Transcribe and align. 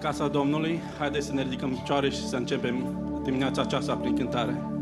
casa 0.00 0.28
Domnului, 0.28 0.80
haideți 0.98 1.26
să 1.26 1.32
ne 1.32 1.42
ridicăm 1.42 1.70
picioare 1.70 2.10
și 2.10 2.28
să 2.28 2.36
începem 2.36 2.74
dimineața 3.24 3.62
aceasta 3.62 3.94
prin 3.96 4.14
cântare. 4.14 4.77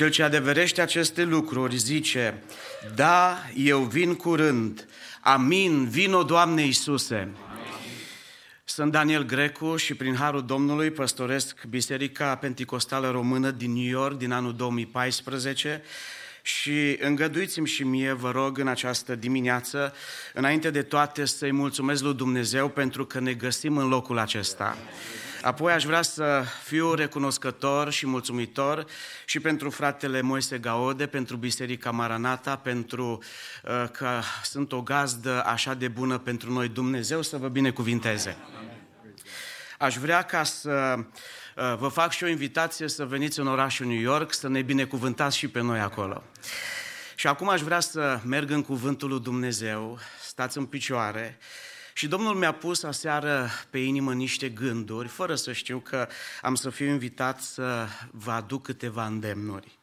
Cel 0.00 0.10
ce 0.10 0.22
adeverește 0.22 0.80
aceste 0.80 1.22
lucruri 1.22 1.76
zice, 1.76 2.42
da, 2.94 3.38
eu 3.54 3.80
vin 3.80 4.14
curând, 4.14 4.88
amin, 5.20 5.88
vino 5.88 6.22
Doamne 6.22 6.62
Iisuse. 6.62 7.28
Sunt 8.64 8.92
Daniel 8.92 9.24
Grecu 9.24 9.76
și 9.76 9.94
prin 9.94 10.14
Harul 10.14 10.46
Domnului 10.46 10.90
păstoresc 10.90 11.64
Biserica 11.68 12.34
Penticostală 12.34 13.10
Română 13.10 13.50
din 13.50 13.72
New 13.72 13.88
York 13.88 14.18
din 14.18 14.32
anul 14.32 14.54
2014 14.54 15.82
și 16.42 16.96
îngăduiți-mi 17.00 17.66
și 17.66 17.82
mie, 17.82 18.12
vă 18.12 18.30
rog, 18.30 18.58
în 18.58 18.68
această 18.68 19.14
dimineață, 19.14 19.94
înainte 20.34 20.70
de 20.70 20.82
toate, 20.82 21.24
să-i 21.24 21.52
mulțumesc 21.52 22.02
lui 22.02 22.14
Dumnezeu 22.14 22.68
pentru 22.68 23.06
că 23.06 23.20
ne 23.20 23.32
găsim 23.32 23.76
în 23.76 23.88
locul 23.88 24.18
acesta. 24.18 24.76
Apoi 25.42 25.72
aș 25.72 25.84
vrea 25.84 26.02
să 26.02 26.44
fiu 26.62 26.94
recunoscător 26.94 27.90
și 27.90 28.06
mulțumitor 28.06 28.84
și 29.24 29.40
pentru 29.40 29.70
fratele 29.70 30.20
Moise 30.20 30.58
Gaode, 30.58 31.06
pentru 31.06 31.36
Biserica 31.36 31.90
Maranata, 31.90 32.56
pentru 32.56 33.22
uh, 33.64 33.88
că 33.92 34.20
sunt 34.42 34.72
o 34.72 34.82
gazdă 34.82 35.44
așa 35.44 35.74
de 35.74 35.88
bună 35.88 36.18
pentru 36.18 36.52
noi. 36.52 36.68
Dumnezeu 36.68 37.22
să 37.22 37.36
vă 37.36 37.48
binecuvinteze. 37.48 38.36
Aș 39.78 39.96
vrea 39.96 40.22
ca 40.22 40.42
să 40.42 40.94
uh, 40.98 41.74
vă 41.78 41.88
fac 41.88 42.12
și 42.12 42.24
o 42.24 42.28
invitație 42.28 42.88
să 42.88 43.04
veniți 43.04 43.40
în 43.40 43.46
orașul 43.46 43.86
New 43.86 44.00
York, 44.00 44.32
să 44.32 44.48
ne 44.48 44.62
binecuvântați 44.62 45.36
și 45.36 45.48
pe 45.48 45.60
noi 45.60 45.78
acolo. 45.78 46.22
Și 47.14 47.26
acum 47.26 47.48
aș 47.48 47.60
vrea 47.60 47.80
să 47.80 48.20
merg 48.24 48.50
în 48.50 48.62
cuvântul 48.62 49.08
lui 49.08 49.20
Dumnezeu, 49.20 49.98
stați 50.22 50.58
în 50.58 50.64
picioare 50.66 51.38
și 52.00 52.08
Domnul 52.08 52.34
mi-a 52.34 52.52
pus 52.52 52.82
aseară 52.82 53.48
pe 53.70 53.78
inimă 53.78 54.12
niște 54.14 54.48
gânduri, 54.48 55.08
fără 55.08 55.34
să 55.34 55.52
știu 55.52 55.78
că 55.78 56.08
am 56.42 56.54
să 56.54 56.70
fiu 56.70 56.86
invitat 56.86 57.40
să 57.40 57.86
vă 58.10 58.30
aduc 58.30 58.62
câteva 58.62 59.06
îndemnuri. 59.06 59.78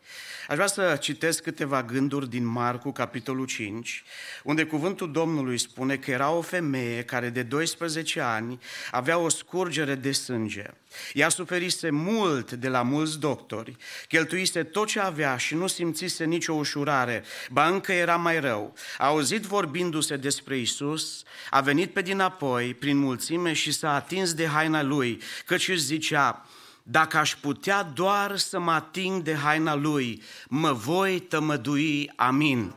Aș 0.47 0.55
vrea 0.55 0.67
să 0.67 0.97
citesc 1.01 1.43
câteva 1.43 1.83
gânduri 1.83 2.29
din 2.29 2.45
Marcu, 2.45 2.91
capitolul 2.91 3.45
5, 3.45 4.03
unde 4.43 4.65
cuvântul 4.65 5.11
Domnului 5.11 5.57
spune 5.57 5.97
că 5.97 6.11
era 6.11 6.31
o 6.31 6.41
femeie 6.41 7.03
care 7.03 7.29
de 7.29 7.43
12 7.43 8.21
ani 8.21 8.59
avea 8.91 9.17
o 9.17 9.29
scurgere 9.29 9.95
de 9.95 10.11
sânge. 10.11 10.63
Ea 11.13 11.29
suferise 11.29 11.89
mult 11.89 12.51
de 12.51 12.67
la 12.67 12.81
mulți 12.81 13.19
doctori, 13.19 13.75
cheltuise 14.07 14.63
tot 14.63 14.87
ce 14.87 14.99
avea 14.99 15.37
și 15.37 15.55
nu 15.55 15.67
simțise 15.67 16.25
nicio 16.25 16.53
ușurare, 16.53 17.23
ba 17.49 17.67
încă 17.67 17.91
era 17.91 18.15
mai 18.15 18.39
rău. 18.39 18.73
A 18.97 19.05
auzit 19.05 19.41
vorbindu-se 19.41 20.15
despre 20.15 20.57
Isus, 20.57 21.23
a 21.49 21.61
venit 21.61 21.93
pe 21.93 22.01
dinapoi 22.01 22.73
prin 22.73 22.97
mulțime 22.97 23.53
și 23.53 23.71
s-a 23.71 23.93
atins 23.93 24.33
de 24.33 24.45
haina 24.45 24.83
lui, 24.83 25.21
căci 25.45 25.67
își 25.67 25.81
zicea, 25.81 26.45
dacă 26.89 27.17
aș 27.17 27.36
putea 27.36 27.84
doar 27.84 28.38
să 28.38 28.60
mă 28.60 28.72
ating 28.72 29.22
de 29.22 29.36
haina 29.36 29.75
lui, 29.75 30.24
mă 30.48 30.72
voi 30.72 31.20
tămădui, 31.20 32.12
amin. 32.15 32.74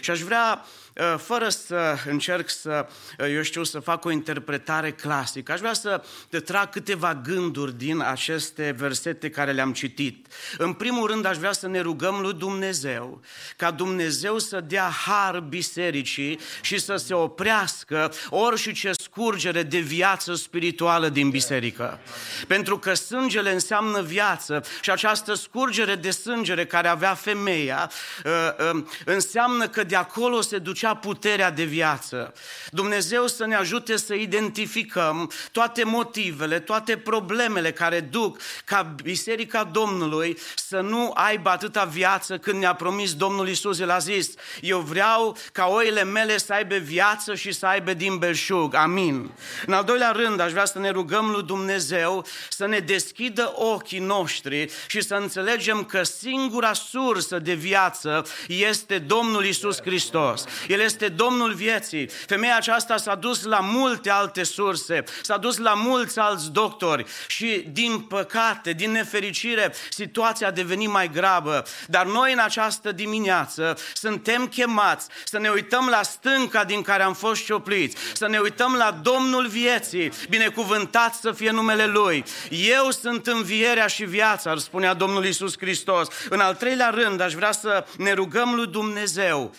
Și 0.00 0.10
aș 0.10 0.20
vrea, 0.20 0.64
uh, 0.64 0.77
fără 1.16 1.48
să 1.48 1.96
încerc 2.06 2.48
să, 2.50 2.86
uh, 3.18 3.26
eu 3.34 3.42
știu, 3.42 3.64
să 3.64 3.78
fac 3.78 4.04
o 4.04 4.10
interpretare 4.10 4.90
clasică, 4.90 5.52
aș 5.52 5.58
vrea 5.58 5.72
să 5.72 6.02
te 6.28 6.40
trag 6.40 6.70
câteva 6.70 7.14
gânduri 7.14 7.78
din 7.78 8.00
aceste 8.00 8.74
versete 8.78 9.30
care 9.30 9.52
le-am 9.52 9.72
citit. 9.72 10.26
În 10.58 10.72
primul 10.72 11.06
rând, 11.06 11.24
aș 11.24 11.36
vrea 11.36 11.52
să 11.52 11.68
ne 11.68 11.80
rugăm 11.80 12.20
lui 12.20 12.32
Dumnezeu, 12.32 13.20
ca 13.56 13.70
Dumnezeu 13.70 14.38
să 14.38 14.60
dea 14.60 14.90
har 15.06 15.40
bisericii 15.40 16.40
și 16.60 16.78
să 16.78 16.96
se 16.96 17.14
oprească 17.14 18.12
orice 18.28 18.92
scurgere 18.92 19.62
de 19.62 19.78
viață 19.78 20.34
spirituală 20.34 21.08
din 21.08 21.30
biserică. 21.30 21.98
Pentru 22.46 22.78
că 22.78 22.94
sângele 22.94 23.52
înseamnă 23.52 24.02
viață 24.02 24.64
și 24.80 24.90
această 24.90 25.34
scurgere 25.34 25.94
de 25.94 26.10
sângere 26.10 26.66
care 26.66 26.88
avea 26.88 27.14
femeia 27.14 27.90
uh, 28.24 28.32
uh, 28.74 28.84
înseamnă 29.04 29.68
că 29.68 29.84
de 29.84 29.96
acolo 29.96 30.40
se 30.40 30.58
ducea 30.58 30.87
puterea 30.96 31.50
de 31.50 31.64
viață. 31.64 32.32
Dumnezeu 32.70 33.26
să 33.26 33.46
ne 33.46 33.54
ajute 33.54 33.96
să 33.96 34.14
identificăm 34.14 35.30
toate 35.52 35.84
motivele, 35.84 36.60
toate 36.60 36.96
problemele 36.96 37.72
care 37.72 38.00
duc 38.00 38.38
ca 38.64 38.82
Biserica 39.02 39.64
Domnului 39.64 40.38
să 40.54 40.80
nu 40.80 41.10
aibă 41.14 41.50
atâta 41.50 41.84
viață 41.84 42.38
când 42.38 42.58
ne-a 42.58 42.74
promis 42.74 43.14
Domnul 43.14 43.48
Isus. 43.48 43.78
El 43.78 43.90
a 43.90 43.98
zis, 43.98 44.30
eu 44.60 44.78
vreau 44.78 45.36
ca 45.52 45.66
oile 45.66 46.04
mele 46.04 46.38
să 46.38 46.52
aibă 46.52 46.76
viață 46.76 47.34
și 47.34 47.52
să 47.52 47.66
aibă 47.66 47.92
din 47.92 48.18
belșug. 48.18 48.74
Amin. 48.74 49.30
În 49.66 49.72
al 49.72 49.84
doilea 49.84 50.10
rând, 50.10 50.40
aș 50.40 50.50
vrea 50.50 50.64
să 50.64 50.78
ne 50.78 50.90
rugăm 50.90 51.30
lui 51.30 51.42
Dumnezeu 51.42 52.26
să 52.48 52.66
ne 52.66 52.78
deschidă 52.78 53.52
ochii 53.54 53.98
noștri 53.98 54.70
și 54.86 55.00
să 55.00 55.14
înțelegem 55.14 55.84
că 55.84 56.02
singura 56.02 56.72
sursă 56.72 57.38
de 57.38 57.54
viață 57.54 58.26
este 58.46 58.98
Domnul 58.98 59.44
Isus 59.44 59.80
Hristos. 59.80 60.44
El 60.68 60.77
este 60.82 61.08
Domnul 61.08 61.52
vieții. 61.52 62.06
Femeia 62.26 62.56
aceasta 62.56 62.96
s-a 62.96 63.14
dus 63.14 63.44
la 63.44 63.60
multe 63.60 64.10
alte 64.10 64.42
surse, 64.42 65.04
s-a 65.22 65.36
dus 65.36 65.56
la 65.56 65.74
mulți 65.74 66.18
alți 66.18 66.50
doctori 66.50 67.06
și 67.26 67.66
din 67.72 68.00
păcate, 68.00 68.72
din 68.72 68.90
nefericire, 68.90 69.74
situația 69.90 70.46
a 70.46 70.50
devenit 70.50 70.88
mai 70.88 71.10
gravă. 71.10 71.62
Dar 71.86 72.06
noi 72.06 72.32
în 72.32 72.38
această 72.38 72.92
dimineață 72.92 73.78
suntem 73.94 74.46
chemați 74.46 75.06
să 75.24 75.38
ne 75.38 75.48
uităm 75.48 75.88
la 75.90 76.02
stânca 76.02 76.64
din 76.64 76.82
care 76.82 77.02
am 77.02 77.14
fost 77.14 77.44
ciopliți, 77.44 77.96
să 78.12 78.28
ne 78.28 78.38
uităm 78.38 78.74
la 78.74 79.00
Domnul 79.02 79.46
vieții, 79.46 80.12
binecuvântat 80.28 81.14
să 81.14 81.32
fie 81.32 81.50
numele 81.50 81.86
Lui. 81.86 82.24
Eu 82.50 82.90
sunt 82.90 83.26
învierea 83.26 83.86
și 83.86 84.04
viața, 84.04 84.50
ar 84.50 84.58
spunea 84.58 84.94
Domnul 84.94 85.24
Isus 85.24 85.58
Hristos. 85.58 86.08
În 86.28 86.40
al 86.40 86.54
treilea 86.54 86.88
rând, 86.88 87.20
aș 87.20 87.32
vrea 87.32 87.52
să 87.52 87.86
ne 87.96 88.12
rugăm 88.12 88.54
lui 88.54 88.66
Dumnezeu 88.66 89.54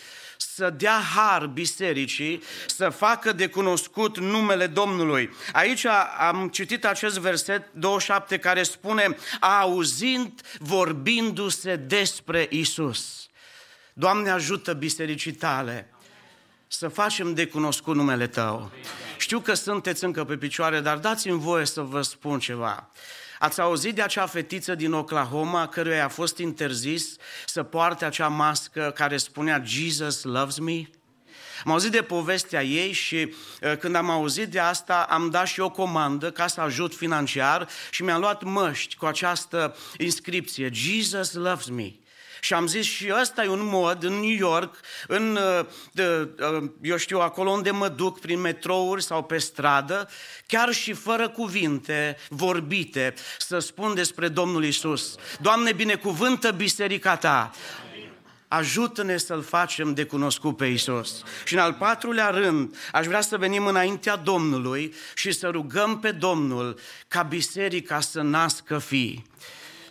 să 0.60 0.70
dea 0.70 1.00
har 1.16 1.46
bisericii, 1.46 2.44
să 2.68 2.90
facă 2.90 3.32
de 3.32 3.48
cunoscut 3.48 4.18
numele 4.18 4.68
Domnului. 4.68 5.30
Aici 5.52 5.86
am 6.20 6.50
citit 6.50 6.86
acest 6.86 7.18
verset 7.18 7.68
27 7.74 8.38
care 8.38 8.64
spune, 8.64 9.18
auzind, 9.40 10.42
vorbindu-se 10.58 11.76
despre 11.76 12.48
Isus. 12.50 13.30
Doamne 13.94 14.30
ajută 14.30 14.74
bisericii 14.74 15.34
tale 15.34 15.94
să 16.68 16.88
facem 16.88 17.34
de 17.34 17.48
cunoscut 17.48 17.96
numele 17.96 18.28
Tău. 18.28 18.72
Știu 19.18 19.40
că 19.40 19.54
sunteți 19.54 20.04
încă 20.04 20.24
pe 20.24 20.38
picioare, 20.38 20.80
dar 20.80 20.98
dați-mi 20.98 21.40
voie 21.40 21.66
să 21.66 21.82
vă 21.82 22.02
spun 22.02 22.40
ceva. 22.40 22.90
Ați 23.40 23.62
auzit 23.62 23.96
de 23.96 24.02
acea 24.02 24.26
fetiță 24.26 24.76
din 24.76 24.94
Oklahoma 24.94 25.68
căruia 25.68 26.06
a 26.06 26.08
fost 26.08 26.38
interzis 26.38 27.16
să 27.46 27.64
poarte 27.64 28.06
acea 28.06 28.28
mască 28.28 28.92
care 28.96 29.18
spunea 29.18 29.62
Jesus 29.66 30.24
loves 30.24 30.58
me? 30.58 30.90
Am 31.64 31.72
auzit 31.72 31.92
de 31.92 32.02
povestea 32.02 32.64
ei 32.64 32.92
și 32.92 33.16
uh, 33.62 33.78
când 33.78 33.96
am 33.96 34.10
auzit 34.10 34.48
de 34.50 34.60
asta 34.60 35.06
am 35.10 35.30
dat 35.30 35.48
și 35.48 35.60
o 35.60 35.70
comandă 35.70 36.32
ca 36.32 36.48
să 36.48 36.62
ajut 36.62 36.96
financiar 36.96 37.70
și 37.92 38.04
mi-am 38.04 38.20
luat 38.20 38.44
măști 38.44 38.96
cu 38.96 39.06
această 39.06 39.76
inscripție 39.98 40.70
Jesus 40.74 41.34
loves 41.34 41.68
me. 41.70 41.92
Și 42.42 42.54
am 42.54 42.68
zis 42.68 42.86
și 42.86 43.14
ăsta 43.22 43.44
e 43.44 43.48
un 43.48 43.66
mod 43.66 44.04
în 44.04 44.14
New 44.14 44.36
York, 44.38 44.76
în, 45.08 45.36
uh, 45.60 45.66
de, 45.92 46.30
uh, 46.62 46.70
eu 46.82 46.98
știu, 46.98 47.20
acolo 47.20 47.50
unde 47.50 47.72
mă 47.72 47.88
duc, 47.88 48.20
prin 48.20 48.40
metrouri 48.40 49.04
sau 49.04 49.24
pe 49.24 49.38
stradă, 49.38 50.10
chiar 50.46 50.72
și 50.72 50.94
fără 50.94 51.30
cuvinte 51.30 52.18
vorbite, 52.30 53.14
să 53.38 53.60
spun 53.60 53.94
despre 53.94 54.28
Domnul 54.28 54.66
Isus. 54.66 55.16
Doamne, 55.42 55.74
binecuvântă 55.74 56.52
biserica 56.52 57.16
Ta, 57.16 57.52
ajută-ne 58.50 59.18
să-L 59.18 59.42
facem 59.42 59.94
de 59.94 60.04
cunoscut 60.04 60.58
pe 60.58 60.66
Isus. 60.66 61.24
Și 61.46 61.54
în 61.54 61.60
al 61.60 61.74
patrulea 61.74 62.30
rând, 62.30 62.76
aș 62.92 63.06
vrea 63.06 63.22
să 63.22 63.38
venim 63.38 63.66
înaintea 63.66 64.16
Domnului 64.16 64.94
și 65.16 65.32
să 65.32 65.50
rugăm 65.50 66.00
pe 66.00 66.12
Domnul 66.12 66.80
ca 67.08 67.22
biserica 67.22 68.00
să 68.00 68.22
nască 68.22 68.78
fii. 68.78 69.26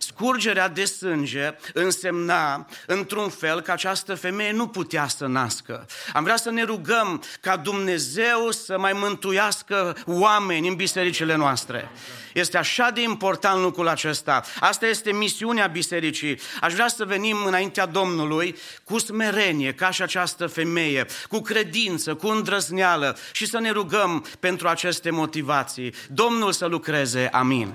Scurgerea 0.09 0.69
de 0.69 0.85
sânge 0.85 1.55
însemna, 1.75 2.67
într-un 2.87 3.29
fel, 3.29 3.61
că 3.61 3.73
această 3.73 4.15
femeie 4.15 4.53
nu 4.53 4.67
putea 4.67 5.09
să 5.09 5.27
nască. 5.27 5.87
Am 6.13 6.23
vrea 6.25 6.37
să 6.37 6.51
ne 6.51 6.63
rugăm 6.63 7.23
ca 7.41 7.57
Dumnezeu 7.57 8.51
să 8.51 8.79
mai 8.79 8.93
mântuiască 8.93 9.97
oameni 10.07 10.69
în 10.69 10.75
bisericile 10.75 11.35
noastre. 11.35 11.91
Este 12.33 12.57
așa 12.59 12.91
de 12.91 13.03
important 13.03 13.61
lucrul 13.61 13.89
acesta. 13.89 14.43
Asta 14.61 14.87
este 14.87 15.13
misiunea 15.13 15.67
bisericii. 15.67 16.41
Aș 16.61 16.73
vrea 16.73 16.89
să 16.89 17.05
venim 17.05 17.45
înaintea 17.45 17.87
Domnului 17.87 18.57
cu 18.85 18.99
smerenie, 18.99 19.73
ca 19.73 19.91
și 19.91 20.03
această 20.03 20.47
femeie, 20.47 21.07
cu 21.29 21.41
credință, 21.41 22.15
cu 22.15 22.27
îndrăzneală 22.27 23.17
și 23.33 23.47
să 23.47 23.59
ne 23.59 23.71
rugăm 23.71 24.27
pentru 24.41 24.69
aceste 24.69 25.11
motivații. 25.11 25.95
Domnul 26.11 26.53
să 26.53 26.67
lucreze. 26.67 27.29
Amin. 27.33 27.75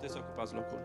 Puteți 0.00 0.18
să 0.18 0.24
ocupați 0.26 0.54
locul. 0.54 0.78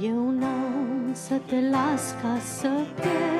Eu 0.00 0.30
n-am 0.30 1.10
să 1.12 1.40
te 1.46 1.68
las 1.70 2.14
ca 2.22 2.38
să 2.38 2.68
pierd 2.94 3.39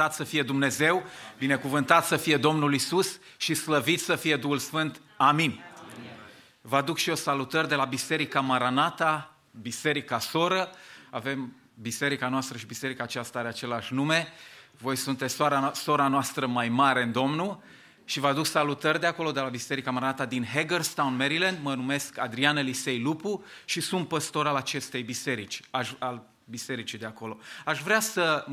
Binecuvântat 0.00 0.26
să 0.26 0.34
fie 0.34 0.42
Dumnezeu, 0.42 1.04
binecuvântat 1.38 2.04
să 2.04 2.16
fie 2.16 2.36
Domnul 2.36 2.74
Isus 2.74 3.18
și 3.36 3.54
slăvit 3.54 4.00
să 4.00 4.16
fie 4.16 4.36
Duhul 4.36 4.58
Sfânt. 4.58 5.00
Amin. 5.16 5.60
Vă 6.60 6.76
aduc 6.76 6.98
și 6.98 7.08
eu 7.08 7.14
salutări 7.14 7.68
de 7.68 7.74
la 7.74 7.84
Biserica 7.84 8.40
Maranata, 8.40 9.34
Biserica 9.60 10.18
Soră. 10.18 10.70
Avem 11.10 11.56
biserica 11.74 12.28
noastră 12.28 12.58
și 12.58 12.66
biserica 12.66 13.02
aceasta 13.02 13.38
are 13.38 13.48
același 13.48 13.94
nume. 13.94 14.28
Voi 14.78 14.96
sunteți 14.96 15.34
sora, 15.34 15.72
sora 15.74 16.08
noastră 16.08 16.46
mai 16.46 16.68
mare 16.68 17.02
în 17.02 17.12
Domnul 17.12 17.62
și 18.04 18.20
vă 18.20 18.26
aduc 18.26 18.46
salutări 18.46 19.00
de 19.00 19.06
acolo, 19.06 19.32
de 19.32 19.40
la 19.40 19.48
Biserica 19.48 19.90
Maranata 19.90 20.26
din 20.26 20.44
Hagerstown, 20.44 21.16
Maryland. 21.16 21.58
Mă 21.62 21.74
numesc 21.74 22.18
Adrian 22.18 22.56
Elisei 22.56 23.00
Lupu 23.00 23.44
și 23.64 23.80
sunt 23.80 24.08
păstor 24.08 24.46
al 24.46 24.56
acestei 24.56 25.02
biserici, 25.02 25.60
aș- 25.70 25.94
al 25.98 26.28
bisericii 26.44 26.98
de 26.98 27.06
acolo. 27.06 27.38
Aș 27.64 27.82
vrea 27.82 28.00
să 28.00 28.46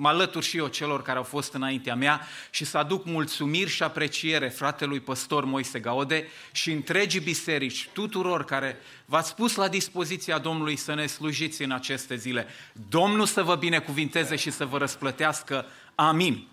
mă 0.00 0.08
alătur 0.08 0.42
și 0.42 0.56
eu 0.56 0.66
celor 0.66 1.02
care 1.02 1.18
au 1.18 1.24
fost 1.24 1.54
înaintea 1.54 1.94
mea 1.94 2.26
și 2.50 2.64
să 2.64 2.78
aduc 2.78 3.04
mulțumiri 3.04 3.70
și 3.70 3.82
apreciere 3.82 4.48
fratelui 4.48 5.00
păstor 5.00 5.44
Moise 5.44 5.78
Gaode 5.78 6.28
și 6.52 6.70
întregii 6.70 7.20
biserici, 7.20 7.88
tuturor 7.92 8.44
care 8.44 8.76
v-ați 9.04 9.34
pus 9.34 9.54
la 9.54 9.68
dispoziția 9.68 10.38
Domnului 10.38 10.76
să 10.76 10.94
ne 10.94 11.06
slujiți 11.06 11.62
în 11.62 11.70
aceste 11.70 12.16
zile. 12.16 12.46
Domnul 12.88 13.26
să 13.26 13.42
vă 13.42 13.54
binecuvinteze 13.54 14.36
și 14.36 14.50
să 14.50 14.64
vă 14.64 14.78
răsplătească. 14.78 15.66
Amin. 15.94 16.46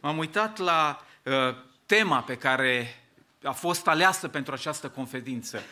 M-am 0.00 0.18
uitat 0.18 0.58
la 0.58 1.04
uh, 1.22 1.32
tema 1.86 2.20
pe 2.20 2.36
care 2.36 3.04
a 3.42 3.52
fost 3.52 3.86
aleasă 3.86 4.28
pentru 4.28 4.54
această 4.54 4.88
conferință. 4.88 5.62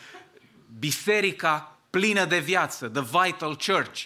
Biserica 0.79 1.77
plină 1.89 2.25
de 2.25 2.39
viață, 2.39 2.87
The 2.87 3.01
Vital 3.01 3.57
Church. 3.65 4.03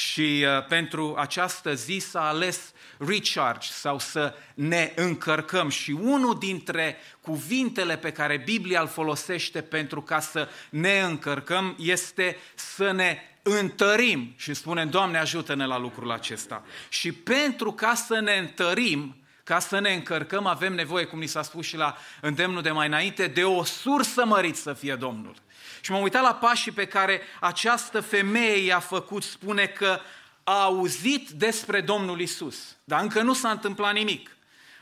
Și 0.00 0.44
uh, 0.46 0.66
pentru 0.66 1.14
această 1.18 1.74
zi 1.74 1.98
s-a 1.98 2.28
ales 2.28 2.72
recharge 2.98 3.68
sau 3.70 3.98
să 3.98 4.34
ne 4.54 4.92
încărcăm. 4.96 5.68
Și 5.68 5.90
unul 5.90 6.38
dintre 6.38 6.96
cuvintele 7.20 7.96
pe 7.96 8.12
care 8.12 8.36
Biblia 8.36 8.80
îl 8.80 8.88
folosește 8.88 9.60
pentru 9.60 10.02
ca 10.02 10.20
să 10.20 10.48
ne 10.70 11.00
încărcăm 11.00 11.76
este 11.78 12.36
să 12.54 12.90
ne 12.90 13.18
întărim. 13.42 14.34
Și 14.36 14.54
spunem, 14.54 14.90
Doamne, 14.90 15.18
ajută-ne 15.18 15.66
la 15.66 15.78
lucrul 15.78 16.10
acesta. 16.10 16.64
Și 16.88 17.12
pentru 17.12 17.72
ca 17.72 17.94
să 17.94 18.20
ne 18.20 18.36
întărim, 18.36 19.16
ca 19.44 19.58
să 19.58 19.80
ne 19.80 19.92
încărcăm, 19.92 20.46
avem 20.46 20.74
nevoie, 20.74 21.04
cum 21.04 21.18
ni 21.18 21.26
s-a 21.26 21.42
spus 21.42 21.66
și 21.66 21.76
la 21.76 21.96
îndemnul 22.20 22.62
de 22.62 22.70
mai 22.70 22.86
înainte, 22.86 23.26
de 23.26 23.44
o 23.44 23.64
sursă 23.64 24.24
mărit 24.24 24.56
să 24.56 24.72
fie 24.72 24.94
Domnul. 24.94 25.34
Și 25.80 25.90
m-am 25.90 26.02
uitat 26.02 26.22
la 26.22 26.34
pașii 26.34 26.72
pe 26.72 26.86
care 26.86 27.22
această 27.40 28.00
femeie 28.00 28.64
i-a 28.64 28.78
făcut, 28.78 29.22
spune 29.22 29.66
că 29.66 30.00
a 30.44 30.62
auzit 30.62 31.28
despre 31.28 31.80
Domnul 31.80 32.20
Isus, 32.20 32.76
dar 32.84 33.02
încă 33.02 33.22
nu 33.22 33.32
s-a 33.32 33.50
întâmplat 33.50 33.92
nimic. 33.92 34.36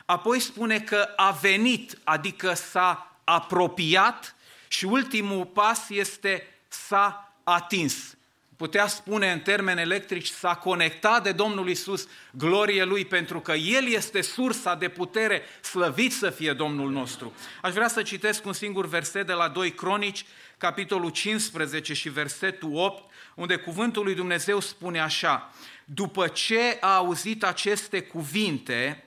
Apoi 0.04 0.40
spune 0.40 0.80
că 0.80 1.08
a 1.16 1.30
venit, 1.30 1.98
adică 2.04 2.54
s-a 2.54 3.16
apropiat 3.24 4.34
și 4.68 4.84
ultimul 4.84 5.44
pas 5.44 5.88
este 5.88 6.46
s-a 6.68 7.32
atins. 7.44 8.16
Putea 8.58 8.86
spune 8.86 9.32
în 9.32 9.40
termeni 9.40 9.80
electrici, 9.80 10.26
s-a 10.26 10.54
conectat 10.54 11.22
de 11.22 11.32
Domnul 11.32 11.68
Isus, 11.68 12.08
glorie 12.30 12.84
Lui, 12.84 13.04
pentru 13.04 13.40
că 13.40 13.52
El 13.52 13.88
este 13.88 14.20
sursa 14.20 14.74
de 14.74 14.88
putere, 14.88 15.42
slăvit 15.60 16.12
să 16.12 16.30
fie 16.30 16.52
Domnul 16.52 16.90
nostru. 16.90 17.32
Aș 17.62 17.72
vrea 17.72 17.88
să 17.88 18.02
citesc 18.02 18.46
un 18.46 18.52
singur 18.52 18.86
verset 18.86 19.26
de 19.26 19.32
la 19.32 19.48
2 19.48 19.70
Cronici, 19.70 20.24
capitolul 20.56 21.10
15 21.10 21.94
și 21.94 22.08
versetul 22.08 22.70
8, 22.74 23.12
unde 23.34 23.56
cuvântul 23.56 24.04
lui 24.04 24.14
Dumnezeu 24.14 24.60
spune 24.60 25.00
așa, 25.00 25.52
după 25.84 26.28
ce 26.28 26.76
a 26.80 26.94
auzit 26.94 27.44
aceste 27.44 28.02
cuvinte 28.02 29.04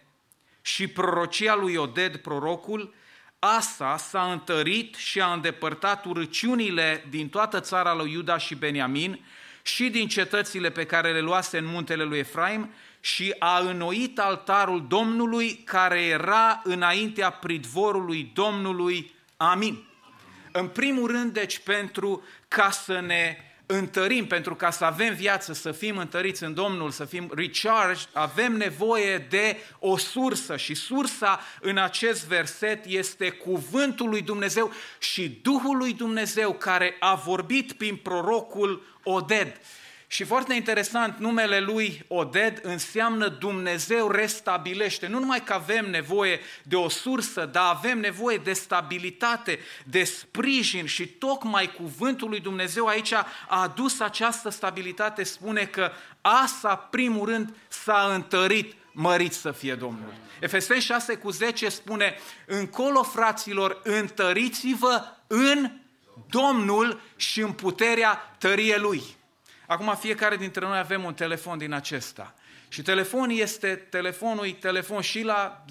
și 0.61 0.87
prorocia 0.87 1.55
lui 1.55 1.75
Oded, 1.75 2.15
prorocul, 2.17 2.93
Asa 3.39 3.97
s-a 3.97 4.31
întărit 4.31 4.95
și 4.95 5.21
a 5.21 5.33
îndepărtat 5.33 6.05
urăciunile 6.05 7.05
din 7.09 7.29
toată 7.29 7.59
țara 7.59 7.93
lui 7.93 8.11
Iuda 8.11 8.37
și 8.37 8.55
Beniamin 8.55 9.19
și 9.61 9.89
din 9.89 10.07
cetățile 10.07 10.69
pe 10.69 10.85
care 10.85 11.11
le 11.11 11.19
luase 11.19 11.57
în 11.57 11.65
muntele 11.65 12.03
lui 12.03 12.19
Efraim 12.19 12.69
și 12.99 13.35
a 13.39 13.59
înnoit 13.59 14.19
altarul 14.19 14.85
Domnului 14.87 15.53
care 15.53 16.01
era 16.01 16.61
înaintea 16.63 17.29
pridvorului 17.29 18.31
Domnului. 18.33 19.13
Amin. 19.37 19.85
În 20.51 20.67
primul 20.67 21.11
rând, 21.11 21.33
deci, 21.33 21.59
pentru 21.59 22.23
ca 22.47 22.69
să 22.71 22.99
ne 22.99 23.37
întărim, 23.65 24.27
pentru 24.27 24.55
ca 24.55 24.69
să 24.69 24.85
avem 24.85 25.13
viață, 25.13 25.53
să 25.53 25.71
fim 25.71 25.97
întăriți 25.97 26.43
în 26.43 26.53
Domnul, 26.53 26.91
să 26.91 27.05
fim 27.05 27.31
recharged, 27.35 28.09
avem 28.13 28.53
nevoie 28.53 29.17
de 29.17 29.57
o 29.79 29.97
sursă 29.97 30.57
și 30.57 30.73
sursa 30.73 31.39
în 31.61 31.77
acest 31.77 32.27
verset 32.27 32.85
este 32.85 33.29
cuvântul 33.29 34.09
lui 34.09 34.21
Dumnezeu 34.21 34.71
și 34.99 35.39
Duhul 35.41 35.77
lui 35.77 35.93
Dumnezeu 35.93 36.53
care 36.53 36.95
a 36.99 37.15
vorbit 37.15 37.71
prin 37.71 37.95
prorocul 37.95 38.90
Oded. 39.03 39.61
Și 40.07 40.23
foarte 40.23 40.53
interesant, 40.53 41.17
numele 41.17 41.59
lui 41.59 42.05
Oded 42.07 42.59
înseamnă 42.61 43.27
Dumnezeu 43.27 44.09
restabilește. 44.09 45.07
Nu 45.07 45.19
numai 45.19 45.43
că 45.43 45.53
avem 45.53 45.89
nevoie 45.89 46.39
de 46.63 46.75
o 46.75 46.89
sursă, 46.89 47.45
dar 47.45 47.73
avem 47.75 47.99
nevoie 47.99 48.37
de 48.37 48.53
stabilitate, 48.53 49.59
de 49.85 50.03
sprijin 50.03 50.85
și 50.85 51.07
tocmai 51.07 51.71
cuvântul 51.71 52.29
lui 52.29 52.39
Dumnezeu 52.39 52.85
aici 52.85 53.11
a 53.13 53.25
adus 53.47 53.99
această 53.99 54.49
stabilitate. 54.49 55.23
Spune 55.23 55.65
că 55.65 55.91
Asa, 56.21 56.75
primul 56.75 57.25
rând, 57.25 57.55
s-a 57.67 58.11
întărit 58.13 58.75
mărit 58.91 59.33
să 59.33 59.51
fie 59.51 59.75
Domnul. 59.75 60.13
Efeseni 60.39 60.81
6 60.81 61.15
cu 61.15 61.29
10 61.29 61.69
spune, 61.69 62.15
încolo 62.45 63.03
fraților, 63.03 63.79
întăriți-vă 63.83 65.03
în 65.27 65.71
Domnul 66.31 67.01
și 67.15 67.41
în 67.41 67.51
puterea 67.51 68.35
tărie 68.37 68.77
Lui. 68.77 69.03
Acum 69.67 69.95
fiecare 69.99 70.35
dintre 70.35 70.65
noi 70.65 70.77
avem 70.77 71.03
un 71.03 71.13
telefon 71.13 71.57
din 71.57 71.73
acesta. 71.73 72.33
Și 72.67 72.81
telefonul 72.81 73.37
este, 73.37 73.75
telefonul 73.75 74.45
e 74.45 74.51
telefon 74.51 75.01
și 75.01 75.21
la 75.21 75.65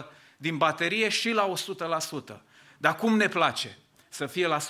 10% 0.00 0.04
din 0.36 0.56
baterie 0.56 1.08
și 1.08 1.30
la 1.30 1.52
100%. 2.32 2.36
Dar 2.78 2.96
cum 2.96 3.16
ne 3.16 3.28
place 3.28 3.78
să 4.08 4.26
fie 4.26 4.46
la 4.46 4.58
100%? 4.58 4.62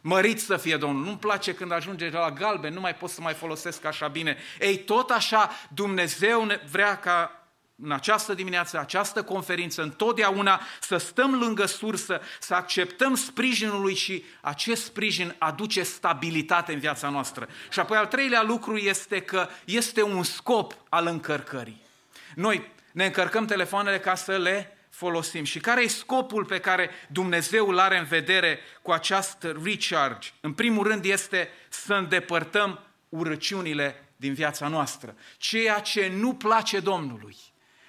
Mărit 0.00 0.40
să 0.40 0.56
fie 0.56 0.76
Domnul. 0.76 1.04
Nu-mi 1.04 1.18
place 1.18 1.54
când 1.54 1.72
ajunge 1.72 2.10
la 2.10 2.30
galben, 2.30 2.72
nu 2.72 2.80
mai 2.80 2.94
pot 2.94 3.10
să 3.10 3.20
mai 3.20 3.34
folosesc 3.34 3.84
așa 3.84 4.08
bine. 4.08 4.36
Ei, 4.60 4.78
tot 4.78 5.10
așa 5.10 5.50
Dumnezeu 5.68 6.44
ne 6.44 6.60
vrea 6.70 6.98
ca 6.98 7.37
în 7.82 7.92
această 7.92 8.34
dimineață, 8.34 8.78
această 8.78 9.22
conferință, 9.22 9.82
întotdeauna 9.82 10.60
să 10.80 10.96
stăm 10.96 11.34
lângă 11.34 11.66
sursă, 11.66 12.20
să 12.40 12.54
acceptăm 12.54 13.14
sprijinul 13.14 13.80
lui 13.80 13.94
și 13.94 14.24
acest 14.40 14.84
sprijin 14.84 15.34
aduce 15.38 15.82
stabilitate 15.82 16.72
în 16.72 16.78
viața 16.78 17.08
noastră. 17.08 17.48
Și 17.70 17.80
apoi 17.80 17.96
al 17.96 18.06
treilea 18.06 18.42
lucru 18.42 18.76
este 18.76 19.20
că 19.20 19.48
este 19.64 20.02
un 20.02 20.22
scop 20.22 20.74
al 20.88 21.06
încărcării. 21.06 21.80
Noi 22.34 22.70
ne 22.92 23.04
încărcăm 23.04 23.46
telefoanele 23.46 23.98
ca 23.98 24.14
să 24.14 24.36
le 24.36 24.78
folosim. 24.90 25.44
Și 25.44 25.58
care 25.58 25.82
e 25.82 25.88
scopul 25.88 26.44
pe 26.44 26.58
care 26.58 26.90
Dumnezeu 27.08 27.68
îl 27.68 27.78
are 27.78 27.98
în 27.98 28.04
vedere 28.04 28.58
cu 28.82 28.90
această 28.90 29.60
recharge? 29.64 30.30
În 30.40 30.52
primul 30.52 30.86
rând 30.86 31.04
este 31.04 31.48
să 31.68 31.94
îndepărtăm 31.94 32.80
urăciunile 33.08 34.08
din 34.16 34.34
viața 34.34 34.68
noastră. 34.68 35.14
Ceea 35.36 35.78
ce 35.78 36.12
nu 36.16 36.34
place 36.34 36.80
Domnului. 36.80 37.36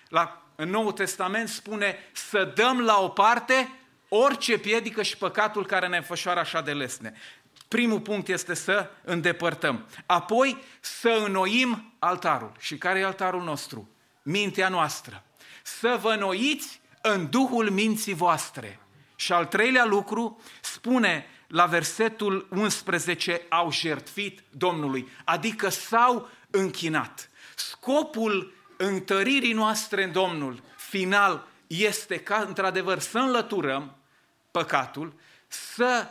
La, 0.10 0.41
în 0.56 0.69
Noul 0.69 0.91
Testament 0.91 1.50
spune 1.50 1.98
să 2.12 2.52
dăm 2.56 2.82
la 2.82 3.02
o 3.02 3.08
parte 3.08 3.72
orice 4.10 4.58
piedică 4.58 5.04
și 5.04 5.17
păcatul 5.17 5.65
care 5.65 5.88
ne 5.88 5.98
înfășoară 5.98 6.39
așa 6.39 6.62
de 6.62 6.74
lesne. 6.74 7.13
Primul 7.67 8.00
punct 8.00 8.28
este 8.28 8.54
să 8.54 8.89
îndepărtăm. 9.04 9.88
Apoi 10.06 10.58
să 10.80 11.24
înnoim 11.26 11.93
altarul. 12.00 12.52
Și 12.60 12.78
care 12.78 13.00
e 13.00 13.06
altarul 13.06 13.43
nostru? 13.43 13.89
Mintea 14.22 14.69
noastră. 14.69 15.24
Să 15.63 15.98
vă 16.02 16.15
noiți 16.15 16.82
în 17.02 17.30
Duhul 17.30 17.69
minții 17.69 18.13
voastre. 18.13 18.80
Și 19.15 19.34
al 19.34 19.45
treilea 19.45 19.86
lucru 19.86 20.41
spune 20.62 21.26
la 21.48 21.65
versetul 21.65 22.48
11, 22.50 23.41
au 23.50 23.72
jertfit 23.72 24.43
Domnului, 24.50 25.08
adică 25.24 25.69
s-au 25.69 26.30
închinat. 26.50 27.30
Scopul 27.56 28.54
întăririi 28.82 29.54
noastre 29.54 30.04
în 30.04 30.12
Domnul 30.12 30.63
final 30.76 31.48
este 31.68 32.20
ca 32.20 32.46
într-adevăr 32.48 33.00
să 33.00 33.18
înlăturăm 33.18 33.96
păcatul, 34.52 35.13
să, 35.48 36.08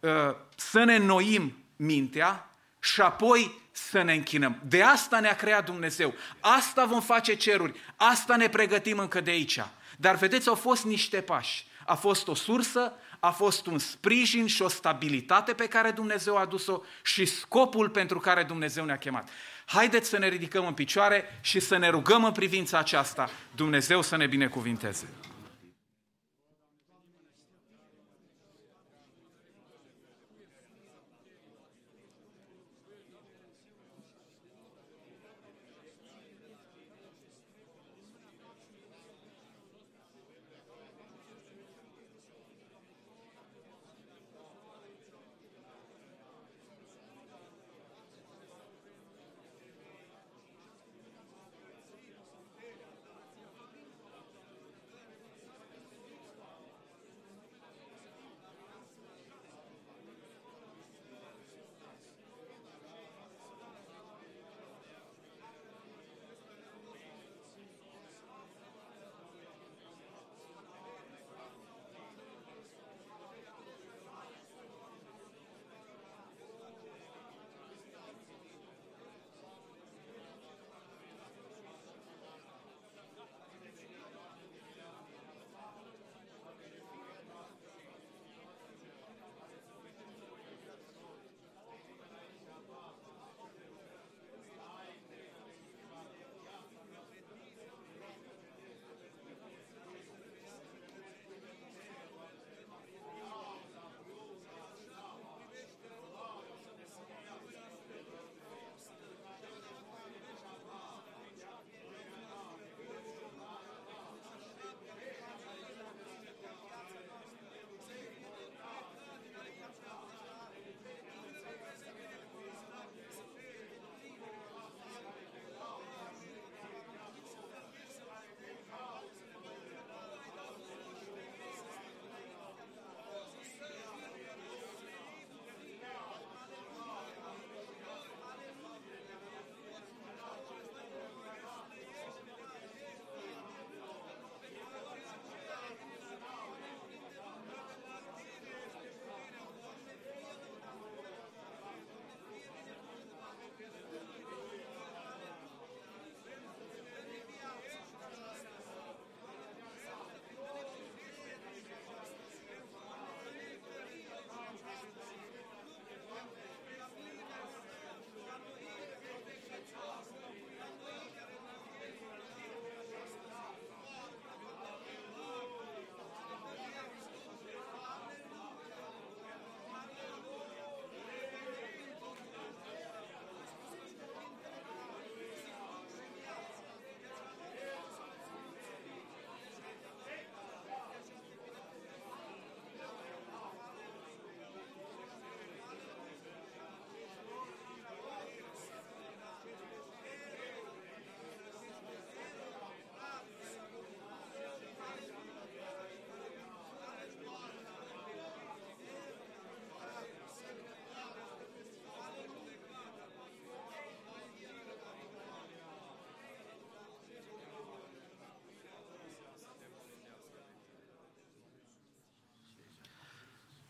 uh, 0.00 0.34
să 0.56 0.84
ne 0.84 0.94
înnoim 0.94 1.56
mintea 1.76 2.50
și 2.80 3.00
apoi 3.00 3.60
să 3.72 4.02
ne 4.02 4.12
închinăm. 4.12 4.60
De 4.64 4.82
asta 4.82 5.20
ne-a 5.20 5.36
creat 5.36 5.64
Dumnezeu. 5.64 6.14
Asta 6.40 6.84
vom 6.84 7.00
face 7.00 7.34
ceruri. 7.34 7.80
Asta 7.96 8.36
ne 8.36 8.48
pregătim 8.48 8.98
încă 8.98 9.20
de 9.20 9.30
aici. 9.30 9.60
Dar 9.96 10.14
vedeți, 10.14 10.48
au 10.48 10.54
fost 10.54 10.84
niște 10.84 11.20
pași. 11.20 11.66
A 11.86 11.94
fost 11.94 12.28
o 12.28 12.34
sursă, 12.34 12.92
a 13.20 13.30
fost 13.30 13.66
un 13.66 13.78
sprijin 13.78 14.46
și 14.46 14.62
o 14.62 14.68
stabilitate 14.68 15.52
pe 15.52 15.68
care 15.68 15.90
Dumnezeu 15.90 16.36
a 16.36 16.40
adus-o 16.40 16.80
și 17.02 17.24
scopul 17.24 17.88
pentru 17.88 18.20
care 18.20 18.42
Dumnezeu 18.42 18.84
ne-a 18.84 18.98
chemat. 18.98 19.28
Haideți 19.68 20.08
să 20.08 20.18
ne 20.18 20.28
ridicăm 20.28 20.66
în 20.66 20.72
picioare 20.72 21.24
și 21.40 21.60
să 21.60 21.76
ne 21.76 21.88
rugăm 21.88 22.24
în 22.24 22.32
privința 22.32 22.78
aceasta. 22.78 23.30
Dumnezeu 23.54 24.02
să 24.02 24.16
ne 24.16 24.26
binecuvinteze. 24.26 25.08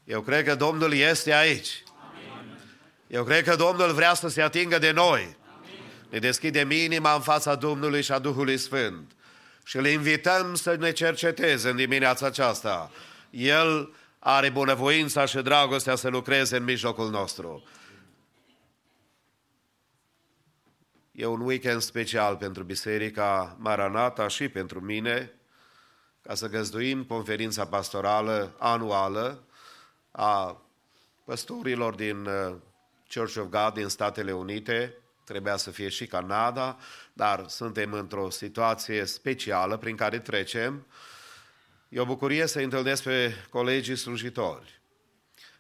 Eu 0.06 0.20
cred 0.20 0.44
că 0.44 0.54
Domnul 0.54 0.92
este 0.94 1.34
aici. 1.34 1.82
Eu 3.06 3.24
cred 3.24 3.44
că 3.44 3.56
Domnul 3.56 3.92
vrea 3.92 4.14
să 4.14 4.28
se 4.28 4.42
atingă 4.42 4.78
de 4.78 4.90
noi. 4.90 5.36
Ne 6.10 6.18
deschidem 6.18 6.70
inima 6.70 7.14
în 7.14 7.20
fața 7.20 7.54
Domnului 7.54 8.02
și 8.02 8.12
a 8.12 8.18
Duhului 8.18 8.56
Sfânt. 8.56 9.12
Și 9.64 9.76
îl 9.76 9.86
invităm 9.86 10.54
să 10.54 10.74
ne 10.74 10.92
cerceteze 10.92 11.68
în 11.68 11.76
dimineața 11.76 12.26
aceasta. 12.26 12.90
El 13.30 13.94
are 14.18 14.50
bunăvoința 14.50 15.24
și 15.24 15.36
dragostea 15.36 15.94
să 15.94 16.08
lucreze 16.08 16.56
în 16.56 16.64
mijlocul 16.64 17.10
nostru. 17.10 17.64
E 21.12 21.26
un 21.26 21.40
weekend 21.40 21.80
special 21.80 22.36
pentru 22.36 22.62
Biserica 22.62 23.56
Maranata 23.58 24.28
și 24.28 24.48
pentru 24.48 24.80
mine, 24.80 25.32
ca 26.22 26.34
să 26.34 26.48
găzduim 26.48 27.04
conferința 27.04 27.66
pastorală 27.66 28.54
anuală 28.58 29.45
a 30.16 30.62
păstorilor 31.24 31.94
din 31.94 32.26
uh, 32.26 32.54
Church 33.14 33.36
of 33.36 33.46
God 33.48 33.74
din 33.74 33.88
Statele 33.88 34.32
Unite, 34.32 34.94
trebuia 35.24 35.56
să 35.56 35.70
fie 35.70 35.88
și 35.88 36.06
Canada, 36.06 36.76
dar 37.12 37.44
suntem 37.48 37.92
într-o 37.92 38.30
situație 38.30 39.04
specială 39.04 39.76
prin 39.76 39.96
care 39.96 40.18
trecem. 40.18 40.86
E 41.88 42.00
o 42.00 42.04
bucurie 42.04 42.46
să 42.46 42.58
întâlnesc 42.58 43.02
pe 43.02 43.34
colegii 43.50 43.96
slujitori, 43.96 44.80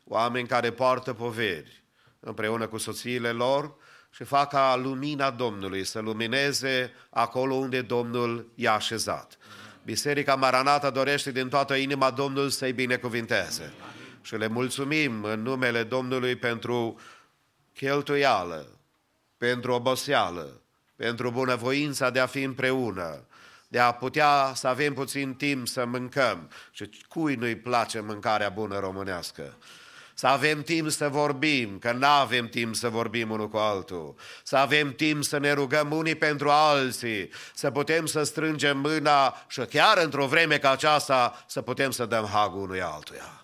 oameni 0.04 0.48
care 0.48 0.72
poartă 0.72 1.12
poveri 1.12 1.82
împreună 2.20 2.66
cu 2.66 2.78
soțiile 2.78 3.30
lor 3.30 3.74
și 4.10 4.24
fac 4.24 4.50
ca 4.50 4.76
lumina 4.76 5.30
Domnului 5.30 5.84
să 5.84 6.00
lumineze 6.00 6.92
acolo 7.10 7.54
unde 7.54 7.82
Domnul 7.82 8.52
i-a 8.54 8.72
așezat. 8.72 9.38
Biserica 9.84 10.34
Maranata 10.34 10.90
dorește 10.90 11.30
din 11.30 11.48
toată 11.48 11.74
inima 11.74 12.10
Domnul 12.10 12.50
să-i 12.50 12.72
binecuvinteze. 12.72 13.72
Și 14.26 14.36
le 14.36 14.46
mulțumim 14.46 15.24
în 15.24 15.42
numele 15.42 15.82
Domnului 15.82 16.36
pentru 16.36 17.00
cheltuială, 17.74 18.66
pentru 19.38 19.72
oboseală, 19.72 20.60
pentru 20.96 21.30
bunăvoința 21.30 22.10
de 22.10 22.20
a 22.20 22.26
fi 22.26 22.42
împreună, 22.42 23.26
de 23.68 23.78
a 23.78 23.92
putea 23.92 24.52
să 24.54 24.68
avem 24.68 24.94
puțin 24.94 25.34
timp 25.34 25.68
să 25.68 25.84
mâncăm. 25.84 26.50
Și 26.70 26.90
cui 27.08 27.34
nu-i 27.34 27.56
place 27.56 28.00
mâncarea 28.00 28.48
bună 28.48 28.78
românească? 28.78 29.56
Să 30.14 30.26
avem 30.26 30.62
timp 30.62 30.90
să 30.90 31.08
vorbim, 31.08 31.78
că 31.78 31.92
nu 31.92 32.06
avem 32.06 32.48
timp 32.48 32.74
să 32.74 32.88
vorbim 32.88 33.30
unul 33.30 33.48
cu 33.48 33.56
altul. 33.56 34.14
Să 34.42 34.56
avem 34.56 34.94
timp 34.94 35.24
să 35.24 35.38
ne 35.38 35.52
rugăm 35.52 35.92
unii 35.92 36.14
pentru 36.14 36.48
alții, 36.50 37.30
să 37.54 37.70
putem 37.70 38.06
să 38.06 38.22
strângem 38.22 38.78
mâna 38.78 39.44
și 39.48 39.60
chiar 39.60 39.98
într-o 39.98 40.26
vreme 40.26 40.58
ca 40.58 40.70
aceasta 40.70 41.44
să 41.48 41.62
putem 41.62 41.90
să 41.90 42.06
dăm 42.06 42.26
hagul 42.32 42.62
unui 42.62 42.80
altuia. 42.82 43.40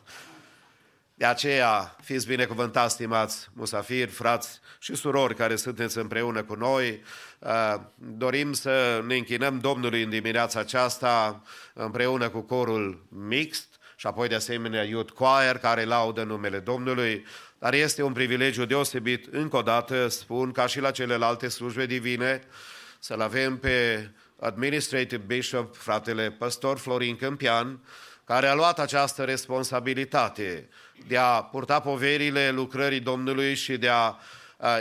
De 1.22 1.28
aceea, 1.28 1.96
fiți 2.00 2.26
binecuvântați, 2.26 2.94
stimați 2.94 3.48
musafiri, 3.52 4.10
frați 4.10 4.60
și 4.78 4.94
surori 4.94 5.34
care 5.34 5.56
sunteți 5.56 5.98
împreună 5.98 6.42
cu 6.42 6.54
noi. 6.54 7.02
Uh, 7.38 7.74
dorim 7.96 8.52
să 8.52 9.02
ne 9.06 9.16
închinăm 9.16 9.58
Domnului 9.58 10.02
în 10.02 10.10
dimineața 10.10 10.60
aceasta 10.60 11.42
împreună 11.72 12.28
cu 12.28 12.40
corul 12.40 13.06
mixt 13.08 13.66
și 13.96 14.06
apoi 14.06 14.28
de 14.28 14.34
asemenea 14.34 14.82
Youth 14.82 15.12
Choir 15.12 15.58
care 15.58 15.84
laudă 15.84 16.22
numele 16.22 16.58
Domnului. 16.58 17.26
Dar 17.58 17.74
este 17.74 18.02
un 18.02 18.12
privilegiu 18.12 18.64
deosebit, 18.64 19.26
încă 19.30 19.56
o 19.56 19.62
dată 19.62 20.08
spun, 20.08 20.52
ca 20.52 20.66
și 20.66 20.80
la 20.80 20.90
celelalte 20.90 21.48
slujbe 21.48 21.86
divine, 21.86 22.42
să-l 22.98 23.20
avem 23.20 23.58
pe 23.58 24.10
Administrative 24.40 25.22
Bishop, 25.26 25.76
fratele 25.76 26.30
păstor 26.30 26.78
Florin 26.78 27.16
Câmpian, 27.16 27.80
care 28.32 28.46
a 28.46 28.54
luat 28.54 28.78
această 28.78 29.22
responsabilitate 29.22 30.68
de 31.06 31.16
a 31.16 31.42
purta 31.42 31.80
poverile 31.80 32.50
lucrării 32.50 33.00
Domnului 33.00 33.54
și 33.54 33.76
de 33.76 33.88
a 33.88 34.14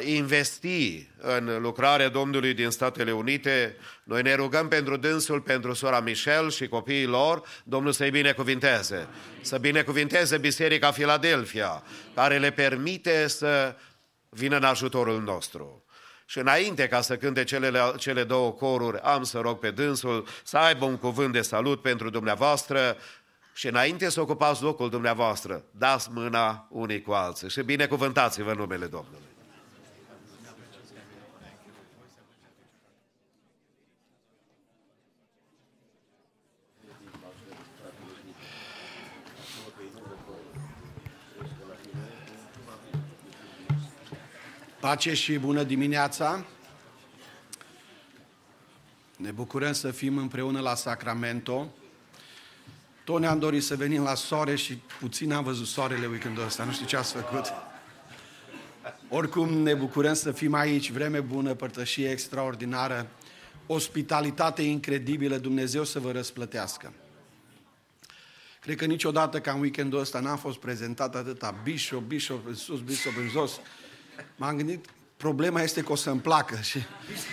investi 0.01 1.09
în 1.17 1.61
lucrarea 1.61 2.09
Domnului 2.09 2.53
din 2.53 2.69
Statele 2.69 3.11
Unite. 3.11 3.77
Noi 4.03 4.21
ne 4.21 4.33
rugăm 4.33 4.67
pentru 4.67 4.97
dânsul, 4.97 5.41
pentru 5.41 5.73
sora 5.73 5.99
Michel 5.99 6.51
și 6.51 6.67
copiii 6.67 7.05
lor, 7.05 7.43
Domnul 7.63 7.91
să-i 7.91 8.09
binecuvinteze. 8.09 9.07
Să 9.41 9.57
binecuvinteze 9.57 10.37
Biserica 10.37 10.91
Filadelfia, 10.91 11.83
care 12.15 12.37
le 12.37 12.51
permite 12.51 13.27
să 13.27 13.75
vină 14.29 14.55
în 14.55 14.63
ajutorul 14.63 15.21
nostru. 15.21 15.85
Și 16.25 16.37
înainte 16.37 16.87
ca 16.87 17.01
să 17.01 17.17
cânte 17.17 17.43
cele, 17.43 17.71
cele 17.97 18.23
două 18.23 18.51
coruri, 18.51 18.99
am 18.99 19.23
să 19.23 19.39
rog 19.39 19.59
pe 19.59 19.71
dânsul 19.71 20.27
să 20.43 20.57
aibă 20.57 20.85
un 20.85 20.97
cuvânt 20.97 21.33
de 21.33 21.41
salut 21.41 21.81
pentru 21.81 22.09
dumneavoastră 22.09 22.97
și 23.53 23.67
înainte 23.67 24.09
să 24.09 24.21
ocupați 24.21 24.63
locul 24.63 24.89
dumneavoastră, 24.89 25.63
dați 25.71 26.11
mâna 26.11 26.67
unii 26.69 27.01
cu 27.01 27.11
alții 27.11 27.49
și 27.49 27.61
binecuvântați-vă 27.61 28.53
numele 28.53 28.85
Domnului. 28.85 29.29
Pace 44.79 45.13
și 45.13 45.37
bună 45.37 45.63
dimineața! 45.63 46.45
Ne 49.17 49.31
bucurăm 49.31 49.73
să 49.73 49.91
fim 49.91 50.17
împreună 50.17 50.59
la 50.59 50.75
Sacramento. 50.75 51.73
Tot 53.03 53.19
ne-am 53.19 53.39
dorit 53.39 53.63
să 53.63 53.75
venim 53.75 54.03
la 54.03 54.15
soare 54.15 54.55
și 54.55 54.81
puțin 54.99 55.33
am 55.33 55.43
văzut 55.43 55.67
soarele 55.67 56.05
weekendul 56.05 56.45
ăsta, 56.45 56.63
nu 56.63 56.71
știu 56.71 56.85
ce 56.85 56.97
ați 56.97 57.13
făcut. 57.13 57.53
Oricum 59.09 59.49
ne 59.53 59.73
bucurăm 59.73 60.13
să 60.13 60.31
fim 60.31 60.53
aici, 60.53 60.91
vreme 60.91 61.19
bună, 61.19 61.53
părtășie 61.53 62.09
extraordinară, 62.09 63.07
ospitalitate 63.67 64.61
incredibilă, 64.61 65.37
Dumnezeu 65.37 65.83
să 65.83 65.99
vă 65.99 66.11
răsplătească. 66.11 66.93
Cred 68.61 68.75
că 68.75 68.85
niciodată 68.85 69.39
ca 69.39 69.51
în 69.51 69.59
weekendul 69.59 69.99
ăsta 69.99 70.19
n-am 70.19 70.37
fost 70.37 70.57
prezentat 70.57 71.15
atâta 71.15 71.59
bishop, 71.63 72.01
bishop 72.01 72.47
în 72.47 72.55
sus, 72.55 72.79
bishop 72.79 73.13
în 73.17 73.27
jos. 73.27 73.59
M-am 74.35 74.55
gândit, 74.55 74.85
problema 75.17 75.61
este 75.61 75.81
că 75.81 75.91
o 75.91 75.95
să-mi 75.95 76.19
placă 76.19 76.59
și 76.61 76.77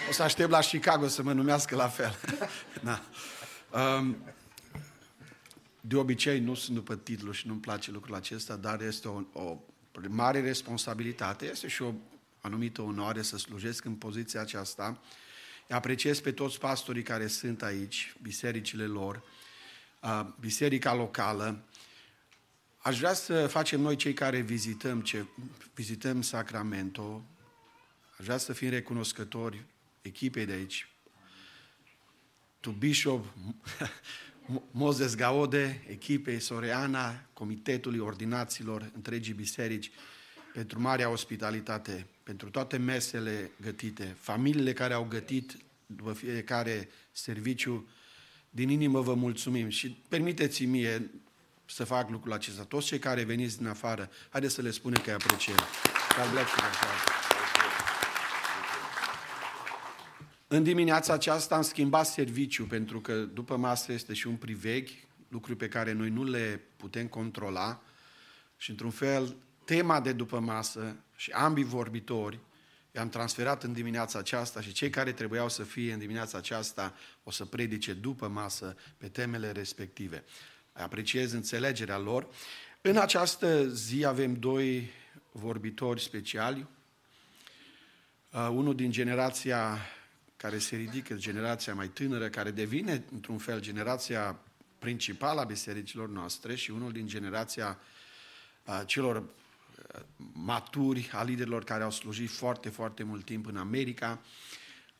o 0.08 0.12
să 0.12 0.22
aștept 0.22 0.50
la 0.50 0.58
Chicago 0.58 1.08
să 1.08 1.22
mă 1.22 1.32
numească 1.32 1.76
la 1.76 1.88
fel. 1.88 2.16
da. 2.84 3.02
um, 3.80 4.16
de 5.88 5.96
obicei 5.96 6.40
nu 6.40 6.54
sunt 6.54 6.76
după 6.76 6.96
titlu 6.96 7.32
și 7.32 7.46
nu-mi 7.46 7.60
place 7.60 7.90
lucrul 7.90 8.14
acesta, 8.14 8.56
dar 8.56 8.80
este 8.80 9.08
o, 9.08 9.22
o 9.32 9.58
mare 10.08 10.40
responsabilitate, 10.40 11.46
este 11.46 11.68
și 11.68 11.82
o 11.82 11.94
anumită 12.40 12.82
onoare 12.82 13.22
să 13.22 13.36
slujesc 13.36 13.84
în 13.84 13.94
poziția 13.94 14.40
aceasta. 14.40 15.00
Apreciez 15.68 16.20
pe 16.20 16.32
toți 16.32 16.58
pastorii 16.58 17.02
care 17.02 17.26
sunt 17.26 17.62
aici, 17.62 18.14
bisericile 18.22 18.84
lor, 18.84 19.22
biserica 20.40 20.94
locală. 20.94 21.64
Aș 22.78 22.98
vrea 22.98 23.12
să 23.12 23.46
facem 23.46 23.80
noi 23.80 23.96
cei 23.96 24.12
care 24.12 24.40
vizităm, 24.40 25.00
ce, 25.00 25.24
vizităm 25.74 26.22
Sacramento, 26.22 27.24
aș 28.18 28.24
vrea 28.24 28.38
să 28.38 28.52
fim 28.52 28.68
recunoscători 28.68 29.64
echipei 30.02 30.46
de 30.46 30.52
aici, 30.52 30.88
to 32.60 32.70
Bishop 32.70 33.24
Moses 34.70 35.14
Gaode, 35.14 35.84
echipei 35.88 36.40
Soreana, 36.40 37.24
Comitetului 37.32 37.98
Ordinaților 37.98 38.90
întregii 38.94 39.32
biserici, 39.32 39.90
pentru 40.52 40.80
marea 40.80 41.10
ospitalitate, 41.10 42.06
pentru 42.22 42.50
toate 42.50 42.76
mesele 42.76 43.50
gătite, 43.60 44.16
familiile 44.20 44.72
care 44.72 44.94
au 44.94 45.04
gătit 45.04 45.56
după 45.86 46.12
fiecare 46.12 46.88
serviciu, 47.12 47.88
din 48.50 48.68
inimă 48.68 49.00
vă 49.00 49.14
mulțumim 49.14 49.68
și 49.68 49.96
permiteți 50.08 50.64
mie 50.64 51.10
să 51.64 51.84
fac 51.84 52.10
lucrul 52.10 52.32
acesta. 52.32 52.62
Toți 52.62 52.86
cei 52.86 52.98
care 52.98 53.22
veniți 53.22 53.58
din 53.58 53.66
afară, 53.66 54.10
haideți 54.30 54.54
să 54.54 54.62
le 54.62 54.70
spunem 54.70 55.02
că 55.02 55.10
îi 55.10 55.16
apreciem. 55.16 55.56
God 56.16 56.30
bless 56.30 56.50
you. 56.50 57.18
În 60.50 60.62
dimineața 60.62 61.12
aceasta 61.12 61.54
am 61.54 61.62
schimbat 61.62 62.06
serviciu 62.06 62.64
pentru 62.64 63.00
că 63.00 63.14
după 63.14 63.56
masă 63.56 63.92
este 63.92 64.14
și 64.14 64.26
un 64.26 64.36
privegh, 64.36 64.90
lucruri 65.28 65.58
pe 65.58 65.68
care 65.68 65.92
noi 65.92 66.10
nu 66.10 66.24
le 66.24 66.60
putem 66.76 67.06
controla 67.06 67.82
și 68.56 68.70
într-un 68.70 68.90
fel 68.90 69.36
tema 69.64 70.00
de 70.00 70.12
după 70.12 70.38
masă 70.38 70.96
și 71.16 71.30
ambii 71.30 71.64
vorbitori 71.64 72.38
i-am 72.94 73.08
transferat 73.08 73.62
în 73.62 73.72
dimineața 73.72 74.18
aceasta 74.18 74.60
și 74.60 74.72
cei 74.72 74.90
care 74.90 75.12
trebuiau 75.12 75.48
să 75.48 75.62
fie 75.62 75.92
în 75.92 75.98
dimineața 75.98 76.38
aceasta 76.38 76.94
o 77.24 77.30
să 77.30 77.44
predice 77.44 77.92
după 77.92 78.28
masă 78.28 78.76
pe 78.96 79.08
temele 79.08 79.52
respective. 79.52 80.24
Apreciez 80.72 81.32
înțelegerea 81.32 81.98
lor. 81.98 82.28
În 82.80 82.96
această 82.96 83.68
zi 83.68 84.04
avem 84.04 84.34
doi 84.34 84.90
vorbitori 85.32 86.00
speciali. 86.00 86.66
Uh, 88.32 88.48
unul 88.50 88.74
din 88.74 88.90
generația 88.90 89.78
care 90.38 90.58
se 90.58 90.76
ridică, 90.76 91.14
generația 91.14 91.74
mai 91.74 91.88
tânără, 91.88 92.28
care 92.28 92.50
devine, 92.50 93.04
într-un 93.12 93.38
fel, 93.38 93.60
generația 93.60 94.38
principală 94.78 95.40
a 95.40 95.44
bisericilor 95.44 96.08
noastre 96.08 96.54
și 96.54 96.70
unul 96.70 96.92
din 96.92 97.06
generația 97.06 97.78
uh, 98.64 98.82
celor 98.86 99.16
uh, 99.16 100.00
maturi, 100.32 101.10
a 101.12 101.22
liderilor 101.22 101.64
care 101.64 101.82
au 101.82 101.90
slujit 101.90 102.30
foarte, 102.30 102.68
foarte 102.68 103.02
mult 103.02 103.24
timp 103.24 103.46
în 103.46 103.56
America. 103.56 104.20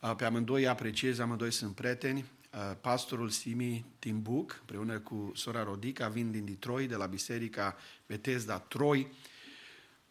Uh, 0.01 0.15
pe 0.17 0.25
amândoi 0.25 0.67
apreciez, 0.67 1.19
amândoi 1.19 1.51
sunt 1.51 1.75
prieteni. 1.75 2.25
Uh, 2.53 2.77
pastorul 2.81 3.29
Simi 3.29 3.85
Timbuc, 3.99 4.57
împreună 4.61 4.99
cu 4.99 5.33
sora 5.35 5.63
Rodica, 5.63 6.09
vin 6.09 6.31
din 6.31 6.45
Detroit, 6.45 6.89
de 6.89 6.95
la 6.95 7.07
biserica 7.07 7.77
Bethesda 8.07 8.59
Troi. 8.59 9.13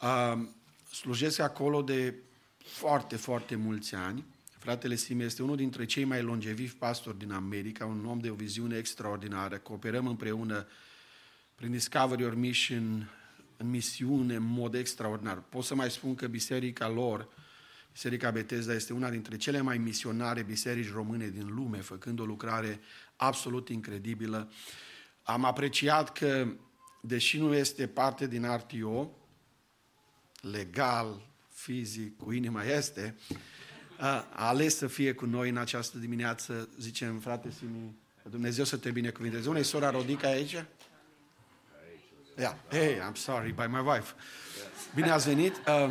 Uh, 0.00 0.38
slujesc 0.92 1.38
acolo 1.38 1.82
de 1.82 2.14
foarte, 2.64 3.16
foarte 3.16 3.56
mulți 3.56 3.94
ani 3.94 4.24
Fratele 4.58 4.94
Sime 4.94 5.24
este 5.24 5.42
unul 5.42 5.56
dintre 5.56 5.84
cei 5.84 6.04
mai 6.04 6.22
longevivi 6.22 6.74
pastori 6.74 7.18
din 7.18 7.32
America, 7.32 7.86
un 7.86 8.06
om 8.06 8.18
de 8.18 8.30
o 8.30 8.34
viziune 8.34 8.76
extraordinară. 8.76 9.58
Cooperăm 9.58 10.06
împreună 10.06 10.66
prin 11.54 11.70
Discovery 11.70 12.24
or 12.24 12.34
Mission, 12.34 13.10
în 13.56 13.70
misiune, 13.70 14.34
în 14.34 14.42
mod 14.42 14.74
extraordinar. 14.74 15.42
Pot 15.48 15.64
să 15.64 15.74
mai 15.74 15.90
spun 15.90 16.14
că 16.14 16.26
biserica 16.26 16.88
lor, 16.88 17.28
Biserica 17.92 18.30
Betesda, 18.30 18.72
este 18.72 18.92
una 18.92 19.10
dintre 19.10 19.36
cele 19.36 19.60
mai 19.60 19.78
misionare 19.78 20.42
biserici 20.42 20.92
române 20.92 21.28
din 21.28 21.54
lume, 21.54 21.78
făcând 21.78 22.20
o 22.20 22.24
lucrare 22.24 22.80
absolut 23.16 23.68
incredibilă. 23.68 24.52
Am 25.22 25.44
apreciat 25.44 26.12
că, 26.12 26.48
deși 27.00 27.38
nu 27.38 27.54
este 27.54 27.86
parte 27.86 28.26
din 28.26 28.46
RTO, 28.56 29.10
legal, 30.40 31.28
fizic, 31.48 32.16
cu 32.16 32.32
inima 32.32 32.64
este, 32.64 33.16
a 33.98 34.26
ales 34.30 34.76
să 34.76 34.86
fie 34.86 35.12
cu 35.12 35.26
noi 35.26 35.48
în 35.48 35.56
această 35.56 35.98
dimineață, 35.98 36.68
zicem, 36.78 37.18
frate 37.18 37.50
Simi, 37.50 37.96
Dumnezeu 38.30 38.64
să 38.64 38.76
te 38.76 38.90
binecuvinteze. 38.90 39.48
Unde 39.48 39.60
e 39.60 39.62
sora 39.62 39.90
Rodica 39.90 40.28
aici? 40.28 40.64
Yeah. 42.38 42.54
Hey, 42.70 42.94
I'm 42.94 43.14
sorry, 43.14 43.52
by 43.52 43.66
my 43.68 43.80
wife. 43.86 44.14
Bine 44.94 45.10
ați 45.10 45.26
venit. 45.26 45.56
Uh, 45.56 45.90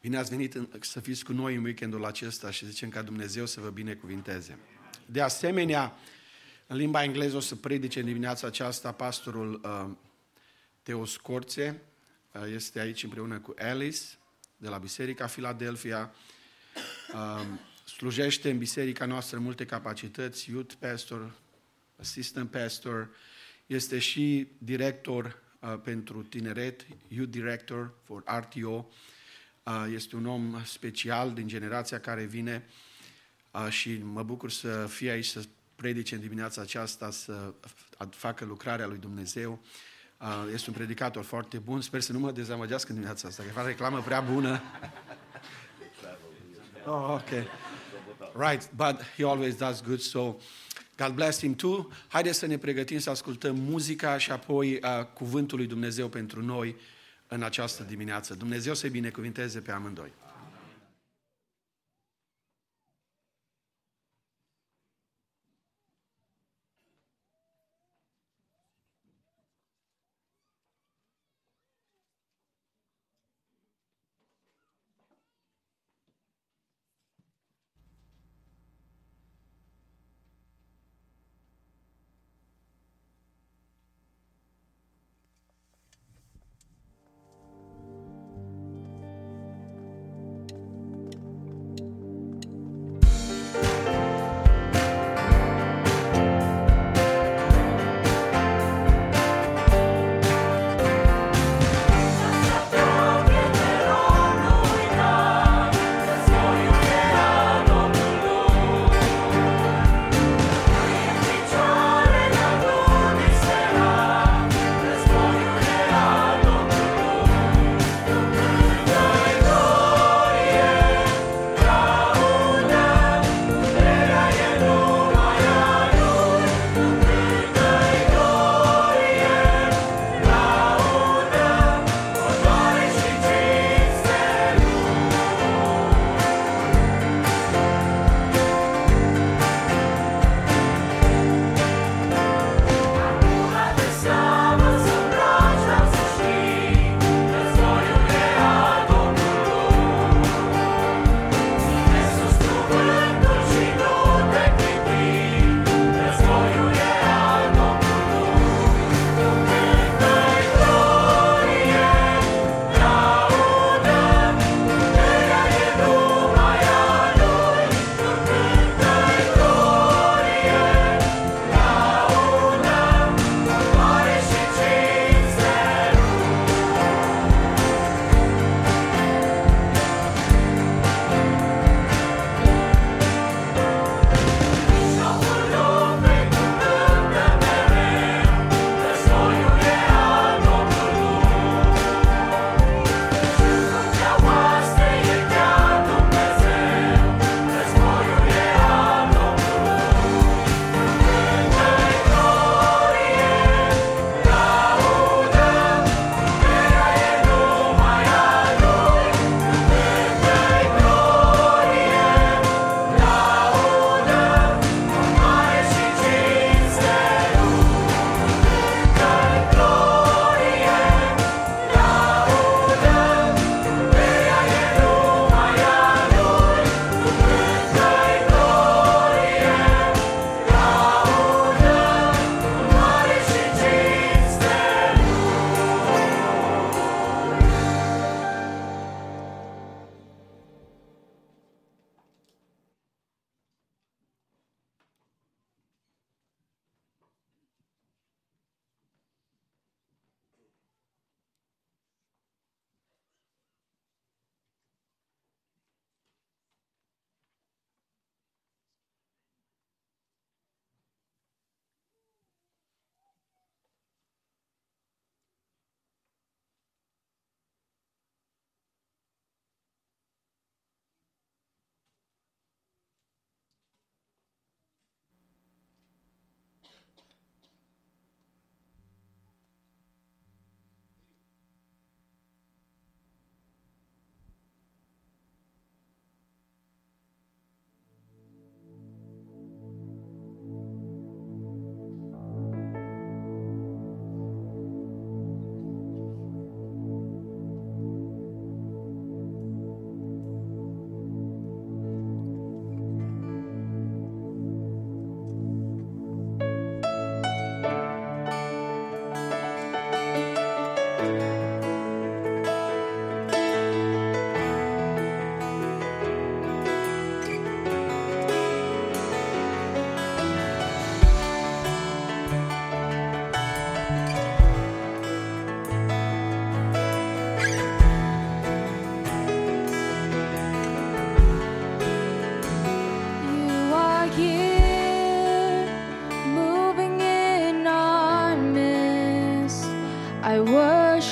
bine 0.00 0.16
ați 0.16 0.30
venit 0.30 0.54
în, 0.54 0.68
să 0.80 1.00
fiți 1.00 1.24
cu 1.24 1.32
noi 1.32 1.54
în 1.54 1.64
weekendul 1.64 2.04
acesta 2.04 2.50
și 2.50 2.66
zicem 2.66 2.88
ca 2.88 3.02
Dumnezeu 3.02 3.46
să 3.46 3.60
vă 3.60 3.68
binecuvinteze. 3.68 4.58
De 5.06 5.20
asemenea, 5.20 5.96
în 6.66 6.76
limba 6.76 7.02
engleză 7.02 7.36
o 7.36 7.40
să 7.40 7.56
predice 7.56 8.00
în 8.00 8.06
dimineața 8.06 8.46
aceasta 8.46 8.92
pastorul 8.92 9.60
uh, 9.64 9.90
Teo 10.82 11.04
Scorțe. 11.04 11.82
Uh, 12.32 12.42
este 12.54 12.80
aici 12.80 13.02
împreună 13.02 13.38
cu 13.38 13.54
Alice 13.58 14.00
de 14.60 14.68
la 14.68 14.78
Biserica 14.78 15.26
Philadelphia. 15.26 16.14
Uh, 17.14 17.46
slujește 17.84 18.50
în 18.50 18.58
biserica 18.58 19.06
noastră 19.06 19.38
multe 19.38 19.66
capacități, 19.66 20.50
youth 20.50 20.74
pastor, 20.78 21.34
assistant 21.96 22.50
pastor, 22.50 23.10
este 23.66 23.98
și 23.98 24.48
director 24.58 25.42
uh, 25.60 25.80
pentru 25.84 26.22
tineret, 26.22 26.86
youth 27.08 27.30
director 27.30 27.94
for 28.04 28.22
RTO. 28.26 28.88
Uh, 29.62 29.86
este 29.94 30.16
un 30.16 30.26
om 30.26 30.64
special 30.64 31.32
din 31.32 31.46
generația 31.46 32.00
care 32.00 32.24
vine 32.24 32.66
uh, 33.50 33.68
și 33.68 33.98
mă 34.02 34.22
bucur 34.22 34.50
să 34.50 34.86
fie 34.86 35.10
aici 35.10 35.26
să 35.26 35.44
predice 35.74 36.14
în 36.14 36.20
dimineața 36.20 36.60
aceasta, 36.60 37.10
să 37.10 37.54
facă 38.10 38.44
lucrarea 38.44 38.86
lui 38.86 38.98
Dumnezeu. 38.98 39.62
Uh, 40.20 40.26
este 40.52 40.70
un 40.70 40.76
predicator 40.76 41.24
foarte 41.24 41.58
bun, 41.58 41.80
sper 41.80 42.00
să 42.00 42.12
nu 42.12 42.18
mă 42.18 42.30
dezamăgească 42.30 42.88
în 42.88 42.94
dimineața 42.94 43.28
asta, 43.28 43.42
că 43.42 43.48
fac 43.52 43.66
reclamă 43.66 44.00
prea 44.00 44.20
bună. 44.20 44.62
Oh, 46.86 47.08
okay. 47.08 47.46
Right, 48.34 48.70
but 48.76 49.02
he 49.16 49.24
always 49.24 49.54
does 49.54 49.82
good, 49.82 50.00
so 50.00 50.36
God 50.96 51.14
bless 51.14 51.38
him 51.38 51.54
too. 51.54 51.88
Haideți 52.08 52.38
să 52.38 52.46
ne 52.46 52.58
pregătim 52.58 52.98
să 52.98 53.10
ascultăm 53.10 53.56
muzica 53.56 54.18
și 54.18 54.30
apoi 54.30 54.72
uh, 54.72 55.04
cuvântul 55.14 55.58
lui 55.58 55.66
Dumnezeu 55.66 56.08
pentru 56.08 56.44
noi 56.44 56.76
în 57.28 57.42
această 57.42 57.82
dimineață. 57.82 58.34
Dumnezeu 58.34 58.74
să-i 58.74 58.90
binecuvinteze 58.90 59.60
pe 59.60 59.72
amândoi. 59.72 60.12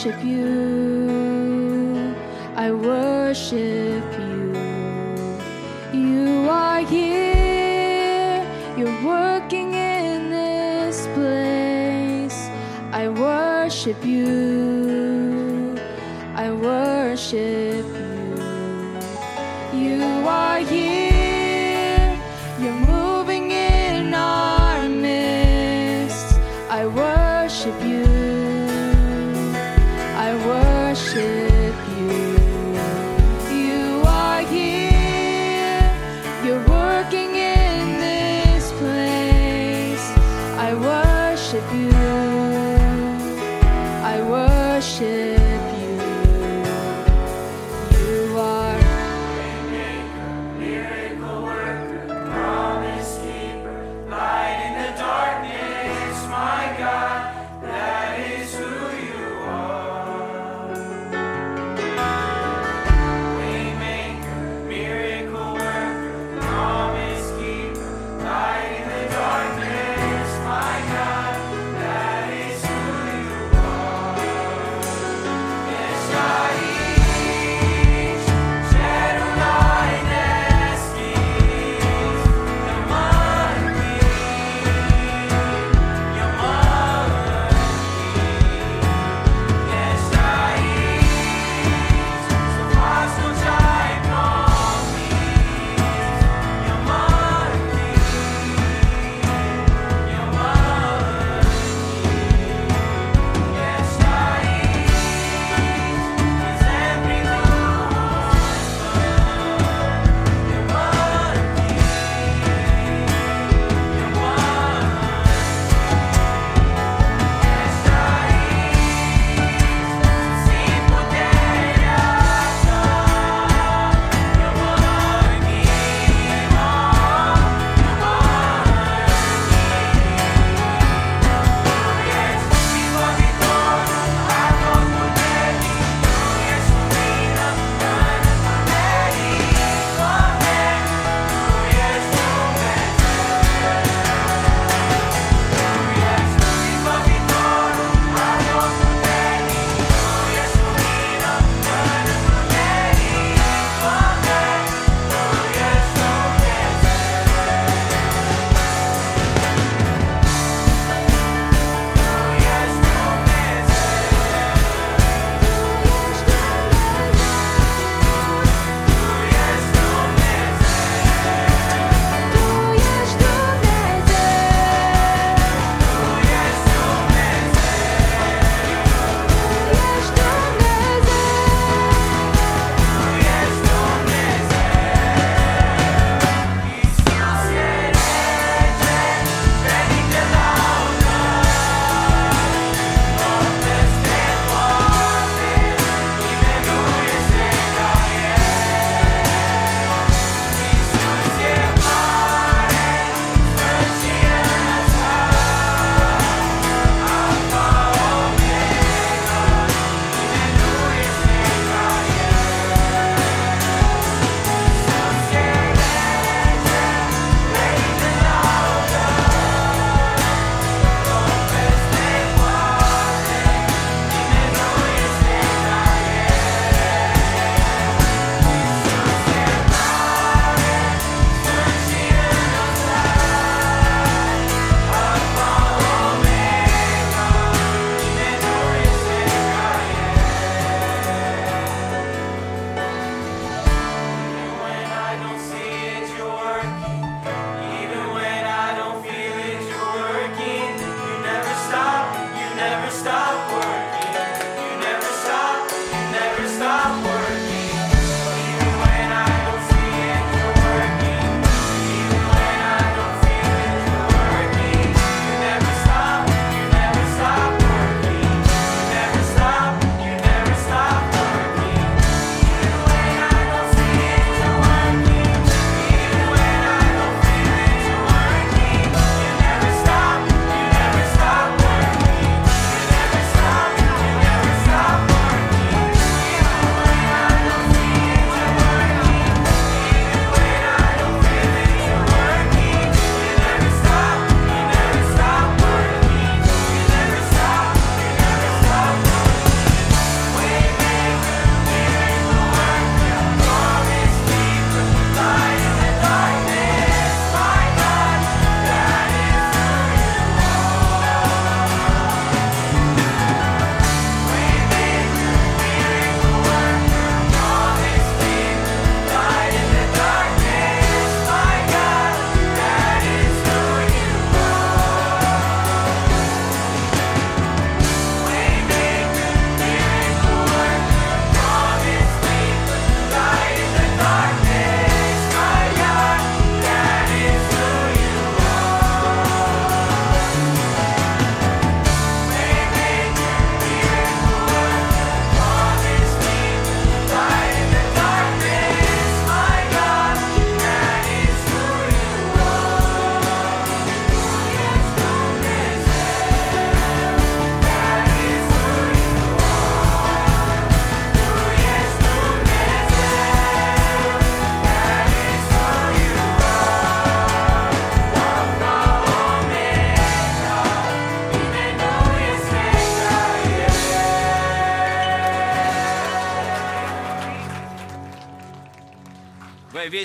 worship 0.09 0.25
you. 0.25 2.15
I 2.57 2.73
worship 2.73 4.05
you. 4.19 4.55
You 5.93 6.49
are 6.49 6.81
here. 6.81 8.43
You're 8.77 9.05
working 9.05 9.75
in 9.75 10.31
this 10.31 11.07
place. 11.15 12.49
I 12.93 13.09
worship 13.09 14.03
you. 14.05 14.68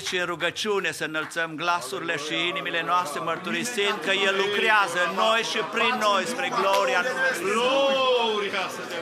Invit 0.04 0.12
și 0.12 0.16
în 0.16 0.26
rugăciune 0.26 0.92
să 0.92 1.04
înălțăm 1.04 1.54
glasurile 1.56 2.16
și 2.16 2.48
inimile 2.48 2.82
noastre 2.82 3.20
mărturisind 3.20 3.98
că 4.04 4.12
El 4.26 4.34
lucrează 4.36 4.98
în 5.08 5.14
noi 5.14 5.42
și 5.50 5.58
prin 5.74 5.94
noi 6.00 6.24
spre 6.32 6.48
gloria 6.60 7.00
numelui 7.00 7.50
Gloria 7.50 8.64
să 8.76 8.82
te 8.90 8.98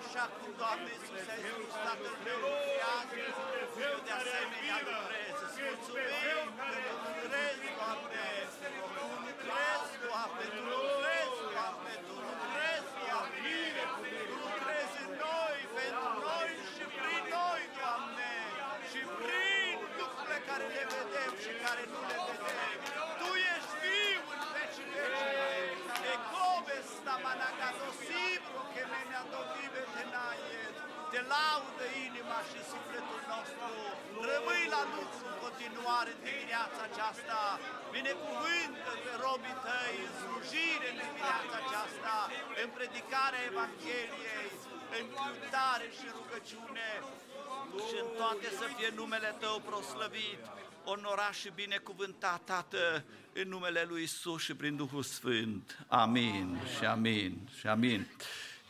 Așa 0.00 0.24
cum, 0.36 0.50
Doamne 0.60 0.90
Iisus, 0.96 1.26
ai 1.34 1.40
spus, 1.48 1.72
Tatăl 1.84 2.16
meu 2.26 2.38
lucrează, 2.44 3.59
eu 3.88 3.96
de 4.06 4.12
asemenea 4.20 4.78
lucrez. 4.88 5.36
Îți 5.46 5.58
mulțumim 5.66 6.44
că 6.58 6.92
lucrezi, 7.04 7.66
Doamne, 7.78 8.28
Tu 8.76 8.84
lucrezi, 8.98 9.94
Doamne, 10.04 10.44
Tu 10.54 10.62
lucrezi, 10.66 11.38
Doamne, 11.52 11.94
Tu 12.06 12.14
lucrezi, 12.26 12.90
Doamne, 13.06 14.10
Tu 14.28 14.36
lucrezi 14.44 14.96
în 15.04 15.10
noi, 15.24 15.58
pentru 15.76 16.10
noi 16.26 16.50
și 16.74 16.84
prin 16.96 17.24
noi, 17.36 17.62
Doamne, 17.78 18.32
și 18.90 19.00
prin 19.18 19.76
lucrurile 19.98 20.38
care 20.48 20.64
le 20.74 20.84
vedem 20.94 21.32
și 21.44 21.52
care 21.64 21.82
nu 21.92 22.00
le 22.10 22.18
vedem. 22.28 22.78
Tu 23.20 23.28
ești 23.54 23.74
viu 23.82 24.20
în 24.34 24.42
vecii 24.54 24.88
vecii. 24.94 25.38
E 26.12 26.14
come 26.32 26.76
sta 26.94 27.14
managato 27.26 27.86
sibro 28.04 28.60
che 28.72 28.82
me 28.90 29.00
ne 29.08 29.16
adotive 29.24 29.80
tenaie. 29.94 30.62
Te 31.12 31.20
laudă 31.34 31.86
inima 32.06 32.38
și 32.50 32.60
sufletul 32.72 33.20
nostru. 33.32 33.70
Rămâi 34.30 34.64
la 34.74 34.82
lucru 34.96 35.22
în 35.32 35.36
continuare 35.46 36.10
în 36.16 36.20
dimineața 36.28 36.80
aceasta. 36.90 37.40
Binecuvântă 37.96 38.90
pe 39.04 39.12
robii 39.24 39.58
tăi 39.64 39.94
în 40.06 40.12
slujire 40.20 40.86
în 40.92 40.98
dimineața 41.04 41.54
aceasta, 41.62 42.16
în 42.62 42.68
predicarea 42.76 43.46
Evangheliei, 43.50 44.48
în 44.98 45.06
cântare 45.18 45.86
și 45.98 46.06
rugăciune 46.18 46.88
și 47.86 47.96
în 48.02 48.08
toate 48.20 48.46
să 48.60 48.64
fie 48.74 48.90
numele 49.00 49.30
Tău 49.42 49.56
proslăvit, 49.70 50.42
onorat 50.92 51.34
și 51.40 51.48
binecuvântat, 51.62 52.40
Tată, 52.50 52.86
în 53.40 53.48
numele 53.54 53.82
Lui 53.90 54.02
Isus 54.08 54.40
și 54.46 54.54
prin 54.60 54.74
Duhul 54.82 55.02
Sfânt. 55.16 55.64
Amin 56.04 56.46
și 56.74 56.84
amin 56.84 57.32
și 57.58 57.66
amin. 57.66 58.00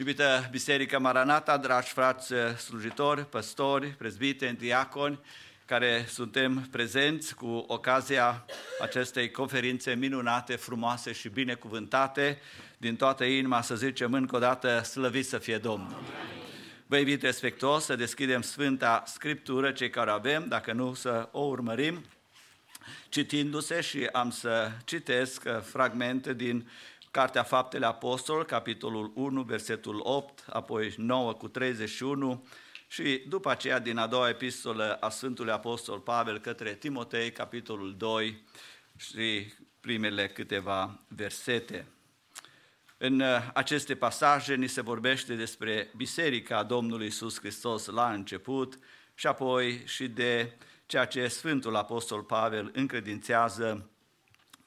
Iubită 0.01 0.49
Biserică 0.51 0.99
Maranata, 0.99 1.57
dragi 1.57 1.89
frați 1.89 2.33
slujitori, 2.57 3.27
păstori, 3.27 3.87
prezbiteni, 3.89 4.57
diaconi, 4.57 5.19
care 5.65 6.05
suntem 6.09 6.69
prezenți 6.71 7.35
cu 7.35 7.47
ocazia 7.47 8.45
acestei 8.81 9.31
conferințe 9.31 9.95
minunate, 9.95 10.57
frumoase 10.57 11.13
și 11.13 11.29
binecuvântate, 11.29 12.39
din 12.77 12.97
toată 12.97 13.25
inima 13.25 13.63
să 13.63 13.75
zicem 13.77 14.13
încă 14.13 14.37
o 14.37 14.39
dată, 14.39 14.83
slăvit 14.83 15.27
să 15.27 15.39
fie 15.39 15.59
Domnul. 15.59 16.03
Vă 16.87 16.97
invit 16.97 17.23
respectuos 17.23 17.85
să 17.85 17.97
deschidem 17.97 18.43
Sfânta 18.43 19.03
Scriptură, 19.07 19.73
cei 19.73 19.91
care 19.91 20.11
avem, 20.11 20.49
dacă 20.49 20.73
nu 20.73 20.95
să 20.95 21.29
o 21.33 21.41
urmărim, 21.41 22.05
citindu-se 23.09 23.81
și 23.81 24.09
am 24.13 24.31
să 24.31 24.71
citesc 24.85 25.43
fragmente 25.63 26.35
din 26.35 26.69
Cartea 27.11 27.43
Faptele 27.43 27.87
Apostol, 27.87 28.45
capitolul 28.45 29.13
1, 29.15 29.43
versetul 29.43 30.01
8, 30.03 30.45
apoi 30.51 30.95
9 30.97 31.33
cu 31.33 31.49
31 31.49 32.47
și 32.89 33.23
după 33.29 33.51
aceea 33.51 33.79
din 33.79 33.97
a 33.97 34.07
doua 34.07 34.29
epistolă 34.29 34.97
a 35.01 35.09
Sfântului 35.09 35.53
Apostol 35.53 35.99
Pavel 35.99 36.39
către 36.39 36.75
Timotei, 36.75 37.33
capitolul 37.33 37.97
2 37.97 38.45
și 38.97 39.53
primele 39.81 40.29
câteva 40.29 41.01
versete. 41.09 41.87
În 42.99 43.23
aceste 43.55 43.95
pasaje 43.95 44.55
ni 44.55 44.67
se 44.67 44.81
vorbește 44.81 45.35
despre 45.35 45.91
Biserica 45.97 46.63
Domnului 46.63 47.07
Isus 47.07 47.39
Hristos 47.39 47.87
la 47.87 48.13
început 48.13 48.79
și 49.15 49.27
apoi 49.27 49.83
și 49.87 50.09
de 50.09 50.57
ceea 50.87 51.05
ce 51.05 51.29
Sfântul 51.29 51.77
Apostol 51.77 52.23
Pavel 52.23 52.71
încredințează 52.75 53.91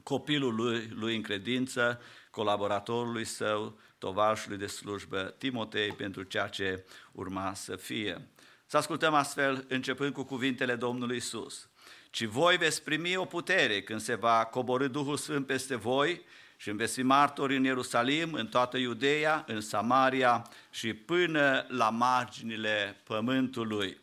copilului 0.03 0.87
lui 0.93 1.15
în 1.15 1.21
credință, 1.21 2.01
colaboratorului 2.33 3.25
său, 3.25 3.79
tovarșului 3.97 4.57
de 4.57 4.67
slujbă 4.67 5.35
Timotei 5.37 5.91
pentru 5.91 6.23
ceea 6.23 6.47
ce 6.47 6.85
urma 7.11 7.53
să 7.53 7.75
fie. 7.75 8.27
Să 8.65 8.77
ascultăm 8.77 9.13
astfel 9.13 9.65
începând 9.67 10.13
cu 10.13 10.23
cuvintele 10.23 10.75
Domnului 10.75 11.15
Isus. 11.15 11.69
Ci 12.09 12.23
voi 12.23 12.57
veți 12.57 12.83
primi 12.83 13.15
o 13.15 13.25
putere 13.25 13.81
când 13.81 14.01
se 14.01 14.15
va 14.15 14.45
coborâ 14.45 14.87
Duhul 14.87 15.17
Sfânt 15.17 15.45
peste 15.45 15.75
voi 15.75 16.21
și 16.57 16.71
veți 16.71 16.93
fi 16.93 17.01
martori 17.01 17.55
în 17.55 17.63
Ierusalim, 17.63 18.33
în 18.33 18.47
toată 18.47 18.77
Iudeea, 18.77 19.43
în 19.47 19.61
Samaria 19.61 20.49
și 20.69 20.93
până 20.93 21.65
la 21.67 21.89
marginile 21.89 23.01
pământului. 23.03 23.97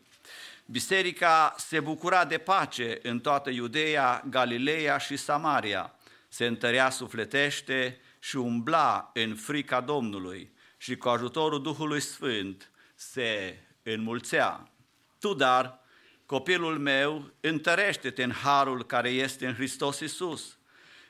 Biserica 0.65 1.55
se 1.57 1.79
bucura 1.79 2.25
de 2.25 2.37
pace 2.37 2.99
în 3.03 3.19
toată 3.19 3.49
Iudeea, 3.49 4.23
Galileea 4.29 4.97
și 4.97 5.17
Samaria. 5.17 5.93
Se 6.27 6.45
întărea 6.45 6.89
sufletește 6.89 7.99
și 8.23 8.35
umbla 8.35 9.11
în 9.13 9.35
frica 9.35 9.81
Domnului 9.81 10.51
și 10.77 10.97
cu 10.97 11.09
ajutorul 11.09 11.61
Duhului 11.61 11.99
Sfânt 11.99 12.71
se 12.95 13.59
înmulțea. 13.83 14.71
Tu, 15.19 15.33
dar, 15.33 15.79
copilul 16.25 16.79
meu, 16.79 17.33
întărește-te 17.39 18.23
în 18.23 18.31
harul 18.31 18.85
care 18.85 19.09
este 19.09 19.47
în 19.47 19.53
Hristos 19.53 19.99
Isus. 19.99 20.57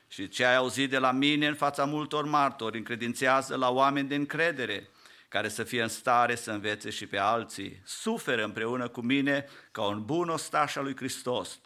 Și 0.08 0.28
ce 0.28 0.44
ai 0.44 0.56
auzit 0.56 0.90
de 0.90 0.98
la 0.98 1.10
mine 1.10 1.46
în 1.46 1.54
fața 1.54 1.84
multor 1.84 2.24
martori, 2.24 2.78
încredințează 2.78 3.56
la 3.56 3.70
oameni 3.70 4.08
de 4.08 4.14
încredere, 4.14 4.88
care 5.28 5.48
să 5.48 5.64
fie 5.64 5.82
în 5.82 5.88
stare 5.88 6.34
să 6.34 6.50
învețe 6.50 6.90
și 6.90 7.06
pe 7.06 7.18
alții. 7.18 7.82
Suferă 7.84 8.44
împreună 8.44 8.88
cu 8.88 9.00
mine 9.00 9.46
ca 9.70 9.82
un 9.82 10.04
bun 10.04 10.28
ostaș 10.28 10.76
al 10.76 10.82
lui 10.82 10.96
Hristos. 10.96 11.60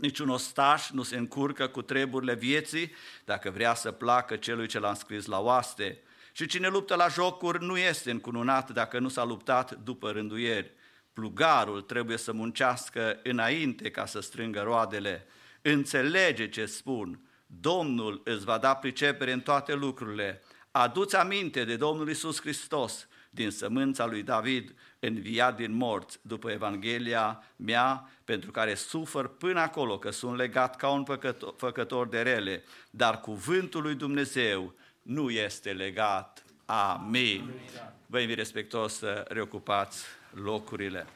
Niciun 0.00 0.28
ostaș 0.28 0.90
nu 0.90 1.02
se 1.02 1.16
încurcă 1.16 1.66
cu 1.66 1.82
treburile 1.82 2.34
vieții 2.34 2.92
dacă 3.24 3.50
vrea 3.50 3.74
să 3.74 3.90
placă 3.90 4.36
celui 4.36 4.66
ce 4.66 4.78
l-a 4.78 4.88
înscris 4.88 5.26
la 5.26 5.40
oaste. 5.40 6.02
Și 6.32 6.46
cine 6.46 6.68
luptă 6.68 6.94
la 6.94 7.08
jocuri 7.08 7.64
nu 7.64 7.78
este 7.78 8.10
încununat 8.10 8.70
dacă 8.70 8.98
nu 8.98 9.08
s-a 9.08 9.24
luptat 9.24 9.74
după 9.74 10.10
rânduieri. 10.10 10.72
Plugarul 11.12 11.80
trebuie 11.80 12.16
să 12.16 12.32
muncească 12.32 13.20
înainte 13.22 13.90
ca 13.90 14.06
să 14.06 14.20
strângă 14.20 14.60
roadele. 14.60 15.26
Înțelege 15.62 16.48
ce 16.48 16.66
spun. 16.66 17.20
Domnul 17.46 18.20
îți 18.24 18.44
va 18.44 18.58
da 18.58 18.74
pricepere 18.74 19.32
în 19.32 19.40
toate 19.40 19.74
lucrurile. 19.74 20.42
Aduți 20.70 21.16
aminte 21.16 21.64
de 21.64 21.76
Domnul 21.76 22.08
Isus 22.08 22.40
Hristos, 22.40 23.08
din 23.30 23.50
sămânța 23.50 24.06
lui 24.06 24.22
David, 24.22 24.74
înviat 24.98 25.56
din 25.56 25.72
morți, 25.72 26.18
după 26.22 26.50
Evanghelia 26.50 27.42
mea, 27.56 28.10
pentru 28.24 28.50
care 28.50 28.74
sufăr 28.74 29.28
până 29.28 29.60
acolo 29.60 29.98
că 29.98 30.10
sunt 30.10 30.36
legat 30.36 30.76
ca 30.76 30.88
un 30.88 31.02
păcător, 31.02 31.54
făcător 31.56 32.08
de 32.08 32.22
rele, 32.22 32.64
dar 32.90 33.20
cuvântul 33.20 33.82
lui 33.82 33.94
Dumnezeu 33.94 34.74
nu 35.02 35.30
este 35.30 35.72
legat. 35.72 36.44
Amin. 36.64 37.50
Vă 38.06 38.18
invit 38.18 38.36
respectos 38.36 38.98
să 38.98 39.24
reocupați 39.28 40.04
locurile. 40.30 41.06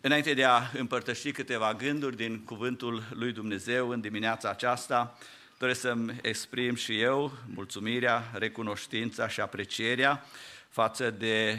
Înainte 0.00 0.34
de 0.34 0.44
a 0.44 0.62
împărtăși 0.72 1.32
câteva 1.32 1.74
gânduri 1.74 2.16
din 2.16 2.44
cuvântul 2.44 3.02
lui 3.10 3.32
Dumnezeu 3.32 3.88
în 3.88 4.00
dimineața 4.00 4.50
aceasta, 4.50 5.18
doresc 5.58 5.80
să-mi 5.80 6.18
exprim 6.22 6.74
și 6.74 7.00
eu 7.00 7.32
mulțumirea, 7.54 8.30
recunoștința 8.32 9.28
și 9.28 9.40
aprecierea 9.40 10.24
față 10.68 11.10
de 11.10 11.58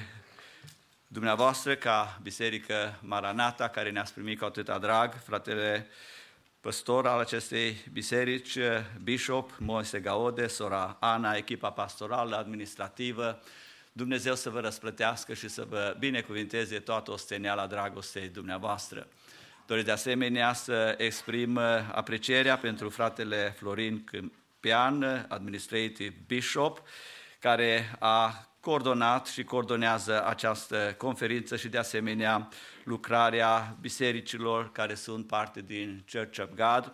dumneavoastră 1.08 1.76
ca 1.76 2.20
Biserică 2.22 3.00
Maranata, 3.02 3.68
care 3.70 3.90
ne-ați 3.92 4.14
primit 4.14 4.40
cu 4.40 4.46
atâta 4.46 4.78
drag, 4.78 5.14
fratele 5.26 5.88
păstor 6.62 7.08
al 7.08 7.20
acestei 7.20 7.78
biserici, 7.92 8.58
Bishop 9.04 9.56
Moise 9.58 10.00
Gaode, 10.00 10.48
sora 10.48 10.98
Ana, 11.00 11.34
echipa 11.34 11.72
pastorală, 11.72 12.36
administrativă, 12.36 13.42
Dumnezeu 13.92 14.36
să 14.36 14.50
vă 14.50 14.60
răsplătească 14.60 15.34
și 15.34 15.48
să 15.48 15.66
vă 15.70 15.96
binecuvinteze 16.00 16.80
toată 16.80 17.12
osteneala 17.12 17.68
dragostei 17.68 18.28
dumneavoastră. 18.28 19.08
Doresc 19.70 19.88
de 19.88 19.94
asemenea 19.94 20.54
să 20.54 20.96
exprim 20.98 21.58
aprecierea 21.92 22.58
pentru 22.58 22.90
fratele 22.90 23.54
Florin 23.58 24.04
Câmpian, 24.04 25.26
Administrative 25.28 26.16
Bishop, 26.28 26.82
care 27.40 27.96
a 28.00 28.48
coordonat 28.60 29.28
și 29.28 29.44
coordonează 29.44 30.26
această 30.26 30.96
conferință 30.98 31.56
și 31.56 31.68
de 31.68 31.78
asemenea 31.78 32.50
lucrarea 32.84 33.78
bisericilor 33.82 34.72
care 34.72 34.96
sunt 34.96 35.28
parte 35.28 35.62
din 35.62 36.06
Church 36.12 36.40
of 36.40 36.50
God, 36.56 36.94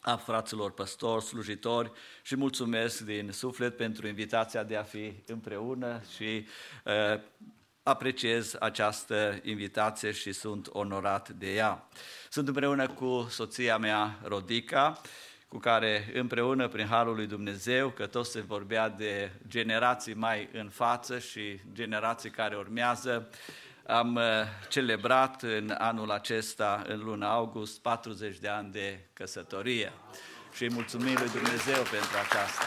a 0.00 0.16
fraților 0.16 0.72
păstori, 0.72 1.24
slujitori 1.24 1.92
și 2.22 2.36
mulțumesc 2.36 3.00
din 3.00 3.30
suflet 3.32 3.76
pentru 3.76 4.06
invitația 4.06 4.62
de 4.62 4.76
a 4.76 4.82
fi 4.82 5.12
împreună 5.26 6.02
și 6.16 6.46
uh, 6.84 7.20
apreciez 7.88 8.56
această 8.60 9.38
invitație 9.42 10.10
și 10.10 10.32
sunt 10.32 10.68
onorat 10.70 11.28
de 11.28 11.54
ea. 11.54 11.88
Sunt 12.30 12.48
împreună 12.48 12.88
cu 12.88 13.26
soția 13.30 13.78
mea, 13.78 14.18
Rodica, 14.22 15.00
cu 15.48 15.58
care 15.58 16.10
împreună, 16.14 16.68
prin 16.68 16.86
Harul 16.86 17.14
lui 17.14 17.26
Dumnezeu, 17.26 17.88
că 17.88 18.06
tot 18.06 18.26
se 18.26 18.40
vorbea 18.40 18.88
de 18.88 19.30
generații 19.46 20.14
mai 20.14 20.48
în 20.52 20.68
față 20.68 21.18
și 21.18 21.60
generații 21.72 22.30
care 22.30 22.56
urmează, 22.56 23.28
am 23.86 24.14
uh, 24.14 24.22
celebrat 24.68 25.42
în 25.42 25.74
anul 25.78 26.10
acesta, 26.10 26.82
în 26.86 26.98
luna 27.04 27.30
august, 27.30 27.80
40 27.80 28.38
de 28.38 28.48
ani 28.48 28.72
de 28.72 29.00
căsătorie. 29.12 29.92
Și 30.52 30.62
îi 30.62 30.72
mulțumim 30.72 31.14
lui 31.18 31.28
Dumnezeu 31.28 31.82
pentru 31.82 32.16
aceasta. 32.26 32.64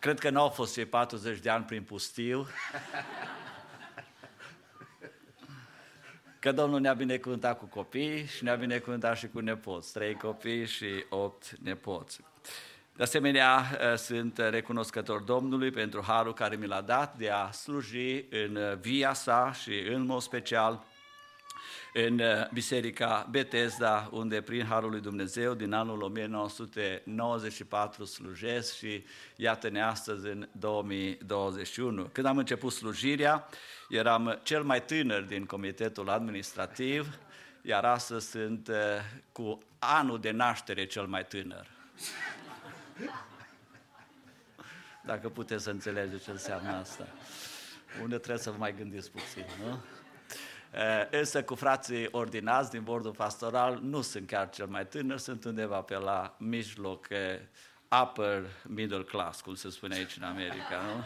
Cred 0.00 0.18
că 0.18 0.30
nu 0.30 0.40
au 0.40 0.48
fost 0.48 0.72
cei 0.72 0.84
40 0.84 1.38
de 1.38 1.50
ani 1.50 1.64
prin 1.64 1.82
pustiu, 1.82 2.46
că 6.38 6.52
Domnul 6.52 6.80
ne-a 6.80 6.92
binecuvântat 6.92 7.58
cu 7.58 7.64
copii 7.64 8.26
și 8.26 8.44
ne-a 8.44 8.54
binecuvântat 8.54 9.16
și 9.16 9.28
cu 9.28 9.40
nepoți, 9.40 9.92
trei 9.92 10.14
copii 10.14 10.66
și 10.66 11.04
opt 11.08 11.56
nepoți. 11.62 12.20
De 12.96 13.02
asemenea, 13.02 13.78
ă, 13.92 13.96
sunt 13.96 14.38
recunoscător 14.38 15.20
Domnului 15.20 15.70
pentru 15.70 16.02
harul 16.06 16.34
care 16.34 16.56
mi 16.56 16.66
l-a 16.66 16.80
dat 16.80 17.16
de 17.16 17.30
a 17.30 17.50
sluji 17.50 18.24
în 18.30 18.78
via 18.80 19.12
sa 19.12 19.52
și 19.52 19.78
în 19.88 20.06
mod 20.06 20.20
special 20.20 20.84
în 21.92 22.22
Biserica 22.52 23.26
Betesda, 23.30 24.08
unde 24.12 24.40
prin 24.40 24.64
Harul 24.64 24.90
lui 24.90 25.00
Dumnezeu 25.00 25.54
din 25.54 25.72
anul 25.72 26.02
1994 26.02 28.04
slujesc 28.04 28.76
și 28.76 29.04
iată-ne 29.36 29.82
astăzi 29.82 30.26
în 30.26 30.48
2021. 30.52 32.04
Când 32.04 32.26
am 32.26 32.38
început 32.38 32.72
slujirea, 32.72 33.48
eram 33.88 34.40
cel 34.42 34.62
mai 34.62 34.84
tânăr 34.84 35.22
din 35.22 35.44
comitetul 35.44 36.10
administrativ, 36.10 37.18
iar 37.62 37.84
astăzi 37.84 38.30
sunt 38.30 38.68
ă, 38.68 38.72
cu 39.32 39.58
anul 39.78 40.20
de 40.20 40.30
naștere 40.30 40.86
cel 40.86 41.06
mai 41.06 41.26
tânăr. 41.26 41.66
Dacă 45.04 45.28
puteți 45.28 45.62
să 45.62 45.70
înțelegeți 45.70 46.24
ce 46.24 46.30
înseamnă 46.30 46.70
asta. 46.70 47.06
Unde 48.02 48.16
trebuie 48.16 48.42
să 48.42 48.50
vă 48.50 48.56
mai 48.58 48.74
gândiți 48.76 49.10
puțin, 49.10 49.44
nu? 49.64 49.78
Însă 51.10 51.42
cu 51.42 51.54
frații 51.54 52.08
ordinați 52.10 52.70
din 52.70 52.82
bordul 52.82 53.12
pastoral 53.12 53.78
nu 53.82 54.00
sunt 54.00 54.26
chiar 54.26 54.50
cel 54.50 54.66
mai 54.66 54.86
tânăr, 54.86 55.18
sunt 55.18 55.44
undeva 55.44 55.80
pe 55.80 55.94
la 55.96 56.34
mijloc, 56.38 57.06
upper 58.02 58.42
middle 58.66 59.02
class, 59.02 59.40
cum 59.40 59.54
se 59.54 59.70
spune 59.70 59.94
aici 59.94 60.16
în 60.16 60.22
America, 60.22 60.80
nu? 60.86 61.04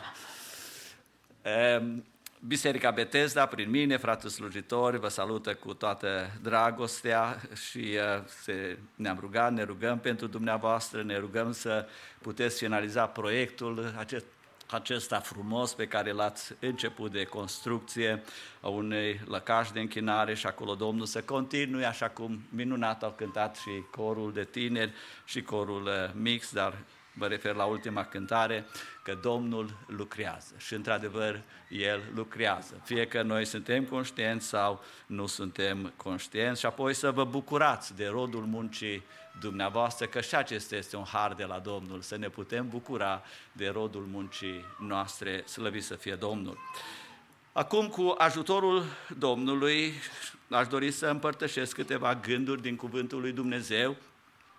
Biserica 2.46 2.90
Betesda, 2.90 3.46
prin 3.46 3.70
mine, 3.70 3.96
frate 3.96 4.28
slujitori, 4.28 4.98
vă 4.98 5.08
salută 5.08 5.54
cu 5.54 5.74
toată 5.74 6.30
dragostea 6.42 7.40
și 7.68 7.78
uh, 7.78 8.24
se, 8.42 8.78
ne-am 8.94 9.18
rugat, 9.20 9.52
ne 9.52 9.62
rugăm 9.62 9.98
pentru 9.98 10.26
dumneavoastră, 10.26 11.02
ne 11.02 11.18
rugăm 11.18 11.52
să 11.52 11.86
puteți 12.20 12.58
finaliza 12.58 13.06
proiectul 13.06 13.94
acest, 13.96 14.24
acesta 14.70 15.20
frumos 15.20 15.74
pe 15.74 15.86
care 15.86 16.12
l-ați 16.12 16.54
început 16.60 17.12
de 17.12 17.24
construcție 17.24 18.22
a 18.60 18.68
unei 18.68 19.20
lăcași 19.26 19.72
de 19.72 19.80
închinare 19.80 20.34
și 20.34 20.46
acolo 20.46 20.74
Domnul 20.74 21.06
să 21.06 21.22
continue 21.22 21.84
așa 21.84 22.08
cum 22.08 22.44
minunat 22.48 23.02
au 23.02 23.10
cântat 23.10 23.56
și 23.56 23.82
corul 23.90 24.32
de 24.32 24.44
tineri 24.44 24.92
și 25.24 25.42
corul 25.42 25.82
uh, 25.82 26.10
mix, 26.14 26.52
dar 26.52 26.74
mă 27.14 27.26
refer 27.26 27.54
la 27.54 27.64
ultima 27.64 28.04
cântare, 28.04 28.66
că 29.02 29.18
Domnul 29.22 29.76
lucrează 29.86 30.54
și 30.58 30.74
într-adevăr 30.74 31.42
El 31.68 32.02
lucrează. 32.14 32.80
Fie 32.84 33.06
că 33.06 33.22
noi 33.22 33.44
suntem 33.44 33.84
conștienți 33.84 34.46
sau 34.46 34.82
nu 35.06 35.26
suntem 35.26 35.92
conștienți 35.96 36.60
și 36.60 36.66
apoi 36.66 36.94
să 36.94 37.10
vă 37.10 37.24
bucurați 37.24 37.96
de 37.96 38.06
rodul 38.06 38.44
muncii 38.44 39.02
dumneavoastră, 39.40 40.06
că 40.06 40.20
și 40.20 40.34
acesta 40.34 40.76
este 40.76 40.96
un 40.96 41.04
har 41.04 41.34
de 41.34 41.44
la 41.44 41.58
Domnul, 41.58 42.00
să 42.00 42.16
ne 42.16 42.28
putem 42.28 42.68
bucura 42.68 43.22
de 43.52 43.68
rodul 43.68 44.06
muncii 44.10 44.64
noastre, 44.78 45.44
slăvit 45.46 45.84
să 45.84 45.94
fie 45.94 46.14
Domnul. 46.14 46.58
Acum, 47.52 47.88
cu 47.88 48.14
ajutorul 48.18 48.84
Domnului, 49.18 49.92
aș 50.50 50.66
dori 50.66 50.90
să 50.90 51.06
împărtășesc 51.06 51.74
câteva 51.74 52.14
gânduri 52.14 52.62
din 52.62 52.76
Cuvântul 52.76 53.20
lui 53.20 53.32
Dumnezeu, 53.32 53.96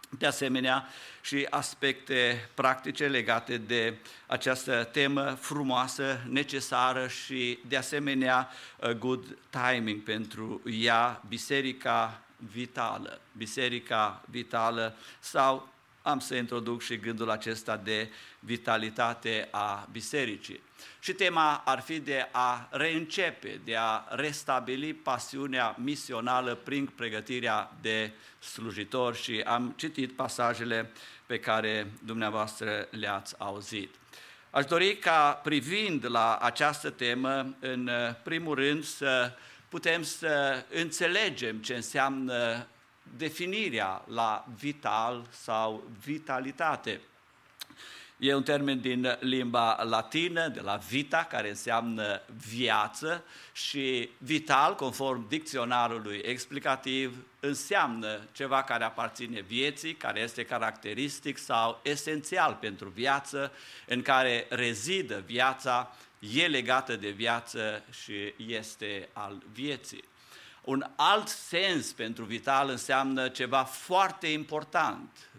de 0.10 0.26
asemenea 0.26 0.88
și 1.22 1.48
aspecte 1.50 2.50
practice 2.54 3.08
legate 3.08 3.58
de 3.58 3.98
această 4.26 4.84
temă 4.84 5.38
frumoasă, 5.40 6.20
necesară 6.30 7.08
și 7.08 7.60
de 7.68 7.78
asemenea 7.78 8.50
good 8.98 9.38
timing 9.50 10.04
pentru 10.04 10.62
ea, 10.66 11.22
biserica 11.28 12.25
vitală, 12.52 13.20
biserica 13.38 14.24
vitală 14.30 14.96
sau 15.20 15.74
am 16.02 16.20
să 16.20 16.36
introduc 16.36 16.82
și 16.82 16.98
gândul 16.98 17.30
acesta 17.30 17.78
de 17.78 18.10
vitalitate 18.40 19.48
a 19.52 19.88
bisericii. 19.92 20.62
Și 21.00 21.14
tema 21.14 21.62
ar 21.66 21.80
fi 21.80 22.00
de 22.00 22.28
a 22.32 22.68
reîncepe, 22.72 23.62
de 23.64 23.76
a 23.76 24.04
restabili 24.10 24.94
pasiunea 24.94 25.76
misională 25.80 26.56
prin 26.56 26.86
pregătirea 26.86 27.72
de 27.82 28.12
slujitori 28.40 29.22
și 29.22 29.42
am 29.46 29.74
citit 29.78 30.12
pasajele 30.12 30.92
pe 31.26 31.40
care 31.40 31.92
dumneavoastră 32.04 32.88
le-ați 32.90 33.36
auzit. 33.38 33.96
Aș 34.50 34.66
dori 34.66 34.98
ca 34.98 35.40
privind 35.44 36.06
la 36.10 36.36
această 36.36 36.90
temă, 36.90 37.56
în 37.60 37.90
primul 38.24 38.56
rând 38.56 38.84
să 38.84 39.32
putem 39.76 40.04
să 40.04 40.66
înțelegem 40.70 41.58
ce 41.58 41.76
înseamnă 41.76 42.68
definirea 43.18 44.04
la 44.08 44.46
vital 44.58 45.28
sau 45.30 45.84
vitalitate. 46.06 47.02
E 48.18 48.34
un 48.34 48.44
termen 48.44 48.82
din 48.82 49.18
limba 49.20 49.84
latină, 49.84 50.48
de 50.48 50.60
la 50.60 50.76
vita, 50.76 51.28
care 51.30 51.50
înseamnă 51.50 52.22
viață 52.48 53.24
și 53.52 54.10
vital, 54.18 54.76
conform 54.76 55.28
dicționarului 55.28 56.22
explicativ, 56.24 57.26
înseamnă 57.40 58.20
ceva 58.32 58.64
care 58.64 58.84
aparține 58.84 59.42
vieții, 59.42 59.94
care 59.94 60.20
este 60.20 60.44
caracteristic 60.44 61.38
sau 61.38 61.80
esențial 61.84 62.58
pentru 62.60 62.90
viață, 62.90 63.52
în 63.88 64.02
care 64.02 64.46
rezidă 64.50 65.24
viața, 65.26 65.96
e 66.34 66.48
legată 66.48 66.96
de 66.96 67.10
viață 67.10 67.84
și 68.04 68.34
este 68.38 69.10
al 69.14 69.44
vieții. 69.52 70.04
Un 70.62 70.86
alt 70.96 71.28
sens 71.28 71.92
pentru 71.92 72.24
vital 72.24 72.70
înseamnă 72.70 73.30
ceva 73.30 73.64
foarte 73.64 74.28
important, 74.28 75.30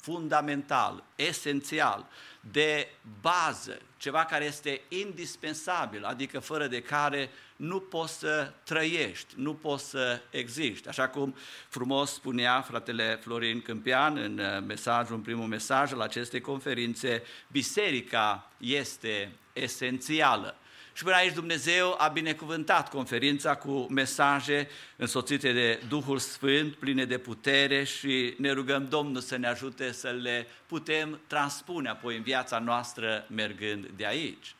fundamental, 0.00 1.04
esențial, 1.14 2.06
de 2.40 2.88
bază, 3.20 3.78
ceva 3.96 4.24
care 4.24 4.44
este 4.44 4.80
indispensabil, 4.88 6.04
adică 6.04 6.38
fără 6.38 6.66
de 6.66 6.82
care 6.82 7.30
nu 7.56 7.80
poți 7.80 8.18
să 8.18 8.52
trăiești, 8.64 9.34
nu 9.36 9.54
poți 9.54 9.88
să 9.88 10.20
existi. 10.30 10.88
Așa 10.88 11.08
cum 11.08 11.36
frumos 11.68 12.12
spunea 12.12 12.60
fratele 12.60 13.18
Florin 13.22 13.62
Câmpian 13.62 14.16
în 14.16 14.38
uh, 14.38 14.62
mesajul, 14.66 15.14
în 15.14 15.22
primul 15.22 15.46
mesaj 15.46 15.92
al 15.92 16.00
acestei 16.00 16.40
conferințe, 16.40 17.22
biserica 17.48 18.50
este 18.58 19.32
esențială. 19.56 20.56
Și 20.96 21.02
până 21.02 21.16
aici 21.16 21.34
Dumnezeu 21.34 21.94
a 21.98 22.08
binecuvântat 22.08 22.88
conferința 22.88 23.54
cu 23.54 23.86
mesaje 23.90 24.68
însoțite 24.96 25.52
de 25.52 25.80
Duhul 25.88 26.18
Sfânt, 26.18 26.74
pline 26.74 27.04
de 27.04 27.18
putere 27.18 27.84
și 27.84 28.34
ne 28.38 28.50
rugăm 28.50 28.88
Domnul 28.88 29.20
să 29.20 29.36
ne 29.36 29.46
ajute 29.46 29.92
să 29.92 30.08
le 30.08 30.46
putem 30.66 31.20
transpune 31.26 31.88
apoi 31.88 32.16
în 32.16 32.22
viața 32.22 32.58
noastră 32.58 33.26
mergând 33.28 33.86
de 33.96 34.06
aici. 34.06 34.54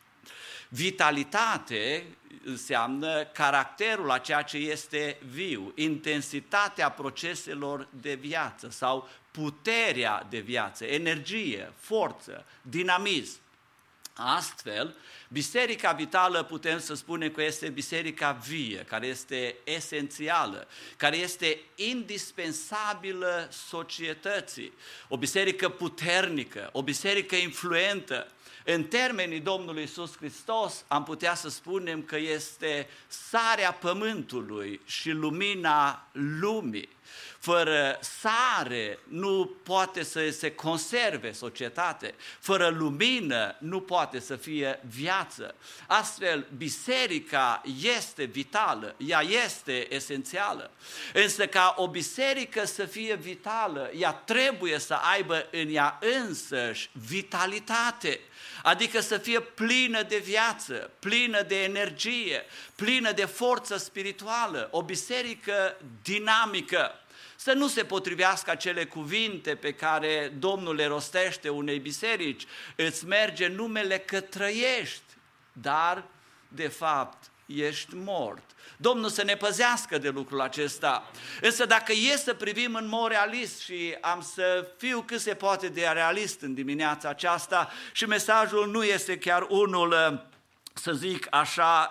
Vitalitate 0.69 2.05
înseamnă 2.45 3.25
caracterul 3.25 4.11
a 4.11 4.19
ceea 4.19 4.43
ce 4.43 4.57
este 4.57 5.19
viu, 5.31 5.73
intensitatea 5.75 6.91
proceselor 6.91 7.89
de 8.01 8.15
viață 8.15 8.71
sau 8.71 9.09
puterea 9.31 10.27
de 10.31 10.39
viață, 10.39 10.85
energie, 10.85 11.73
forță, 11.77 12.45
dinamism. 12.63 13.39
Astfel, 14.19 14.97
biserica 15.29 15.93
vitală 15.93 16.43
putem 16.43 16.79
să 16.79 16.95
spunem 16.95 17.31
că 17.31 17.43
este 17.43 17.69
biserica 17.69 18.33
vie, 18.33 18.85
care 18.89 19.07
este 19.07 19.57
esențială, 19.65 20.69
care 20.97 21.17
este 21.17 21.61
indispensabilă 21.75 23.49
societății, 23.51 24.73
o 25.09 25.17
biserică 25.17 25.69
puternică, 25.69 26.69
o 26.73 26.83
biserică 26.83 27.37
influentă. 27.37 28.31
În 28.69 28.85
termenii 28.85 29.41
Domnului 29.41 29.83
Isus 29.83 30.17
Hristos 30.17 30.85
am 30.89 31.05
putea 31.05 31.35
să 31.35 31.49
spunem 31.49 32.03
că 32.03 32.17
este 32.17 32.89
sarea 33.07 33.73
pământului 33.73 34.81
și 34.85 35.11
lumina 35.11 36.09
lumii. 36.13 36.89
Fără 37.39 37.99
sare 38.01 38.99
nu 39.09 39.57
poate 39.63 40.03
să 40.03 40.31
se 40.31 40.55
conserve 40.55 41.33
societate, 41.33 42.15
fără 42.39 42.69
lumină 42.69 43.57
nu 43.59 43.81
poate 43.81 44.19
să 44.19 44.37
fie 44.37 44.81
viață. 44.89 45.55
Astfel, 45.87 46.47
biserica 46.57 47.63
este 47.83 48.25
vitală, 48.25 48.95
ea 48.99 49.21
este 49.45 49.95
esențială. 49.95 50.71
Însă 51.15 51.47
ca 51.47 51.75
o 51.77 51.89
biserică 51.89 52.65
să 52.65 52.85
fie 52.85 53.15
vitală, 53.15 53.91
ea 53.99 54.13
trebuie 54.13 54.79
să 54.79 54.95
aibă 54.95 55.47
în 55.51 55.75
ea 55.75 55.99
însăși 56.25 56.91
vitalitate 56.93 58.21
adică 58.67 59.01
să 59.01 59.19
fie 59.19 59.41
plină 59.41 60.03
de 60.03 60.19
viață, 60.19 60.91
plină 60.99 61.43
de 61.43 61.63
energie, 61.63 62.45
plină 62.75 63.13
de 63.13 63.25
forță 63.25 63.77
spirituală, 63.77 64.69
o 64.71 64.83
biserică 64.83 65.77
dinamică. 66.03 66.91
Să 67.37 67.53
nu 67.53 67.69
se 67.69 67.85
potrivească 67.85 68.51
acele 68.51 68.85
cuvinte 68.85 69.55
pe 69.55 69.73
care 69.73 70.33
Domnul 70.39 70.75
le 70.75 70.87
rostește 70.87 71.49
unei 71.49 71.79
biserici, 71.79 72.47
îți 72.77 73.07
merge 73.07 73.47
numele 73.47 73.99
că 73.99 74.21
trăiești, 74.21 75.13
dar 75.53 76.05
de 76.49 76.69
fapt 76.69 77.31
ești 77.47 77.95
mort. 77.95 78.43
Domnul 78.77 79.09
să 79.09 79.23
ne 79.23 79.37
păzească 79.37 79.99
de 79.99 80.09
lucrul 80.09 80.41
acesta. 80.41 81.11
Însă 81.41 81.67
dacă 81.67 81.93
e 81.93 82.17
să 82.17 82.35
privim 82.35 82.75
în 82.75 82.89
mod 82.89 83.09
realist 83.09 83.61
și 83.61 83.97
am 84.01 84.21
să 84.21 84.71
fiu 84.77 85.03
cât 85.07 85.21
se 85.21 85.35
poate 85.35 85.69
de 85.69 85.91
realist 85.93 86.41
în 86.41 86.55
dimineața 86.55 87.09
aceasta 87.09 87.71
și 87.93 88.07
mesajul 88.07 88.71
nu 88.71 88.85
este 88.85 89.19
chiar 89.19 89.47
unul 89.49 89.91
uh, 89.91 90.19
să 90.79 90.93
zic 90.93 91.27
așa, 91.31 91.89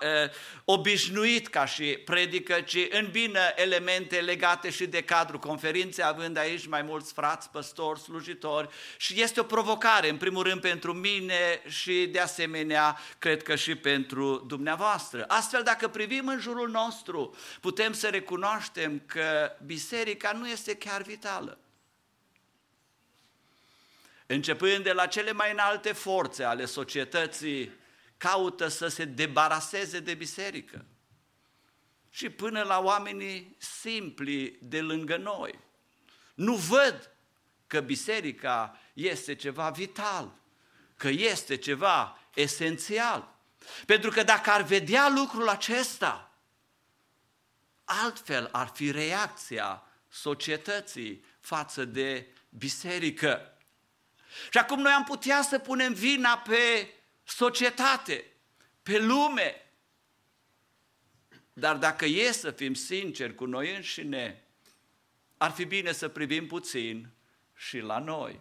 obișnuit 0.65 1.47
ca 1.47 1.65
și 1.65 1.83
predică, 1.83 2.61
ci 2.61 2.87
îmbină 2.89 3.39
elemente 3.55 4.19
legate 4.19 4.69
și 4.69 4.87
de 4.87 5.01
cadrul 5.01 5.39
conferinței, 5.39 6.03
având 6.03 6.37
aici 6.37 6.67
mai 6.67 6.81
mulți 6.81 7.13
frați, 7.13 7.49
păstori, 7.49 7.99
slujitori 7.99 8.69
și 8.97 9.21
este 9.21 9.39
o 9.39 9.43
provocare, 9.43 10.09
în 10.09 10.17
primul 10.17 10.43
rând, 10.43 10.61
pentru 10.61 10.93
mine 10.93 11.61
și 11.67 12.05
de 12.05 12.19
asemenea, 12.19 12.99
cred 13.19 13.43
că 13.43 13.55
și 13.55 13.75
pentru 13.75 14.43
dumneavoastră. 14.47 15.25
Astfel, 15.27 15.63
dacă 15.63 15.87
privim 15.87 16.27
în 16.27 16.39
jurul 16.39 16.69
nostru, 16.69 17.35
putem 17.61 17.93
să 17.93 18.07
recunoaștem 18.07 19.01
că 19.05 19.51
biserica 19.65 20.31
nu 20.31 20.47
este 20.47 20.75
chiar 20.75 21.01
vitală. 21.01 21.57
Începând 24.25 24.83
de 24.83 24.91
la 24.91 25.05
cele 25.05 25.31
mai 25.31 25.51
înalte 25.51 25.93
forțe 25.93 26.43
ale 26.43 26.65
societății, 26.65 27.71
caută 28.17 28.67
să 28.67 28.87
se 28.87 29.05
debaraseze 29.05 29.99
de 29.99 30.13
biserică. 30.13 30.85
Și 32.09 32.29
până 32.29 32.61
la 32.63 32.79
oamenii 32.79 33.55
simpli 33.59 34.57
de 34.61 34.81
lângă 34.81 35.17
noi. 35.17 35.59
Nu 36.33 36.55
văd 36.55 37.11
că 37.67 37.79
biserica 37.79 38.79
este 38.93 39.35
ceva 39.35 39.69
vital, 39.69 40.35
că 40.97 41.07
este 41.07 41.55
ceva 41.55 42.19
esențial. 42.33 43.35
Pentru 43.85 44.09
că 44.09 44.23
dacă 44.23 44.49
ar 44.49 44.61
vedea 44.61 45.09
lucrul 45.09 45.49
acesta, 45.49 46.31
altfel 47.83 48.49
ar 48.51 48.71
fi 48.73 48.91
reacția 48.91 49.83
societății 50.09 51.25
față 51.39 51.85
de 51.85 52.27
biserică. 52.49 53.57
Și 54.51 54.57
acum 54.57 54.81
noi 54.81 54.91
am 54.91 55.03
putea 55.03 55.41
să 55.41 55.59
punem 55.59 55.93
vina 55.93 56.37
pe 56.37 56.93
societate, 57.25 58.25
pe 58.83 58.99
lume. 58.99 59.69
Dar 61.53 61.75
dacă 61.75 62.05
e 62.05 62.31
să 62.31 62.51
fim 62.51 62.73
sinceri 62.73 63.35
cu 63.35 63.45
noi 63.45 63.75
înșine, 63.75 64.43
ar 65.37 65.51
fi 65.51 65.65
bine 65.65 65.91
să 65.91 66.07
privim 66.07 66.47
puțin 66.47 67.09
și 67.55 67.79
la 67.79 67.99
noi. 67.99 68.39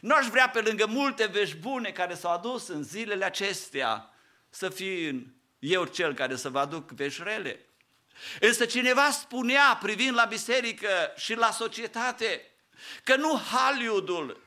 Nu 0.00 0.14
aș 0.14 0.26
vrea 0.26 0.48
pe 0.48 0.60
lângă 0.60 0.86
multe 0.86 1.26
vești 1.26 1.56
bune 1.56 1.90
care 1.90 2.14
s-au 2.14 2.32
adus 2.32 2.68
în 2.68 2.82
zilele 2.82 3.24
acestea 3.24 4.10
să 4.48 4.68
fie 4.68 5.26
eu 5.58 5.84
cel 5.84 6.14
care 6.14 6.36
să 6.36 6.48
vă 6.48 6.58
aduc 6.58 6.90
vești 6.90 7.22
rele. 7.22 7.66
Însă 8.40 8.64
cineva 8.64 9.10
spunea, 9.10 9.78
privind 9.82 10.14
la 10.14 10.24
biserică 10.24 11.12
și 11.16 11.34
la 11.34 11.50
societate, 11.50 12.50
că 13.04 13.16
nu 13.16 13.38
Hollywoodul, 13.38 14.42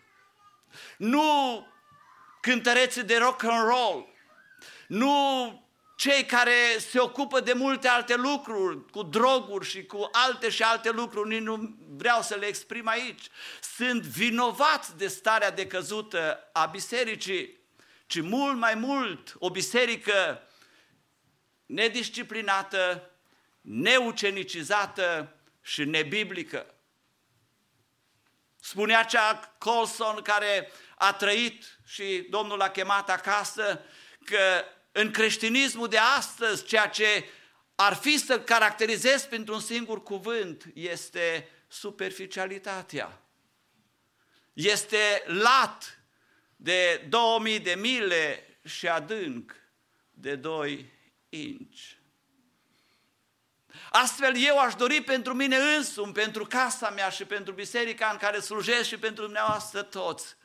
nu 0.97 1.67
cântăreții 2.41 3.03
de 3.03 3.17
rock 3.17 3.43
and 3.43 3.67
roll, 3.67 4.07
nu 4.87 5.67
cei 5.95 6.25
care 6.25 6.77
se 6.89 6.99
ocupă 6.99 7.39
de 7.39 7.53
multe 7.53 7.87
alte 7.87 8.15
lucruri, 8.15 8.85
cu 8.85 9.03
droguri 9.03 9.65
și 9.65 9.85
cu 9.85 10.09
alte 10.11 10.49
și 10.49 10.63
alte 10.63 10.89
lucruri, 10.89 11.29
nici 11.29 11.41
nu 11.41 11.75
vreau 11.87 12.21
să 12.21 12.35
le 12.35 12.45
exprim 12.45 12.87
aici, 12.87 13.29
sunt 13.75 14.01
vinovați 14.01 14.97
de 14.97 15.07
starea 15.07 15.51
decăzută 15.51 16.49
a 16.53 16.65
bisericii, 16.65 17.59
ci 18.07 18.21
mult 18.21 18.57
mai 18.57 18.75
mult 18.75 19.35
o 19.39 19.49
biserică 19.49 20.41
nedisciplinată, 21.65 23.11
neucenicizată 23.61 25.35
și 25.61 25.83
nebiblică. 25.83 26.73
Spunea 28.59 29.03
cea 29.03 29.55
Colson 29.57 30.21
care 30.21 30.71
a 31.01 31.13
trăit 31.13 31.79
și 31.85 32.27
Domnul 32.29 32.57
l-a 32.57 32.69
chemat 32.69 33.09
acasă, 33.09 33.81
că 34.23 34.65
în 34.91 35.11
creștinismul 35.11 35.87
de 35.87 35.97
astăzi, 35.97 36.65
ceea 36.65 36.87
ce 36.87 37.29
ar 37.75 37.93
fi 37.93 38.17
să 38.17 38.39
caracterizez 38.39 39.23
pentru 39.23 39.53
un 39.53 39.59
singur 39.59 40.03
cuvânt 40.03 40.65
este 40.73 41.49
superficialitatea. 41.67 43.21
Este 44.53 45.23
lat 45.25 45.99
de 46.55 47.05
2000 47.09 47.59
de 47.59 47.75
mile 47.75 48.59
și 48.65 48.87
adânc 48.87 49.55
de 50.09 50.35
2 50.35 50.93
inci. 51.29 51.97
Astfel 53.89 54.33
eu 54.37 54.59
aș 54.59 54.75
dori 54.75 55.01
pentru 55.01 55.33
mine 55.33 55.55
însumi, 55.55 56.13
pentru 56.13 56.45
casa 56.45 56.89
mea 56.89 57.09
și 57.09 57.25
pentru 57.25 57.53
biserica 57.53 58.09
în 58.11 58.17
care 58.17 58.39
slujesc 58.39 58.87
și 58.87 58.97
pentru 58.97 59.23
dumneavoastră 59.23 59.81
toți, 59.81 60.37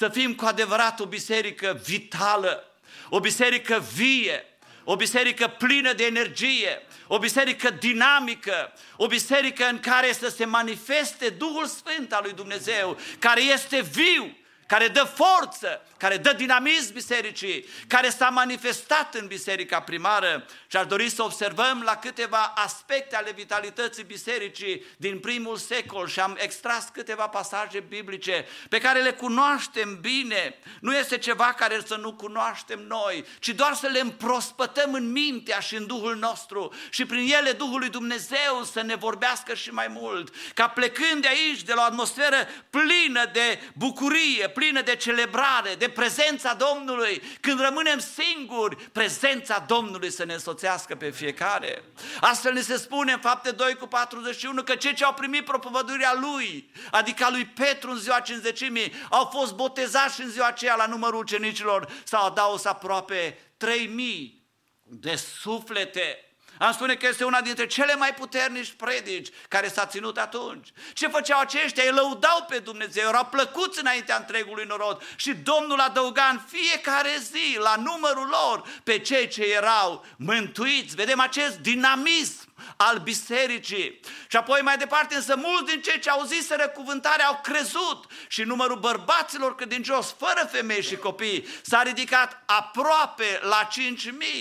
să 0.00 0.08
fim 0.08 0.34
cu 0.34 0.44
adevărat 0.44 1.00
o 1.00 1.06
biserică 1.06 1.80
vitală, 1.84 2.64
o 3.08 3.20
biserică 3.20 3.84
vie, 3.94 4.44
o 4.84 4.96
biserică 4.96 5.46
plină 5.46 5.92
de 5.92 6.04
energie, 6.04 6.82
o 7.06 7.18
biserică 7.18 7.70
dinamică, 7.70 8.72
o 8.96 9.06
biserică 9.06 9.64
în 9.64 9.80
care 9.80 10.12
să 10.12 10.28
se 10.28 10.44
manifeste 10.44 11.28
Duhul 11.28 11.66
Sfânt 11.66 12.12
al 12.12 12.20
lui 12.22 12.32
Dumnezeu, 12.32 12.98
care 13.18 13.42
este 13.42 13.80
viu, 13.80 14.36
care 14.70 14.88
dă 14.88 15.12
forță, 15.14 15.82
care 15.96 16.16
dă 16.16 16.32
dinamism 16.32 16.92
bisericii, 16.92 17.66
care 17.86 18.08
s-a 18.08 18.28
manifestat 18.28 19.14
în 19.14 19.26
biserica 19.26 19.80
primară 19.80 20.46
și 20.66 20.76
aș 20.76 20.86
dori 20.86 21.08
să 21.08 21.22
observăm 21.22 21.82
la 21.84 21.96
câteva 21.96 22.52
aspecte 22.54 23.16
ale 23.16 23.32
vitalității 23.32 24.04
bisericii 24.04 24.84
din 24.96 25.18
primul 25.18 25.56
secol 25.56 26.08
și 26.08 26.20
am 26.20 26.36
extras 26.40 26.88
câteva 26.92 27.26
pasaje 27.26 27.80
biblice 27.80 28.46
pe 28.68 28.78
care 28.78 29.00
le 29.00 29.10
cunoaștem 29.10 29.98
bine. 30.00 30.58
Nu 30.80 30.96
este 30.96 31.18
ceva 31.18 31.52
care 31.52 31.80
să 31.86 31.96
nu 31.96 32.14
cunoaștem 32.14 32.80
noi, 32.88 33.24
ci 33.38 33.48
doar 33.48 33.74
să 33.74 33.86
le 33.86 34.00
împrospătăm 34.00 34.92
în 34.92 35.10
mintea 35.10 35.60
și 35.60 35.76
în 35.76 35.86
Duhul 35.86 36.16
nostru 36.16 36.74
și 36.90 37.04
prin 37.06 37.32
ele 37.32 37.52
Duhul 37.52 37.78
lui 37.78 37.88
Dumnezeu 37.88 38.62
să 38.72 38.82
ne 38.82 38.94
vorbească 38.94 39.54
și 39.54 39.70
mai 39.70 39.88
mult. 39.88 40.34
Ca 40.54 40.68
plecând 40.68 41.22
de 41.22 41.28
aici, 41.28 41.62
de 41.62 41.72
la 41.72 41.80
o 41.80 41.84
atmosferă 41.84 42.48
plină 42.70 43.30
de 43.32 43.60
bucurie, 43.74 44.48
plină 44.60 44.82
de 44.82 44.96
celebrare, 44.96 45.74
de 45.78 45.88
prezența 45.88 46.54
Domnului. 46.54 47.22
Când 47.40 47.60
rămânem 47.60 47.98
singuri, 47.98 48.76
prezența 48.76 49.64
Domnului 49.66 50.10
să 50.10 50.24
ne 50.24 50.32
însoțească 50.32 50.94
pe 50.94 51.10
fiecare. 51.10 51.82
Astfel 52.20 52.52
ne 52.52 52.60
se 52.60 52.76
spune 52.76 53.12
în 53.12 53.18
fapte 53.18 53.50
2 53.50 53.74
cu 53.74 53.86
41 53.86 54.62
că 54.62 54.74
cei 54.74 54.94
ce 54.94 55.04
au 55.04 55.14
primit 55.14 55.44
propovăduirea 55.44 56.18
lui, 56.20 56.70
adică 56.90 57.24
a 57.24 57.30
lui 57.30 57.46
Petru 57.46 57.90
în 57.90 57.98
ziua 57.98 58.20
cinzecimii, 58.20 58.92
au 59.10 59.24
fost 59.24 59.54
botezați 59.54 60.20
în 60.20 60.30
ziua 60.30 60.46
aceea 60.46 60.74
la 60.74 60.86
numărul 60.86 61.20
ucenicilor, 61.20 61.92
s-au 62.04 62.26
adaus 62.26 62.64
aproape 62.64 63.38
3000 63.56 64.48
de 64.82 65.14
suflete 65.16 66.29
am 66.66 66.72
spune 66.72 66.94
că 66.94 67.06
este 67.06 67.24
una 67.24 67.40
dintre 67.40 67.66
cele 67.66 67.94
mai 67.94 68.14
puternici 68.14 68.72
predici 68.72 69.28
care 69.48 69.68
s-a 69.68 69.86
ținut 69.86 70.18
atunci. 70.18 70.68
Ce 70.92 71.08
făceau 71.08 71.40
aceștia? 71.40 71.84
Ei 71.84 71.92
lăudau 71.92 72.46
pe 72.48 72.58
Dumnezeu, 72.58 73.08
erau 73.08 73.26
plăcuți 73.26 73.80
înaintea 73.80 74.16
întregului 74.16 74.64
norod 74.64 75.02
și 75.16 75.34
Domnul 75.34 75.80
adăuga 75.80 76.28
în 76.32 76.40
fiecare 76.48 77.16
zi, 77.18 77.58
la 77.58 77.74
numărul 77.76 78.28
lor, 78.28 78.80
pe 78.84 78.98
cei 78.98 79.28
ce 79.28 79.42
erau 79.42 80.04
mântuiți. 80.16 80.94
Vedem 80.94 81.20
acest 81.20 81.58
dinamism 81.58 82.48
al 82.76 82.98
bisericii. 82.98 84.00
Și 84.28 84.36
apoi 84.36 84.60
mai 84.62 84.76
departe, 84.76 85.14
însă 85.14 85.36
mulți 85.36 85.72
din 85.72 85.82
cei 85.82 86.00
ce 86.00 86.10
au 86.10 86.24
zis 86.24 86.48
cuvântarea 86.74 87.26
au 87.26 87.40
crezut 87.42 88.04
și 88.28 88.42
numărul 88.42 88.78
bărbaților 88.78 89.54
credincioși, 89.54 90.14
fără 90.18 90.48
femei 90.50 90.82
și 90.82 90.96
copii, 90.96 91.46
s-a 91.62 91.82
ridicat 91.82 92.42
aproape 92.46 93.40
la 93.42 93.68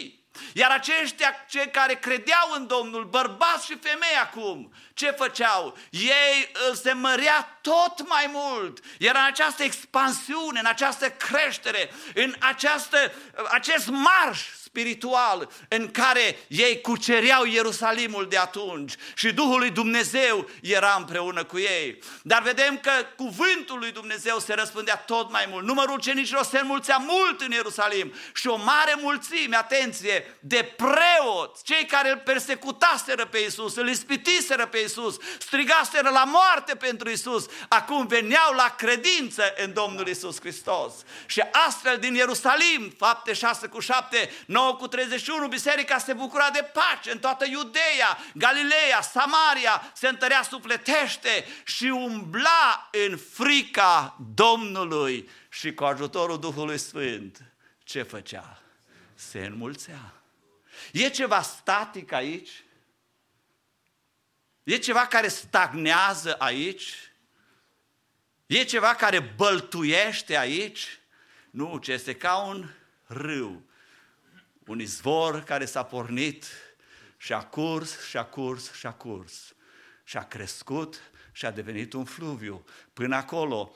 5.000. 0.03 0.18
Iar 0.53 0.71
aceștia, 0.71 1.45
cei 1.49 1.71
care 1.71 1.93
credeau 1.93 2.51
în 2.55 2.67
Domnul, 2.67 3.03
bărbați 3.03 3.65
și 3.65 3.77
femei 3.81 4.15
acum, 4.21 4.73
ce 4.93 5.11
făceau? 5.11 5.77
Ei 5.89 6.51
uh, 6.69 6.77
se 6.81 6.93
mărea 6.93 7.59
tot 7.61 8.07
mai 8.07 8.29
mult. 8.31 8.79
Era 8.99 9.19
în 9.19 9.25
această 9.25 9.63
expansiune, 9.63 10.59
în 10.59 10.65
această 10.65 11.09
creștere, 11.09 11.91
în 12.13 12.35
această, 12.39 13.11
acest 13.51 13.87
marș 13.87 14.39
spiritual 14.69 15.49
în 15.67 15.91
care 15.91 16.39
ei 16.47 16.81
cucereau 16.81 17.45
Ierusalimul 17.45 18.27
de 18.29 18.37
atunci 18.37 18.93
și 19.15 19.33
Duhul 19.33 19.59
lui 19.59 19.69
Dumnezeu 19.69 20.49
era 20.61 20.95
împreună 20.97 21.43
cu 21.43 21.57
ei. 21.57 21.99
Dar 22.21 22.41
vedem 22.41 22.77
că 22.77 22.91
cuvântul 23.15 23.79
lui 23.79 23.91
Dumnezeu 23.91 24.39
se 24.39 24.53
răspândea 24.53 24.95
tot 24.95 25.31
mai 25.31 25.45
mult. 25.49 25.65
Numărul 25.65 25.95
ucenicilor 25.95 26.43
se 26.43 26.59
înmulțea 26.59 26.97
mult 26.97 27.41
în 27.41 27.51
Ierusalim 27.51 28.13
și 28.33 28.47
o 28.47 28.55
mare 28.55 28.95
mulțime, 29.01 29.55
atenție, 29.55 30.37
de 30.39 30.73
preoți, 30.77 31.63
cei 31.63 31.85
care 31.85 32.09
îl 32.09 32.17
persecutaseră 32.17 33.25
pe 33.25 33.37
Isus, 33.37 33.75
îl 33.75 33.89
ispitiseră 33.89 34.67
pe 34.67 34.77
Isus, 34.77 35.17
strigaseră 35.39 36.09
la 36.09 36.23
moarte 36.23 36.75
pentru 36.75 37.09
Isus, 37.09 37.45
acum 37.67 38.07
veneau 38.07 38.53
la 38.55 38.75
credință 38.77 39.53
în 39.63 39.73
Domnul 39.73 40.07
Isus 40.07 40.39
Hristos. 40.39 40.93
Și 41.25 41.43
astfel 41.67 41.97
din 41.97 42.13
Ierusalim, 42.13 42.93
fapte 42.97 43.33
6 43.33 43.67
cu 43.67 43.79
7, 43.79 44.31
9 44.59 44.75
cu 44.75 44.87
31, 44.87 45.47
biserica 45.47 45.97
se 45.97 46.13
bucura 46.13 46.49
de 46.49 46.69
pace 46.73 47.11
în 47.11 47.19
toată 47.19 47.45
Iudeea, 47.45 48.17
Galileea, 48.33 49.01
Samaria, 49.01 49.91
se 49.95 50.07
întărea 50.07 50.41
sufletește 50.41 51.45
și 51.65 51.83
umbla 51.83 52.89
în 53.07 53.17
frica 53.17 54.17
Domnului 54.33 55.29
și 55.49 55.73
cu 55.73 55.83
ajutorul 55.83 56.39
Duhului 56.39 56.77
Sfânt. 56.77 57.43
Ce 57.83 58.01
făcea? 58.01 58.61
Se 59.15 59.45
înmulțea. 59.45 60.13
E 60.91 61.09
ceva 61.09 61.41
static 61.41 62.11
aici? 62.11 62.63
E 64.63 64.77
ceva 64.77 65.07
care 65.07 65.27
stagnează 65.27 66.35
aici? 66.35 66.93
E 68.45 68.63
ceva 68.63 68.95
care 68.95 69.19
băltuiește 69.19 70.37
aici? 70.37 70.99
Nu, 71.49 71.77
ce 71.77 71.91
este 71.91 72.15
ca 72.15 72.37
un 72.37 72.69
râu 73.05 73.68
un 74.69 74.79
izvor 74.79 75.43
care 75.43 75.65
s-a 75.65 75.83
pornit 75.83 76.45
și 77.17 77.33
a 77.33 77.43
curs 77.43 78.07
și 78.07 78.17
a 78.17 78.25
curs 78.25 78.73
și 78.73 78.85
a 78.87 78.91
curs 78.91 79.55
și 80.03 80.17
a 80.17 80.23
crescut 80.23 81.01
și 81.31 81.45
a 81.45 81.51
devenit 81.51 81.93
un 81.93 82.05
fluviu 82.05 82.63
până 82.93 83.15
acolo 83.15 83.75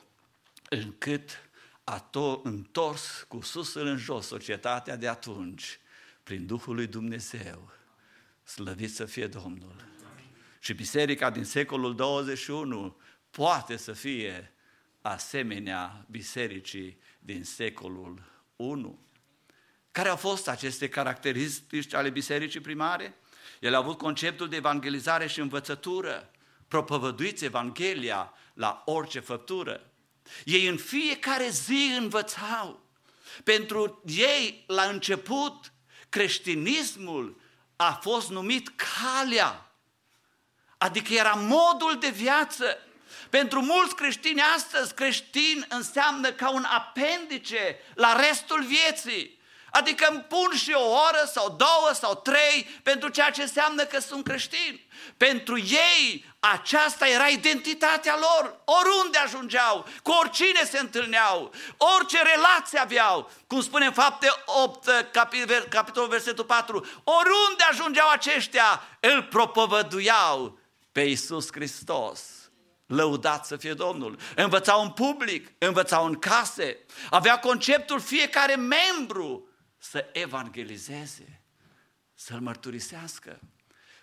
încât 0.69 1.29
a 1.83 2.09
to- 2.09 2.41
întors 2.43 3.25
cu 3.27 3.41
sus 3.41 3.73
în 3.73 3.97
jos 3.97 4.27
societatea 4.27 4.95
de 4.95 5.07
atunci 5.07 5.79
prin 6.23 6.45
Duhul 6.45 6.75
lui 6.75 6.87
Dumnezeu. 6.87 7.71
Slăvit 8.43 8.93
să 8.93 9.05
fie 9.05 9.27
Domnul. 9.27 9.85
Și 10.59 10.73
biserica 10.73 11.29
din 11.29 11.43
secolul 11.43 11.95
21 11.95 12.97
poate 13.31 13.77
să 13.77 13.93
fie 13.93 14.53
asemenea 15.01 16.05
bisericii 16.09 16.97
din 17.19 17.43
secolul 17.43 18.23
1. 18.55 18.99
Care 19.93 20.09
au 20.09 20.15
fost 20.15 20.47
aceste 20.47 20.89
caracteristici 20.89 21.93
ale 21.93 22.09
bisericii 22.09 22.59
primare? 22.59 23.17
Ele 23.59 23.75
au 23.75 23.81
avut 23.81 23.97
conceptul 23.97 24.49
de 24.49 24.55
evangelizare 24.55 25.27
și 25.27 25.39
învățătură, 25.39 26.31
propovăduiți 26.67 27.45
Evanghelia 27.45 28.33
la 28.53 28.81
orice 28.85 29.19
făptură. 29.19 29.91
Ei 30.43 30.67
în 30.67 30.77
fiecare 30.77 31.49
zi 31.49 31.95
învățau. 31.97 32.85
Pentru 33.43 34.01
ei, 34.05 34.63
la 34.67 34.83
început, 34.83 35.71
creștinismul 36.09 37.41
a 37.75 37.91
fost 37.91 38.29
numit 38.29 38.71
calea, 38.75 39.71
adică 40.77 41.13
era 41.13 41.33
modul 41.33 41.97
de 41.99 42.09
viață. 42.09 42.77
Pentru 43.29 43.61
mulți 43.61 43.95
creștini 43.95 44.41
astăzi, 44.55 44.93
creștin 44.93 45.65
înseamnă 45.69 46.31
ca 46.31 46.51
un 46.51 46.63
apendice 46.63 47.79
la 47.95 48.27
restul 48.27 48.63
vieții. 48.63 49.41
Adică 49.79 50.07
îmi 50.09 50.19
pun 50.19 50.55
și 50.55 50.71
o 50.71 50.89
oră 50.89 51.29
sau 51.33 51.55
două 51.57 51.89
sau 51.93 52.15
trei 52.15 52.79
pentru 52.83 53.09
ceea 53.09 53.29
ce 53.29 53.41
înseamnă 53.41 53.83
că 53.83 53.99
sunt 53.99 54.23
creștini. 54.23 54.87
Pentru 55.17 55.57
ei 55.57 56.25
aceasta 56.39 57.07
era 57.07 57.27
identitatea 57.27 58.15
lor, 58.19 58.61
oriunde 58.65 59.17
ajungeau, 59.17 59.85
cu 60.03 60.11
oricine 60.11 60.63
se 60.63 60.79
întâlneau, 60.79 61.53
orice 61.77 62.17
relație 62.21 62.79
aveau. 62.79 63.31
Cum 63.47 63.61
spune 63.61 63.85
în 63.85 63.93
fapte 63.93 64.27
8, 64.45 64.89
capitolul 65.69 66.09
versetul 66.09 66.45
4, 66.45 66.75
oriunde 67.03 67.63
ajungeau 67.69 68.09
aceștia, 68.09 68.81
îl 68.99 69.23
propovăduiau 69.23 70.59
pe 70.91 71.01
Iisus 71.01 71.47
Hristos. 71.51 72.21
Lăudat 72.85 73.45
să 73.45 73.57
fie 73.57 73.73
Domnul. 73.73 74.17
Învățau 74.35 74.81
în 74.81 74.89
public, 74.89 75.51
învățau 75.57 76.05
în 76.05 76.19
case, 76.19 76.85
avea 77.09 77.39
conceptul 77.39 77.99
fiecare 77.99 78.55
membru 78.55 79.47
să 79.83 80.09
evangelizeze, 80.11 81.41
să-L 82.13 82.39
mărturisească. 82.39 83.39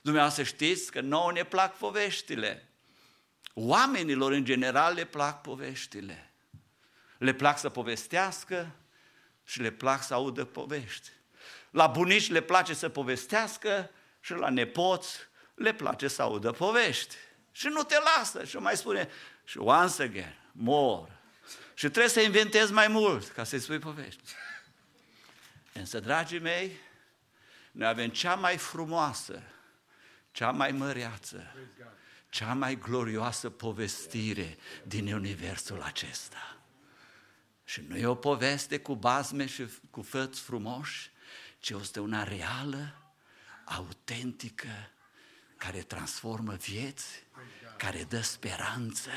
Dumneavoastră 0.03 0.43
știți 0.43 0.91
că 0.91 1.01
nouă 1.01 1.33
ne 1.33 1.45
plac 1.45 1.77
poveștile. 1.77 2.69
Oamenilor 3.55 4.33
în 4.33 4.45
general 4.45 4.95
le 4.95 5.05
plac 5.05 5.41
poveștile. 5.41 6.33
Le 7.19 7.33
plac 7.33 7.59
să 7.59 7.69
povestească 7.69 8.75
și 9.45 9.61
le 9.61 9.71
plac 9.71 10.03
să 10.03 10.15
audă 10.15 10.45
povești. 10.45 11.09
La 11.71 11.87
bunici 11.87 12.31
le 12.31 12.41
place 12.41 12.75
să 12.75 12.89
povestească 12.89 13.91
și 14.21 14.33
la 14.33 14.49
nepoți 14.49 15.19
le 15.55 15.75
place 15.75 16.09
să 16.09 16.23
audă 16.23 16.51
povești. 16.51 17.15
Și 17.53 17.67
nu 17.67 17.83
te 17.83 17.97
lasă 18.17 18.45
și 18.45 18.57
mai 18.57 18.77
spune 18.77 19.09
și 19.45 19.59
once 19.59 20.03
again, 20.03 20.39
more. 20.53 21.21
Și 21.75 21.89
trebuie 21.89 22.09
să 22.09 22.21
inventezi 22.21 22.73
mai 22.73 22.89
mult 22.89 23.29
ca 23.29 23.45
să-i 23.45 23.61
spui 23.61 23.79
povești. 23.79 24.23
Însă, 25.73 26.01
dragii 26.01 26.39
mei, 26.39 26.77
noi 27.73 27.89
avem 27.89 28.09
cea 28.09 28.35
mai 28.35 28.57
frumoasă, 28.57 29.43
cea 30.31 30.51
mai 30.51 30.73
măreață, 30.73 31.55
cea 32.29 32.55
mai 32.55 32.79
glorioasă 32.79 33.51
povestire 33.51 34.57
din 34.85 35.13
universul 35.13 35.83
acesta. 35.83 36.57
Și 37.65 37.83
nu 37.89 37.97
e 37.97 38.07
o 38.07 38.15
poveste 38.15 38.79
cu 38.79 38.97
bazme 38.97 39.47
și 39.47 39.69
cu 39.91 40.03
făți 40.03 40.41
frumoși, 40.41 41.11
ci 41.59 41.71
este 41.71 42.01
una 42.01 42.25
reală, 42.25 43.13
autentică, 43.65 44.91
care 45.57 45.81
transformă 45.83 46.55
vieți, 46.55 47.23
care 47.77 48.05
dă 48.05 48.21
speranță, 48.21 49.11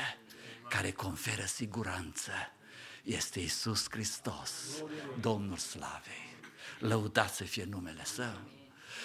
care 0.68 0.90
conferă 0.90 1.44
siguranță. 1.44 2.32
Este 3.02 3.40
Isus 3.40 3.86
Hristos, 3.90 4.82
Domnul 5.20 5.56
Slavei 5.56 6.23
lăudat 6.88 7.34
să 7.34 7.44
fie 7.44 7.66
numele 7.70 8.04
Său. 8.04 8.40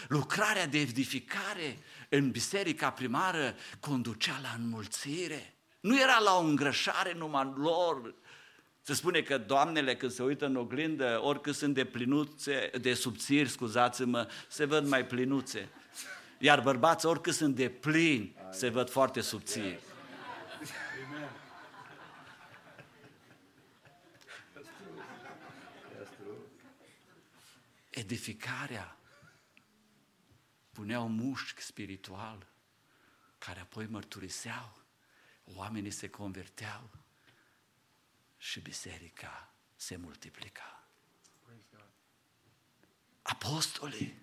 Lucrarea 0.08 0.68
de 0.68 0.80
edificare 0.80 1.78
în 2.10 2.32
biserica 2.32 2.92
primară 2.92 3.56
conducea 3.80 4.40
la 4.42 4.56
înmulțire. 4.58 5.54
Nu 5.80 6.00
era 6.00 6.20
la 6.20 6.38
o 6.38 6.44
îngrășare 6.44 7.14
numai 7.14 7.54
lor. 7.56 8.16
Se 8.82 8.94
spune 8.94 9.22
că 9.22 9.38
doamnele 9.38 9.96
când 9.96 10.12
se 10.12 10.24
uită 10.24 10.46
în 10.46 10.56
oglindă, 10.56 11.20
oricât 11.24 11.56
sunt 11.56 11.74
de 11.74 11.86
plinuțe, 11.86 12.72
de 12.82 12.94
subțiri, 12.94 13.50
scuzați-mă, 13.50 14.28
se 14.48 14.66
văd 14.66 14.88
mai 14.88 15.06
plinuțe. 15.06 15.70
Iar 16.40 16.62
bărbați, 16.62 17.06
oricât 17.06 17.34
sunt 17.34 17.56
de 17.56 17.70
plini, 17.70 18.36
se 18.52 18.70
văd 18.70 18.90
foarte 18.90 19.22
subțiri. 19.22 19.80
Edificarea 28.00 28.98
punea 30.72 31.00
un 31.00 31.12
mușchi 31.12 31.62
spiritual 31.62 32.48
care 33.38 33.60
apoi 33.60 33.86
mărturiseau, 33.86 34.82
oamenii 35.44 35.92
se 35.92 36.10
converteau 36.10 36.90
și 38.38 38.60
biserica 38.60 39.54
se 39.76 39.96
multiplica. 39.96 40.84
Apostolii, 43.22 44.22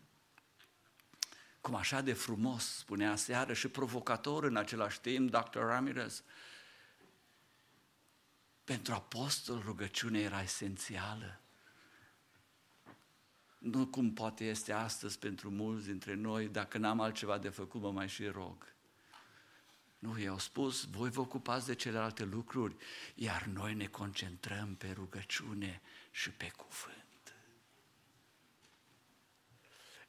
cum 1.60 1.74
așa 1.74 2.00
de 2.00 2.12
frumos 2.12 2.76
spunea 2.76 3.16
seară 3.16 3.52
și 3.52 3.68
provocator 3.68 4.44
în 4.44 4.56
același 4.56 5.00
timp, 5.00 5.30
Dr. 5.30 5.58
Ramirez, 5.58 6.22
pentru 8.64 8.92
apostol 8.92 9.60
rugăciunea 9.60 10.20
era 10.20 10.42
esențială. 10.42 11.40
Nu 13.70 13.86
cum 13.86 14.12
poate 14.12 14.44
este 14.44 14.72
astăzi 14.72 15.18
pentru 15.18 15.50
mulți 15.50 15.86
dintre 15.86 16.14
noi, 16.14 16.48
dacă 16.48 16.78
n-am 16.78 17.00
altceva 17.00 17.38
de 17.38 17.48
făcut, 17.48 17.80
mă 17.80 17.90
mai 17.90 18.08
și 18.08 18.26
rog. 18.26 18.74
Nu, 19.98 20.18
i-au 20.18 20.38
spus, 20.38 20.84
voi 20.84 21.10
vă 21.10 21.20
ocupați 21.20 21.66
de 21.66 21.74
celelalte 21.74 22.24
lucruri, 22.24 22.76
iar 23.14 23.44
noi 23.44 23.74
ne 23.74 23.86
concentrăm 23.86 24.74
pe 24.74 24.92
rugăciune 24.94 25.80
și 26.10 26.30
pe 26.30 26.52
cuvânt. 26.56 27.04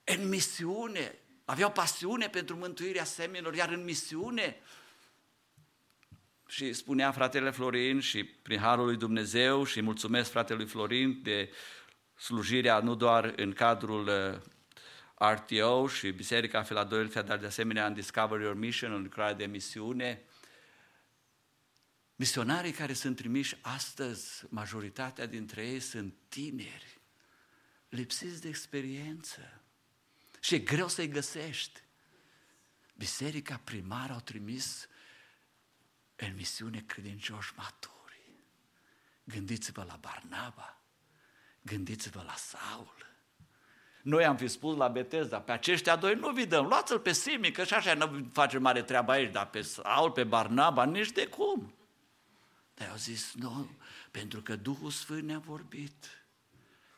în 0.04 0.28
misiune, 0.28 1.16
aveau 1.46 1.72
pasiune 1.72 2.30
pentru 2.30 2.56
mântuirea 2.56 3.04
semenilor, 3.04 3.56
iar 3.56 3.70
în 3.70 3.84
misiune 3.84 4.56
și 6.48 6.74
spunea 6.74 7.12
fratele 7.12 7.52
Florin 7.52 8.00
și 8.00 8.24
prin 8.24 8.60
Harul 8.60 8.86
lui 8.86 8.98
Dumnezeu 8.98 9.64
și 9.64 9.82
mulțumesc 9.82 10.30
fratelui 10.30 10.66
Florin 10.66 11.20
de 11.24 11.50
slujirea 12.18 12.80
nu 12.80 12.96
doar 12.96 13.34
în 13.36 13.54
cadrul 13.54 14.08
uh, 14.08 14.42
RTO 15.18 15.88
și 15.88 16.12
Biserica 16.12 16.62
Philadelphia, 16.62 17.22
dar 17.22 17.38
de 17.38 17.46
asemenea 17.46 17.86
în 17.86 17.94
Discover 17.94 18.40
Your 18.40 18.56
Mission, 18.56 18.92
în 18.92 19.02
lucrarea 19.02 19.34
de 19.34 19.46
misiune. 19.46 20.22
Misionarii 22.16 22.72
care 22.72 22.94
sunt 22.94 23.16
trimiși 23.16 23.58
astăzi, 23.62 24.46
majoritatea 24.50 25.26
dintre 25.26 25.68
ei 25.68 25.80
sunt 25.80 26.16
tineri, 26.30 27.00
lipsiți 27.90 28.42
de 28.42 28.48
experiență 28.48 29.62
și 30.40 30.56
e 30.56 30.60
greu 30.60 30.88
să-i 30.88 31.10
găsești. 31.10 31.82
Biserica 32.96 33.62
primară 33.64 34.14
au 34.14 34.20
trimis 34.20 34.88
în 36.16 36.36
misiune 36.36 36.80
credincioși 36.80 37.54
maturi. 37.56 38.22
Gândiți-vă 39.24 39.84
la 39.84 39.96
Barnaba, 39.96 40.77
gândiți-vă 41.68 42.24
la 42.26 42.36
Saul. 42.36 42.96
Noi 44.02 44.26
am 44.26 44.38
fi 44.38 44.48
spus 44.48 44.78
la 44.78 44.88
Betesda, 44.88 45.40
pe 45.42 45.52
aceștia 45.52 45.96
doi 45.96 46.14
nu 46.14 46.32
vi 46.32 46.46
dăm, 46.46 46.66
luați-l 46.66 47.00
pe 47.00 47.12
Simi, 47.12 47.52
că 47.52 47.64
și 47.64 47.74
așa 47.74 47.94
nu 47.94 48.30
face 48.34 48.58
mare 48.58 48.82
treabă 48.82 49.12
aici, 49.12 49.32
dar 49.32 49.50
pe 49.50 49.62
Saul, 49.62 50.12
pe 50.12 50.24
Barnaba, 50.24 50.86
nici 50.86 51.12
de 51.12 51.28
cum. 51.28 51.74
Dar 52.74 52.90
au 52.90 52.96
zis, 52.96 53.34
nu, 53.34 53.70
pentru 54.12 54.42
că 54.42 54.56
Duhul 54.56 54.92
Sfânt 54.92 55.24
ne-a 55.24 55.40
vorbit. 55.40 56.06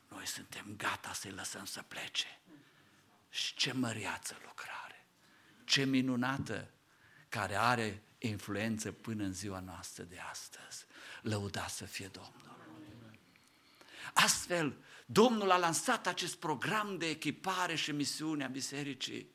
Noi 0.07 0.27
suntem 0.27 0.73
gata 0.77 1.13
să-i 1.13 1.31
lăsăm 1.31 1.65
să 1.65 1.81
plece. 1.87 2.39
Și 3.29 3.55
ce 3.55 3.73
măriață 3.73 4.37
lucrare, 4.45 5.05
ce 5.63 5.85
minunată 5.85 6.69
care 7.29 7.55
are 7.55 8.03
influență 8.17 8.91
până 8.91 9.23
în 9.23 9.33
ziua 9.33 9.59
noastră 9.59 10.03
de 10.03 10.19
astăzi. 10.31 10.85
Lăudați 11.21 11.75
să 11.75 11.85
fie 11.85 12.07
Domnul. 12.07 12.58
Astfel, 14.13 14.77
Domnul 15.05 15.51
a 15.51 15.57
lansat 15.57 16.07
acest 16.07 16.35
program 16.35 16.97
de 16.97 17.09
echipare 17.09 17.75
și 17.75 17.91
misiune 17.91 18.43
a 18.43 18.47
bisericii. 18.47 19.31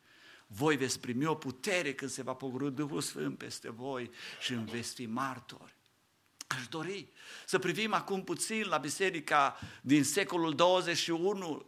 Voi 0.47 0.77
veți 0.77 1.01
primi 1.01 1.27
o 1.27 1.35
putere 1.35 1.95
când 1.95 2.11
se 2.11 2.23
va 2.23 2.35
pogorâ 2.35 2.69
Duhul 2.69 3.01
Sfânt 3.01 3.39
peste 3.39 3.71
voi 3.71 4.11
și 4.41 4.53
îmi 4.53 4.65
veți 4.65 4.95
fi 4.95 5.07
martori. 5.07 5.75
Aș 6.47 6.69
dori 6.69 7.13
să 7.47 7.59
privim 7.59 7.93
acum 7.93 8.25
puțin 8.25 8.65
la 8.69 8.77
biserica 8.77 9.59
din 9.81 10.05
secolul 10.05 10.55
21, 10.55 11.67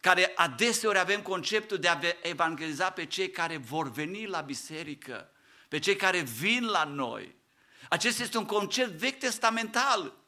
care 0.00 0.32
adeseori 0.34 0.98
avem 0.98 1.22
conceptul 1.22 1.78
de 1.78 1.88
a 1.88 1.98
evangeliza 2.22 2.90
pe 2.90 3.06
cei 3.06 3.30
care 3.30 3.56
vor 3.56 3.90
veni 3.90 4.26
la 4.26 4.40
biserică 4.40 5.30
pe 5.68 5.78
cei 5.78 5.96
care 5.96 6.20
vin 6.20 6.64
la 6.64 6.84
noi. 6.84 7.34
Acesta 7.88 8.22
este 8.22 8.38
un 8.38 8.46
concept 8.46 8.90
vechi 8.90 9.18
testamental. 9.18 10.19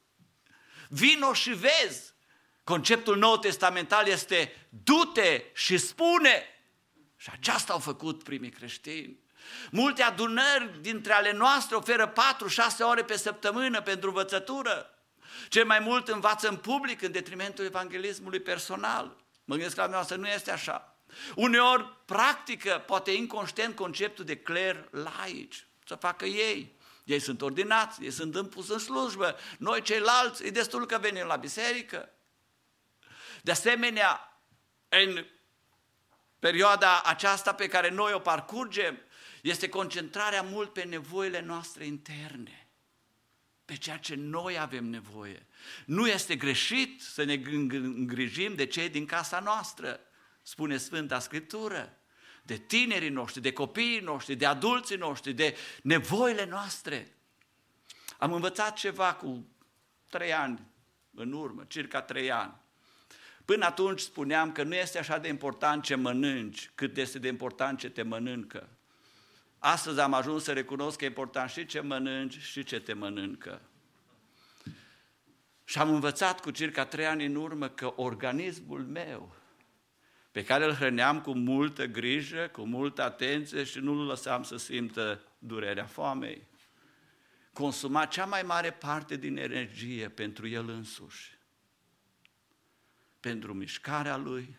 Vino 0.94 1.32
și 1.32 1.50
vezi. 1.50 2.12
Conceptul 2.64 3.16
nou 3.16 3.36
testamental 3.36 4.06
este 4.06 4.66
du-te 4.68 5.44
și 5.54 5.78
spune. 5.78 6.46
Și 7.16 7.28
aceasta 7.32 7.72
au 7.72 7.78
făcut 7.78 8.22
primii 8.22 8.50
creștini. 8.50 9.18
Multe 9.70 10.02
adunări 10.02 10.80
dintre 10.80 11.12
ale 11.12 11.32
noastre 11.32 11.76
oferă 11.76 12.12
4-6 12.12 12.14
ore 12.78 13.04
pe 13.04 13.16
săptămână 13.16 13.82
pentru 13.82 14.08
învățătură. 14.08 14.98
Cel 15.48 15.64
mai 15.64 15.78
mult 15.78 16.08
învață 16.08 16.48
în 16.48 16.56
public 16.56 17.02
în 17.02 17.12
detrimentul 17.12 17.64
evanghelismului 17.64 18.40
personal. 18.40 19.16
Mă 19.44 19.54
gândesc 19.54 19.74
că 19.74 19.80
la 19.80 19.88
noastră 19.88 20.16
nu 20.16 20.28
este 20.28 20.50
așa. 20.50 20.96
Uneori 21.34 21.96
practică, 22.04 22.82
poate 22.86 23.10
inconștient, 23.10 23.76
conceptul 23.76 24.24
de 24.24 24.36
cler 24.36 24.88
laici, 24.90 25.66
să 25.86 25.94
facă 25.94 26.24
ei. 26.24 26.80
Ei 27.04 27.18
sunt 27.18 27.42
ordinați, 27.42 28.02
ei 28.02 28.10
sunt 28.10 28.34
împus 28.34 28.68
în 28.68 28.78
slujbă, 28.78 29.36
noi 29.58 29.82
ceilalți, 29.82 30.44
e 30.44 30.50
destul 30.50 30.86
că 30.86 30.98
venim 30.98 31.26
la 31.26 31.36
biserică. 31.36 32.08
De 33.42 33.50
asemenea, 33.50 34.40
în 34.88 35.26
perioada 36.38 37.02
aceasta 37.02 37.54
pe 37.54 37.66
care 37.66 37.90
noi 37.90 38.12
o 38.12 38.18
parcurgem, 38.18 38.98
este 39.42 39.68
concentrarea 39.68 40.42
mult 40.42 40.72
pe 40.72 40.82
nevoile 40.82 41.40
noastre 41.40 41.86
interne, 41.86 42.68
pe 43.64 43.76
ceea 43.76 43.96
ce 43.96 44.14
noi 44.14 44.58
avem 44.58 44.84
nevoie. 44.84 45.46
Nu 45.86 46.08
este 46.08 46.36
greșit 46.36 47.02
să 47.02 47.24
ne 47.24 47.32
îngrijim 47.32 48.54
de 48.54 48.66
cei 48.66 48.88
din 48.88 49.06
casa 49.06 49.40
noastră, 49.40 50.00
spune 50.42 50.76
Sfânta 50.76 51.18
Scriptură, 51.18 52.01
de 52.52 52.58
tinerii 52.58 53.08
noștri, 53.08 53.40
de 53.40 53.52
copiii 53.52 54.00
noștri, 54.00 54.34
de 54.34 54.46
adulții 54.46 54.96
noștri, 54.96 55.32
de 55.32 55.56
nevoile 55.82 56.44
noastre. 56.44 57.16
Am 58.18 58.32
învățat 58.32 58.76
ceva 58.76 59.14
cu 59.14 59.46
trei 60.08 60.32
ani 60.32 60.60
în 61.14 61.32
urmă, 61.32 61.64
circa 61.68 62.02
trei 62.02 62.30
ani. 62.30 62.54
Până 63.44 63.64
atunci 63.64 64.00
spuneam 64.00 64.52
că 64.52 64.62
nu 64.62 64.74
este 64.74 64.98
așa 64.98 65.18
de 65.18 65.28
important 65.28 65.82
ce 65.82 65.94
mănânci, 65.94 66.70
cât 66.74 66.96
este 66.96 67.18
de 67.18 67.28
important 67.28 67.78
ce 67.78 67.90
te 67.90 68.02
mănâncă. 68.02 68.68
Astăzi 69.58 70.00
am 70.00 70.14
ajuns 70.14 70.42
să 70.42 70.52
recunosc 70.52 70.98
că 70.98 71.04
e 71.04 71.08
important 71.08 71.50
și 71.50 71.66
ce 71.66 71.80
mănânci 71.80 72.38
și 72.38 72.64
ce 72.64 72.80
te 72.80 72.92
mănâncă. 72.92 73.60
Și 75.64 75.78
am 75.78 75.90
învățat 75.90 76.40
cu 76.40 76.50
circa 76.50 76.84
trei 76.84 77.06
ani 77.06 77.24
în 77.24 77.34
urmă 77.34 77.68
că 77.68 77.92
organismul 77.96 78.84
meu 78.84 79.41
pe 80.32 80.44
care 80.44 80.64
îl 80.64 80.74
hrăneam 80.74 81.20
cu 81.20 81.32
multă 81.32 81.86
grijă, 81.86 82.48
cu 82.52 82.62
multă 82.66 83.02
atenție 83.02 83.64
și 83.64 83.78
nu-l 83.78 84.06
lăsam 84.06 84.42
să 84.42 84.56
simtă 84.56 85.24
durerea 85.38 85.86
foamei. 85.86 86.46
Consuma 87.52 88.06
cea 88.06 88.24
mai 88.24 88.42
mare 88.42 88.70
parte 88.70 89.16
din 89.16 89.36
energie 89.36 90.08
pentru 90.08 90.48
el 90.48 90.68
însuși, 90.68 91.38
pentru 93.20 93.54
mișcarea 93.54 94.16
lui, 94.16 94.56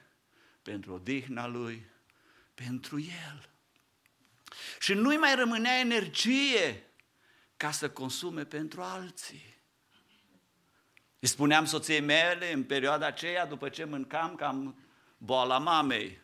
pentru 0.62 0.94
odihna 0.94 1.48
lui, 1.48 1.86
pentru 2.54 3.00
el. 3.00 3.50
Și 4.80 4.94
nu-i 4.94 5.18
mai 5.18 5.36
rămânea 5.36 5.80
energie 5.80 6.84
ca 7.58 7.72
să 7.72 7.90
consume 7.90 8.46
pentru 8.46 8.82
alții. 8.82 9.62
Îi 11.20 11.28
spuneam 11.28 11.66
soției 11.66 12.02
mele 12.02 12.52
în 12.52 12.64
perioada 12.64 13.06
aceea, 13.06 13.46
după 13.46 13.70
ce 13.70 13.84
mâncam 13.84 14.36
cam 14.36 14.83
boala 15.26 15.58
mamei. 15.58 16.22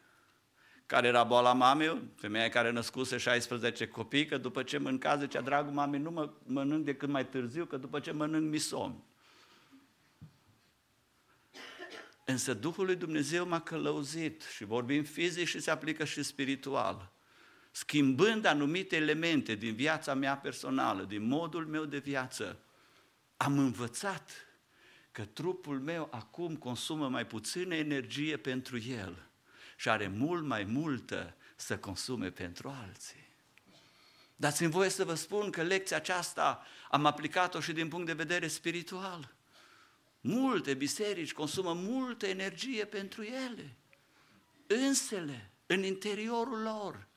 Care 0.85 1.07
era 1.07 1.23
boala 1.23 1.53
mamei? 1.53 2.01
Femeia 2.15 2.49
care 2.49 2.71
născuse 2.71 3.17
16 3.17 3.87
copii, 3.87 4.25
că 4.25 4.37
după 4.37 4.63
ce 4.63 4.77
mânca, 4.77 5.17
zicea, 5.17 5.41
dragul 5.41 5.73
mamei, 5.73 5.99
nu 5.99 6.11
mă 6.11 6.33
mănânc 6.43 6.85
decât 6.85 7.09
mai 7.09 7.27
târziu, 7.27 7.65
că 7.65 7.77
după 7.77 7.99
ce 7.99 8.11
mănânc 8.11 8.49
misom. 8.49 9.03
Însă 12.25 12.53
Duhul 12.53 12.85
lui 12.85 12.95
Dumnezeu 12.95 13.47
m-a 13.47 13.61
călăuzit 13.61 14.41
și 14.41 14.63
vorbim 14.63 15.03
fizic 15.03 15.47
și 15.47 15.59
se 15.59 15.71
aplică 15.71 16.03
și 16.03 16.23
spiritual. 16.23 17.11
Schimbând 17.71 18.45
anumite 18.45 18.95
elemente 18.95 19.55
din 19.55 19.75
viața 19.75 20.13
mea 20.13 20.37
personală, 20.37 21.03
din 21.03 21.27
modul 21.27 21.65
meu 21.65 21.85
de 21.85 21.97
viață, 21.97 22.59
am 23.37 23.57
învățat 23.57 24.48
că 25.11 25.25
trupul 25.25 25.79
meu 25.79 26.07
acum 26.11 26.55
consumă 26.55 27.09
mai 27.09 27.25
puțină 27.25 27.75
energie 27.75 28.37
pentru 28.37 28.79
el 28.79 29.29
și 29.75 29.89
are 29.89 30.07
mult 30.07 30.43
mai 30.43 30.63
multă 30.63 31.35
să 31.55 31.77
consume 31.77 32.29
pentru 32.29 32.69
alții. 32.69 33.27
Dați-mi 34.35 34.71
voie 34.71 34.89
să 34.89 35.05
vă 35.05 35.13
spun 35.13 35.49
că 35.49 35.61
lecția 35.61 35.97
aceasta 35.97 36.65
am 36.89 37.05
aplicat-o 37.05 37.59
și 37.59 37.71
din 37.71 37.87
punct 37.87 38.05
de 38.05 38.13
vedere 38.13 38.47
spiritual. 38.47 39.33
Multe 40.21 40.73
biserici 40.73 41.33
consumă 41.33 41.73
multă 41.73 42.27
energie 42.27 42.85
pentru 42.85 43.23
ele, 43.23 43.75
însele, 44.67 45.51
în 45.65 45.83
interiorul 45.83 46.61
lor 46.61 47.07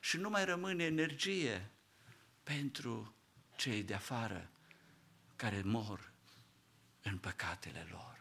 și 0.00 0.16
nu 0.16 0.28
mai 0.28 0.44
rămâne 0.44 0.84
energie 0.84 1.70
pentru 2.42 3.14
cei 3.56 3.82
de 3.82 3.94
afară 3.94 4.50
care 5.36 5.62
mor 5.64 6.12
în 7.04 7.18
păcatele 7.18 7.86
lor. 7.90 8.14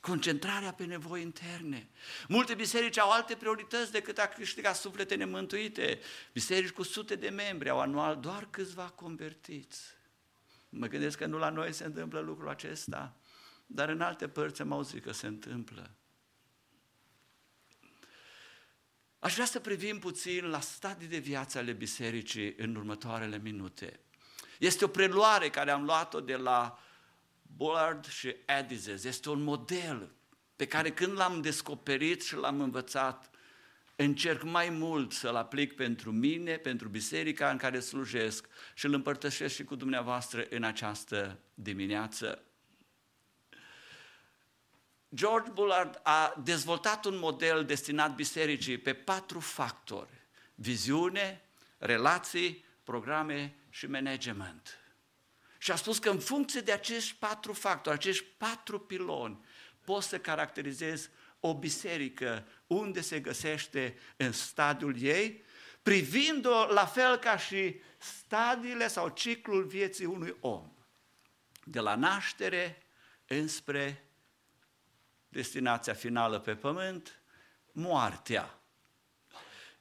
Concentrarea 0.00 0.72
pe 0.72 0.84
nevoi 0.84 1.22
interne. 1.22 1.88
Multe 2.28 2.54
biserici 2.54 2.98
au 2.98 3.10
alte 3.10 3.34
priorități 3.34 3.92
decât 3.92 4.18
a 4.18 4.26
câștiga 4.26 4.72
suflete 4.72 5.14
nemântuite. 5.14 6.00
Biserici 6.32 6.70
cu 6.70 6.82
sute 6.82 7.14
de 7.14 7.28
membri 7.28 7.68
au 7.68 7.80
anual 7.80 8.20
doar 8.20 8.48
câțiva 8.50 8.88
convertiți. 8.88 9.80
Mă 10.68 10.86
gândesc 10.86 11.18
că 11.18 11.26
nu 11.26 11.38
la 11.38 11.50
noi 11.50 11.72
se 11.72 11.84
întâmplă 11.84 12.20
lucrul 12.20 12.48
acesta, 12.48 13.16
dar 13.66 13.88
în 13.88 14.00
alte 14.00 14.28
părți 14.28 14.60
am 14.60 14.72
auzit 14.72 15.02
că 15.02 15.12
se 15.12 15.26
întâmplă. 15.26 15.90
Aș 19.18 19.34
vrea 19.34 19.46
să 19.46 19.60
privim 19.60 19.98
puțin 19.98 20.44
la 20.44 20.60
stadii 20.60 21.08
de 21.08 21.18
viață 21.18 21.58
ale 21.58 21.72
bisericii 21.72 22.54
în 22.56 22.74
următoarele 22.74 23.38
minute. 23.38 24.00
Este 24.58 24.84
o 24.84 24.88
preluare 24.88 25.50
care 25.50 25.70
am 25.70 25.84
luat-o 25.84 26.20
de 26.20 26.36
la 26.36 26.78
Bullard 27.56 28.06
și 28.06 28.36
Edizes. 28.46 29.04
Este 29.04 29.28
un 29.28 29.42
model 29.42 30.14
pe 30.56 30.66
care 30.66 30.90
când 30.90 31.12
l-am 31.12 31.40
descoperit 31.40 32.22
și 32.22 32.36
l-am 32.36 32.60
învățat, 32.60 33.30
încerc 33.96 34.42
mai 34.42 34.68
mult 34.68 35.12
să-l 35.12 35.36
aplic 35.36 35.74
pentru 35.74 36.12
mine, 36.12 36.56
pentru 36.56 36.88
biserica 36.88 37.50
în 37.50 37.56
care 37.56 37.80
slujesc 37.80 38.46
și 38.74 38.86
îl 38.86 38.92
împărtășesc 38.94 39.54
și 39.54 39.64
cu 39.64 39.74
dumneavoastră 39.74 40.46
în 40.50 40.62
această 40.62 41.38
dimineață. 41.54 42.42
George 45.14 45.50
Bullard 45.50 46.00
a 46.02 46.34
dezvoltat 46.44 47.04
un 47.04 47.18
model 47.18 47.64
destinat 47.64 48.14
bisericii 48.14 48.78
pe 48.78 48.94
patru 48.94 49.40
factori. 49.40 50.26
Viziune, 50.54 51.44
relații, 51.78 52.64
programe 52.84 53.56
și 53.68 53.86
management. 53.86 54.79
Și 55.62 55.70
a 55.70 55.76
spus 55.76 55.98
că 55.98 56.10
în 56.10 56.18
funcție 56.18 56.60
de 56.60 56.72
acești 56.72 57.14
patru 57.14 57.52
factori, 57.52 57.96
acești 57.96 58.24
patru 58.24 58.78
piloni, 58.78 59.44
poți 59.84 60.08
să 60.08 60.18
caracterizezi 60.18 61.08
o 61.40 61.58
biserică 61.58 62.46
unde 62.66 63.00
se 63.00 63.20
găsește 63.20 63.98
în 64.16 64.32
stadiul 64.32 65.02
ei, 65.02 65.44
privind-o 65.82 66.66
la 66.66 66.86
fel 66.86 67.16
ca 67.16 67.36
și 67.36 67.80
stadiile 67.98 68.88
sau 68.88 69.08
ciclul 69.08 69.64
vieții 69.64 70.04
unui 70.04 70.36
om. 70.40 70.72
De 71.64 71.80
la 71.80 71.94
naștere 71.94 72.82
înspre 73.26 74.04
destinația 75.28 75.94
finală 75.94 76.38
pe 76.38 76.54
pământ, 76.54 77.22
moartea. 77.72 78.60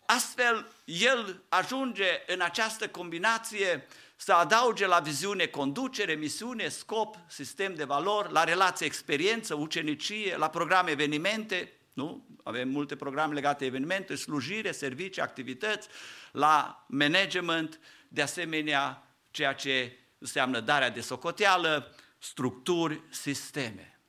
Astfel, 0.05 0.71
el 0.85 1.43
ajunge 1.49 2.23
în 2.27 2.41
această 2.41 2.89
combinație 2.89 3.87
să 4.21 4.33
adauge 4.33 4.85
la 4.85 4.99
viziune 4.99 5.45
conducere, 5.45 6.13
misiune, 6.13 6.67
scop, 6.67 7.15
sistem 7.27 7.75
de 7.75 7.83
valori, 7.83 8.31
la 8.31 8.43
relație 8.43 8.85
experiență, 8.85 9.53
ucenicie, 9.53 10.37
la 10.37 10.49
programe 10.49 10.91
evenimente, 10.91 11.73
nu? 11.93 12.27
Avem 12.43 12.69
multe 12.69 12.95
programe 12.95 13.33
legate 13.33 13.57
de 13.57 13.65
evenimente, 13.65 14.15
slujire, 14.15 14.71
servicii, 14.71 15.21
activități, 15.21 15.87
la 16.31 16.85
management, 16.87 17.79
de 18.07 18.21
asemenea 18.21 19.03
ceea 19.31 19.53
ce 19.53 19.97
înseamnă 20.17 20.59
darea 20.59 20.89
de 20.89 21.01
socoteală, 21.01 21.95
structuri, 22.17 23.01
sisteme. 23.09 23.99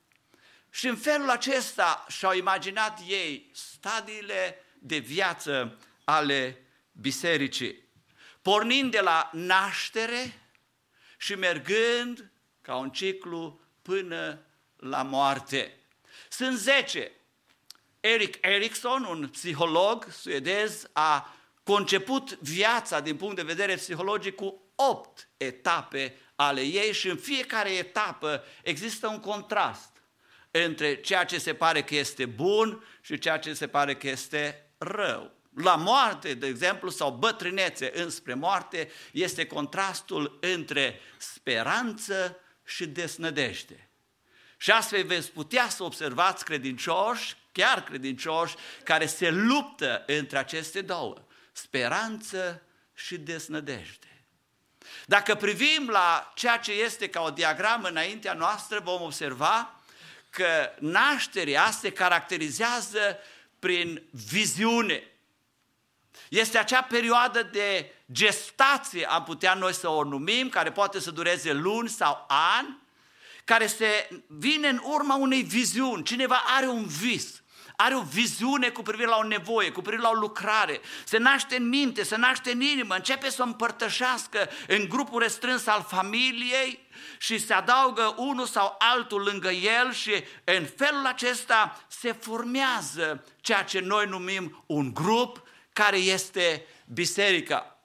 Și 0.69 0.87
în 0.87 0.95
felul 0.95 1.29
acesta 1.29 2.05
și-au 2.07 2.33
imaginat 2.33 2.99
ei 3.07 3.51
stadiile 3.53 4.55
de 4.79 4.97
viață 4.97 5.77
ale 6.03 6.65
bisericii, 6.91 7.89
pornind 8.41 8.91
de 8.91 8.99
la 8.99 9.29
naștere 9.33 10.39
și 11.17 11.35
mergând 11.35 12.31
ca 12.61 12.75
un 12.75 12.89
ciclu 12.89 13.61
până 13.81 14.45
la 14.75 15.03
moarte. 15.03 15.79
Sunt 16.29 16.57
zece. 16.57 17.11
Eric 17.99 18.37
Erikson, 18.41 19.03
un 19.03 19.27
psiholog 19.27 20.07
suedez, 20.11 20.89
a 20.93 21.35
conceput 21.63 22.39
viața 22.39 22.99
din 22.99 23.15
punct 23.15 23.35
de 23.35 23.41
vedere 23.41 23.75
psihologic 23.75 24.35
cu 24.35 24.61
opt 24.75 25.27
etape 25.37 26.15
ale 26.35 26.61
ei 26.61 26.93
și 26.93 27.07
în 27.09 27.17
fiecare 27.17 27.69
etapă 27.69 28.43
există 28.63 29.07
un 29.07 29.19
contrast 29.19 30.01
între 30.51 30.95
ceea 30.95 31.25
ce 31.25 31.37
se 31.37 31.53
pare 31.53 31.83
că 31.83 31.95
este 31.95 32.25
bun 32.25 32.83
și 33.01 33.19
ceea 33.19 33.39
ce 33.39 33.53
se 33.53 33.67
pare 33.67 33.95
că 33.95 34.07
este 34.07 34.71
rău. 34.77 35.31
La 35.55 35.75
moarte, 35.75 36.33
de 36.33 36.47
exemplu, 36.47 36.89
sau 36.89 37.11
bătrânețe 37.11 37.91
înspre 37.93 38.33
moarte, 38.33 38.91
este 39.11 39.45
contrastul 39.45 40.37
între 40.41 40.99
speranță 41.17 42.39
și 42.65 42.85
desnădejde. 42.85 43.89
Și 44.57 44.71
astfel 44.71 45.05
veți 45.05 45.31
putea 45.31 45.69
să 45.69 45.83
observați 45.83 46.45
credincioși, 46.45 47.35
chiar 47.51 47.83
credincioși, 47.83 48.55
care 48.83 49.05
se 49.05 49.29
luptă 49.29 50.03
între 50.07 50.37
aceste 50.37 50.81
două, 50.81 51.25
speranță 51.51 52.61
și 52.93 53.17
desnădejde. 53.17 54.25
Dacă 55.05 55.35
privim 55.35 55.89
la 55.89 56.31
ceea 56.35 56.57
ce 56.57 56.71
este 56.71 57.09
ca 57.09 57.21
o 57.21 57.29
diagramă 57.29 57.87
înaintea 57.87 58.33
noastră, 58.33 58.79
vom 58.79 59.01
observa 59.01 59.81
că 60.29 60.71
nașterea 60.79 61.71
se 61.71 61.91
caracterizează 61.91 63.17
prin 63.59 64.03
viziune. 64.11 65.10
Este 66.31 66.57
acea 66.57 66.81
perioadă 66.81 67.43
de 67.43 67.93
gestație, 68.11 69.05
am 69.05 69.23
putea 69.23 69.53
noi 69.53 69.73
să 69.73 69.89
o 69.89 70.03
numim, 70.03 70.49
care 70.49 70.71
poate 70.71 70.99
să 70.99 71.11
dureze 71.11 71.53
luni 71.53 71.89
sau 71.89 72.25
ani, 72.57 72.77
care 73.43 73.67
se 73.67 74.09
vine 74.27 74.67
în 74.67 74.81
urma 74.83 75.15
unei 75.15 75.41
viziuni. 75.41 76.03
Cineva 76.03 76.43
are 76.45 76.67
un 76.67 76.85
vis, 76.85 77.41
are 77.75 77.95
o 77.95 78.01
viziune 78.01 78.69
cu 78.69 78.81
privire 78.81 79.07
la 79.07 79.17
o 79.17 79.27
nevoie, 79.27 79.71
cu 79.71 79.81
privire 79.81 80.01
la 80.01 80.09
o 80.09 80.13
lucrare, 80.13 80.81
se 81.03 81.17
naște 81.17 81.55
în 81.55 81.67
minte, 81.69 82.03
se 82.03 82.15
naște 82.17 82.51
în 82.51 82.61
inimă, 82.61 82.95
începe 82.95 83.29
să 83.29 83.41
o 83.41 83.45
împărtășească 83.45 84.49
în 84.67 84.87
grupul 84.89 85.21
restrâns 85.21 85.67
al 85.67 85.85
familiei 85.87 86.87
și 87.17 87.37
se 87.37 87.53
adaugă 87.53 88.13
unul 88.17 88.45
sau 88.45 88.75
altul 88.79 89.21
lângă 89.21 89.49
el 89.49 89.93
și 89.93 90.23
în 90.43 90.65
felul 90.77 91.05
acesta 91.05 91.85
se 91.87 92.11
formează 92.11 93.25
ceea 93.41 93.63
ce 93.63 93.79
noi 93.79 94.05
numim 94.05 94.63
un 94.65 94.93
grup 94.93 95.49
care 95.73 95.97
este 95.97 96.65
biserica. 96.85 97.75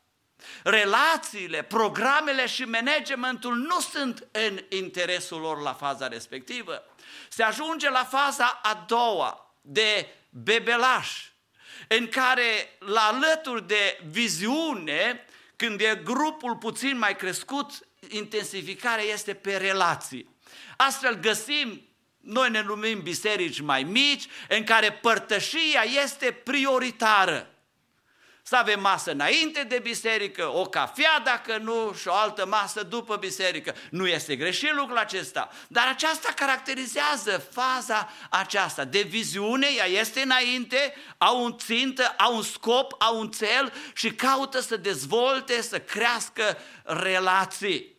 Relațiile, 0.63 1.63
programele 1.63 2.47
și 2.47 2.63
managementul 2.63 3.55
nu 3.57 3.81
sunt 3.81 4.27
în 4.31 4.65
interesul 4.69 5.41
lor 5.41 5.61
la 5.61 5.73
faza 5.73 6.09
respectivă. 6.09 6.85
Se 7.29 7.43
ajunge 7.43 7.91
la 7.91 8.05
faza 8.05 8.61
a 8.63 8.85
doua, 8.89 9.55
de 9.61 10.09
bebelaș, 10.31 11.25
în 11.89 12.09
care, 12.09 12.77
la 12.79 13.01
alături 13.01 13.67
de 13.67 14.01
viziune, 14.09 15.25
când 15.57 15.81
e 15.81 16.01
grupul 16.05 16.57
puțin 16.57 16.99
mai 16.99 17.17
crescut, 17.17 17.73
intensificarea 18.09 19.05
este 19.05 19.35
pe 19.35 19.57
relații. 19.57 20.37
Astfel 20.77 21.15
găsim, 21.15 21.89
noi 22.21 22.51
ne 22.51 22.63
numim 22.63 23.03
biserici 23.03 23.61
mai 23.61 23.83
mici, 23.83 24.27
în 24.49 24.65
care 24.65 24.93
părtășia 24.93 25.83
este 26.03 26.33
prioritară. 26.33 27.51
Să 28.49 28.57
avem 28.57 28.81
masă 28.81 29.11
înainte 29.11 29.63
de 29.63 29.79
biserică, 29.79 30.57
o 30.57 30.65
cafea 30.65 31.21
dacă 31.25 31.57
nu 31.57 31.95
și 32.01 32.09
o 32.09 32.13
altă 32.13 32.47
masă 32.47 32.83
după 32.83 33.17
biserică. 33.17 33.75
Nu 33.91 34.07
este 34.07 34.37
greșit 34.37 34.75
lucrul 34.75 34.97
acesta, 34.97 35.51
dar 35.69 35.89
aceasta 35.89 36.33
caracterizează 36.37 37.49
faza 37.53 38.11
aceasta 38.31 38.85
de 38.85 39.01
viziune, 39.01 39.67
ea 39.77 39.85
este 39.85 40.21
înainte, 40.21 40.95
au 41.19 41.45
un 41.45 41.59
țintă, 41.59 42.15
au 42.19 42.37
un 42.37 42.43
scop, 42.43 42.95
au 42.99 43.19
un 43.19 43.31
cel 43.31 43.73
și 43.95 44.11
caută 44.11 44.61
să 44.61 44.77
dezvolte, 44.77 45.63
să 45.63 45.81
crească 45.81 46.59
relații. 46.83 47.97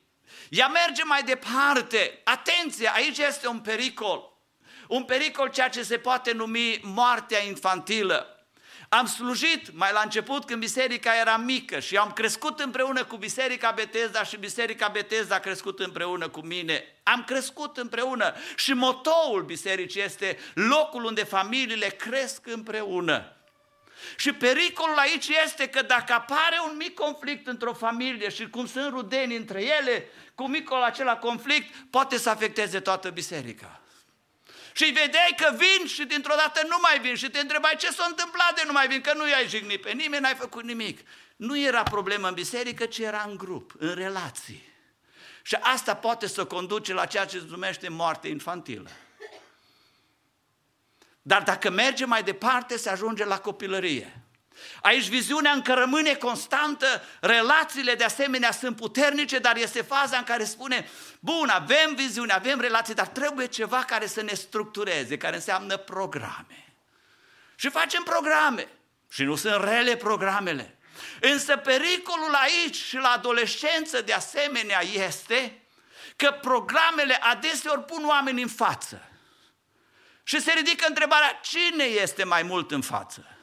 Ea 0.49 0.67
merge 0.67 1.03
mai 1.03 1.23
departe. 1.23 2.21
Atenție, 2.23 2.91
aici 2.93 3.17
este 3.17 3.47
un 3.47 3.59
pericol. 3.59 4.37
Un 4.87 5.03
pericol 5.03 5.49
ceea 5.49 5.69
ce 5.69 5.83
se 5.83 5.97
poate 5.97 6.31
numi 6.31 6.79
moartea 6.83 7.43
infantilă. 7.43 8.36
Am 8.89 9.05
slujit 9.05 9.77
mai 9.77 9.89
la 9.93 10.01
început 10.03 10.45
când 10.45 10.59
biserica 10.59 11.19
era 11.19 11.37
mică 11.37 11.79
și 11.79 11.97
am 11.97 12.11
crescut 12.11 12.59
împreună 12.59 13.03
cu 13.03 13.15
biserica 13.15 13.71
Betesda 13.71 14.23
și 14.23 14.37
biserica 14.37 14.87
Betesda 14.87 15.35
a 15.35 15.39
crescut 15.39 15.79
împreună 15.79 16.29
cu 16.29 16.39
mine. 16.39 16.83
Am 17.03 17.23
crescut 17.23 17.77
împreună 17.77 18.33
și 18.55 18.73
motoul 18.73 19.43
bisericii 19.45 20.01
este 20.01 20.37
locul 20.53 21.03
unde 21.03 21.23
familiile 21.23 21.87
cresc 21.87 22.47
împreună. 22.47 23.31
Și 24.17 24.33
pericolul 24.33 24.97
aici 24.97 25.27
este 25.43 25.67
că 25.67 25.81
dacă 25.81 26.13
apare 26.13 26.57
un 26.69 26.77
mic 26.77 26.93
conflict 26.93 27.47
într-o 27.47 27.73
familie 27.73 28.29
și 28.29 28.49
cum 28.49 28.67
sunt 28.67 28.89
rudeni 28.89 29.35
între 29.35 29.63
ele, 29.63 30.09
cu 30.35 30.47
micul 30.47 30.81
acela 30.81 31.17
conflict 31.17 31.75
poate 31.89 32.17
să 32.17 32.29
afecteze 32.29 32.79
toată 32.79 33.09
biserica. 33.09 33.76
Și 34.77 34.85
vedeai 34.85 35.33
că 35.37 35.55
vin 35.55 35.87
și 35.87 36.05
dintr-o 36.05 36.33
dată 36.37 36.67
nu 36.67 36.77
mai 36.81 36.99
vin 36.99 37.15
și 37.15 37.29
te 37.29 37.39
întrebai 37.39 37.75
ce 37.77 37.91
s-a 37.91 38.05
întâmplat 38.09 38.55
de 38.55 38.61
nu 38.65 38.71
mai 38.71 38.87
vin, 38.87 39.01
că 39.01 39.13
nu 39.13 39.27
i-ai 39.27 39.47
jignit 39.47 39.81
pe 39.81 39.91
nimeni, 39.91 40.21
n-ai 40.21 40.35
făcut 40.35 40.63
nimic. 40.63 41.07
Nu 41.35 41.59
era 41.59 41.83
problemă 41.83 42.27
în 42.27 42.33
biserică, 42.33 42.85
ci 42.85 42.97
era 42.97 43.25
în 43.27 43.37
grup, 43.37 43.73
în 43.77 43.93
relații. 43.93 44.63
Și 45.41 45.55
asta 45.55 45.95
poate 45.95 46.27
să 46.27 46.45
conduce 46.45 46.93
la 46.93 47.05
ceea 47.05 47.25
ce 47.25 47.39
se 47.39 47.45
numește 47.49 47.89
moarte 47.89 48.27
infantilă. 48.27 48.89
Dar 51.21 51.43
dacă 51.43 51.69
merge 51.69 52.05
mai 52.05 52.23
departe, 52.23 52.77
se 52.77 52.89
ajunge 52.89 53.25
la 53.25 53.39
copilărie. 53.39 54.26
Aici 54.81 55.07
viziunea 55.07 55.51
încă 55.51 55.73
rămâne 55.73 56.13
constantă, 56.13 57.03
relațiile 57.19 57.93
de 57.93 58.03
asemenea 58.03 58.51
sunt 58.51 58.75
puternice, 58.75 59.37
dar 59.37 59.57
este 59.57 59.81
faza 59.81 60.17
în 60.17 60.23
care 60.23 60.43
spune, 60.43 60.89
bun, 61.19 61.49
avem 61.49 61.95
viziune, 61.95 62.33
avem 62.33 62.59
relații, 62.59 62.93
dar 62.93 63.07
trebuie 63.07 63.45
ceva 63.45 63.83
care 63.83 64.07
să 64.07 64.21
ne 64.21 64.33
structureze, 64.33 65.17
care 65.17 65.35
înseamnă 65.35 65.77
programe. 65.77 66.73
Și 67.55 67.69
facem 67.69 68.03
programe. 68.03 68.67
Și 69.09 69.23
nu 69.23 69.35
sunt 69.35 69.63
rele 69.63 69.95
programele. 69.95 70.77
Însă 71.21 71.57
pericolul 71.57 72.33
aici 72.33 72.75
și 72.75 72.95
la 72.95 73.09
adolescență 73.09 74.01
de 74.01 74.13
asemenea 74.13 74.81
este 74.83 75.61
că 76.15 76.31
programele 76.41 77.15
adeseori 77.15 77.85
pun 77.85 78.05
oameni 78.05 78.41
în 78.41 78.47
față 78.47 79.09
Și 80.23 80.41
se 80.41 80.51
ridică 80.51 80.85
întrebarea, 80.87 81.39
cine 81.43 81.83
este 81.83 82.23
mai 82.23 82.43
mult 82.43 82.71
în 82.71 82.81
față? 82.81 83.36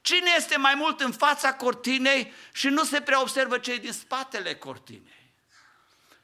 Cine 0.00 0.30
este 0.36 0.56
mai 0.56 0.74
mult 0.74 1.00
în 1.00 1.12
fața 1.12 1.54
cortinei 1.54 2.32
și 2.52 2.68
nu 2.68 2.84
se 2.84 3.00
prea 3.00 3.20
observă 3.20 3.58
cei 3.58 3.78
din 3.78 3.92
spatele 3.92 4.54
cortinei? 4.54 5.34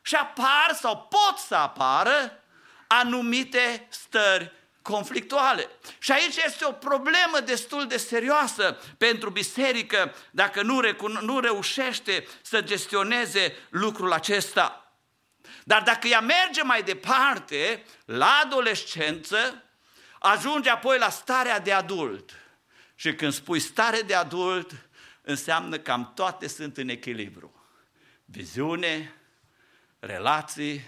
Și 0.02 0.14
apar 0.14 0.76
sau 0.80 1.08
pot 1.10 1.38
să 1.38 1.54
apară 1.54 2.42
anumite 2.86 3.86
stări 3.90 4.52
conflictuale. 4.82 5.70
Și 5.98 6.12
aici 6.12 6.36
este 6.36 6.64
o 6.64 6.72
problemă 6.72 7.40
destul 7.44 7.86
de 7.86 7.96
serioasă 7.96 8.80
pentru 8.98 9.30
biserică 9.30 10.14
dacă 10.30 10.62
nu, 10.62 10.80
recun- 10.80 11.20
nu 11.20 11.40
reușește 11.40 12.26
să 12.42 12.60
gestioneze 12.60 13.56
lucrul 13.70 14.12
acesta. 14.12 14.90
Dar 15.64 15.82
dacă 15.82 16.06
ea 16.06 16.20
merge 16.20 16.62
mai 16.62 16.82
departe, 16.82 17.84
la 18.04 18.40
adolescență, 18.44 19.62
ajunge 20.18 20.70
apoi 20.70 20.98
la 20.98 21.10
starea 21.10 21.60
de 21.60 21.72
adult. 21.72 22.30
Și 22.98 23.14
când 23.14 23.32
spui 23.32 23.60
stare 23.60 24.00
de 24.00 24.14
adult, 24.14 24.88
înseamnă 25.22 25.76
că 25.76 25.82
cam 25.82 26.12
toate 26.14 26.48
sunt 26.48 26.76
în 26.76 26.88
echilibru. 26.88 27.54
Viziune, 28.24 29.14
relații, 29.98 30.84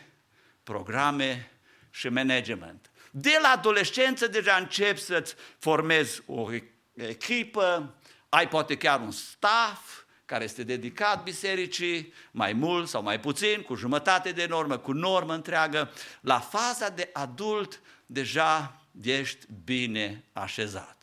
programe 0.63 1.51
și 1.91 2.09
management. 2.09 2.91
De 3.11 3.39
la 3.43 3.49
adolescență 3.49 4.27
deja 4.27 4.57
începi 4.57 5.01
să-ți 5.01 5.35
formezi 5.59 6.23
o 6.27 6.51
echipă, 6.95 7.95
ai 8.29 8.49
poate 8.49 8.77
chiar 8.77 9.01
un 9.01 9.11
staff 9.11 10.03
care 10.25 10.45
este 10.45 10.63
dedicat 10.63 11.23
bisericii, 11.23 12.13
mai 12.31 12.53
mult 12.53 12.89
sau 12.89 13.03
mai 13.03 13.21
puțin, 13.21 13.63
cu 13.63 13.75
jumătate 13.75 14.33
de 14.33 14.47
normă, 14.47 14.79
cu 14.79 14.93
normă 14.93 15.35
întreagă. 15.35 15.91
La 16.21 16.41
faza 16.41 16.89
de 16.89 17.11
adult 17.13 17.81
deja 18.07 18.81
ești 19.03 19.47
bine 19.65 20.25
așezat. 20.33 20.98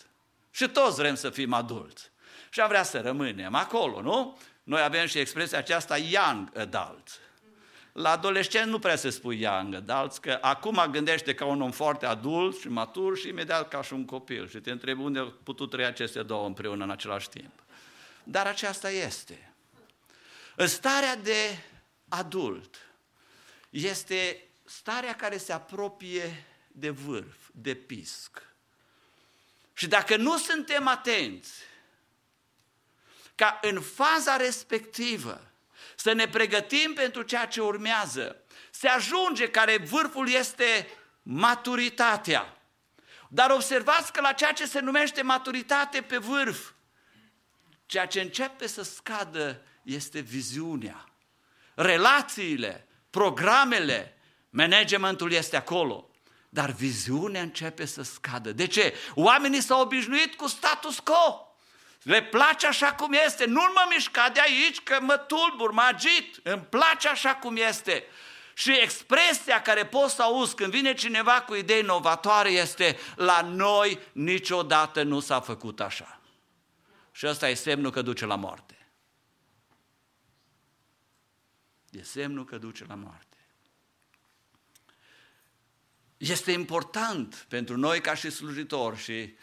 Și 0.55 0.67
toți 0.67 0.95
vrem 0.95 1.15
să 1.15 1.29
fim 1.29 1.53
adulți. 1.53 2.11
Și 2.49 2.59
am 2.59 2.67
vrea 2.67 2.83
să 2.83 3.01
rămânem 3.01 3.55
acolo, 3.55 4.01
nu? 4.01 4.39
Noi 4.63 4.81
avem 4.81 5.05
și 5.05 5.19
expresia 5.19 5.57
aceasta 5.57 5.97
young 5.97 6.57
adult. 6.57 7.19
La 7.91 8.11
adolescent 8.11 8.71
nu 8.71 8.79
prea 8.79 8.95
se 8.95 9.09
spui 9.09 9.41
young 9.41 9.73
adults, 9.73 10.17
că 10.17 10.37
acum 10.41 10.87
gândește 10.91 11.33
ca 11.33 11.45
un 11.45 11.61
om 11.61 11.71
foarte 11.71 12.05
adult 12.05 12.59
și 12.59 12.67
matur 12.67 13.17
și 13.17 13.27
imediat 13.27 13.67
ca 13.67 13.81
și 13.81 13.93
un 13.93 14.05
copil. 14.05 14.47
Și 14.47 14.57
te 14.59 14.71
întrebi 14.71 15.01
unde 15.01 15.19
au 15.19 15.33
putut 15.43 15.69
trăi 15.69 15.85
aceste 15.85 16.23
două 16.23 16.47
împreună 16.47 16.83
în 16.83 16.89
același 16.89 17.29
timp. 17.29 17.63
Dar 18.23 18.47
aceasta 18.47 18.89
este. 18.89 19.53
În 20.55 20.67
starea 20.67 21.15
de 21.15 21.57
adult 22.09 22.75
este 23.69 24.47
starea 24.63 25.15
care 25.15 25.37
se 25.37 25.53
apropie 25.53 26.45
de 26.67 26.89
vârf, 26.89 27.49
de 27.51 27.73
pisc. 27.73 28.54
Și 29.77 29.87
dacă 29.87 30.15
nu 30.15 30.37
suntem 30.37 30.87
atenți 30.87 31.51
ca 33.35 33.59
în 33.61 33.81
faza 33.81 34.35
respectivă 34.35 35.51
să 35.95 36.11
ne 36.11 36.27
pregătim 36.27 36.93
pentru 36.93 37.21
ceea 37.21 37.45
ce 37.45 37.61
urmează, 37.61 38.43
se 38.71 38.87
ajunge 38.87 39.49
care 39.49 39.77
vârful 39.77 40.29
este 40.29 40.87
maturitatea. 41.21 42.57
Dar 43.29 43.51
observați 43.51 44.13
că 44.13 44.21
la 44.21 44.31
ceea 44.31 44.51
ce 44.51 44.65
se 44.65 44.79
numește 44.79 45.21
maturitate 45.21 46.01
pe 46.01 46.17
vârf, 46.17 46.71
ceea 47.85 48.07
ce 48.07 48.21
începe 48.21 48.67
să 48.67 48.83
scadă 48.83 49.61
este 49.83 50.19
viziunea. 50.19 51.05
Relațiile, 51.75 52.87
programele, 53.09 54.17
managementul 54.49 55.31
este 55.31 55.55
acolo. 55.55 56.09
Dar 56.55 56.71
viziunea 56.71 57.41
începe 57.41 57.85
să 57.85 58.01
scadă. 58.03 58.51
De 58.51 58.67
ce? 58.67 58.93
Oamenii 59.15 59.61
s-au 59.61 59.81
obișnuit 59.81 60.35
cu 60.35 60.47
status 60.47 60.99
quo. 60.99 61.55
Le 62.01 62.23
place 62.23 62.67
așa 62.67 62.93
cum 62.93 63.13
este. 63.25 63.45
Nu 63.45 63.61
mă 63.73 63.85
mișca 63.89 64.29
de 64.29 64.39
aici 64.39 64.81
că 64.83 64.97
mă 65.01 65.17
tulbur, 65.17 65.71
mă 65.71 65.81
agit. 65.81 66.39
Îmi 66.43 66.61
place 66.61 67.07
așa 67.07 67.35
cum 67.35 67.55
este. 67.55 68.03
Și 68.53 68.79
expresia 68.81 69.61
care 69.61 69.85
poți 69.85 70.15
să 70.15 70.21
auzi 70.21 70.55
când 70.55 70.71
vine 70.71 70.93
cineva 70.93 71.41
cu 71.41 71.55
idei 71.55 71.79
inovatoare 71.79 72.49
este 72.49 72.97
la 73.15 73.41
noi 73.41 73.99
niciodată 74.11 75.03
nu 75.03 75.19
s-a 75.19 75.39
făcut 75.39 75.79
așa. 75.79 76.19
Și 77.11 77.27
ăsta 77.27 77.49
e 77.49 77.53
semnul 77.53 77.91
că 77.91 78.01
duce 78.01 78.25
la 78.25 78.35
moarte. 78.35 78.89
E 81.89 82.03
semnul 82.03 82.45
că 82.45 82.57
duce 82.57 82.85
la 82.87 82.95
moarte. 82.95 83.24
Este 86.29 86.51
important 86.51 87.45
pentru 87.49 87.77
noi 87.77 88.01
ca 88.01 88.15
și 88.15 88.29
slujitori 88.29 88.97
și 88.97 89.35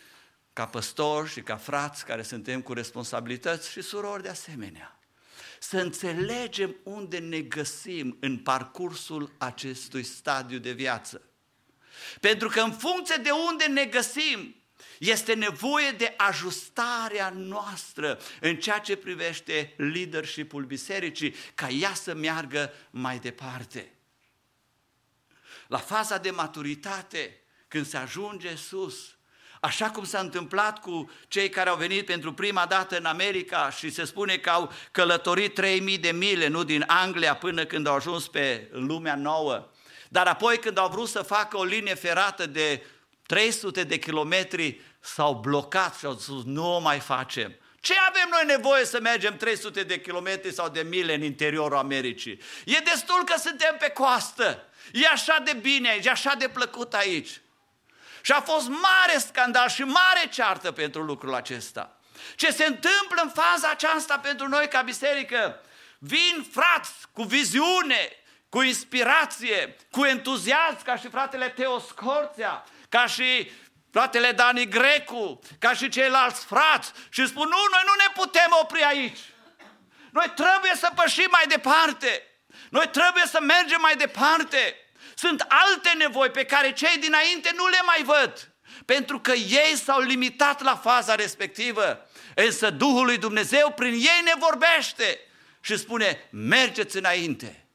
ca 0.53 0.67
păstori 0.67 1.31
și 1.31 1.41
ca 1.41 1.57
frați 1.57 2.05
care 2.05 2.23
suntem 2.23 2.61
cu 2.61 2.73
responsabilități 2.73 3.71
și 3.71 3.83
surori 3.83 4.23
de 4.23 4.29
asemenea. 4.29 4.99
Să 5.61 5.79
înțelegem 5.79 6.77
unde 6.83 7.19
ne 7.19 7.41
găsim 7.41 8.17
în 8.21 8.39
parcursul 8.39 9.35
acestui 9.39 10.03
stadiu 10.03 10.59
de 10.59 10.73
viață. 10.73 11.23
Pentru 12.21 12.49
că 12.49 12.61
în 12.61 12.73
funcție 12.73 13.17
de 13.23 13.31
unde 13.51 13.65
ne 13.65 13.85
găsim, 13.85 14.57
este 14.99 15.35
nevoie 15.35 15.91
de 15.91 16.15
ajustarea 16.17 17.31
noastră 17.37 18.19
în 18.41 18.57
ceea 18.57 18.79
ce 18.79 18.97
privește 18.97 19.75
leadership-ul 19.77 20.65
bisericii, 20.65 21.35
ca 21.55 21.69
ea 21.69 21.95
să 21.95 22.15
meargă 22.15 22.73
mai 22.91 23.19
departe. 23.19 23.93
La 25.73 25.79
faza 25.79 26.19
de 26.19 26.31
maturitate, 26.31 27.41
când 27.69 27.87
se 27.87 27.97
ajunge 27.97 28.55
sus, 28.57 29.17
Așa 29.61 29.91
cum 29.91 30.05
s-a 30.05 30.19
întâmplat 30.19 30.81
cu 30.81 31.11
cei 31.29 31.49
care 31.49 31.69
au 31.69 31.77
venit 31.77 32.07
pentru 32.07 32.33
prima 32.33 32.67
dată 32.67 32.97
în 32.97 33.05
America 33.05 33.71
și 33.71 33.91
se 33.91 34.05
spune 34.05 34.37
că 34.37 34.51
au 34.51 34.73
călătorit 34.91 35.55
3000 35.55 35.99
de 35.99 36.11
mile, 36.11 36.49
nu 36.49 36.65
din 36.65 36.85
Anglia 36.87 37.37
până 37.37 37.65
când 37.65 37.87
au 37.87 37.95
ajuns 37.95 38.29
pe 38.29 38.69
lumea 38.73 39.15
nouă. 39.15 39.71
Dar 40.09 40.27
apoi 40.27 40.59
când 40.59 40.79
au 40.79 40.89
vrut 40.89 41.09
să 41.09 41.23
facă 41.23 41.57
o 41.57 41.65
linie 41.65 41.95
ferată 41.95 42.47
de 42.47 42.83
300 43.27 43.85
de 43.85 43.99
kilometri, 43.99 44.81
s-au 45.01 45.35
blocat 45.35 45.99
și 45.99 46.05
au 46.07 46.17
spus 46.17 46.45
nu 46.45 46.75
o 46.75 46.79
mai 46.79 46.99
facem. 46.99 47.57
Ce 47.81 47.95
avem 48.09 48.29
noi 48.31 48.57
nevoie 48.57 48.85
să 48.85 49.01
mergem 49.01 49.37
300 49.37 49.83
de 49.83 50.01
kilometri 50.01 50.53
sau 50.53 50.69
de 50.69 50.83
mile 50.83 51.15
în 51.15 51.23
interiorul 51.23 51.77
Americii? 51.77 52.41
E 52.65 52.79
destul 52.85 53.25
că 53.25 53.35
suntem 53.39 53.77
pe 53.79 53.89
coastă. 53.89 54.67
E 54.93 55.07
așa 55.07 55.39
de 55.45 55.53
bine 55.53 55.89
aici, 55.89 56.05
e 56.05 56.11
așa 56.11 56.35
de 56.35 56.49
plăcut 56.49 56.95
aici. 56.95 57.41
Și 58.23 58.33
a 58.33 58.41
fost 58.41 58.69
mare 58.69 59.19
scandal 59.19 59.69
și 59.69 59.83
mare 59.83 60.29
ceartă 60.31 60.73
pentru 60.73 61.03
lucrul 61.03 61.35
acesta. 61.35 61.97
Ce 62.37 62.51
se 62.51 62.65
întâmplă 62.65 63.23
în 63.23 63.31
faza 63.31 63.71
aceasta 63.71 64.19
pentru 64.19 64.49
noi 64.49 64.69
ca 64.69 64.83
biserică? 64.83 65.61
Vin 65.99 66.47
frați 66.53 66.93
cu 67.13 67.23
viziune, 67.23 68.11
cu 68.49 68.63
inspirație, 68.63 69.77
cu 69.91 70.05
entuziasm, 70.05 70.85
ca 70.85 70.97
și 70.97 71.09
fratele 71.09 71.49
Teo 71.49 71.79
Scorția, 71.79 72.65
ca 72.89 73.07
și 73.07 73.51
fratele 73.91 74.33
Dani 74.33 74.69
Grecu, 74.69 75.41
ca 75.59 75.73
și 75.73 75.89
ceilalți 75.89 76.45
frați 76.45 76.93
și 77.09 77.27
spun, 77.27 77.49
nu, 77.49 77.57
noi 77.71 77.83
nu 77.85 77.93
ne 77.97 78.13
putem 78.15 78.57
opri 78.63 78.83
aici. 78.83 79.19
Noi 80.11 80.33
trebuie 80.35 80.73
să 80.75 80.91
pășim 80.95 81.29
mai 81.31 81.45
departe. 81.49 82.27
Noi 82.73 82.89
trebuie 82.89 83.25
să 83.27 83.39
mergem 83.41 83.81
mai 83.81 83.97
departe. 83.97 84.77
Sunt 85.15 85.45
alte 85.49 85.91
nevoi 85.99 86.31
pe 86.31 86.45
care 86.45 86.73
cei 86.73 86.99
dinainte 87.01 87.53
nu 87.57 87.69
le 87.69 87.81
mai 87.87 88.03
văd, 88.05 88.55
pentru 88.85 89.21
că 89.21 89.33
ei 89.33 89.77
s-au 89.77 90.01
limitat 90.01 90.63
la 90.63 90.77
faza 90.77 91.15
respectivă. 91.15 92.09
Însă 92.35 92.71
Duhul 92.71 93.05
lui 93.05 93.19
Dumnezeu 93.19 93.73
prin 93.73 93.93
ei 93.93 94.21
ne 94.25 94.33
vorbește 94.39 95.19
și 95.61 95.77
spune, 95.77 96.29
mergeți 96.31 96.97
înainte. 96.97 97.67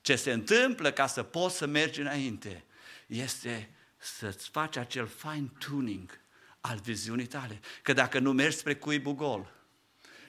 Ce 0.00 0.16
se 0.16 0.32
întâmplă 0.32 0.90
ca 0.90 1.06
să 1.06 1.22
poți 1.22 1.56
să 1.56 1.66
mergi 1.66 2.00
înainte 2.00 2.64
este 3.06 3.70
să-ți 3.96 4.48
faci 4.48 4.76
acel 4.76 5.06
fine-tuning 5.06 6.20
al 6.60 6.78
viziunii 6.82 7.26
tale. 7.26 7.60
Că 7.82 7.92
dacă 7.92 8.18
nu 8.18 8.32
mergi 8.32 8.56
spre 8.56 8.74
cuibul 8.74 9.14
gol, 9.14 9.55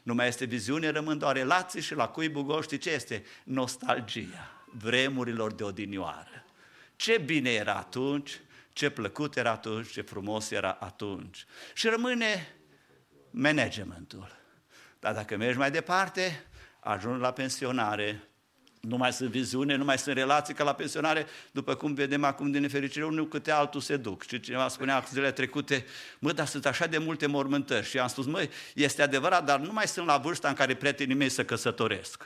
nu 0.07 0.13
mai 0.13 0.27
este 0.27 0.45
viziune, 0.45 0.89
rămân 0.89 1.17
doar 1.17 1.35
relații 1.35 1.81
și 1.81 1.95
la 1.95 2.07
cuibul 2.07 2.43
gol 2.43 2.63
știi 2.63 2.77
ce 2.77 2.89
este? 2.89 3.23
Nostalgia 3.43 4.63
vremurilor 4.65 5.53
de 5.53 5.63
odinioară. 5.63 6.45
Ce 6.95 7.17
bine 7.17 7.49
era 7.49 7.75
atunci, 7.75 8.41
ce 8.73 8.89
plăcut 8.89 9.35
era 9.35 9.51
atunci, 9.51 9.91
ce 9.91 10.01
frumos 10.01 10.51
era 10.51 10.71
atunci. 10.71 11.45
Și 11.73 11.87
rămâne 11.87 12.55
managementul. 13.29 14.27
Dar 14.99 15.13
dacă 15.13 15.37
mergi 15.37 15.57
mai 15.57 15.71
departe, 15.71 16.45
ajungi 16.79 17.21
la 17.21 17.31
pensionare, 17.31 18.29
nu 18.79 18.97
mai 18.97 19.13
sunt 19.13 19.29
viziune, 19.29 19.75
nu 19.75 19.83
mai 19.83 19.97
sunt 19.97 20.15
relații 20.15 20.53
ca 20.53 20.63
la 20.63 20.73
pensionare, 20.73 21.27
după 21.51 21.75
cum 21.75 21.93
vedem 21.93 22.23
acum 22.23 22.51
din 22.51 22.61
nefericire, 22.61 23.05
unul 23.05 23.27
câte 23.27 23.51
altul 23.51 23.81
se 23.81 23.97
duc. 23.97 24.23
Și 24.23 24.39
cineva 24.39 24.67
spunea 24.67 25.05
zilele 25.09 25.31
trecute, 25.31 25.85
mă, 26.19 26.31
dar 26.31 26.47
sunt 26.47 26.65
așa 26.65 26.85
de 26.85 26.97
multe 26.97 27.25
mormântări. 27.25 27.85
Și 27.85 27.99
am 27.99 28.07
spus, 28.07 28.25
măi, 28.25 28.49
este 28.73 29.01
adevărat, 29.01 29.45
dar 29.45 29.59
nu 29.59 29.71
mai 29.71 29.87
sunt 29.87 30.05
la 30.05 30.17
vârsta 30.17 30.47
în 30.47 30.53
care 30.53 30.75
prietenii 30.75 31.15
mei 31.15 31.29
să 31.29 31.45
căsătoresc. 31.45 32.23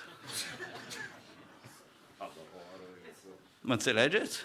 Mă 3.59 3.73
înțelegeți? 3.73 4.39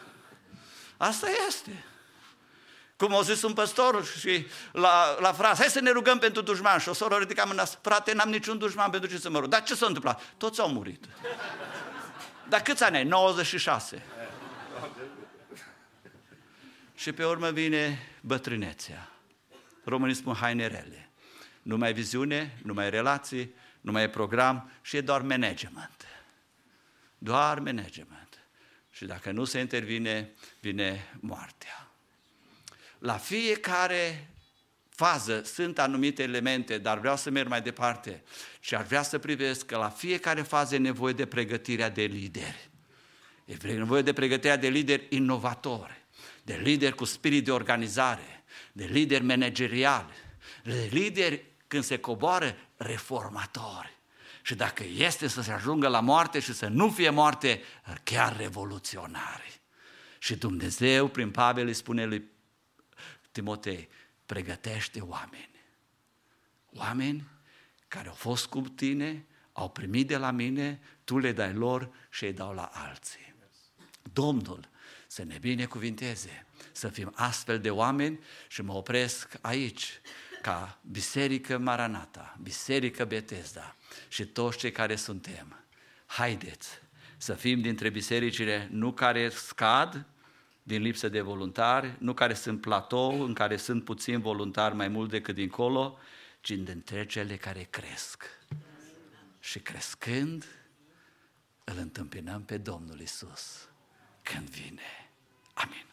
Asta 0.97 1.27
este. 1.49 1.85
Cum 2.97 3.15
a 3.15 3.20
zis 3.20 3.43
un 3.43 3.53
păstor 3.53 4.07
și 4.19 4.47
la, 4.73 5.16
la 5.20 5.33
frază, 5.33 5.55
hai 5.59 5.69
să 5.69 5.81
ne 5.81 5.91
rugăm 5.91 6.19
pentru 6.19 6.43
dușman. 6.43 6.78
Și 6.78 6.89
o 6.89 6.93
soră 6.93 7.16
ridica 7.16 7.45
mâna, 7.45 7.65
frate, 7.65 8.12
n-am 8.12 8.28
niciun 8.28 8.59
dușman 8.59 8.91
pentru 8.91 9.11
ce 9.11 9.19
să 9.19 9.31
mă 9.31 9.39
rog. 9.39 9.49
Dar 9.49 9.62
ce 9.62 9.74
s-a 9.74 9.87
întâmplat? 9.87 10.23
Toți 10.37 10.61
au 10.61 10.69
murit. 10.69 11.05
Dar 12.48 12.62
câți 12.62 12.82
ani 12.82 12.97
ai? 12.97 13.05
96. 13.05 14.02
Și 16.94 17.12
pe 17.12 17.24
urmă 17.24 17.51
vine 17.51 17.98
bătrânețea. 18.20 19.10
Românii 19.85 20.14
spun 20.14 20.35
haine 20.35 20.66
rele. 20.66 21.10
Nu 21.62 21.77
mai 21.77 21.93
viziune, 21.93 22.59
nu 22.62 22.73
mai 22.73 22.90
relații, 22.90 23.55
nu 23.81 23.93
mai 23.93 24.02
e 24.02 24.09
program 24.09 24.70
și 24.82 24.97
e 24.97 25.01
doar 25.01 25.23
management. 25.23 26.06
Doar 27.18 27.59
management. 27.59 28.40
Și 28.90 29.05
dacă 29.05 29.31
nu 29.31 29.44
se 29.44 29.59
intervine, 29.59 30.32
vine 30.60 31.12
moartea. 31.20 31.90
La 32.98 33.16
fiecare 33.16 34.31
fază 34.97 35.43
sunt 35.43 35.78
anumite 35.78 36.23
elemente, 36.23 36.78
dar 36.78 36.98
vreau 36.98 37.16
să 37.16 37.31
merg 37.31 37.48
mai 37.48 37.62
departe 37.62 38.23
și 38.60 38.74
ar 38.74 38.85
vrea 38.85 39.02
să 39.02 39.18
privesc 39.18 39.66
că 39.66 39.77
la 39.77 39.89
fiecare 39.89 40.43
fază 40.43 40.74
e 40.74 40.78
nevoie 40.78 41.12
de 41.12 41.27
pregătirea 41.27 41.90
de 41.90 42.02
lideri. 42.02 42.70
E 43.44 43.56
nevoie 43.73 44.02
de 44.02 44.12
pregătirea 44.12 44.56
de 44.56 44.68
lideri 44.68 45.06
inovatori, 45.09 46.05
de 46.43 46.60
lideri 46.62 46.94
cu 46.94 47.05
spirit 47.05 47.44
de 47.44 47.52
organizare, 47.52 48.44
de 48.73 48.85
lideri 48.85 49.24
manageriali, 49.24 50.12
de 50.62 50.89
lideri 50.90 51.44
când 51.66 51.85
se 51.85 51.98
coboară 51.98 52.56
reformatori. 52.77 53.94
Și 54.43 54.55
dacă 54.55 54.85
este 54.97 55.27
să 55.28 55.43
se 55.43 55.52
ajungă 55.52 55.89
la 55.89 56.01
moarte 56.01 56.40
și 56.40 56.52
să 56.52 56.66
nu 56.66 56.90
fie 56.90 57.10
moarte, 57.10 57.62
chiar 58.02 58.36
revoluționari. 58.36 59.60
Și 60.18 60.36
Dumnezeu, 60.36 61.09
prin 61.09 61.31
Pavel, 61.31 61.66
îi 61.66 61.74
spune 61.74 62.05
lui 62.05 62.24
Timotei, 63.32 63.89
pregătește 64.27 65.01
oameni. 65.01 65.51
Oameni 66.73 67.28
care 67.89 68.09
au 68.09 68.15
fost 68.15 68.47
cu 68.47 68.61
tine, 68.61 69.24
au 69.53 69.70
primit 69.70 70.07
de 70.07 70.16
la 70.16 70.31
mine, 70.31 70.81
tu 71.05 71.19
le 71.19 71.32
dai 71.32 71.53
lor 71.53 71.90
și 72.11 72.24
îi 72.24 72.32
dau 72.32 72.55
la 72.55 72.70
alții. 72.73 73.35
Domnul 74.12 74.69
să 75.07 75.24
ne 75.24 75.39
binecuvinteze, 75.39 76.47
să 76.73 76.89
fim 76.89 77.12
astfel 77.15 77.61
de 77.61 77.70
oameni 77.70 78.20
și 78.48 78.62
mă 78.62 78.73
opresc 78.73 79.39
aici 79.40 80.01
ca 80.43 80.78
Biserică 80.90 81.59
Maranata, 81.59 82.39
Biserică 82.43 83.05
Betesda 83.05 83.77
și 84.09 84.24
toți 84.27 84.59
cei 84.59 84.73
care 84.73 84.97
suntem. 84.97 85.65
Haideți 86.07 86.69
să 87.16 87.35
fim 87.35 87.61
dintre 87.61 87.90
bisericile 87.90 88.69
nu 88.70 88.93
care 88.93 89.28
scad 89.28 90.07
din 90.67 90.83
lipsă 90.83 91.09
de 91.09 91.21
voluntari, 91.21 91.97
nu 91.99 92.15
care 92.15 92.35
sunt 92.35 92.61
platou, 92.61 93.23
în 93.23 93.35
care 93.35 93.57
sunt 93.57 93.85
puțini 93.85 94.21
voluntari 94.21 94.75
mai 94.75 94.89
mult 94.89 95.11
decât 95.11 95.35
dincolo, 95.35 95.99
ci 96.41 96.51
dintre 96.51 97.07
cele 97.07 97.37
care 97.37 97.67
cresc. 97.71 98.25
Și 99.41 99.59
crescând, 99.59 100.45
îl 101.65 101.77
întâmpinăm 101.79 102.43
pe 102.43 102.59
Domnul 102.59 103.01
Isus 103.01 103.69
când 104.23 104.49
vine. 104.49 105.11
Amin. 105.55 105.85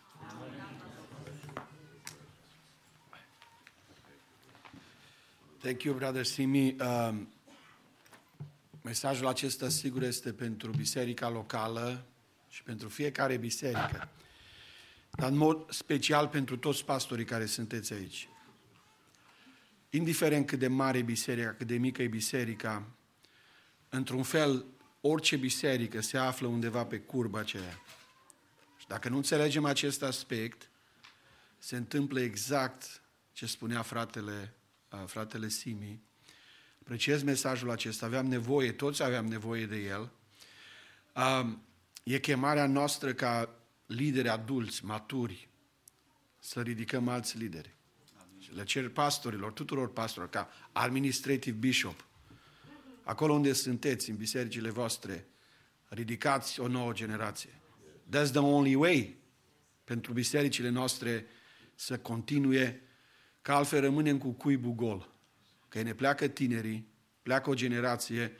Thank 5.57 5.83
you, 5.83 5.95
brother 5.95 6.25
Simi. 6.25 6.75
Um, 6.79 7.27
mesajul 8.81 9.27
acesta 9.27 9.69
sigur 9.69 10.03
este 10.03 10.33
pentru 10.33 10.71
biserica 10.71 11.29
locală 11.29 12.05
și 12.49 12.63
pentru 12.63 12.89
fiecare 12.89 13.37
biserică, 13.37 14.09
dar 15.17 15.29
în 15.29 15.37
mod 15.37 15.71
special 15.71 16.27
pentru 16.27 16.57
toți 16.57 16.85
pastorii 16.85 17.25
care 17.25 17.45
sunteți 17.45 17.93
aici. 17.93 18.29
Indiferent 19.89 20.47
cât 20.47 20.59
de 20.59 20.67
mare 20.67 20.97
e 20.97 21.01
biserica, 21.01 21.53
cât 21.53 21.67
de 21.67 21.77
mică 21.77 22.01
e 22.01 22.07
biserica, 22.07 22.87
într-un 23.89 24.23
fel, 24.23 24.65
orice 25.01 25.35
biserică 25.35 26.01
se 26.01 26.17
află 26.17 26.47
undeva 26.47 26.85
pe 26.85 26.99
curba 26.99 27.39
aceea. 27.39 27.81
Și 28.77 28.87
dacă 28.87 29.09
nu 29.09 29.15
înțelegem 29.15 29.65
acest 29.65 30.03
aspect, 30.03 30.69
se 31.57 31.75
întâmplă 31.75 32.19
exact 32.19 33.01
ce 33.31 33.45
spunea 33.45 33.81
fratele, 33.81 34.55
uh, 34.91 35.03
fratele 35.05 35.47
Simi. 35.47 36.01
Apreciez 36.81 37.23
mesajul 37.23 37.69
acesta, 37.69 38.05
aveam 38.05 38.25
nevoie, 38.25 38.71
toți 38.71 39.03
aveam 39.03 39.25
nevoie 39.25 39.65
de 39.65 39.77
el. 39.77 40.11
Um, 41.15 41.65
e 42.03 42.19
chemarea 42.19 42.65
noastră 42.67 43.13
ca 43.13 43.62
lideri 43.93 44.29
adulți, 44.29 44.85
maturi, 44.85 45.49
să 46.39 46.61
ridicăm 46.61 47.07
alți 47.07 47.37
lideri. 47.37 47.73
Și 48.39 48.53
le 48.55 48.63
cer 48.63 48.89
pastorilor, 48.89 49.51
tuturor 49.51 49.91
pastorilor, 49.91 50.29
ca 50.29 50.49
administrative 50.71 51.57
bishop, 51.57 52.05
acolo 53.03 53.33
unde 53.33 53.53
sunteți, 53.53 54.09
în 54.09 54.15
bisericile 54.15 54.69
voastre, 54.69 55.27
ridicați 55.87 56.59
o 56.59 56.67
nouă 56.67 56.93
generație. 56.93 57.49
That's 58.07 58.29
the 58.29 58.39
only 58.39 58.75
way 58.75 59.17
pentru 59.83 60.13
bisericile 60.13 60.69
noastre 60.69 61.25
să 61.75 61.97
continue, 61.97 62.81
că 63.41 63.51
altfel 63.51 63.81
rămânem 63.81 64.17
cu 64.17 64.31
cuibul 64.31 64.71
gol. 64.71 65.13
Că 65.69 65.81
ne 65.81 65.93
pleacă 65.93 66.27
tinerii, 66.27 66.87
pleacă 67.21 67.49
o 67.49 67.53
generație 67.53 68.31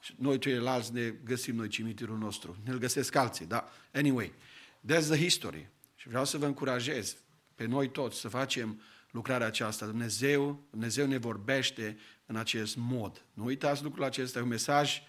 și 0.00 0.14
noi 0.18 0.38
ceilalți 0.38 0.92
ne 0.92 1.08
găsim 1.08 1.54
noi 1.54 1.68
cimitirul 1.68 2.18
nostru. 2.18 2.56
Ne-l 2.64 2.78
găsesc 2.78 3.14
alții, 3.14 3.46
da? 3.46 3.68
Anyway, 3.92 4.32
that's 4.86 5.06
the 5.06 5.16
history. 5.16 5.68
Și 5.94 6.08
vreau 6.08 6.24
să 6.24 6.38
vă 6.38 6.46
încurajez 6.46 7.16
pe 7.54 7.66
noi 7.66 7.90
toți 7.90 8.20
să 8.20 8.28
facem 8.28 8.80
lucrarea 9.10 9.46
aceasta. 9.46 9.86
Dumnezeu, 9.86 10.66
Dumnezeu 10.70 11.06
ne 11.06 11.16
vorbește 11.16 11.98
în 12.26 12.36
acest 12.36 12.76
mod. 12.76 13.24
Nu 13.32 13.44
uitați 13.44 13.82
lucrul 13.82 14.04
acesta, 14.04 14.38
e 14.38 14.42
un 14.42 14.48
mesaj, 14.48 15.02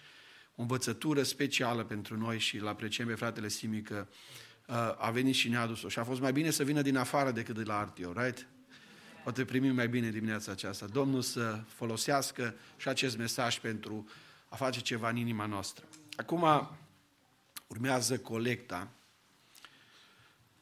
o 0.54 0.62
învățătură 0.62 1.22
specială 1.22 1.84
pentru 1.84 2.16
noi 2.16 2.38
și 2.38 2.56
îl 2.56 2.68
apreciem 2.68 3.06
pe 3.06 3.14
fratele 3.14 3.48
Simi 3.48 3.82
că 3.82 4.06
uh, 4.66 4.74
a 4.98 5.10
venit 5.10 5.34
și 5.34 5.48
ne-a 5.48 5.60
adus-o. 5.60 5.88
Și 5.88 5.98
a 5.98 6.04
fost 6.04 6.20
mai 6.20 6.32
bine 6.32 6.50
să 6.50 6.64
vină 6.64 6.82
din 6.82 6.96
afară 6.96 7.30
decât 7.30 7.54
de 7.54 7.62
la 7.62 7.78
Artio, 7.78 8.12
right? 8.12 8.46
Poate 9.22 9.44
primim 9.44 9.74
mai 9.74 9.88
bine 9.88 10.10
dimineața 10.10 10.52
aceasta. 10.52 10.86
Domnul 10.86 11.22
să 11.22 11.60
folosească 11.68 12.54
și 12.76 12.88
acest 12.88 13.16
mesaj 13.16 13.58
pentru 13.58 14.08
a 14.48 14.56
face 14.56 14.80
ceva 14.80 15.08
în 15.08 15.16
inima 15.16 15.46
noastră. 15.46 15.84
Acum 16.16 16.68
urmează 17.66 18.18
colecta. 18.18 18.88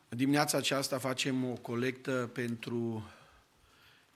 În 0.08 0.16
dimineața 0.16 0.58
aceasta 0.58 0.98
facem 0.98 1.44
o 1.50 1.54
colectă 1.54 2.30
pentru 2.32 3.10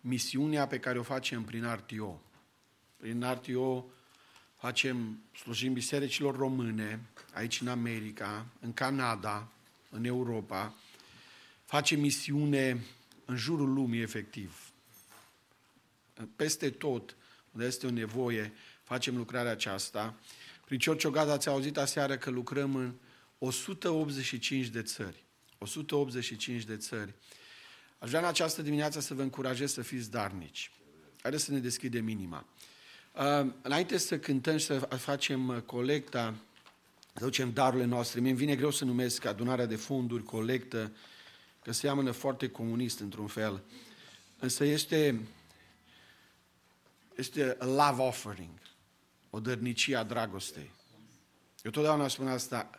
misiunea 0.01 0.66
pe 0.66 0.78
care 0.78 0.98
o 0.98 1.02
facem 1.02 1.44
prin 1.44 1.65
RTO. 1.74 2.20
Prin 2.97 3.24
RTO 3.32 3.85
facem, 4.56 5.23
slujim 5.40 5.73
bisericilor 5.73 6.36
române, 6.36 7.01
aici 7.32 7.60
în 7.60 7.69
America, 7.69 8.47
în 8.60 8.73
Canada, 8.73 9.48
în 9.90 10.05
Europa, 10.05 10.74
facem 11.65 12.01
misiune 12.01 12.85
în 13.24 13.36
jurul 13.36 13.73
lumii 13.73 14.01
efectiv. 14.01 14.73
Peste 16.36 16.70
tot, 16.70 17.16
unde 17.52 17.66
este 17.66 17.86
o 17.86 17.90
nevoie, 17.90 18.52
facem 18.82 19.16
lucrarea 19.16 19.51
aceasta. 19.51 20.15
Prin 20.65 20.78
Ciorciogada 20.78 21.32
ați 21.32 21.48
auzit 21.48 21.77
aseară 21.77 22.16
că 22.16 22.31
lucrăm 22.31 22.74
în 22.74 22.94
185 23.39 24.66
de 24.66 24.82
țări. 24.82 25.24
185 25.59 26.64
de 26.64 26.76
țări. 26.76 27.14
Aș 27.98 28.09
vrea 28.09 28.20
în 28.20 28.26
această 28.26 28.62
dimineață 28.62 29.01
să 29.01 29.14
vă 29.14 29.22
încurajez 29.22 29.72
să 29.72 29.82
fiți 29.82 30.10
darnici. 30.10 30.70
Haideți 31.22 31.44
să 31.44 31.52
ne 31.52 31.59
deschidem 31.59 32.09
inima. 32.09 32.47
Uh, 33.14 33.52
înainte 33.62 33.98
să 33.98 34.18
cântăm 34.18 34.56
și 34.56 34.64
să 34.64 34.78
facem 34.78 35.62
colecta, 35.66 36.35
să 37.14 37.24
ducem 37.24 37.52
darurile 37.52 37.85
noastre, 37.85 38.20
mi-mi 38.20 38.36
vine 38.36 38.56
greu 38.56 38.70
să 38.70 38.85
numesc 38.85 39.24
adunarea 39.24 39.66
de 39.66 39.76
fonduri, 39.76 40.22
colectă, 40.22 40.93
că 41.62 41.72
seamănă 41.72 42.10
foarte 42.10 42.48
comunist 42.48 43.01
într-un 43.01 43.26
fel. 43.26 43.62
Însă 44.39 44.64
este, 44.64 45.28
este 47.16 47.56
a 47.59 47.64
love 47.64 48.02
offering, 48.02 48.59
o 49.30 49.40
dărnicie 49.40 49.97
a 49.97 50.02
dragostei. 50.02 50.70
Eu 51.62 51.70
totdeauna 51.70 52.09
spun 52.09 52.28
asta, 52.28 52.77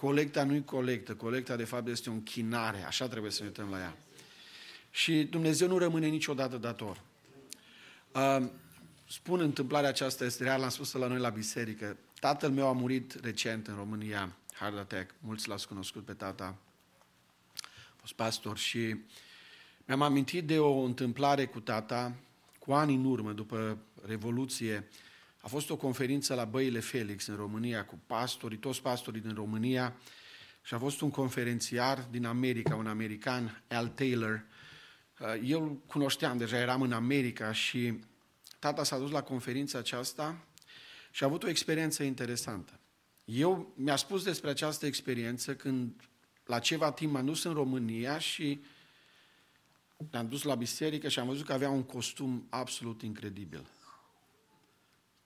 colecta 0.00 0.44
nu-i 0.44 0.64
colectă, 0.64 1.14
colecta 1.14 1.56
de 1.56 1.64
fapt 1.64 1.88
este 1.88 2.10
o 2.10 2.12
închinare, 2.12 2.84
așa 2.84 3.08
trebuie 3.08 3.30
să 3.30 3.42
ne 3.42 3.48
uităm 3.48 3.70
la 3.70 3.78
ea. 3.78 3.96
Și 4.90 5.22
Dumnezeu 5.22 5.68
nu 5.68 5.78
rămâne 5.78 6.06
niciodată 6.06 6.56
dator. 6.56 7.00
Uh, 8.12 8.46
spun 9.08 9.40
întâmplarea 9.40 9.88
aceasta, 9.88 10.24
este 10.24 10.42
reală, 10.42 10.64
am 10.64 10.70
spus 10.70 10.92
la 10.92 11.06
noi 11.06 11.18
la 11.18 11.28
biserică. 11.28 11.96
Tatăl 12.20 12.50
meu 12.50 12.66
a 12.66 12.72
murit 12.72 13.18
recent 13.22 13.66
în 13.66 13.74
România, 13.74 14.36
heart 14.58 14.78
attack, 14.78 15.14
mulți 15.18 15.48
l-ați 15.48 15.68
cunoscut 15.68 16.04
pe 16.04 16.12
tata, 16.12 16.56
a 17.64 17.96
fost 17.96 18.12
pastor 18.12 18.58
și 18.58 18.96
mi-am 19.84 20.02
amintit 20.02 20.46
de 20.46 20.58
o 20.58 20.78
întâmplare 20.78 21.46
cu 21.46 21.60
tata, 21.60 22.14
cu 22.58 22.72
ani 22.72 22.94
în 22.94 23.04
urmă, 23.04 23.32
după 23.32 23.78
Revoluție, 24.06 24.88
a 25.40 25.48
fost 25.48 25.70
o 25.70 25.76
conferință 25.76 26.34
la 26.34 26.44
Băile 26.44 26.80
Felix 26.80 27.26
în 27.26 27.36
România 27.36 27.84
cu 27.84 27.98
pastorii, 28.06 28.58
toți 28.58 28.82
pastorii 28.82 29.20
din 29.20 29.34
România 29.34 29.96
și 30.62 30.74
a 30.74 30.78
fost 30.78 31.00
un 31.00 31.10
conferențiar 31.10 32.06
din 32.10 32.24
America, 32.24 32.74
un 32.74 32.86
american, 32.86 33.62
Al 33.68 33.88
Taylor, 33.88 34.44
Uh, 35.20 35.40
Eu 35.44 35.62
îl 35.62 35.76
cunoșteam 35.86 36.38
deja, 36.38 36.56
eram 36.56 36.82
în 36.82 36.92
America 36.92 37.52
și 37.52 37.98
tata 38.58 38.84
s-a 38.84 38.98
dus 38.98 39.10
la 39.10 39.22
conferința 39.22 39.78
aceasta 39.78 40.44
și 41.10 41.22
a 41.22 41.26
avut 41.26 41.42
o 41.42 41.48
experiență 41.48 42.02
interesantă. 42.02 42.80
Eu 43.24 43.72
mi-a 43.76 43.96
spus 43.96 44.24
despre 44.24 44.50
această 44.50 44.86
experiență 44.86 45.54
când 45.54 46.08
la 46.44 46.58
ceva 46.58 46.92
timp 46.92 47.12
m-am 47.12 47.24
dus 47.24 47.44
în 47.44 47.52
România 47.52 48.18
și 48.18 48.60
ne-am 50.10 50.28
dus 50.28 50.42
la 50.42 50.54
biserică 50.54 51.08
și 51.08 51.18
am 51.18 51.26
văzut 51.26 51.46
că 51.46 51.52
avea 51.52 51.70
un 51.70 51.82
costum 51.82 52.46
absolut 52.50 53.02
incredibil. 53.02 53.66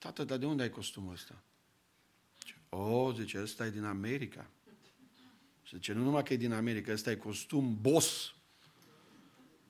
Tată, 0.05 0.23
dar 0.23 0.37
de 0.37 0.45
unde 0.45 0.63
ai 0.63 0.69
costumul 0.69 1.13
ăsta? 1.13 1.41
Zice, 2.39 2.57
O, 2.69 3.13
zice, 3.13 3.41
ăsta 3.41 3.65
e 3.65 3.69
din 3.69 3.83
America. 3.83 4.47
Și 5.63 5.75
zice, 5.75 5.93
nu 5.93 6.03
numai 6.03 6.23
că 6.23 6.33
e 6.33 6.37
din 6.37 6.53
America, 6.53 6.91
ăsta 6.91 7.11
e 7.11 7.15
costum 7.15 7.77
boss. 7.81 8.33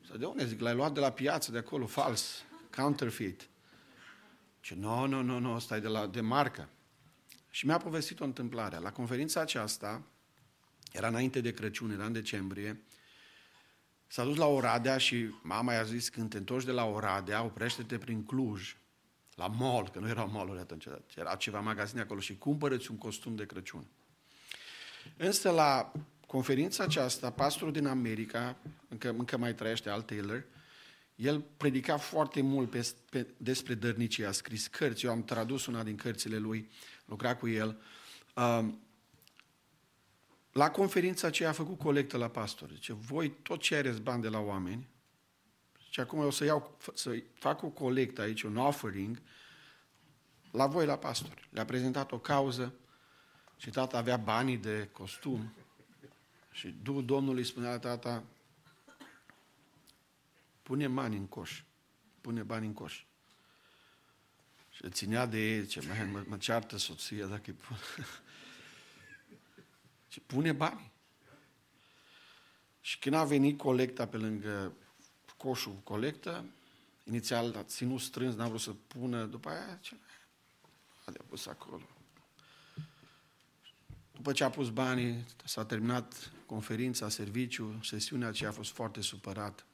Sau 0.07 0.18
de 0.18 0.26
unde? 0.26 0.45
Zic, 0.45 0.60
l-ai 0.60 0.76
luat 0.76 0.94
de 0.94 0.99
la 0.99 1.12
piață, 1.12 1.52
de 1.52 1.57
acolo, 1.57 1.86
fals, 1.86 2.44
counterfeit. 2.76 3.48
Ce, 4.60 4.76
nu, 4.76 5.06
nu, 5.06 5.22
nu, 5.22 5.40
nu, 5.40 5.53
ăsta 5.53 5.76
e 5.76 5.80
de, 5.80 5.88
la, 5.88 6.07
de 6.07 6.22
marcă. 6.22 6.70
Și 7.49 7.66
mi-a 7.66 7.78
povestit 7.78 8.20
o 8.20 8.24
întâmplare. 8.24 8.78
La 8.78 8.91
conferința 8.91 9.41
aceasta, 9.41 10.03
era 10.91 11.07
înainte 11.07 11.41
de 11.41 11.53
Crăciun, 11.53 11.91
era 11.91 12.06
în 12.06 12.14
decembrie, 12.14 12.82
s-a 14.07 14.24
dus 14.24 14.36
la 14.36 14.45
Oradea 14.48 14.98
și 14.98 15.30
mama 15.41 15.74
i-a 15.74 15.84
zis, 15.84 16.10
când 16.10 16.30
te 16.30 16.38
întorci 16.38 16.66
de 16.66 16.72
la 16.72 16.86
Oradea, 16.86 17.44
oprește-te 17.44 17.98
prin 17.98 18.24
Cluj, 18.24 18.76
la 19.36 19.48
mall, 19.48 19.90
că 19.90 19.99
nu 19.99 20.07
erau 20.07 20.30
mall 20.30 20.57
atunci, 20.60 20.86
era 21.16 21.36
ceva 21.36 21.60
magazine 21.60 22.02
acolo 22.02 22.20
și 22.20 22.38
cumpărăți 22.38 22.91
un 22.91 22.98
costum 22.98 23.36
de 23.36 23.45
Crăciun. 23.45 23.88
Însă 25.18 25.49
la 25.49 25.91
conferința 26.28 26.84
aceasta, 26.84 27.32
pastorul 27.32 27.74
din 27.74 27.86
America, 27.86 28.57
încă, 28.88 29.10
încă 29.10 29.38
mai 29.38 29.56
trăiește, 29.56 29.90
Al 29.90 30.02
Taylor, 30.02 30.45
el 31.16 31.44
predica 31.57 31.98
foarte 31.98 32.41
mult 32.41 32.70
pe, 32.70 32.94
pe, 33.10 33.28
despre 33.38 33.74
dărnicie, 33.74 34.26
a 34.26 34.32
scris 34.32 34.68
cărți, 34.68 35.06
eu 35.06 35.12
am 35.12 35.24
tradus 35.24 35.66
una 35.66 35.84
din 35.84 35.95
cărțile 35.95 36.38
lui, 36.38 36.70
lucra 37.06 37.36
cu 37.36 37.48
el. 37.48 37.82
Um, 38.36 38.80
la 40.52 40.72
conferința 40.72 41.28
aceea 41.28 41.49
a 41.49 41.53
făcut 41.53 41.78
colectă 41.78 42.18
la 42.18 42.30
pastor. 42.30 42.70
Zice, 42.74 42.94
voi 42.94 43.30
tot 43.30 43.62
ce 43.62 43.76
areți 43.76 44.02
bani 44.02 44.22
de 44.22 44.28
la 44.28 44.40
oameni, 44.40 44.88
și 45.95 46.01
acum 46.01 46.19
eu 46.19 46.26
o 46.26 46.30
să, 46.30 46.43
iau, 46.43 46.77
să 46.93 47.23
fac 47.34 47.63
o 47.63 47.67
colectă 47.67 48.22
aici, 48.22 48.41
un 48.41 48.57
offering, 48.57 49.22
la 50.51 50.67
voi, 50.67 50.85
la 50.85 50.97
pastor. 50.97 51.47
Le-a 51.49 51.65
prezentat 51.65 52.11
o 52.11 52.19
cauză 52.19 52.73
și 53.57 53.69
tata 53.69 53.97
avea 53.97 54.17
banii 54.17 54.57
de 54.57 54.89
costum 54.91 55.53
și 56.51 56.67
Duhul 56.67 57.05
Domnului 57.05 57.43
spunea 57.43 57.69
la 57.69 57.80
tata, 57.80 58.23
pune 60.63 60.88
bani 60.88 61.17
în 61.17 61.27
coș, 61.27 61.63
pune 62.22 62.43
bani 62.43 62.65
în 62.65 62.73
coș. 62.73 63.05
Și 64.69 64.84
îl 64.84 64.91
ținea 64.91 65.26
de 65.26 65.39
ei, 65.39 65.65
ce 65.65 65.81
man, 65.88 66.11
mă, 66.11 66.23
mă 66.27 66.38
ceartă 66.38 66.77
soția 66.77 67.26
dacă 67.26 67.43
îi 67.45 67.53
pun. 67.53 67.77
Și 70.11 70.19
pune 70.19 70.51
bani. 70.51 70.91
Și 72.81 72.99
când 72.99 73.15
a 73.15 73.23
venit 73.23 73.57
colecta 73.57 74.07
pe 74.07 74.17
lângă 74.17 74.73
coșul 75.38 75.72
cu 75.72 75.80
colectă, 75.80 76.45
inițial 77.03 77.56
a 77.57 77.64
ținut 77.64 77.99
strâns, 77.99 78.36
n-a 78.36 78.48
vrut 78.48 78.60
să 78.60 78.72
pună, 78.88 79.26
după 79.26 79.49
aia 79.49 79.78
ce 79.82 79.95
a 81.06 81.12
depus 81.12 81.45
acolo. 81.45 81.82
După 84.12 84.32
ce 84.32 84.44
a 84.44 84.49
pus 84.49 84.70
banii, 84.70 85.26
s-a 85.44 85.66
terminat 85.66 86.32
conferința, 86.45 87.10
serviciu, 87.10 87.80
sesiunea 87.84 88.28
aceea 88.28 88.49
a 88.49 88.53
fost 88.53 88.72
foarte 88.72 89.02
supărat. 89.02 89.66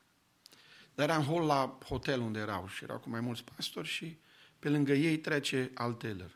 Dar 0.95 1.09
era 1.09 1.17
în 1.17 1.25
hol 1.25 1.45
la 1.45 1.77
hotel 1.85 2.19
unde 2.19 2.39
erau 2.39 2.67
și 2.67 2.83
erau 2.83 2.97
cu 2.97 3.09
mai 3.09 3.19
mulți 3.19 3.43
pastori 3.43 3.87
și 3.87 4.17
pe 4.59 4.69
lângă 4.69 4.93
ei 4.93 5.17
trece 5.17 5.71
alt 5.73 5.99
Taylor. 5.99 6.31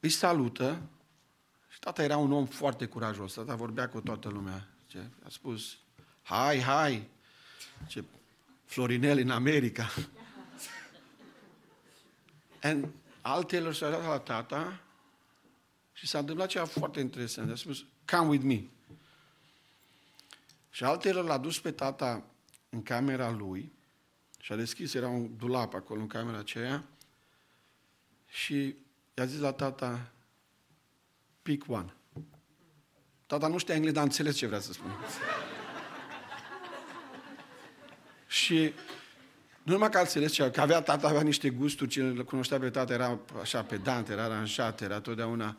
Îi 0.00 0.08
salută 0.08 0.82
și 1.68 1.78
tata 1.78 2.02
era 2.02 2.16
un 2.16 2.32
om 2.32 2.46
foarte 2.46 2.86
curajos. 2.86 3.32
Tata 3.32 3.54
vorbea 3.54 3.88
cu 3.88 4.00
toată 4.00 4.28
lumea. 4.28 4.68
Ce? 4.86 4.98
A 5.24 5.28
spus, 5.28 5.78
hai, 6.22 6.60
hai, 6.60 7.08
ce 7.88 8.04
Florinel 8.64 9.18
în 9.18 9.30
America. 9.30 9.90
And 12.62 12.88
alt 13.20 13.48
Taylor 13.48 13.74
s-a 13.74 13.90
dat 13.90 14.02
la 14.02 14.18
tata 14.18 14.80
și 15.92 16.06
s-a 16.06 16.18
întâmplat 16.18 16.48
ceva 16.48 16.64
foarte 16.64 17.00
interesant. 17.00 17.50
A 17.50 17.54
spus, 17.54 17.84
come 18.06 18.28
with 18.28 18.44
me. 18.44 18.64
Și 20.70 20.84
alt 20.84 21.00
Taylor 21.00 21.24
l-a 21.24 21.38
dus 21.38 21.60
pe 21.60 21.70
tata 21.70 22.24
în 22.68 22.82
camera 22.82 23.30
lui 23.30 23.72
și 24.40 24.52
a 24.52 24.56
deschis, 24.56 24.94
era 24.94 25.08
un 25.08 25.36
dulap 25.36 25.74
acolo 25.74 26.00
în 26.00 26.06
camera 26.06 26.38
aceea 26.38 26.84
și 28.26 28.74
i-a 29.14 29.24
zis 29.24 29.38
la 29.38 29.52
tata, 29.52 30.12
pick 31.42 31.70
one. 31.70 31.94
Tata 33.26 33.46
nu 33.46 33.58
știa 33.58 33.74
engleză, 33.74 33.94
dar 33.94 34.02
a 34.02 34.06
înțeles 34.06 34.36
ce 34.36 34.46
vrea 34.46 34.60
să 34.60 34.72
spun. 34.72 34.90
Și 38.30 38.72
nu 39.62 39.72
numai 39.72 39.90
că 39.90 39.96
a 39.96 40.00
înțeles 40.00 40.32
ce, 40.32 40.50
că 40.50 40.60
avea 40.60 40.82
tata, 40.82 41.08
avea 41.08 41.22
niște 41.22 41.50
gusturi, 41.50 41.90
cine 41.90 42.06
îl 42.06 42.24
cunoștea 42.24 42.58
pe 42.58 42.70
tata 42.70 42.92
era 42.92 43.18
așa 43.40 43.62
pedant, 43.62 44.08
era 44.08 44.24
aranjat, 44.24 44.80
era 44.80 45.00
totdeauna... 45.00 45.56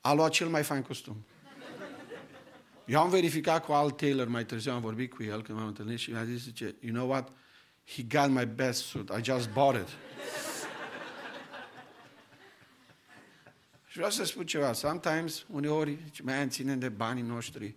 A 0.00 0.12
luat 0.12 0.30
cel 0.30 0.48
mai 0.48 0.62
fain 0.62 0.82
costum. 0.82 1.24
Eu 2.84 3.00
am 3.00 3.10
verificat 3.10 3.64
cu 3.64 3.72
Al 3.72 3.90
Taylor 3.90 4.28
mai 4.28 4.44
târziu, 4.44 4.72
am 4.72 4.80
vorbit 4.80 5.14
cu 5.14 5.22
el 5.22 5.42
când 5.42 5.58
m-am 5.58 5.66
întâlnit 5.66 5.98
și 5.98 6.10
mi-a 6.10 6.24
zis, 6.24 6.42
zice, 6.42 6.74
you 6.80 6.92
know 6.92 7.08
what? 7.08 7.32
He 7.86 8.02
got 8.02 8.28
my 8.28 8.46
best 8.46 8.84
suit. 8.84 9.10
I 9.18 9.22
just 9.22 9.50
bought 9.52 9.80
it. 9.80 9.88
și 13.86 13.96
vreau 13.96 14.10
să 14.10 14.24
spun 14.24 14.46
ceva. 14.46 14.72
Sometimes, 14.72 15.44
uneori, 15.48 15.98
mai 16.22 16.48
ținem 16.48 16.78
de 16.78 16.88
banii 16.88 17.22
noștri. 17.22 17.76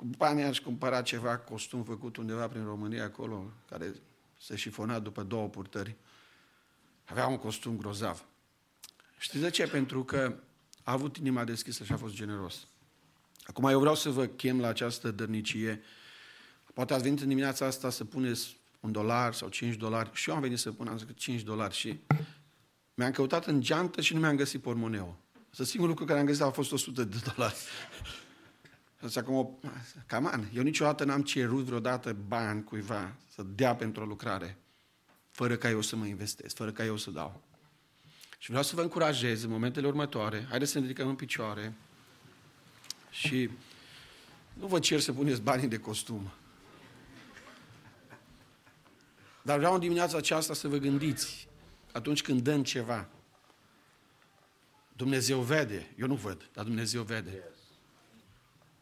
Cu 0.00 0.06
banii 0.06 0.42
aș 0.42 0.60
cumpăra 0.60 1.02
ceva 1.02 1.38
costum 1.38 1.82
făcut 1.82 2.16
undeva 2.16 2.48
prin 2.48 2.64
România 2.64 3.04
acolo, 3.04 3.52
care 3.68 3.94
se 4.40 4.56
șifona 4.56 4.98
după 4.98 5.22
două 5.22 5.48
purtări. 5.48 5.96
Avea 7.04 7.26
un 7.26 7.36
costum 7.36 7.76
grozav. 7.76 8.24
Știți 9.18 9.42
de 9.42 9.50
ce? 9.50 9.66
Pentru 9.66 10.04
că 10.04 10.34
a 10.82 10.92
avut 10.92 11.16
inima 11.16 11.44
deschisă 11.44 11.84
și 11.84 11.92
a 11.92 11.96
fost 11.96 12.14
generos. 12.14 12.66
Acum 13.42 13.64
eu 13.64 13.78
vreau 13.78 13.94
să 13.94 14.10
vă 14.10 14.26
chem 14.26 14.60
la 14.60 14.68
această 14.68 15.10
dărnicie. 15.10 15.82
Poate 16.74 16.94
ați 16.94 17.02
venit 17.02 17.20
în 17.20 17.28
dimineața 17.28 17.66
asta 17.66 17.90
să 17.90 18.04
puneți 18.04 18.56
un 18.80 18.92
dolar 18.92 19.34
sau 19.34 19.48
cinci 19.48 19.74
dolari. 19.74 20.10
Și 20.12 20.28
eu 20.28 20.34
am 20.34 20.40
venit 20.40 20.58
să 20.58 20.72
pun, 20.72 20.88
am 20.88 20.98
zis, 20.98 21.06
cinci 21.14 21.42
dolari 21.42 21.74
și 21.74 22.00
mi-am 22.94 23.10
căutat 23.10 23.46
în 23.46 23.60
geantă 23.60 24.00
și 24.00 24.14
nu 24.14 24.20
mi-am 24.20 24.36
găsit 24.36 24.62
pormoneul. 24.62 25.14
Să 25.50 25.64
singurul 25.64 25.88
lucru 25.88 26.04
care 26.04 26.20
am 26.20 26.26
găsit 26.26 26.42
a 26.42 26.50
fost 26.50 26.72
100 26.72 27.04
de 27.04 27.16
dolari. 27.34 27.56
Și 29.08 29.18
acum, 29.18 29.58
caman, 30.06 30.50
eu 30.54 30.62
niciodată 30.62 31.04
n-am 31.04 31.22
cerut 31.22 31.64
vreodată 31.64 32.12
bani 32.12 32.64
cuiva 32.64 33.16
să 33.34 33.42
dea 33.42 33.74
pentru 33.74 34.02
o 34.02 34.06
lucrare, 34.06 34.58
fără 35.30 35.56
ca 35.56 35.70
eu 35.70 35.80
să 35.80 35.96
mă 35.96 36.06
investesc, 36.06 36.56
fără 36.56 36.72
ca 36.72 36.84
eu 36.84 36.96
să 36.96 37.10
dau. 37.10 37.42
Și 38.38 38.48
vreau 38.48 38.62
să 38.62 38.74
vă 38.74 38.82
încurajez 38.82 39.42
în 39.42 39.50
momentele 39.50 39.86
următoare, 39.86 40.46
haideți 40.48 40.70
să 40.70 40.78
ne 40.78 40.86
ridicăm 40.86 41.08
în 41.08 41.14
picioare 41.14 41.74
și 43.10 43.50
nu 44.52 44.66
vă 44.66 44.78
cer 44.78 45.00
să 45.00 45.12
puneți 45.12 45.40
banii 45.40 45.68
de 45.68 45.78
costum. 45.78 46.30
Dar 49.42 49.58
vreau 49.58 49.74
în 49.74 49.80
dimineața 49.80 50.16
aceasta 50.16 50.54
să 50.54 50.68
vă 50.68 50.76
gândiți, 50.76 51.48
atunci 51.92 52.22
când 52.22 52.40
dăm 52.40 52.62
ceva, 52.62 53.08
Dumnezeu 54.92 55.40
vede, 55.40 55.94
eu 55.98 56.06
nu 56.06 56.14
văd, 56.14 56.50
dar 56.52 56.64
Dumnezeu 56.64 57.02
vede. 57.02 57.30
Yes. 57.30 57.59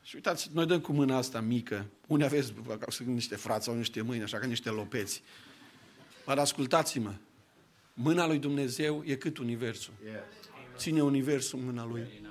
Și 0.09 0.15
uitați, 0.15 0.51
noi 0.53 0.67
dăm 0.67 0.81
cu 0.81 0.93
mâna 0.93 1.17
asta 1.17 1.41
mică, 1.41 1.87
unde 2.07 2.25
aveți 2.25 2.53
sunt 2.89 3.09
niște 3.09 3.37
frați 3.37 3.65
sau 3.65 3.75
niște 3.75 4.03
mâini, 4.03 4.23
așa 4.23 4.39
ca 4.39 4.47
niște 4.47 4.71
lopeți. 4.71 5.23
Dar 6.27 6.39
ascultați-mă, 6.39 7.15
mâna 7.95 8.27
lui 8.27 8.39
Dumnezeu 8.39 9.03
e 9.07 9.15
cât 9.15 9.39
universul. 9.39 9.93
Yes. 10.05 10.15
Ține 10.77 11.03
universul 11.03 11.59
în 11.59 11.65
mâna 11.65 11.85
lui. 11.85 12.23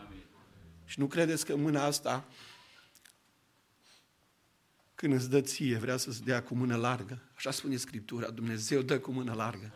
Și 0.86 1.00
nu 1.00 1.08
credeți 1.08 1.46
că 1.46 1.56
mâna 1.56 1.84
asta, 1.84 2.28
când 4.96 5.14
îți 5.14 5.30
dă 5.30 5.42
ție, 5.42 5.78
vrea 5.78 5.98
să-ți 5.98 6.24
dea 6.24 6.44
cu 6.44 6.56
mână 6.56 6.76
largă? 6.76 7.22
Așa 7.36 7.52
spune 7.52 7.76
Scriptura, 7.76 8.30
Dumnezeu 8.30 8.82
dă 8.82 9.00
cu 9.00 9.12
mână 9.12 9.34
largă. 9.34 9.74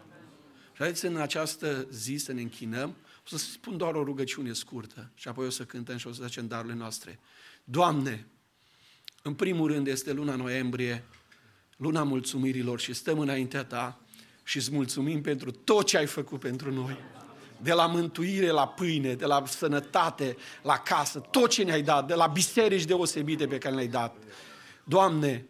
Și 0.72 0.78
haideți 0.78 1.06
în 1.06 1.16
această 1.16 1.88
zi 1.92 2.16
să 2.16 2.32
ne 2.32 2.42
închinăm, 2.42 2.96
o 3.26 3.28
să 3.28 3.38
spun 3.38 3.78
doar 3.78 3.96
o 3.96 4.04
rugăciune 4.04 4.54
scurtă 4.54 5.12
și 5.14 5.28
apoi 5.28 5.46
o 5.46 5.50
să 5.50 5.66
cântăm 5.66 5.98
și 5.98 6.08
o 6.08 6.12
să 6.12 6.24
zicem 6.26 6.48
darurile 6.48 6.76
noastre. 6.78 7.20
Doamne, 7.64 8.28
în 9.22 9.34
primul 9.34 9.72
rând 9.72 9.88
este 9.88 10.12
luna 10.12 10.36
noiembrie, 10.36 11.04
luna 11.78 12.04
mulțumirilor 12.04 12.80
și 12.80 12.94
stăm 12.94 13.20
înaintea 13.20 13.64
Ta 13.64 14.00
și 14.44 14.58
îți 14.58 14.72
mulțumim 14.72 15.22
pentru 15.22 15.52
tot 15.52 15.86
ce 15.86 15.98
ai 15.98 16.06
făcut 16.06 16.40
pentru 16.40 16.74
noi. 16.74 16.98
De 17.58 17.74
la 17.74 17.86
mântuire 17.86 18.50
la 18.50 18.68
pâine, 18.68 19.14
de 19.14 19.26
la 19.26 19.44
sănătate 19.46 20.38
la 20.62 20.78
casă, 20.78 21.20
tot 21.20 21.50
ce 21.50 21.64
ne-ai 21.64 21.82
dat, 21.82 22.08
de 22.08 22.14
la 22.14 22.28
biserici 22.28 22.86
deosebite 22.86 23.48
pe 23.48 23.58
care 23.58 23.76
le-ai 23.76 23.88
dat. 23.88 24.16
Doamne, 24.84 25.46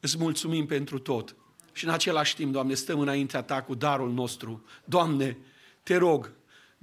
îți 0.00 0.18
mulțumim 0.18 0.66
pentru 0.66 0.98
tot. 0.98 1.36
Și 1.72 1.84
în 1.84 1.90
același 1.90 2.34
timp, 2.34 2.52
Doamne, 2.52 2.74
stăm 2.74 3.00
înaintea 3.00 3.42
Ta 3.42 3.62
cu 3.62 3.74
darul 3.74 4.12
nostru. 4.12 4.64
Doamne, 4.84 5.38
te 5.82 5.96
rog, 5.96 6.32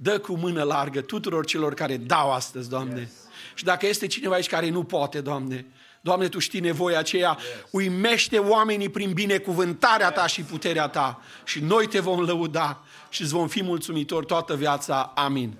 dă 0.04 0.18
cu 0.18 0.36
mână 0.36 0.62
largă 0.62 1.00
tuturor 1.00 1.44
celor 1.44 1.74
care 1.74 1.96
dau 1.96 2.32
astăzi, 2.32 2.68
Doamne. 2.68 3.00
Yes. 3.00 3.10
Și 3.54 3.64
dacă 3.64 3.86
este 3.86 4.06
cineva 4.06 4.34
aici 4.34 4.48
care 4.48 4.70
nu 4.70 4.82
poate, 4.82 5.20
Doamne, 5.20 5.66
Doamne, 6.00 6.28
Tu 6.28 6.38
știi 6.38 6.60
nevoia 6.60 6.98
aceea, 6.98 7.38
yes. 7.38 7.68
uimește 7.70 8.38
oamenii 8.38 8.88
prin 8.88 9.12
binecuvântarea 9.12 10.10
Ta 10.10 10.26
și 10.26 10.42
puterea 10.42 10.88
Ta 10.88 11.22
și 11.44 11.60
noi 11.60 11.86
Te 11.86 12.00
vom 12.00 12.20
lăuda 12.20 12.82
și 13.08 13.22
îți 13.22 13.32
vom 13.32 13.48
fi 13.48 13.62
mulțumitori 13.62 14.26
toată 14.26 14.56
viața. 14.56 15.12
Amin. 15.14 15.56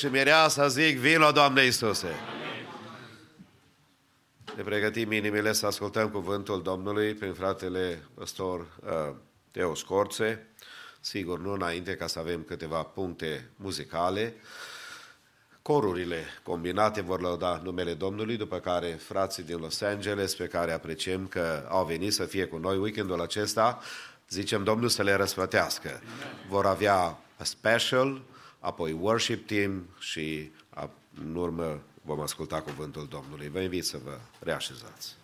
Și 0.00 0.06
Mireasa 0.06 0.68
zic, 0.68 0.98
vino, 0.98 1.30
Doamne 1.30 1.64
Iisuse! 1.64 2.08
Ne 4.56 4.62
pregătim 4.62 5.12
inimile 5.12 5.52
să 5.52 5.66
ascultăm 5.66 6.08
cuvântul 6.10 6.62
Domnului 6.62 7.14
prin 7.14 7.32
fratele 7.32 8.02
păstor 8.14 8.60
uh, 8.60 9.14
Teo 9.50 9.74
Scorțe. 9.74 10.46
Sigur, 11.00 11.38
nu 11.38 11.52
înainte 11.52 11.96
ca 11.96 12.06
să 12.06 12.18
avem 12.18 12.42
câteva 12.42 12.82
puncte 12.82 13.50
muzicale. 13.56 14.34
Corurile 15.62 16.24
combinate 16.42 17.00
vor 17.00 17.20
lăuda 17.20 17.60
numele 17.64 17.94
Domnului, 17.94 18.36
după 18.36 18.58
care 18.58 18.86
frații 18.86 19.42
din 19.42 19.56
Los 19.56 19.80
Angeles, 19.80 20.34
pe 20.34 20.46
care 20.46 20.72
apreciem 20.72 21.26
că 21.26 21.66
au 21.68 21.84
venit 21.84 22.12
să 22.12 22.24
fie 22.24 22.44
cu 22.44 22.56
noi 22.56 22.76
weekendul 22.76 23.20
acesta, 23.20 23.80
zicem 24.28 24.64
Domnul 24.64 24.88
să 24.88 25.02
le 25.02 25.14
răsplătească. 25.14 26.00
Vor 26.48 26.66
avea 26.66 27.18
a 27.36 27.44
special, 27.44 28.22
apoi 28.60 28.92
worship 28.92 29.46
team 29.46 29.86
și 29.98 30.50
a- 30.70 30.90
în 31.24 31.34
urmă 31.34 31.80
vom 32.02 32.20
asculta 32.20 32.60
cuvântul 32.62 33.06
Domnului. 33.10 33.48
Vă 33.48 33.60
invit 33.60 33.84
să 33.84 33.98
vă 34.04 34.18
reașezați. 34.38 35.16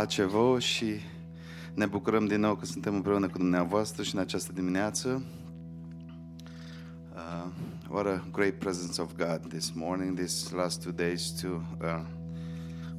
Pace 0.00 0.24
vouă 0.24 0.58
și 0.58 1.00
ne 1.74 1.86
bucurăm 1.86 2.26
din 2.26 2.40
nou 2.40 2.54
că 2.54 2.64
suntem 2.64 2.94
împreună 2.94 3.28
cu 3.28 3.38
dumneavoastră 3.38 4.02
și 4.02 4.14
în 4.14 4.20
această 4.20 4.52
dimineață. 4.52 5.22
Uh, 7.14 7.46
what 7.88 8.06
a 8.06 8.24
great 8.32 8.52
presence 8.52 9.00
of 9.00 9.12
God 9.16 9.48
this 9.48 9.70
morning, 9.74 10.18
these 10.18 10.54
last 10.54 10.82
two 10.82 10.92
days 10.92 11.30
too. 11.40 11.62
Uh, 11.82 12.00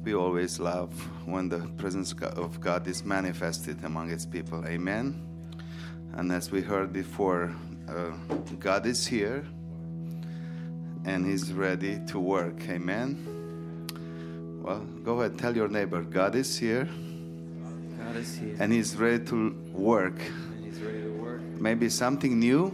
we 0.04 0.12
always 0.12 0.56
love 0.56 0.94
when 1.26 1.48
the 1.48 1.68
presence 1.76 2.14
of 2.34 2.58
God 2.58 2.86
is 2.86 3.02
manifested 3.02 3.84
among 3.84 4.10
its 4.10 4.26
people. 4.26 4.74
Amen. 4.74 5.14
And 6.16 6.30
as 6.30 6.50
we 6.50 6.60
heard 6.60 6.92
before, 6.92 7.50
uh, 7.88 8.12
God 8.58 8.86
is 8.86 9.08
here 9.08 9.44
and 11.04 11.26
He's 11.26 11.52
ready 11.52 11.98
to 12.06 12.20
work. 12.20 12.60
Amen. 12.68 13.41
Well, 14.62 14.86
go 15.04 15.18
ahead, 15.20 15.38
tell 15.38 15.56
your 15.56 15.66
neighbor, 15.68 16.02
God 16.02 16.36
is 16.36 16.56
here 16.56 16.88
God 17.98 18.16
is 18.16 18.36
here. 18.36 18.56
and 18.60 18.72
He's 18.72 18.96
ready 18.96 19.24
to 19.24 19.50
work. 19.72 20.20
He's 20.62 20.80
ready 20.80 21.02
to 21.02 21.10
work. 21.20 21.40
Maybe 21.58 21.88
something 21.88 22.38
new, 22.38 22.72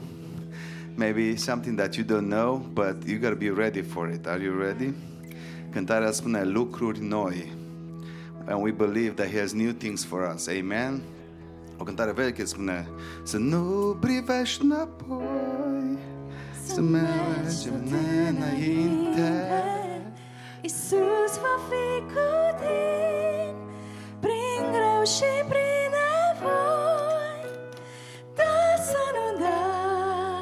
maybe 0.97 1.37
something 1.37 1.77
that 1.77 1.97
you 1.97 2.05
don't 2.05 2.29
know, 2.29 2.59
but 2.75 3.07
you 3.07 3.19
got 3.19 3.31
to 3.31 3.37
be 3.37 3.49
ready 3.49 3.81
for 3.81 4.09
it. 4.11 4.27
Are 4.27 4.39
you 4.39 4.53
ready? 4.53 4.93
Cântarea 5.73 6.13
spune 6.13 6.45
lucruri 6.45 7.01
noi. 7.01 7.51
And 8.47 8.61
we 8.63 8.71
believe 8.71 9.17
that 9.17 9.29
He 9.29 9.39
has 9.39 9.55
new 9.55 9.73
things 9.73 10.05
for 10.05 10.27
us. 10.27 10.49
Amen. 10.49 11.03
O 11.81 11.85
cântare 11.85 12.13
veche 12.13 12.45
spune 12.45 12.89
Să 13.23 13.39
nu 13.39 13.97
privești 14.01 14.63
înapoi 14.63 15.99
Să 16.67 16.81
mergem 16.81 17.73
înainte 18.29 19.49
Isus 20.69 21.33
va 21.45 21.57
fi 21.69 21.87
cu 22.13 22.29
tine 22.61 23.55
Prin 24.21 24.61
greu 24.71 25.03
și 25.05 25.31
prin 25.49 25.89
nevoi 25.97 27.43
Dar 28.35 28.73
să 28.91 29.03
nu 29.17 29.27
dai 29.39 30.39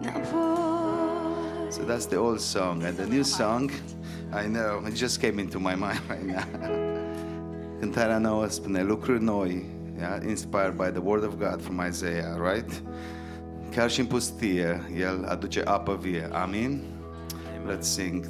înapoi 0.00 1.70
So 1.70 1.80
that's 1.82 2.06
the 2.06 2.16
old 2.16 2.40
song. 2.40 2.82
And 2.82 2.96
the 2.96 3.06
new 3.06 3.22
song, 3.22 3.70
I 4.32 4.46
know, 4.46 4.86
it 4.86 4.96
just 4.96 5.20
came 5.20 5.38
into 5.38 5.58
my 5.58 5.74
mind 5.74 6.00
right 6.08 6.24
now. 6.24 6.44
Cântarea 7.80 8.18
nouă 8.18 8.46
spune 8.46 8.82
lucruri 8.82 9.22
noi, 9.22 9.64
yeah? 9.98 10.18
inspired 10.28 10.76
by 10.76 10.90
the 10.90 11.00
word 11.02 11.24
of 11.24 11.34
God 11.34 11.62
from 11.62 11.82
Isaiah, 11.88 12.36
right? 12.52 12.82
Chiar 13.70 13.90
și 13.90 14.00
în 14.00 14.06
pustie, 14.06 14.80
El 14.96 15.24
aduce 15.28 15.62
apă 15.64 15.98
vie. 16.00 16.28
Amin? 16.32 16.82
Let's 17.66 17.80
sing. 17.80 18.24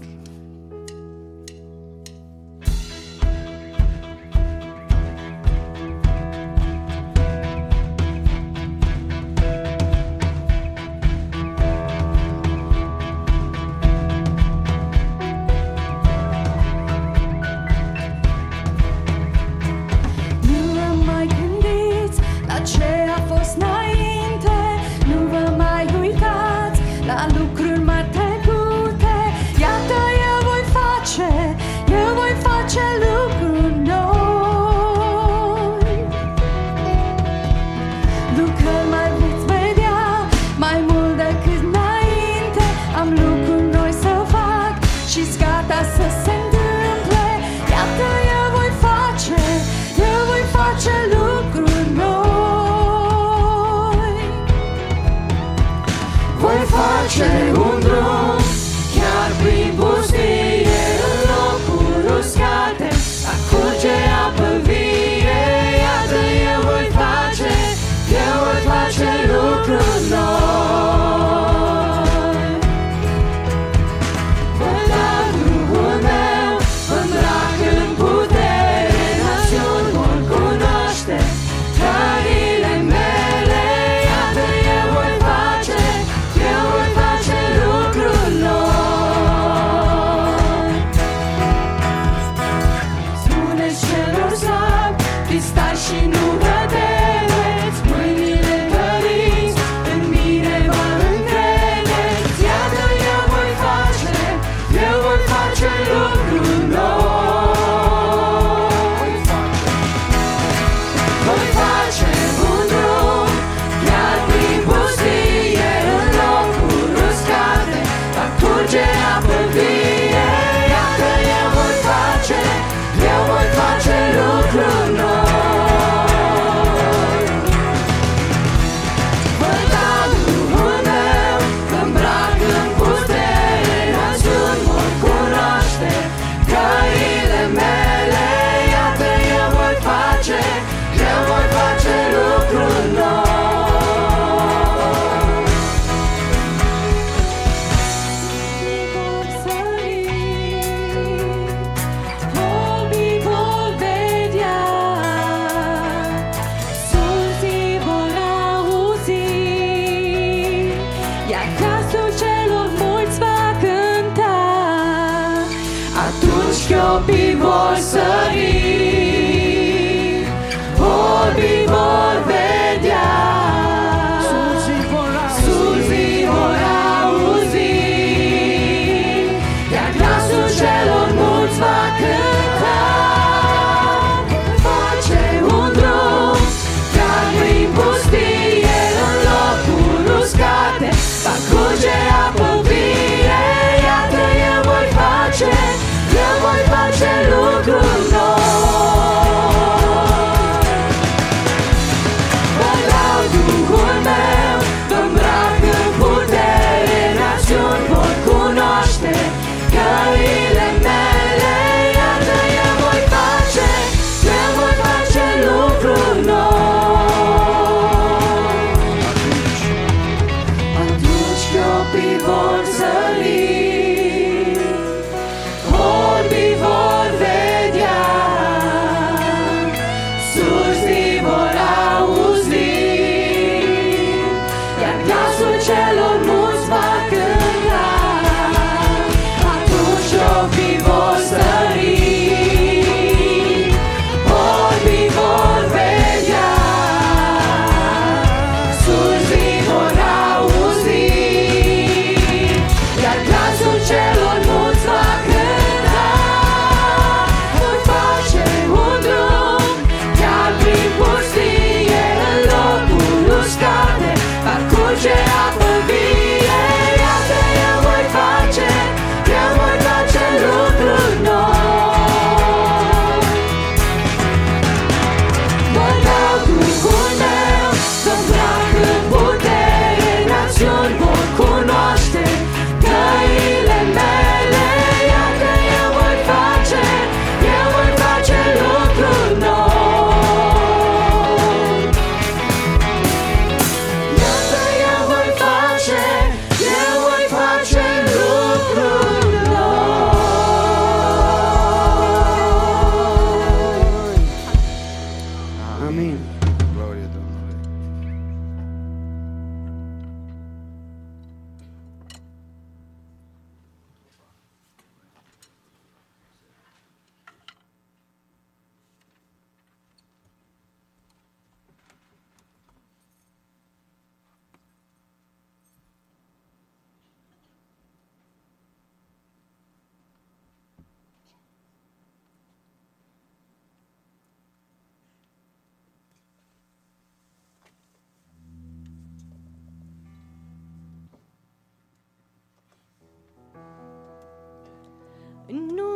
În 345.53 345.90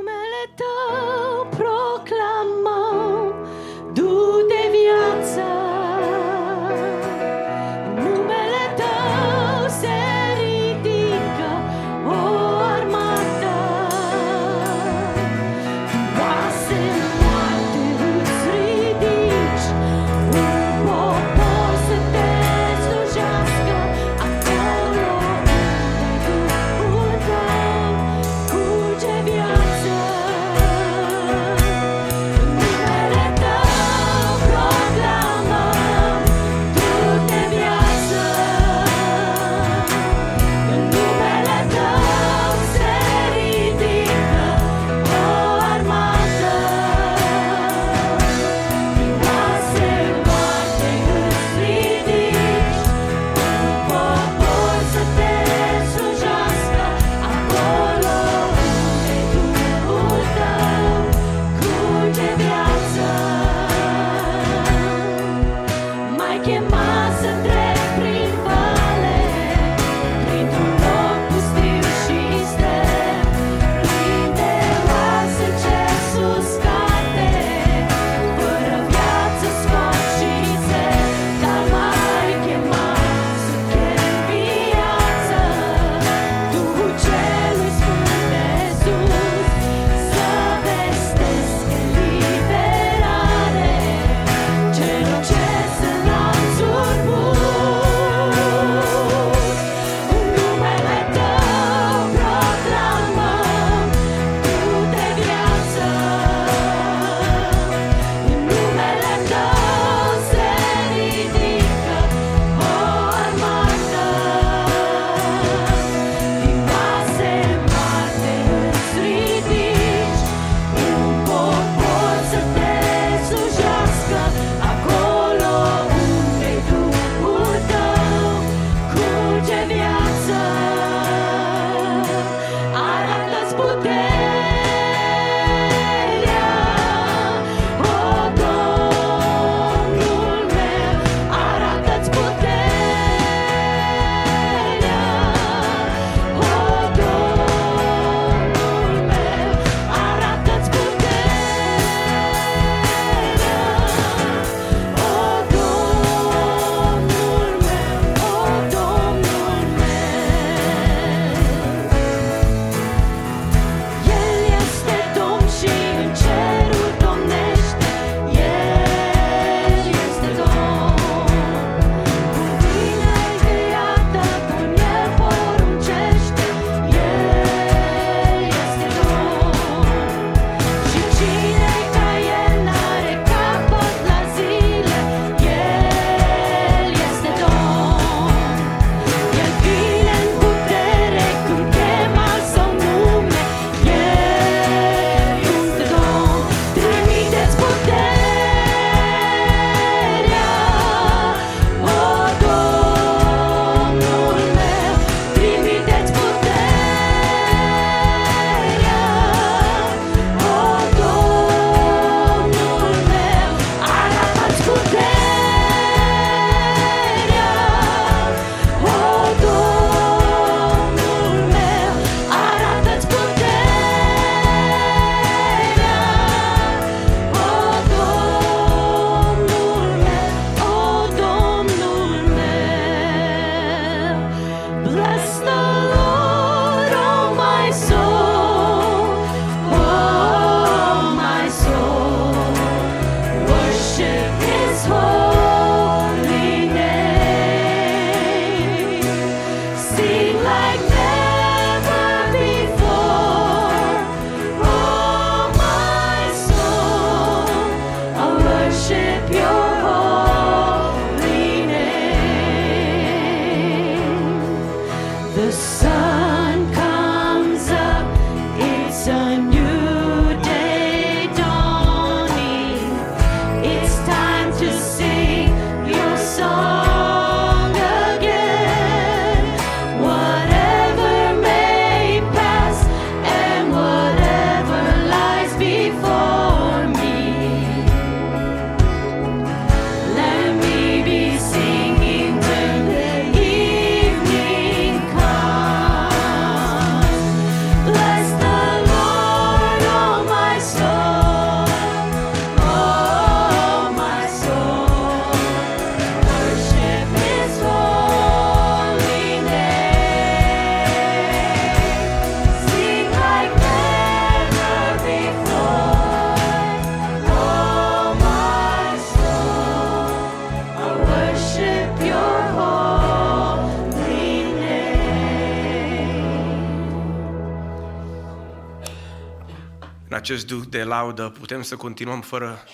acest 330.24 330.46
duh 330.46 330.62
de 330.68 330.82
laudă, 330.82 331.28
putem 331.38 331.62
să 331.62 331.76
continuăm 331.76 332.20
fără 332.20 332.64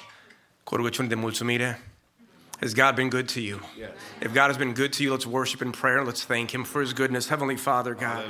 cu 0.65 0.77
rugăciune 0.77 1.09
de 1.09 1.15
mulțumire? 1.15 1.83
Has 2.61 2.73
God 2.75 2.95
been 2.95 3.09
good 3.09 3.33
to 3.33 3.41
you? 3.41 3.59
If 4.23 4.33
God 4.33 4.47
has 4.53 4.57
been 4.57 4.75
good 4.75 4.97
to 4.97 5.03
you, 5.03 5.17
let's 5.17 5.27
worship 5.27 5.61
in 5.61 5.71
prayer. 5.71 6.05
Let's 6.07 6.25
thank 6.27 6.51
Him 6.51 6.65
for 6.65 6.81
His 6.83 6.93
goodness. 6.93 7.29
Heavenly 7.29 7.57
Father, 7.57 7.95
God, 7.95 8.25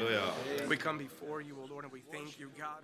we 0.68 0.76
come 0.76 0.96
before 0.96 1.42
you, 1.42 1.54
O 1.62 1.66
Lord, 1.72 1.84
and 1.84 1.92
we 1.92 2.02
thank 2.10 2.38
you, 2.38 2.48
God, 2.56 2.80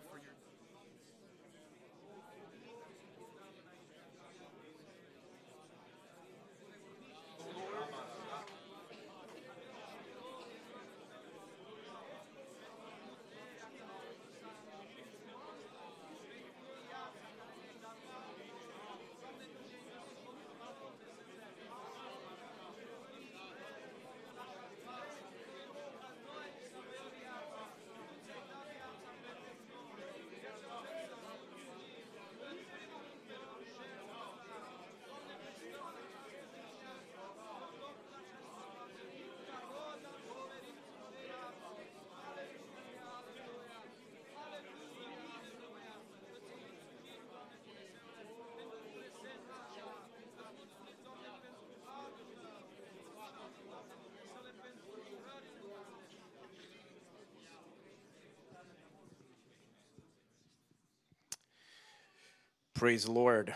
Praise 62.76 63.06
the 63.06 63.12
Lord. 63.12 63.54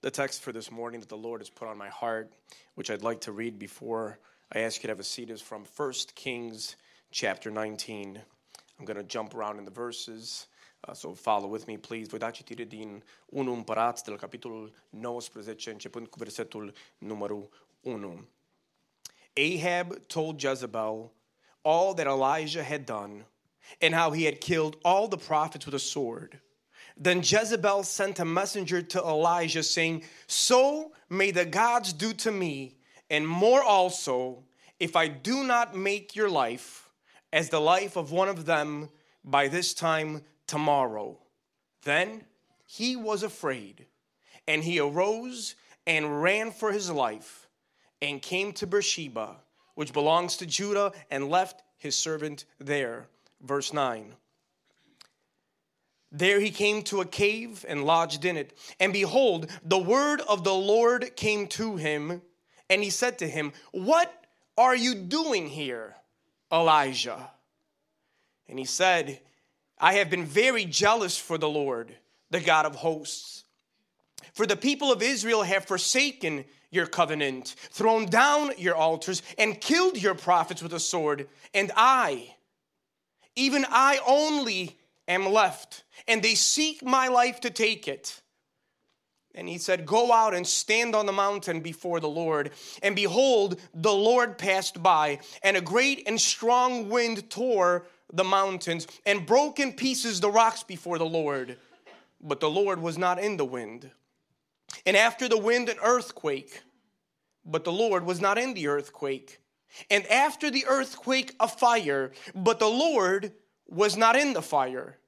The 0.00 0.10
text 0.10 0.42
for 0.42 0.50
this 0.50 0.72
morning 0.72 0.98
that 0.98 1.08
the 1.08 1.16
Lord 1.16 1.40
has 1.40 1.48
put 1.48 1.68
on 1.68 1.78
my 1.78 1.90
heart, 1.90 2.32
which 2.74 2.90
I'd 2.90 3.04
like 3.04 3.20
to 3.20 3.30
read 3.30 3.56
before 3.56 4.18
I 4.52 4.58
ask 4.58 4.82
you 4.82 4.88
to 4.88 4.90
have 4.90 4.98
a 4.98 5.04
seat, 5.04 5.30
is 5.30 5.40
from 5.40 5.64
1 5.76 5.92
Kings 6.16 6.74
chapter 7.12 7.52
19. 7.52 8.20
I'm 8.78 8.84
going 8.84 8.96
to 8.96 9.04
jump 9.04 9.36
around 9.36 9.58
in 9.58 9.64
the 9.64 9.70
verses, 9.70 10.48
uh, 10.88 10.92
so 10.92 11.14
follow 11.14 11.46
with 11.46 11.68
me, 11.68 11.76
please. 11.76 12.08
Voi 12.08 12.18
da 12.18 12.30
citire 12.32 12.64
din 12.64 13.00
1 13.26 13.52
Împărați, 13.52 14.04
de 14.04 14.10
la 14.10 14.16
capitolul 14.16 14.72
19, 14.90 15.70
începând 15.70 16.06
cu 16.08 16.18
versetul 16.18 16.72
numărul 16.98 17.48
1. 17.80 18.26
Ahab 19.36 20.06
told 20.06 20.40
Jezebel 20.40 21.12
all 21.62 21.94
that 21.94 22.06
Elijah 22.06 22.64
had 22.64 22.84
done 22.84 23.24
and 23.80 23.94
how 23.94 24.10
he 24.10 24.24
had 24.24 24.40
killed 24.40 24.78
all 24.82 25.06
the 25.08 25.26
prophets 25.26 25.64
with 25.64 25.76
a 25.76 25.78
sword. 25.78 26.40
Then 26.96 27.18
Jezebel 27.18 27.84
sent 27.84 28.18
a 28.18 28.24
messenger 28.24 28.82
to 28.82 29.00
Elijah, 29.00 29.62
saying, 29.62 30.04
So 30.26 30.92
may 31.08 31.30
the 31.30 31.44
gods 31.44 31.92
do 31.92 32.12
to 32.14 32.30
me, 32.30 32.76
and 33.10 33.26
more 33.26 33.62
also, 33.62 34.44
if 34.78 34.96
I 34.96 35.08
do 35.08 35.44
not 35.44 35.76
make 35.76 36.16
your 36.16 36.28
life 36.28 36.90
as 37.32 37.48
the 37.48 37.60
life 37.60 37.96
of 37.96 38.12
one 38.12 38.28
of 38.28 38.44
them 38.44 38.90
by 39.24 39.48
this 39.48 39.74
time 39.74 40.22
tomorrow. 40.46 41.18
Then 41.84 42.24
he 42.66 42.96
was 42.96 43.22
afraid, 43.22 43.86
and 44.46 44.62
he 44.62 44.78
arose 44.78 45.54
and 45.86 46.22
ran 46.22 46.50
for 46.50 46.72
his 46.72 46.90
life, 46.90 47.48
and 48.00 48.20
came 48.20 48.52
to 48.52 48.66
Beersheba, 48.66 49.36
which 49.74 49.92
belongs 49.92 50.36
to 50.36 50.46
Judah, 50.46 50.92
and 51.10 51.30
left 51.30 51.62
his 51.78 51.96
servant 51.96 52.44
there. 52.58 53.08
Verse 53.40 53.72
9. 53.72 54.14
There 56.12 56.40
he 56.40 56.50
came 56.50 56.82
to 56.84 57.00
a 57.00 57.06
cave 57.06 57.64
and 57.66 57.84
lodged 57.84 58.26
in 58.26 58.36
it. 58.36 58.56
And 58.78 58.92
behold, 58.92 59.50
the 59.64 59.78
word 59.78 60.20
of 60.28 60.44
the 60.44 60.54
Lord 60.54 61.16
came 61.16 61.46
to 61.48 61.76
him, 61.76 62.20
and 62.68 62.82
he 62.82 62.90
said 62.90 63.18
to 63.18 63.28
him, 63.28 63.52
What 63.72 64.12
are 64.58 64.76
you 64.76 64.94
doing 64.94 65.48
here, 65.48 65.96
Elijah? 66.52 67.30
And 68.46 68.58
he 68.58 68.66
said, 68.66 69.20
I 69.78 69.94
have 69.94 70.10
been 70.10 70.26
very 70.26 70.66
jealous 70.66 71.16
for 71.16 71.38
the 71.38 71.48
Lord, 71.48 71.96
the 72.30 72.40
God 72.40 72.66
of 72.66 72.74
hosts. 72.74 73.44
For 74.34 74.46
the 74.46 74.56
people 74.56 74.92
of 74.92 75.02
Israel 75.02 75.42
have 75.42 75.64
forsaken 75.64 76.44
your 76.70 76.86
covenant, 76.86 77.54
thrown 77.70 78.06
down 78.06 78.52
your 78.58 78.74
altars, 78.74 79.22
and 79.38 79.60
killed 79.60 80.00
your 80.00 80.14
prophets 80.14 80.62
with 80.62 80.74
a 80.74 80.80
sword. 80.80 81.28
And 81.54 81.72
I, 81.74 82.34
even 83.34 83.64
I 83.68 83.98
only, 84.06 84.78
am 85.12 85.32
left, 85.32 85.84
and 86.06 86.22
they 86.22 86.34
seek 86.34 86.84
my 86.84 87.08
life 87.08 87.40
to 87.40 87.50
take 87.50 87.88
it. 87.88 88.20
And 89.34 89.48
he 89.48 89.58
said, 89.58 89.86
Go 89.86 90.12
out 90.12 90.34
and 90.34 90.46
stand 90.46 90.94
on 90.94 91.06
the 91.06 91.12
mountain 91.12 91.60
before 91.60 92.00
the 92.00 92.08
Lord. 92.08 92.50
And 92.82 92.94
behold, 92.94 93.60
the 93.74 93.92
Lord 93.92 94.36
passed 94.36 94.82
by, 94.82 95.20
and 95.42 95.56
a 95.56 95.60
great 95.60 96.02
and 96.06 96.20
strong 96.20 96.88
wind 96.88 97.30
tore 97.30 97.86
the 98.12 98.24
mountains 98.24 98.86
and 99.06 99.26
broke 99.26 99.58
in 99.58 99.72
pieces 99.72 100.20
the 100.20 100.30
rocks 100.30 100.62
before 100.62 100.98
the 100.98 101.06
Lord. 101.06 101.56
But 102.20 102.40
the 102.40 102.50
Lord 102.50 102.80
was 102.80 102.98
not 102.98 103.18
in 103.18 103.36
the 103.36 103.44
wind. 103.44 103.90
And 104.86 104.96
after 104.96 105.28
the 105.28 105.38
wind, 105.38 105.68
an 105.68 105.78
earthquake. 105.82 106.62
But 107.44 107.64
the 107.64 107.72
Lord 107.72 108.04
was 108.04 108.20
not 108.20 108.38
in 108.38 108.54
the 108.54 108.68
earthquake. 108.68 109.40
And 109.90 110.06
after 110.06 110.50
the 110.50 110.66
earthquake, 110.68 111.34
a 111.40 111.48
fire. 111.48 112.12
But 112.34 112.58
the 112.58 112.68
Lord 112.68 113.32
was 113.66 113.96
not 113.96 114.14
in 114.14 114.34
the 114.34 114.42
fire. 114.42 114.98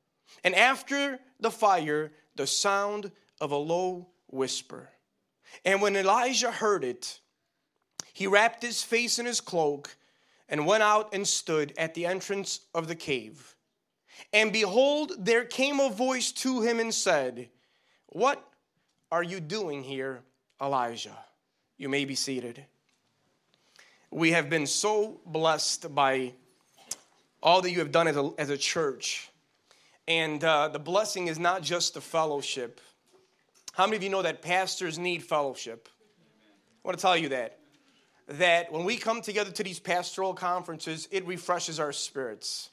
And 0.42 0.54
after 0.54 1.20
the 1.40 1.50
fire, 1.50 2.12
the 2.36 2.46
sound 2.46 3.10
of 3.40 3.52
a 3.52 3.56
low 3.56 4.08
whisper. 4.28 4.88
And 5.64 5.80
when 5.80 5.96
Elijah 5.96 6.50
heard 6.50 6.84
it, 6.84 7.20
he 8.12 8.26
wrapped 8.26 8.62
his 8.62 8.82
face 8.82 9.18
in 9.18 9.26
his 9.26 9.40
cloak 9.40 9.96
and 10.48 10.66
went 10.66 10.82
out 10.82 11.14
and 11.14 11.26
stood 11.26 11.72
at 11.78 11.94
the 11.94 12.06
entrance 12.06 12.60
of 12.74 12.88
the 12.88 12.94
cave. 12.94 13.54
And 14.32 14.52
behold, 14.52 15.12
there 15.18 15.44
came 15.44 15.80
a 15.80 15.90
voice 15.90 16.32
to 16.32 16.62
him 16.62 16.78
and 16.78 16.92
said, 16.92 17.48
What 18.08 18.42
are 19.10 19.22
you 19.22 19.40
doing 19.40 19.82
here, 19.82 20.22
Elijah? 20.60 21.16
You 21.76 21.88
may 21.88 22.04
be 22.04 22.14
seated. 22.14 22.64
We 24.10 24.30
have 24.30 24.48
been 24.48 24.66
so 24.66 25.20
blessed 25.26 25.92
by 25.94 26.34
all 27.42 27.60
that 27.62 27.70
you 27.72 27.80
have 27.80 27.90
done 27.90 28.06
as 28.06 28.16
a, 28.16 28.30
as 28.38 28.50
a 28.50 28.56
church. 28.56 29.28
And 30.06 30.42
uh, 30.44 30.68
the 30.68 30.78
blessing 30.78 31.28
is 31.28 31.38
not 31.38 31.62
just 31.62 31.94
the 31.94 32.00
fellowship. 32.00 32.80
How 33.72 33.86
many 33.86 33.96
of 33.96 34.02
you 34.02 34.10
know 34.10 34.22
that 34.22 34.42
pastors 34.42 34.98
need 34.98 35.22
fellowship? 35.22 35.88
I 36.84 36.88
want 36.88 36.98
to 36.98 37.02
tell 37.02 37.16
you 37.16 37.30
that. 37.30 37.58
That 38.28 38.70
when 38.70 38.84
we 38.84 38.96
come 38.96 39.20
together 39.20 39.50
to 39.50 39.62
these 39.62 39.80
pastoral 39.80 40.34
conferences, 40.34 41.08
it 41.10 41.26
refreshes 41.26 41.80
our 41.80 41.92
spirits. 41.92 42.70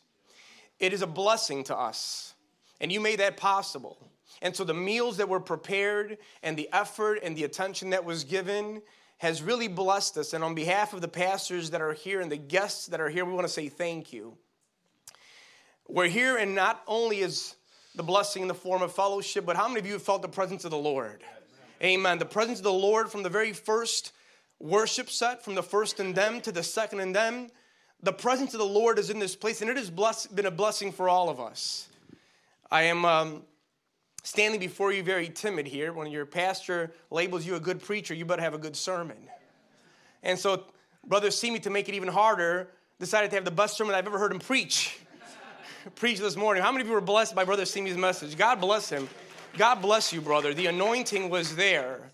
It 0.80 0.94
is 0.94 1.02
a 1.02 1.08
blessing 1.08 1.64
to 1.66 1.78
us. 1.78 2.34
And 2.80 2.92
you 2.92 3.00
made 3.00 3.20
that 3.20 3.38
possible. 3.38 4.12
And 4.42 4.56
so 4.56 4.64
the 4.64 4.74
meals 4.74 5.18
that 5.18 5.30
were 5.30 5.40
prepared 5.40 6.18
and 6.42 6.58
the 6.58 6.70
effort 6.74 7.20
and 7.24 7.36
the 7.36 7.44
attention 7.44 7.92
that 7.92 8.04
was 8.04 8.24
given 8.24 8.82
has 9.20 9.44
really 9.44 9.68
blessed 9.68 10.18
us. 10.18 10.34
And 10.34 10.44
on 10.44 10.56
behalf 10.56 10.94
of 10.94 11.02
the 11.02 11.08
pastors 11.08 11.70
that 11.70 11.82
are 11.82 11.94
here 11.94 12.22
and 12.22 12.32
the 12.32 12.38
guests 12.38 12.88
that 12.88 13.00
are 13.00 13.10
here, 13.10 13.24
we 13.24 13.34
want 13.34 13.46
to 13.46 13.54
say 13.54 13.70
thank 13.70 14.12
you. 14.12 14.36
We're 15.94 16.08
here, 16.08 16.38
and 16.38 16.56
not 16.56 16.84
only 16.88 17.20
is 17.20 17.56
the 17.96 18.04
blessing 18.04 18.44
in 18.44 18.48
the 18.48 18.54
form 18.54 18.82
of 18.82 18.94
fellowship, 18.94 19.46
but 19.46 19.58
how 19.58 19.68
many 19.68 19.82
of 19.82 19.86
you 19.86 19.92
have 19.92 20.02
felt 20.02 20.22
the 20.22 20.30
presence 20.30 20.64
of 20.64 20.72
the 20.72 20.78
Lord? 20.78 21.22
Amen. 21.84 22.18
The 22.18 22.24
presence 22.24 22.60
of 22.60 22.64
the 22.64 22.72
Lord 22.72 23.12
from 23.12 23.24
the 23.24 23.30
very 23.30 23.52
first 23.52 24.14
worship 24.58 25.10
set, 25.10 25.44
from 25.44 25.54
the 25.54 25.62
first 25.62 26.00
and 26.00 26.16
them 26.16 26.40
to 26.42 26.52
the 26.54 26.64
second 26.64 27.02
and 27.02 27.14
them. 27.14 27.50
The 28.04 28.14
presence 28.14 28.54
of 28.54 28.60
the 28.60 28.66
Lord 28.66 29.00
is 29.00 29.10
in 29.10 29.20
this 29.20 29.36
place, 29.36 29.60
and 29.60 29.70
it 29.70 29.76
has 29.76 29.90
blessed, 29.90 30.34
been 30.34 30.46
a 30.46 30.52
blessing 30.52 30.94
for 30.94 31.10
all 31.10 31.28
of 31.28 31.42
us. 31.42 31.90
I 32.72 32.84
am 32.84 33.04
um, 33.04 33.44
standing 34.24 34.62
before 34.62 34.94
you 34.94 35.04
very 35.04 35.28
timid 35.28 35.68
here. 35.68 35.92
When 35.92 36.10
your 36.10 36.26
pastor 36.26 36.94
labels 37.10 37.46
you 37.46 37.56
a 37.56 37.60
good 37.60 37.82
preacher, 37.82 38.14
you 38.14 38.24
better 38.24 38.44
have 38.44 38.54
a 38.54 38.60
good 38.60 38.78
sermon. 38.78 39.18
And 40.24 40.40
so, 40.40 40.64
Brother 41.06 41.32
Simi, 41.32 41.60
to 41.60 41.70
make 41.70 41.90
it 41.90 41.96
even 41.96 42.08
harder, 42.08 42.70
decided 42.98 43.32
to 43.32 43.36
have 43.36 43.44
the 43.44 43.52
best 43.52 43.76
sermon 43.76 43.94
I've 43.94 44.08
ever 44.08 44.20
heard 44.20 44.32
him 44.32 44.40
preach 44.40 44.98
preach 45.96 46.20
this 46.20 46.36
morning. 46.36 46.64
How 46.64 46.72
many 46.72 46.82
of 46.82 46.88
you 46.88 46.94
were 46.94 47.02
blessed 47.02 47.36
by 47.36 47.44
Brother 47.44 47.66
Simi's 47.66 47.98
message? 47.98 48.38
God 48.38 48.62
bless 48.62 48.90
him. 48.90 49.08
God 49.58 49.82
bless 49.82 50.14
you, 50.14 50.22
brother. 50.22 50.54
The 50.54 50.68
anointing 50.68 51.30
was 51.30 51.56
there. 51.56 52.12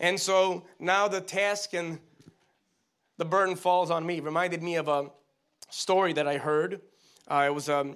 And 0.00 0.18
so 0.20 0.64
now 0.78 1.08
the 1.08 1.20
task 1.20 1.72
and 1.74 1.98
the 3.16 3.24
burden 3.24 3.56
falls 3.56 3.90
on 3.90 4.04
me. 4.04 4.18
It 4.18 4.24
reminded 4.24 4.62
me 4.62 4.76
of 4.76 4.88
a 4.88 5.10
story 5.70 6.12
that 6.14 6.28
I 6.28 6.36
heard. 6.36 6.80
Uh, 7.28 7.44
it 7.46 7.54
was 7.54 7.68
a 7.68 7.94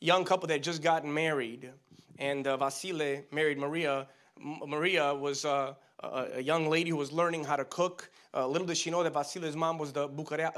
young 0.00 0.24
couple 0.24 0.48
that 0.48 0.62
just 0.62 0.82
gotten 0.82 1.12
married. 1.12 1.70
and 2.18 2.46
uh, 2.46 2.56
Vasile 2.56 3.22
married 3.32 3.58
Maria. 3.58 4.06
M- 4.40 4.60
Maria 4.66 5.14
was 5.14 5.44
uh, 5.44 5.74
a, 6.02 6.40
young 6.40 6.68
lady 6.68 6.90
who 6.90 6.96
was 6.96 7.10
learning 7.10 7.44
how 7.44 7.56
to 7.56 7.64
cook. 7.64 8.10
Uh, 8.34 8.46
little 8.46 8.66
did 8.66 8.76
she 8.76 8.90
know 8.90 9.02
that 9.02 9.12
Vasile's 9.12 9.54
mom 9.54 9.78
was 9.78 9.92
the 9.92 10.08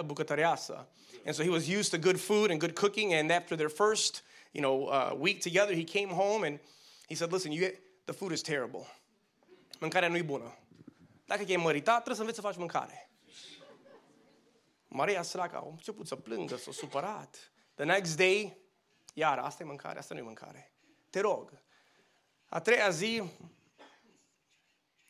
bucătăreasă. 0.04 0.86
And 1.26 1.34
so 1.34 1.42
he 1.42 1.48
was 1.48 1.68
used 1.68 1.90
to 1.90 1.98
good 1.98 2.20
food 2.20 2.50
and 2.50 2.60
good 2.60 2.74
cooking. 2.74 3.12
And 3.12 3.30
after 3.30 3.56
their 3.56 3.70
first, 3.70 4.22
you 4.52 4.60
know, 4.60 4.86
uh, 4.86 5.14
week 5.18 5.40
together, 5.40 5.74
he 5.74 5.84
came 5.84 6.08
home 6.08 6.44
and 6.44 6.58
he 7.08 7.14
said, 7.14 7.32
"Listen, 7.32 7.52
you, 7.52 7.60
get, 7.60 7.80
the 8.04 8.12
food 8.12 8.32
is 8.32 8.42
terrible. 8.42 8.86
Mâncarea 9.80 10.08
nu 10.08 10.16
e 10.16 10.22
bună. 10.22 10.56
Dacă 11.26 11.42
e 11.46 11.56
măritat, 11.56 11.94
trebuie 11.94 12.14
să 12.14 12.20
înveți 12.20 12.40
să 12.40 12.46
faci 12.46 12.56
mâncare." 12.56 13.08
Maria 14.88 15.22
săracă 15.22 15.56
a 15.56 15.66
început 15.70 16.06
să 16.06 16.16
plângă, 16.16 16.56
s-a 16.56 16.72
supărat. 16.72 17.52
The 17.74 17.84
next 17.84 18.16
day, 18.16 18.56
iar 19.14 19.38
asta 19.38 19.62
e 19.62 19.66
mâncare, 19.66 19.98
asta 19.98 20.14
nu 20.14 20.20
e 20.20 20.22
mâncare. 20.22 20.72
Te 21.10 21.20
rog. 21.20 21.62
A 22.48 22.60
treia 22.60 22.90
zi, 22.90 23.22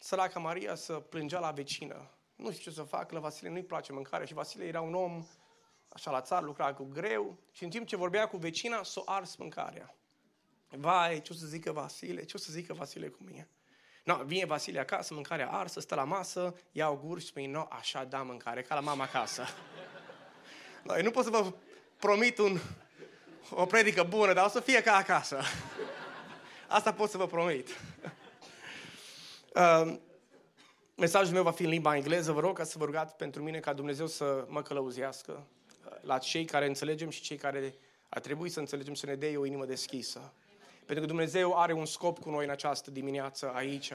săraca 0.04 0.38
Maria 0.38 0.74
să 0.74 0.92
plângea 0.92 1.38
la 1.38 1.50
vecină. 1.50 2.10
Nu 2.36 2.52
știu 2.52 2.70
ce 2.70 2.76
să 2.76 2.82
fac, 2.82 3.10
la 3.10 3.20
Vasile 3.20 3.50
nu-i 3.50 3.62
place 3.62 3.92
mâncarea 3.92 4.26
și 4.26 4.34
Vasile 4.34 4.64
era 4.64 4.80
un 4.80 4.94
om 4.94 5.26
așa 5.88 6.10
la 6.10 6.20
țară, 6.20 6.44
lucra 6.44 6.74
cu 6.74 6.84
greu 6.84 7.38
și 7.52 7.64
în 7.64 7.70
timp 7.70 7.86
ce 7.86 7.96
vorbea 7.96 8.28
cu 8.28 8.36
vecina, 8.36 8.82
s-o 8.82 9.02
ars 9.04 9.36
mâncarea. 9.36 9.94
Vai, 10.68 11.22
ce 11.22 11.32
o 11.32 11.36
să 11.36 11.46
zică 11.46 11.72
Vasile, 11.72 12.24
ce 12.24 12.36
o 12.36 12.38
să 12.38 12.52
zică 12.52 12.72
Vasile 12.72 13.08
cu 13.08 13.22
mine? 13.22 13.48
No, 14.04 14.24
vine 14.24 14.44
Vasile 14.44 14.80
acasă, 14.80 15.14
mâncarea 15.14 15.50
arsă, 15.50 15.80
stă 15.80 15.94
la 15.94 16.04
masă, 16.04 16.54
ia 16.72 16.88
o 16.88 16.96
gură 16.96 17.20
și 17.20 17.26
spune, 17.26 17.46
no, 17.46 17.66
așa 17.70 18.04
da 18.04 18.22
mâncare, 18.22 18.62
ca 18.62 18.74
la 18.74 18.80
mama 18.80 19.04
acasă. 19.04 19.44
No, 20.82 20.96
eu 20.96 21.02
nu 21.02 21.10
pot 21.10 21.24
să 21.24 21.30
vă 21.30 21.52
promit 21.96 22.38
un, 22.38 22.58
o 23.50 23.66
predică 23.66 24.02
bună, 24.02 24.32
dar 24.32 24.44
o 24.44 24.48
să 24.48 24.60
fie 24.60 24.82
ca 24.82 24.96
acasă. 24.96 25.40
Asta 26.68 26.92
pot 26.92 27.10
să 27.10 27.16
vă 27.16 27.26
promit. 27.26 27.68
Uh, 29.54 29.96
mesajul 30.96 31.34
meu 31.34 31.42
va 31.42 31.50
fi 31.50 31.62
în 31.62 31.68
limba 31.68 31.96
engleză. 31.96 32.32
Vă 32.32 32.40
rog 32.40 32.56
ca 32.56 32.64
să 32.64 32.78
vă 32.78 32.84
rugați 32.84 33.14
pentru 33.14 33.42
mine 33.42 33.58
ca 33.58 33.72
Dumnezeu 33.72 34.06
să 34.06 34.44
mă 34.48 34.62
călăuzească 34.62 35.46
la 36.00 36.18
cei 36.18 36.44
care 36.44 36.66
înțelegem 36.66 37.10
și 37.10 37.22
cei 37.22 37.36
care 37.36 37.74
ar 38.08 38.20
trebui 38.20 38.48
să 38.48 38.58
înțelegem 38.58 38.94
să 38.94 39.06
ne 39.06 39.14
dea 39.14 39.38
o 39.38 39.44
inimă 39.44 39.64
deschisă. 39.64 40.32
Pentru 40.86 41.04
că 41.04 41.10
Dumnezeu 41.10 41.58
are 41.58 41.72
un 41.72 41.86
scop 41.86 42.18
cu 42.18 42.30
noi 42.30 42.44
în 42.44 42.50
această 42.50 42.90
dimineață 42.90 43.52
aici. 43.54 43.92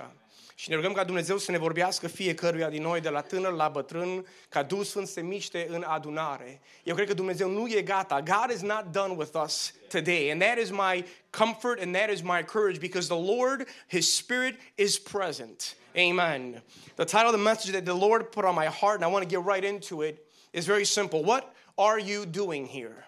Și 0.55 0.69
ne 0.69 0.75
rugăm 0.75 0.93
ca 0.93 1.03
Dumnezeu 1.03 1.37
să 1.37 1.51
ne 1.51 1.57
vorbească 1.57 2.07
fiecăruia 2.07 2.69
din 2.69 2.81
noi, 2.81 3.01
de 3.01 3.09
la 3.09 3.21
tânăr 3.21 3.51
la 3.51 3.67
bătrân, 3.67 4.25
ca 4.49 4.63
Duhul 4.63 4.83
Sfânt 4.83 5.07
se 5.07 5.21
miște 5.21 5.67
în 5.69 5.83
adunare. 5.87 6.61
Eu 6.83 6.95
cred 6.95 7.07
că 7.07 7.13
Dumnezeu 7.13 7.49
nu 7.49 7.67
e 7.67 7.81
gata. 7.81 8.21
God 8.21 8.51
is 8.53 8.61
not 8.61 8.85
done 8.91 9.13
with 9.13 9.31
us 9.43 9.73
today. 9.87 10.31
And 10.31 10.41
that 10.41 10.57
is 10.57 10.69
my 10.69 11.05
comfort 11.29 11.81
and 11.81 11.95
that 11.95 12.09
is 12.09 12.21
my 12.21 12.43
courage 12.43 12.79
because 12.79 13.07
the 13.07 13.33
Lord, 13.35 13.67
His 13.87 14.15
Spirit 14.15 14.55
is 14.75 14.99
present. 14.99 15.75
Amen. 15.97 16.63
The 16.95 17.05
title 17.05 17.29
of 17.29 17.31
the 17.31 17.43
message 17.43 17.71
that 17.71 17.85
the 17.85 17.93
Lord 17.93 18.31
put 18.31 18.45
on 18.45 18.55
my 18.55 18.67
heart, 18.67 18.95
and 18.95 19.03
I 19.03 19.07
want 19.07 19.23
to 19.23 19.29
get 19.29 19.43
right 19.45 19.63
into 19.63 20.01
it, 20.01 20.25
is 20.51 20.65
very 20.65 20.85
simple. 20.85 21.23
What 21.23 21.53
are 21.77 21.99
you 21.99 22.25
doing 22.25 22.65
here? 22.65 23.05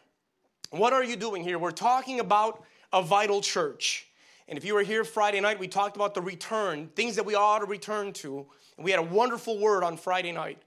What 0.70 0.94
are 0.94 1.04
you 1.04 1.18
doing 1.18 1.44
here? 1.44 1.60
We're 1.60 1.72
talking 1.72 2.20
about 2.20 2.64
a 2.94 3.02
vital 3.02 3.42
church. 3.42 4.08
And 4.48 4.58
if 4.58 4.66
you 4.66 4.74
were 4.74 4.84
here 4.84 5.04
Friday 5.04 5.40
night, 5.40 5.60
we 5.60 5.68
talked 5.68 5.96
about 5.96 6.14
the 6.14 6.22
return, 6.22 6.90
things 6.96 7.16
that 7.16 7.26
we 7.26 7.36
ought 7.36 7.60
to 7.60 7.66
return 7.66 8.12
to. 8.14 8.46
And 8.78 8.84
we 8.84 8.92
had 8.92 9.00
a 9.00 9.04
wonderful 9.04 9.58
word 9.60 9.84
on 9.84 9.98
Friday 9.98 10.32
night. 10.32 10.62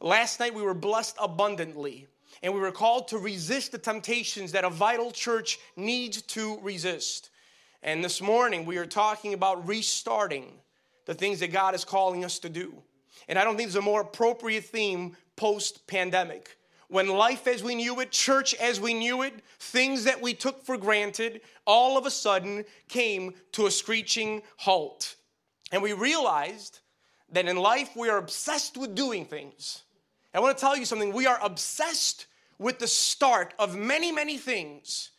Last 0.00 0.40
night, 0.40 0.54
we 0.54 0.62
were 0.62 0.74
blessed 0.74 1.16
abundantly. 1.20 2.08
And 2.42 2.52
we 2.54 2.60
were 2.60 2.72
called 2.72 3.08
to 3.08 3.18
resist 3.18 3.72
the 3.72 3.78
temptations 3.78 4.52
that 4.52 4.64
a 4.64 4.70
vital 4.70 5.10
church 5.10 5.58
needs 5.76 6.22
to 6.22 6.58
resist. 6.60 7.30
And 7.82 8.02
this 8.02 8.20
morning, 8.20 8.64
we 8.64 8.76
are 8.78 8.86
talking 8.86 9.34
about 9.34 9.66
restarting 9.66 10.52
the 11.06 11.14
things 11.14 11.40
that 11.40 11.52
God 11.52 11.74
is 11.74 11.84
calling 11.84 12.24
us 12.24 12.38
to 12.40 12.48
do. 12.48 12.74
And 13.28 13.38
I 13.38 13.44
don't 13.44 13.56
think 13.56 13.68
there's 13.70 13.82
a 13.82 13.82
more 13.82 14.02
appropriate 14.02 14.64
theme 14.64 15.16
post 15.36 15.86
pandemic. 15.86 16.57
When 16.88 17.08
life 17.08 17.46
as 17.46 17.62
we 17.62 17.74
knew 17.74 18.00
it, 18.00 18.10
church 18.10 18.54
as 18.54 18.80
we 18.80 18.94
knew 18.94 19.22
it, 19.22 19.34
things 19.58 20.04
that 20.04 20.22
we 20.22 20.32
took 20.32 20.64
for 20.64 20.78
granted, 20.78 21.42
all 21.66 21.98
of 21.98 22.06
a 22.06 22.10
sudden 22.10 22.64
came 22.88 23.34
to 23.52 23.66
a 23.66 23.70
screeching 23.70 24.42
halt. 24.56 25.16
And 25.70 25.82
we 25.82 25.92
realized 25.92 26.80
that 27.30 27.46
in 27.46 27.56
life 27.56 27.90
we 27.94 28.08
are 28.08 28.16
obsessed 28.16 28.78
with 28.78 28.94
doing 28.94 29.26
things. 29.26 29.82
I 30.32 30.40
want 30.40 30.56
to 30.56 30.60
tell 30.60 30.76
you 30.76 30.86
something 30.86 31.12
we 31.12 31.26
are 31.26 31.38
obsessed 31.42 32.26
with 32.58 32.78
the 32.78 32.86
start 32.86 33.54
of 33.58 33.76
many, 33.76 34.10
many 34.10 34.38
things. 34.38 35.10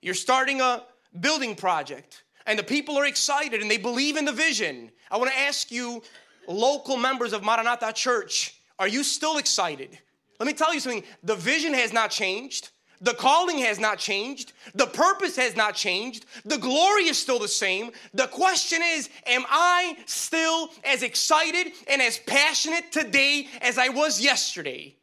You're 0.00 0.14
starting 0.14 0.60
a 0.60 0.82
building 1.20 1.54
project, 1.54 2.24
and 2.46 2.58
the 2.58 2.64
people 2.64 2.98
are 2.98 3.06
excited 3.06 3.60
and 3.60 3.70
they 3.70 3.76
believe 3.76 4.16
in 4.16 4.24
the 4.24 4.32
vision. 4.32 4.90
I 5.10 5.18
want 5.18 5.30
to 5.30 5.38
ask 5.38 5.70
you, 5.70 6.02
local 6.48 6.96
members 6.96 7.32
of 7.32 7.44
Maranatha 7.44 7.92
Church, 7.92 8.60
are 8.78 8.88
you 8.88 9.04
still 9.04 9.38
excited? 9.38 9.98
Let 10.38 10.46
me 10.46 10.52
tell 10.52 10.74
you 10.74 10.80
something 10.80 11.04
the 11.22 11.36
vision 11.36 11.74
has 11.74 11.92
not 11.92 12.10
changed. 12.10 12.70
The 13.00 13.14
calling 13.14 13.58
has 13.58 13.80
not 13.80 13.98
changed. 13.98 14.52
The 14.74 14.86
purpose 14.86 15.34
has 15.36 15.56
not 15.56 15.74
changed. 15.74 16.24
The 16.44 16.56
glory 16.56 17.08
is 17.08 17.18
still 17.18 17.40
the 17.40 17.48
same. 17.48 17.90
The 18.14 18.28
question 18.28 18.80
is, 18.80 19.10
am 19.26 19.44
I 19.48 19.96
still 20.06 20.70
as 20.84 21.02
excited 21.02 21.72
and 21.88 22.00
as 22.00 22.18
passionate 22.18 22.92
today 22.92 23.48
as 23.60 23.76
I 23.76 23.88
was 23.88 24.20
yesterday? 24.20 24.94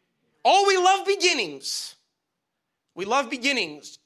Oh, 0.46 0.64
we 0.66 0.78
love 0.78 1.06
beginnings. 1.06 1.96
We 2.96 3.04
love 3.04 3.30
beginnings. 3.30 4.00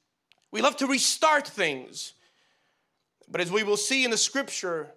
We 0.52 0.62
love 0.62 0.76
to 0.78 0.88
restart 0.88 1.48
things. 1.48 2.14
But 3.30 3.42
as 3.42 3.52
we 3.52 3.62
will 3.62 3.78
see 3.78 4.04
in 4.04 4.12
the 4.12 4.18
scripture, 4.18 4.92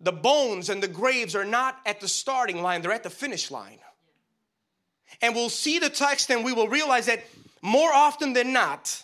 the 0.00 0.12
bones 0.12 0.70
and 0.70 0.80
the 0.80 0.88
graves 0.88 1.34
are 1.34 1.44
not 1.44 1.78
at 1.84 2.00
the 2.00 2.08
starting 2.08 2.62
line, 2.62 2.82
they're 2.82 2.92
at 2.92 3.02
the 3.02 3.10
finish 3.10 3.50
line. 3.50 3.78
And 5.22 5.34
we'll 5.34 5.50
see 5.50 5.78
the 5.78 5.90
text 5.90 6.30
and 6.30 6.44
we 6.44 6.52
will 6.52 6.68
realize 6.68 7.06
that 7.06 7.24
more 7.62 7.92
often 7.92 8.32
than 8.32 8.52
not, 8.52 9.02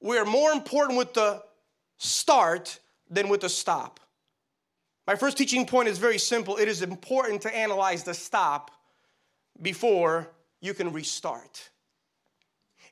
we're 0.00 0.24
more 0.24 0.52
important 0.52 0.98
with 0.98 1.14
the 1.14 1.42
start 1.98 2.78
than 3.08 3.28
with 3.28 3.42
the 3.42 3.48
stop. 3.48 4.00
My 5.06 5.16
first 5.16 5.36
teaching 5.36 5.66
point 5.66 5.88
is 5.88 5.98
very 5.98 6.18
simple 6.18 6.56
it 6.56 6.68
is 6.68 6.82
important 6.82 7.42
to 7.42 7.54
analyze 7.54 8.04
the 8.04 8.14
stop 8.14 8.70
before 9.60 10.28
you 10.60 10.74
can 10.74 10.92
restart. 10.92 11.70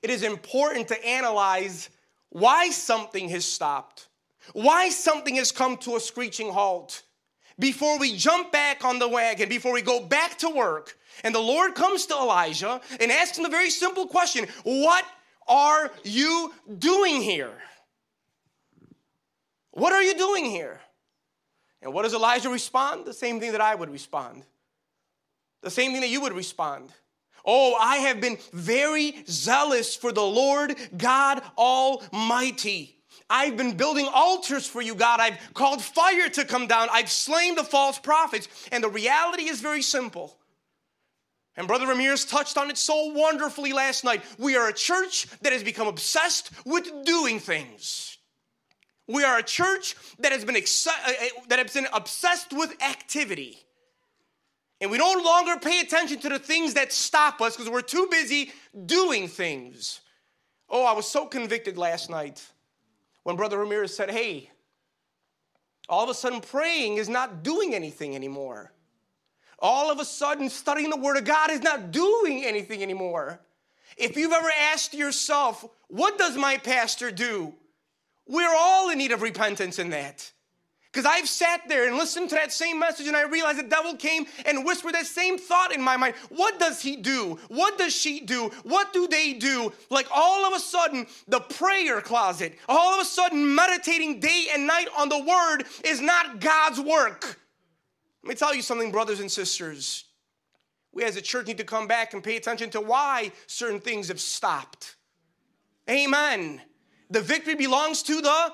It 0.02 0.10
is 0.10 0.22
important 0.22 0.88
to 0.88 1.06
analyze 1.06 1.90
why 2.30 2.70
something 2.70 3.28
has 3.28 3.44
stopped, 3.44 4.08
why 4.52 4.88
something 4.88 5.36
has 5.36 5.52
come 5.52 5.76
to 5.78 5.96
a 5.96 6.00
screeching 6.00 6.50
halt 6.50 7.02
before 7.60 7.98
we 7.98 8.16
jump 8.16 8.50
back 8.50 8.84
on 8.84 8.98
the 8.98 9.08
wagon, 9.08 9.48
before 9.48 9.72
we 9.72 9.82
go 9.82 10.00
back 10.00 10.38
to 10.38 10.50
work. 10.50 10.96
And 11.22 11.34
the 11.34 11.40
Lord 11.40 11.74
comes 11.74 12.06
to 12.06 12.14
Elijah 12.14 12.80
and 12.98 13.12
asks 13.12 13.38
him 13.38 13.44
the 13.44 13.50
very 13.50 13.70
simple 13.70 14.06
question 14.06 14.46
What 14.64 15.04
are 15.46 15.90
you 16.02 16.52
doing 16.78 17.22
here? 17.22 17.52
What 19.72 19.92
are 19.92 20.02
you 20.02 20.14
doing 20.14 20.46
here? 20.46 20.80
And 21.82 21.94
what 21.94 22.02
does 22.02 22.14
Elijah 22.14 22.50
respond? 22.50 23.06
The 23.06 23.14
same 23.14 23.40
thing 23.40 23.52
that 23.52 23.60
I 23.60 23.74
would 23.74 23.90
respond. 23.90 24.44
The 25.62 25.70
same 25.70 25.92
thing 25.92 26.00
that 26.00 26.08
you 26.08 26.20
would 26.22 26.32
respond. 26.32 26.92
Oh, 27.44 27.74
I 27.74 27.96
have 27.98 28.20
been 28.20 28.38
very 28.52 29.24
zealous 29.26 29.96
for 29.96 30.12
the 30.12 30.22
Lord 30.22 30.76
God 30.96 31.42
Almighty. 31.56 32.99
I've 33.30 33.56
been 33.56 33.76
building 33.76 34.08
altars 34.12 34.66
for 34.66 34.82
you, 34.82 34.96
God. 34.96 35.20
I've 35.20 35.38
called 35.54 35.80
fire 35.80 36.28
to 36.30 36.44
come 36.44 36.66
down. 36.66 36.88
I've 36.90 37.08
slain 37.08 37.54
the 37.54 37.62
false 37.62 37.96
prophets. 37.96 38.48
And 38.72 38.82
the 38.82 38.88
reality 38.88 39.44
is 39.44 39.60
very 39.60 39.82
simple. 39.82 40.36
And 41.56 41.68
Brother 41.68 41.86
Ramirez 41.86 42.24
touched 42.24 42.58
on 42.58 42.70
it 42.70 42.76
so 42.76 43.12
wonderfully 43.12 43.72
last 43.72 44.02
night. 44.02 44.24
We 44.36 44.56
are 44.56 44.68
a 44.68 44.72
church 44.72 45.28
that 45.42 45.52
has 45.52 45.62
become 45.62 45.86
obsessed 45.86 46.50
with 46.66 46.90
doing 47.04 47.38
things. 47.38 48.18
We 49.06 49.22
are 49.22 49.38
a 49.38 49.42
church 49.42 49.94
that 50.18 50.32
has 50.32 50.44
been, 50.44 50.56
exci- 50.56 50.88
uh, 50.88 51.40
that 51.48 51.60
has 51.60 51.72
been 51.72 51.88
obsessed 51.92 52.52
with 52.52 52.82
activity. 52.82 53.58
And 54.80 54.90
we 54.90 54.98
no 54.98 55.12
longer 55.24 55.56
pay 55.60 55.80
attention 55.80 56.18
to 56.20 56.30
the 56.30 56.38
things 56.38 56.74
that 56.74 56.92
stop 56.92 57.40
us 57.40 57.56
because 57.56 57.70
we're 57.70 57.82
too 57.82 58.08
busy 58.10 58.52
doing 58.86 59.28
things. 59.28 60.00
Oh, 60.68 60.84
I 60.84 60.92
was 60.92 61.06
so 61.06 61.26
convicted 61.26 61.76
last 61.76 62.10
night 62.10 62.44
when 63.22 63.36
Brother 63.36 63.58
Ramirez 63.58 63.94
said, 63.94 64.10
Hey, 64.10 64.50
all 65.88 66.04
of 66.04 66.10
a 66.10 66.14
sudden 66.14 66.40
praying 66.40 66.96
is 66.96 67.08
not 67.08 67.42
doing 67.42 67.74
anything 67.74 68.14
anymore. 68.14 68.72
All 69.58 69.90
of 69.90 69.98
a 69.98 70.04
sudden 70.04 70.48
studying 70.48 70.90
the 70.90 70.96
Word 70.96 71.16
of 71.16 71.24
God 71.24 71.50
is 71.50 71.60
not 71.60 71.90
doing 71.90 72.44
anything 72.44 72.82
anymore. 72.82 73.40
If 73.96 74.16
you've 74.16 74.32
ever 74.32 74.50
asked 74.72 74.94
yourself, 74.94 75.66
What 75.88 76.18
does 76.18 76.36
my 76.36 76.56
pastor 76.56 77.10
do? 77.10 77.54
We're 78.26 78.54
all 78.54 78.90
in 78.90 78.98
need 78.98 79.12
of 79.12 79.22
repentance 79.22 79.78
in 79.78 79.90
that. 79.90 80.30
Because 80.92 81.06
I've 81.06 81.28
sat 81.28 81.68
there 81.68 81.86
and 81.86 81.96
listened 81.96 82.30
to 82.30 82.34
that 82.34 82.52
same 82.52 82.80
message 82.80 83.06
and 83.06 83.16
I 83.16 83.22
realized 83.22 83.60
the 83.60 83.62
devil 83.62 83.94
came 83.94 84.26
and 84.44 84.64
whispered 84.64 84.94
that 84.94 85.06
same 85.06 85.38
thought 85.38 85.72
in 85.72 85.80
my 85.80 85.96
mind. 85.96 86.16
What 86.30 86.58
does 86.58 86.82
he 86.82 86.96
do? 86.96 87.38
What 87.46 87.78
does 87.78 87.94
she 87.94 88.20
do? 88.20 88.50
What 88.64 88.92
do 88.92 89.06
they 89.06 89.34
do? 89.34 89.72
Like 89.88 90.08
all 90.12 90.44
of 90.44 90.52
a 90.52 90.58
sudden, 90.58 91.06
the 91.28 91.40
prayer 91.40 92.00
closet, 92.00 92.58
all 92.68 92.94
of 92.94 93.00
a 93.00 93.04
sudden, 93.04 93.54
meditating 93.54 94.18
day 94.18 94.46
and 94.52 94.66
night 94.66 94.88
on 94.96 95.08
the 95.08 95.22
word 95.22 95.64
is 95.84 96.00
not 96.00 96.40
God's 96.40 96.80
work. 96.80 97.38
Let 98.24 98.28
me 98.28 98.34
tell 98.34 98.52
you 98.52 98.62
something, 98.62 98.90
brothers 98.90 99.20
and 99.20 99.30
sisters. 99.30 100.04
We 100.92 101.04
as 101.04 101.16
a 101.16 101.22
church 101.22 101.46
need 101.46 101.58
to 101.58 101.64
come 101.64 101.86
back 101.86 102.14
and 102.14 102.22
pay 102.22 102.36
attention 102.36 102.68
to 102.70 102.80
why 102.80 103.30
certain 103.46 103.78
things 103.78 104.08
have 104.08 104.20
stopped. 104.20 104.96
Amen. 105.88 106.60
The 107.10 107.20
victory 107.20 107.54
belongs 107.54 108.02
to 108.04 108.20
the 108.20 108.52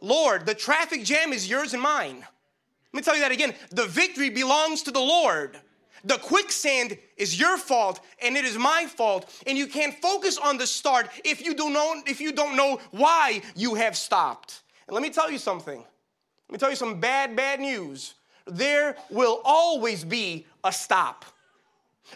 Lord. 0.00 0.46
The 0.46 0.54
traffic 0.54 1.04
jam 1.04 1.32
is 1.32 1.48
yours 1.48 1.74
and 1.74 1.82
mine. 1.82 2.18
Let 2.18 2.94
me 2.94 3.02
tell 3.02 3.14
you 3.14 3.22
that 3.22 3.32
again. 3.32 3.54
The 3.70 3.86
victory 3.86 4.30
belongs 4.30 4.82
to 4.84 4.90
the 4.90 5.00
Lord. 5.00 5.58
The 6.04 6.18
quicksand 6.18 6.96
is 7.16 7.38
your 7.38 7.58
fault 7.58 8.00
and 8.22 8.36
it 8.36 8.44
is 8.44 8.56
my 8.56 8.86
fault. 8.86 9.30
And 9.46 9.58
you 9.58 9.66
can't 9.66 9.94
focus 10.00 10.38
on 10.38 10.56
the 10.56 10.66
start 10.66 11.08
if 11.24 11.44
you 11.44 11.54
don't 11.54 11.72
know 11.72 12.02
if 12.06 12.20
you 12.20 12.32
don't 12.32 12.56
know 12.56 12.80
why 12.92 13.42
you 13.54 13.74
have 13.74 13.96
stopped. 13.96 14.62
And 14.86 14.94
let 14.94 15.02
me 15.02 15.10
tell 15.10 15.30
you 15.30 15.38
something. 15.38 15.78
Let 15.78 16.52
me 16.52 16.58
tell 16.58 16.70
you 16.70 16.76
some 16.76 16.98
bad, 16.98 17.36
bad 17.36 17.60
news. 17.60 18.14
There 18.46 18.96
will 19.10 19.42
always 19.44 20.04
be 20.04 20.46
a 20.64 20.72
stop. 20.72 21.26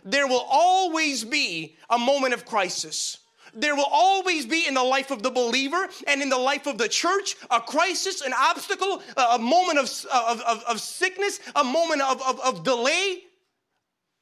There 0.04 0.26
will 0.26 0.46
always 0.48 1.22
be 1.22 1.76
a 1.90 1.98
moment 1.98 2.32
of 2.32 2.46
crisis. 2.46 3.18
There 3.54 3.76
will 3.76 3.88
always 3.90 4.46
be 4.46 4.66
in 4.66 4.74
the 4.74 4.82
life 4.82 5.10
of 5.10 5.22
the 5.22 5.30
believer 5.30 5.88
and 6.06 6.22
in 6.22 6.28
the 6.28 6.38
life 6.38 6.66
of 6.66 6.78
the 6.78 6.88
church 6.88 7.36
a 7.50 7.60
crisis, 7.60 8.22
an 8.22 8.32
obstacle, 8.32 9.02
a 9.16 9.38
moment 9.38 9.78
of, 9.78 9.90
of, 10.12 10.40
of, 10.42 10.64
of 10.64 10.80
sickness, 10.80 11.40
a 11.54 11.64
moment 11.64 12.00
of, 12.00 12.22
of, 12.22 12.40
of 12.40 12.64
delay, 12.64 13.24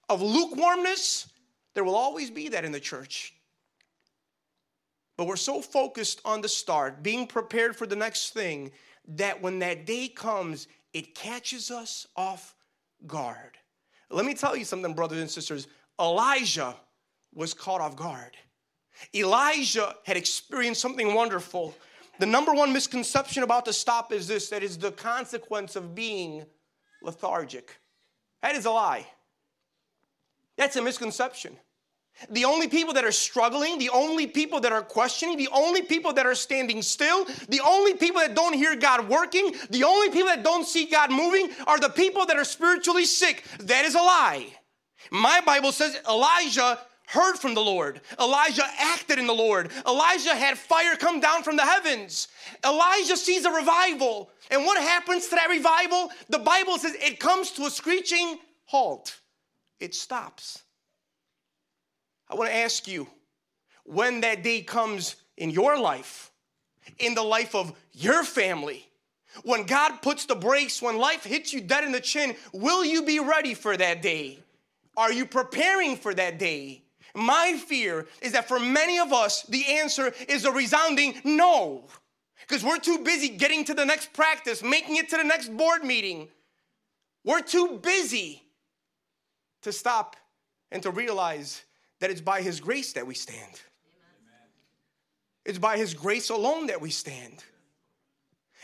of 0.08 0.20
lukewarmness. 0.20 1.28
There 1.74 1.84
will 1.84 1.94
always 1.94 2.30
be 2.30 2.48
that 2.48 2.64
in 2.64 2.72
the 2.72 2.80
church. 2.80 3.34
But 5.16 5.26
we're 5.26 5.36
so 5.36 5.60
focused 5.60 6.20
on 6.24 6.40
the 6.40 6.48
start, 6.48 7.02
being 7.02 7.26
prepared 7.26 7.76
for 7.76 7.86
the 7.86 7.96
next 7.96 8.30
thing, 8.32 8.72
that 9.06 9.40
when 9.40 9.58
that 9.60 9.86
day 9.86 10.08
comes, 10.08 10.66
it 10.92 11.14
catches 11.14 11.70
us 11.70 12.06
off 12.16 12.54
guard. 13.06 13.58
Let 14.10 14.24
me 14.24 14.34
tell 14.34 14.56
you 14.56 14.64
something, 14.64 14.94
brothers 14.94 15.20
and 15.20 15.30
sisters. 15.30 15.68
Elijah 16.00 16.74
was 17.34 17.54
caught 17.54 17.80
off 17.80 17.96
guard. 17.96 18.36
Elijah 19.14 19.94
had 20.04 20.16
experienced 20.16 20.80
something 20.80 21.14
wonderful. 21.14 21.74
The 22.18 22.26
number 22.26 22.52
one 22.52 22.72
misconception 22.72 23.42
about 23.42 23.64
the 23.64 23.72
stop 23.72 24.12
is 24.12 24.28
this 24.28 24.48
that 24.50 24.62
is 24.62 24.78
the 24.78 24.92
consequence 24.92 25.76
of 25.76 25.94
being 25.94 26.44
lethargic. 27.02 27.78
That 28.42 28.54
is 28.54 28.66
a 28.66 28.70
lie. 28.70 29.06
That's 30.56 30.76
a 30.76 30.82
misconception. 30.82 31.56
The 32.28 32.44
only 32.44 32.68
people 32.68 32.92
that 32.94 33.04
are 33.04 33.12
struggling, 33.12 33.78
the 33.78 33.88
only 33.88 34.26
people 34.26 34.60
that 34.60 34.72
are 34.72 34.82
questioning, 34.82 35.38
the 35.38 35.48
only 35.52 35.80
people 35.80 36.12
that 36.12 36.26
are 36.26 36.34
standing 36.34 36.82
still, 36.82 37.24
the 37.48 37.62
only 37.64 37.94
people 37.94 38.20
that 38.20 38.34
don't 38.34 38.52
hear 38.52 38.76
God 38.76 39.08
working, 39.08 39.54
the 39.70 39.84
only 39.84 40.10
people 40.10 40.28
that 40.28 40.42
don't 40.42 40.66
see 40.66 40.84
God 40.84 41.10
moving 41.10 41.48
are 41.66 41.78
the 41.78 41.88
people 41.88 42.26
that 42.26 42.36
are 42.36 42.44
spiritually 42.44 43.06
sick. 43.06 43.44
That 43.60 43.86
is 43.86 43.94
a 43.94 43.98
lie. 43.98 44.48
My 45.10 45.40
Bible 45.40 45.72
says 45.72 45.98
Elijah 46.06 46.78
heard 47.10 47.36
from 47.36 47.54
the 47.54 47.60
Lord. 47.60 48.00
Elijah 48.20 48.64
acted 48.78 49.18
in 49.18 49.26
the 49.26 49.32
Lord. 49.32 49.70
Elijah 49.86 50.34
had 50.34 50.56
fire 50.56 50.94
come 50.96 51.18
down 51.18 51.42
from 51.42 51.56
the 51.56 51.64
heavens. 51.64 52.28
Elijah 52.64 53.16
sees 53.16 53.44
a 53.44 53.50
revival. 53.50 54.30
And 54.50 54.64
what 54.64 54.80
happens 54.80 55.26
to 55.28 55.34
that 55.34 55.48
revival? 55.50 56.10
The 56.28 56.38
Bible 56.38 56.78
says 56.78 56.94
it 56.94 57.18
comes 57.18 57.50
to 57.52 57.62
a 57.62 57.70
screeching 57.70 58.38
halt, 58.66 59.18
it 59.80 59.94
stops. 59.94 60.62
I 62.28 62.36
want 62.36 62.50
to 62.50 62.56
ask 62.56 62.86
you 62.86 63.08
when 63.84 64.20
that 64.20 64.44
day 64.44 64.62
comes 64.62 65.16
in 65.36 65.50
your 65.50 65.76
life, 65.76 66.30
in 67.00 67.14
the 67.14 67.22
life 67.22 67.56
of 67.56 67.72
your 67.92 68.22
family, 68.22 68.86
when 69.42 69.64
God 69.64 70.00
puts 70.00 70.26
the 70.26 70.36
brakes, 70.36 70.80
when 70.80 70.96
life 70.96 71.24
hits 71.24 71.52
you 71.52 71.60
dead 71.60 71.82
in 71.82 71.90
the 71.90 72.00
chin, 72.00 72.36
will 72.52 72.84
you 72.84 73.02
be 73.02 73.18
ready 73.18 73.54
for 73.54 73.76
that 73.76 74.00
day? 74.00 74.38
Are 74.96 75.12
you 75.12 75.26
preparing 75.26 75.96
for 75.96 76.14
that 76.14 76.38
day? 76.38 76.82
My 77.14 77.60
fear 77.66 78.06
is 78.22 78.32
that 78.32 78.48
for 78.48 78.60
many 78.60 78.98
of 78.98 79.12
us, 79.12 79.42
the 79.42 79.64
answer 79.66 80.12
is 80.28 80.44
a 80.44 80.52
resounding 80.52 81.14
no. 81.24 81.84
Because 82.40 82.64
we're 82.64 82.78
too 82.78 82.98
busy 82.98 83.28
getting 83.28 83.64
to 83.64 83.74
the 83.74 83.84
next 83.84 84.12
practice, 84.12 84.62
making 84.62 84.96
it 84.96 85.08
to 85.10 85.16
the 85.16 85.24
next 85.24 85.56
board 85.56 85.84
meeting. 85.84 86.28
We're 87.24 87.42
too 87.42 87.78
busy 87.82 88.42
to 89.62 89.72
stop 89.72 90.16
and 90.72 90.82
to 90.82 90.90
realize 90.90 91.62
that 92.00 92.10
it's 92.10 92.20
by 92.20 92.42
His 92.42 92.60
grace 92.60 92.92
that 92.94 93.06
we 93.06 93.14
stand. 93.14 93.60
It's 95.44 95.58
by 95.58 95.76
His 95.76 95.94
grace 95.94 96.30
alone 96.30 96.66
that 96.66 96.80
we 96.80 96.90
stand. 96.90 97.44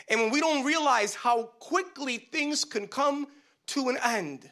And 0.09 0.21
when 0.21 0.31
we 0.31 0.39
don't 0.39 0.65
realize 0.65 1.15
how 1.15 1.43
quickly 1.59 2.17
things 2.17 2.63
can 2.63 2.87
come 2.87 3.27
to 3.67 3.89
an 3.89 3.97
end, 4.03 4.49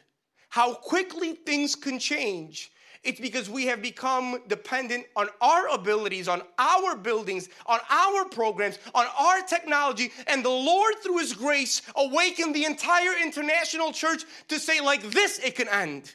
how 0.48 0.74
quickly 0.74 1.32
things 1.32 1.74
can 1.74 1.98
change, 1.98 2.70
it's 3.06 3.20
because 3.20 3.48
we 3.48 3.66
have 3.66 3.80
become 3.80 4.42
dependent 4.48 5.06
on 5.14 5.28
our 5.40 5.68
abilities, 5.68 6.28
on 6.28 6.42
our 6.58 6.96
buildings, 6.96 7.48
on 7.66 7.78
our 7.88 8.24
programs, 8.26 8.78
on 8.94 9.06
our 9.18 9.42
technology. 9.42 10.12
And 10.26 10.44
the 10.44 10.50
Lord, 10.50 10.94
through 11.02 11.18
His 11.18 11.32
grace, 11.32 11.82
awakened 11.94 12.54
the 12.54 12.64
entire 12.64 13.14
international 13.22 13.92
church 13.92 14.24
to 14.48 14.58
say, 14.58 14.80
like 14.80 15.02
this, 15.10 15.38
it 15.38 15.54
can 15.54 15.68
end. 15.68 16.14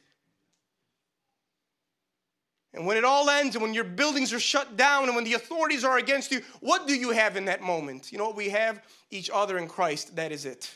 And 2.73 2.85
when 2.85 2.97
it 2.97 3.03
all 3.03 3.29
ends, 3.29 3.55
and 3.55 3.63
when 3.63 3.73
your 3.73 3.83
buildings 3.83 4.31
are 4.31 4.39
shut 4.39 4.77
down, 4.77 5.05
and 5.05 5.15
when 5.15 5.25
the 5.25 5.33
authorities 5.33 5.83
are 5.83 5.97
against 5.97 6.31
you, 6.31 6.41
what 6.61 6.87
do 6.87 6.95
you 6.95 7.11
have 7.11 7.35
in 7.35 7.45
that 7.45 7.61
moment? 7.61 8.11
You 8.11 8.17
know 8.17 8.25
what 8.25 8.37
we 8.37 8.49
have? 8.49 8.81
Each 9.09 9.29
other 9.33 9.57
in 9.57 9.67
Christ. 9.67 10.15
That 10.15 10.31
is 10.31 10.45
it. 10.45 10.73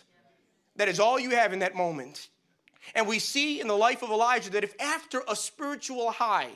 That 0.75 0.89
is 0.89 0.99
all 0.99 1.17
you 1.17 1.29
have 1.31 1.53
in 1.53 1.59
that 1.59 1.75
moment. 1.75 2.27
And 2.93 3.07
we 3.07 3.19
see 3.19 3.59
in 3.59 3.67
the 3.67 3.77
life 3.77 4.03
of 4.03 4.09
Elijah 4.09 4.49
that 4.51 4.63
if 4.63 4.79
after 4.79 5.23
a 5.27 5.35
spiritual 5.35 6.11
high, 6.11 6.49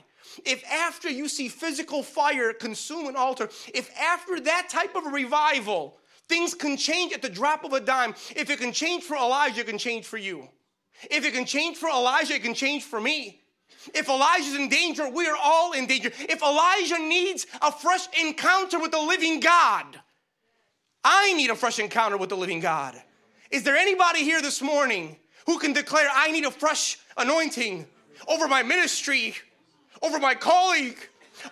if 0.46 0.64
after 0.66 1.10
you 1.10 1.28
see 1.28 1.50
physical 1.50 2.04
fire 2.04 2.54
consume 2.54 3.08
an 3.08 3.16
altar, 3.16 3.50
if 3.74 3.90
after 3.98 4.40
that 4.42 4.70
type 4.70 4.96
of 4.96 5.12
revival, 5.12 5.98
things 6.28 6.54
can 6.54 6.78
change 6.78 7.14
at 7.14 7.22
the 7.22 7.30
drop 7.30 7.64
of 7.64 7.74
a 7.74 7.80
dime, 7.80 8.14
if 8.36 8.50
it 8.50 8.60
can 8.60 8.72
change 8.72 9.04
for 9.04 9.18
Elijah, 9.18 9.62
it 9.62 9.68
can 9.68 9.80
change 9.80 10.06
for 10.06 10.18
you. 10.18 10.48
If 11.10 11.26
it 11.26 11.34
can 11.34 11.46
change 11.46 11.78
for 11.78 11.90
Elijah, 11.90 12.36
it 12.36 12.44
can 12.44 12.54
change 12.54 12.84
for 12.84 13.00
me. 13.00 13.42
If 13.94 14.10
Elijah's 14.10 14.56
in 14.56 14.70
danger, 14.70 15.10
we 15.10 15.28
are 15.28 15.38
all 15.42 15.72
in 15.72 15.88
danger. 15.88 16.12
If 16.20 16.42
Elijah 16.42 17.00
needs 17.00 17.48
a 17.62 17.72
fresh 17.72 18.08
encounter 18.22 18.80
with 18.80 18.92
the 18.92 19.00
living 19.00 19.40
God, 19.40 20.00
I 21.04 21.34
need 21.34 21.50
a 21.50 21.56
fresh 21.56 21.80
encounter 21.80 22.18
with 22.18 22.30
the 22.30 22.38
living 22.38 22.60
God. 22.60 23.02
Is 23.52 23.64
there 23.64 23.78
anybody 23.78 24.24
here 24.24 24.42
this 24.42 24.62
morning 24.62 25.18
who 25.50 25.58
can 25.58 25.74
declare, 25.74 26.08
I 26.14 26.30
need 26.30 26.46
a 26.46 26.52
fresh 26.52 27.00
anointing 27.18 27.88
over 28.28 28.48
my 28.48 28.62
ministry, 28.62 29.34
over 30.04 30.20
my 30.20 30.36
colleague, 30.36 31.00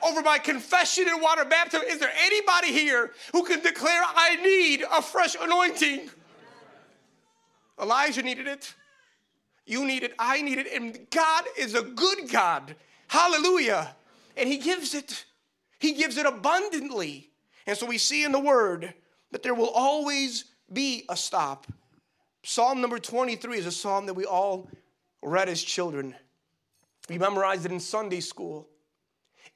over 0.07 0.22
my 0.22 0.38
confession 0.38 1.07
and 1.07 1.19
water 1.19 1.44
baptism? 1.44 1.88
Is 1.88 1.98
there 1.98 2.11
anybody 2.15 2.72
here 2.72 3.14
who 3.32 3.44
can 3.44 3.60
declare, 3.60 4.03
I 4.06 4.36
need 4.36 4.86
a 4.91 5.02
fresh 5.02 5.36
anointing? 5.41 6.11
Elijah 7.82 8.22
needed 8.22 8.45
it. 8.45 8.76
You 9.65 9.84
need 9.84 10.03
it. 10.03 10.14
I 10.19 10.44
need 10.44 10.60
it. 10.60 10.68
And 10.72 11.10
God 11.10 11.45
is 11.57 11.74
a 11.74 11.82
good 11.82 12.30
God. 12.30 12.76
Hallelujah. 13.07 13.95
And 14.36 14.48
He 14.48 14.60
gives 14.60 14.94
it, 14.94 15.26
He 15.80 15.94
gives 15.94 16.18
it 16.18 16.28
abundantly. 16.28 17.32
And 17.65 17.76
so 17.76 17.88
we 17.88 17.98
see 17.98 18.24
in 18.24 18.32
the 18.32 18.40
Word 18.40 18.94
that 19.32 19.41
there 19.41 19.56
will 19.56 19.72
always 19.72 20.45
be 20.72 21.03
a 21.10 21.18
stop. 21.18 21.65
Psalm 22.49 22.80
number 22.80 22.98
23 22.98 23.57
is 23.57 23.65
a 23.65 23.72
psalm 23.74 24.06
that 24.06 24.14
we 24.14 24.24
all 24.24 24.69
read 25.22 25.49
as 25.49 25.61
children. 25.61 26.15
We 27.10 27.18
memorized 27.18 27.65
it 27.65 27.74
in 27.74 27.82
Sunday 27.82 28.22
school. 28.22 28.69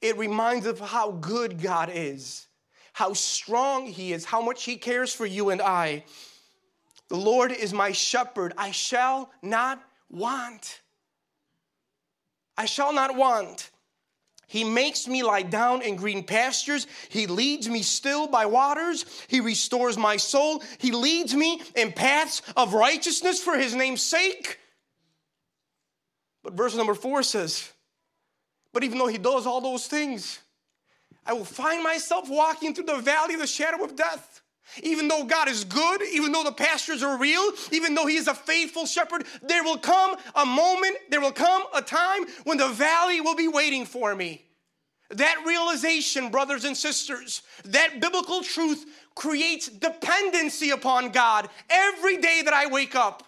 It 0.02 0.18
reminds 0.18 0.66
us 0.66 0.78
of 0.78 0.90
how 0.90 1.12
good 1.12 1.62
God 1.62 1.90
is, 1.90 2.48
how 2.92 3.14
strong 3.14 3.86
He 3.86 4.12
is, 4.12 4.26
how 4.26 4.42
much 4.42 4.64
He 4.64 4.76
cares 4.76 5.10
for 5.10 5.24
you 5.24 5.48
and 5.48 5.62
I. 5.62 6.04
The 7.08 7.16
Lord 7.16 7.50
is 7.50 7.72
my 7.72 7.92
shepherd, 7.92 8.52
I 8.58 8.72
shall 8.72 9.30
not 9.40 9.82
want. 10.10 10.82
I 12.58 12.66
shall 12.66 12.92
not 12.92 13.16
want. 13.16 13.70
He 14.52 14.64
makes 14.64 15.08
me 15.08 15.22
lie 15.22 15.40
down 15.40 15.80
in 15.80 15.96
green 15.96 16.24
pastures. 16.24 16.86
He 17.08 17.26
leads 17.26 17.70
me 17.70 17.80
still 17.80 18.26
by 18.26 18.44
waters. 18.44 19.06
He 19.28 19.40
restores 19.40 19.96
my 19.96 20.18
soul. 20.18 20.62
He 20.76 20.90
leads 20.90 21.34
me 21.34 21.62
in 21.74 21.90
paths 21.90 22.42
of 22.54 22.74
righteousness 22.74 23.42
for 23.42 23.56
his 23.56 23.74
name's 23.74 24.02
sake. 24.02 24.58
But 26.44 26.52
verse 26.52 26.76
number 26.76 26.92
four 26.92 27.22
says, 27.22 27.72
But 28.74 28.84
even 28.84 28.98
though 28.98 29.06
he 29.06 29.16
does 29.16 29.46
all 29.46 29.62
those 29.62 29.86
things, 29.86 30.38
I 31.24 31.32
will 31.32 31.46
find 31.46 31.82
myself 31.82 32.28
walking 32.28 32.74
through 32.74 32.84
the 32.84 32.98
valley 32.98 33.32
of 33.32 33.40
the 33.40 33.46
shadow 33.46 33.82
of 33.82 33.96
death. 33.96 34.41
Even 34.82 35.08
though 35.08 35.24
God 35.24 35.48
is 35.48 35.64
good, 35.64 36.02
even 36.02 36.32
though 36.32 36.44
the 36.44 36.52
pastures 36.52 37.02
are 37.02 37.18
real, 37.18 37.52
even 37.70 37.94
though 37.94 38.06
He 38.06 38.16
is 38.16 38.28
a 38.28 38.34
faithful 38.34 38.86
shepherd, 38.86 39.24
there 39.42 39.62
will 39.64 39.76
come 39.76 40.16
a 40.34 40.46
moment, 40.46 40.96
there 41.10 41.20
will 41.20 41.32
come 41.32 41.64
a 41.74 41.82
time 41.82 42.24
when 42.44 42.58
the 42.58 42.68
valley 42.68 43.20
will 43.20 43.36
be 43.36 43.48
waiting 43.48 43.84
for 43.84 44.14
me. 44.14 44.44
That 45.10 45.44
realization, 45.46 46.30
brothers 46.30 46.64
and 46.64 46.76
sisters, 46.76 47.42
that 47.66 48.00
biblical 48.00 48.42
truth 48.42 48.86
creates 49.14 49.68
dependency 49.68 50.70
upon 50.70 51.10
God 51.10 51.50
every 51.68 52.16
day 52.16 52.40
that 52.44 52.54
I 52.54 52.66
wake 52.66 52.94
up. 52.94 53.22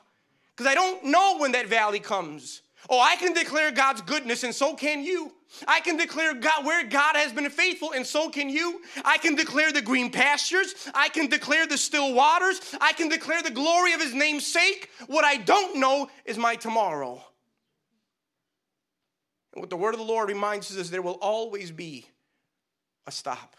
Because 0.56 0.70
I 0.70 0.74
don't 0.74 1.04
know 1.04 1.36
when 1.38 1.52
that 1.52 1.66
valley 1.66 2.00
comes. 2.00 2.62
Oh, 2.88 3.00
I 3.00 3.16
can 3.16 3.34
declare 3.34 3.70
God's 3.70 4.02
goodness, 4.02 4.44
and 4.44 4.54
so 4.54 4.74
can 4.74 5.02
you. 5.02 5.32
I 5.66 5.80
can 5.80 5.96
declare 5.96 6.34
God 6.34 6.64
where 6.64 6.84
God 6.84 7.16
has 7.16 7.32
been 7.32 7.48
faithful, 7.50 7.92
and 7.92 8.06
so 8.06 8.28
can 8.28 8.48
you. 8.48 8.80
I 9.04 9.18
can 9.18 9.34
declare 9.34 9.72
the 9.72 9.82
green 9.82 10.10
pastures. 10.10 10.74
I 10.94 11.08
can 11.08 11.28
declare 11.28 11.66
the 11.66 11.78
still 11.78 12.14
waters. 12.14 12.60
I 12.80 12.92
can 12.92 13.08
declare 13.08 13.42
the 13.42 13.50
glory 13.50 13.92
of 13.92 14.00
His 14.00 14.14
name's 14.14 14.46
sake. 14.46 14.90
What 15.06 15.24
I 15.24 15.36
don't 15.36 15.78
know 15.78 16.08
is 16.24 16.38
my 16.38 16.56
tomorrow. 16.56 17.22
And 19.52 19.62
what 19.62 19.70
the 19.70 19.76
word 19.76 19.94
of 19.94 20.00
the 20.00 20.06
Lord 20.06 20.28
reminds 20.28 20.70
us 20.70 20.76
is 20.76 20.90
there 20.90 21.02
will 21.02 21.18
always 21.20 21.70
be 21.70 22.06
a 23.06 23.12
stop. 23.12 23.56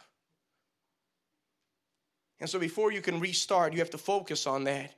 And 2.39 2.49
so 2.49 2.59
before 2.59 2.91
you 2.91 3.01
can 3.01 3.19
restart, 3.19 3.73
you 3.73 3.79
have 3.79 3.91
to 3.91 3.97
focus 3.97 4.45
on 4.45 4.65
that. 4.65 4.93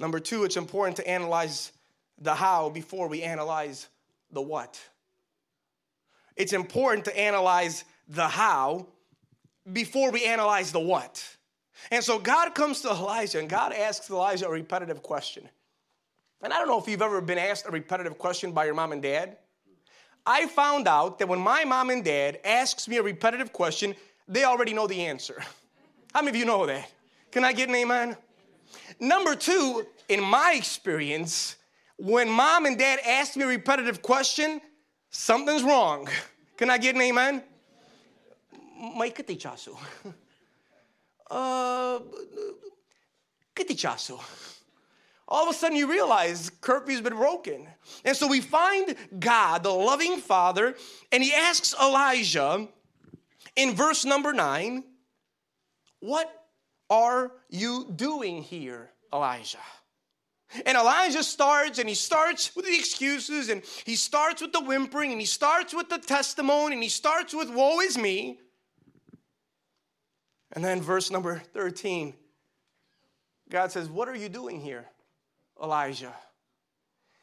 Number 0.00 0.18
two, 0.18 0.44
it's 0.44 0.56
important 0.56 0.96
to 0.96 1.08
analyze 1.08 1.70
the 2.18 2.34
how 2.34 2.68
before 2.68 3.08
we 3.08 3.22
analyze 3.22 3.88
the 4.34 4.42
what. 4.42 4.80
It's 6.36 6.52
important 6.52 7.04
to 7.06 7.18
analyze 7.18 7.84
the 8.08 8.26
how 8.26 8.88
before 9.72 10.10
we 10.10 10.24
analyze 10.24 10.72
the 10.72 10.80
what. 10.80 11.24
And 11.90 12.02
so 12.02 12.18
God 12.18 12.54
comes 12.54 12.80
to 12.82 12.88
Elijah 12.88 13.38
and 13.38 13.48
God 13.48 13.72
asks 13.72 14.10
Elijah 14.10 14.46
a 14.46 14.50
repetitive 14.50 15.02
question. 15.02 15.48
And 16.42 16.52
I 16.52 16.58
don't 16.58 16.68
know 16.68 16.78
if 16.78 16.88
you've 16.88 17.02
ever 17.02 17.20
been 17.20 17.38
asked 17.38 17.66
a 17.66 17.70
repetitive 17.70 18.18
question 18.18 18.52
by 18.52 18.64
your 18.66 18.74
mom 18.74 18.92
and 18.92 19.02
dad. 19.02 19.38
I 20.26 20.46
found 20.46 20.88
out 20.88 21.18
that 21.18 21.28
when 21.28 21.38
my 21.38 21.64
mom 21.64 21.90
and 21.90 22.04
dad 22.04 22.40
asks 22.44 22.88
me 22.88 22.96
a 22.96 23.02
repetitive 23.02 23.52
question, 23.52 23.94
they 24.26 24.44
already 24.44 24.72
know 24.72 24.86
the 24.86 25.06
answer. 25.06 25.42
How 26.14 26.20
many 26.20 26.30
of 26.30 26.36
you 26.36 26.44
know 26.44 26.66
that? 26.66 26.90
Can 27.30 27.44
I 27.44 27.52
get 27.52 27.68
an 27.68 27.74
amen? 27.74 28.16
Number 29.00 29.34
two, 29.34 29.86
in 30.08 30.22
my 30.22 30.54
experience, 30.56 31.56
when 31.96 32.28
mom 32.28 32.66
and 32.66 32.78
dad 32.78 32.98
ask 33.06 33.36
me 33.36 33.44
a 33.44 33.46
repetitive 33.46 34.02
question, 34.02 34.60
something's 35.10 35.62
wrong. 35.62 36.08
Can 36.56 36.70
I 36.70 36.78
get 36.78 36.94
an 36.94 37.00
amen? 37.00 37.42
Mai? 38.96 39.12
Uh, 41.30 42.00
cât? 43.54 44.10
All 45.26 45.48
of 45.48 45.54
a 45.54 45.58
sudden 45.58 45.76
you 45.76 45.90
realize 45.90 46.50
curfew's 46.60 47.00
been 47.00 47.16
broken. 47.16 47.66
And 48.04 48.14
so 48.14 48.28
we 48.28 48.40
find 48.40 48.94
God, 49.18 49.62
the 49.62 49.70
loving 49.70 50.18
Father, 50.18 50.76
and 51.10 51.22
he 51.22 51.32
asks 51.32 51.74
Elijah 51.80 52.68
in 53.56 53.74
verse 53.74 54.04
number 54.04 54.32
nine, 54.32 54.84
What 56.00 56.30
are 56.90 57.32
you 57.48 57.90
doing 57.96 58.42
here, 58.42 58.90
Elijah? 59.12 59.58
And 60.66 60.76
Elijah 60.76 61.22
starts 61.22 61.78
and 61.78 61.88
he 61.88 61.94
starts 61.94 62.54
with 62.54 62.64
the 62.66 62.74
excuses 62.74 63.48
and 63.48 63.62
he 63.84 63.96
starts 63.96 64.40
with 64.40 64.52
the 64.52 64.60
whimpering 64.60 65.10
and 65.10 65.20
he 65.20 65.26
starts 65.26 65.74
with 65.74 65.88
the 65.88 65.98
testimony 65.98 66.74
and 66.74 66.82
he 66.82 66.88
starts 66.88 67.34
with 67.34 67.50
woe 67.50 67.80
is 67.80 67.98
me. 67.98 68.38
And 70.52 70.64
then 70.64 70.80
verse 70.80 71.10
number 71.10 71.42
13, 71.52 72.14
God 73.50 73.72
says, 73.72 73.88
What 73.88 74.08
are 74.08 74.14
you 74.14 74.28
doing 74.28 74.60
here, 74.60 74.86
Elijah? 75.60 76.14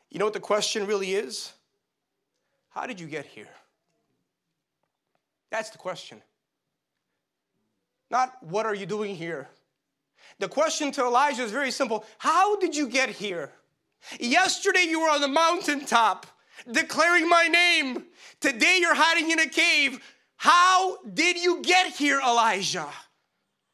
You 0.10 0.20
know 0.20 0.26
what 0.26 0.34
the 0.34 0.42
question 0.42 0.86
really 0.86 1.14
is? 1.14 1.54
How 2.70 2.86
did 2.86 3.00
you 3.00 3.08
get 3.08 3.26
here? 3.26 3.50
That's 5.50 5.70
the 5.70 5.78
question. 5.78 6.22
Not 8.10 8.36
what 8.42 8.66
are 8.66 8.76
you 8.76 8.86
doing 8.86 9.16
here? 9.16 9.50
The 10.40 10.48
question 10.48 10.92
to 10.94 11.06
Elijah 11.06 11.44
is 11.44 11.52
very 11.52 11.72
simple 11.72 12.06
How 12.18 12.58
did 12.58 12.76
you 12.76 12.88
get 12.88 13.10
here? 13.10 13.52
Yesterday 14.20 14.86
you 14.88 15.02
were 15.02 15.10
on 15.10 15.22
the 15.22 15.28
mountaintop 15.28 16.26
declaring 16.72 17.30
my 17.30 17.48
name. 17.48 18.06
Today 18.40 18.78
you're 18.80 18.96
hiding 18.96 19.32
in 19.32 19.40
a 19.40 19.48
cave. 19.48 20.00
How 20.38 20.98
did 21.04 21.38
you 21.38 21.62
get 21.62 21.94
here, 21.94 22.20
Elijah? 22.20 22.90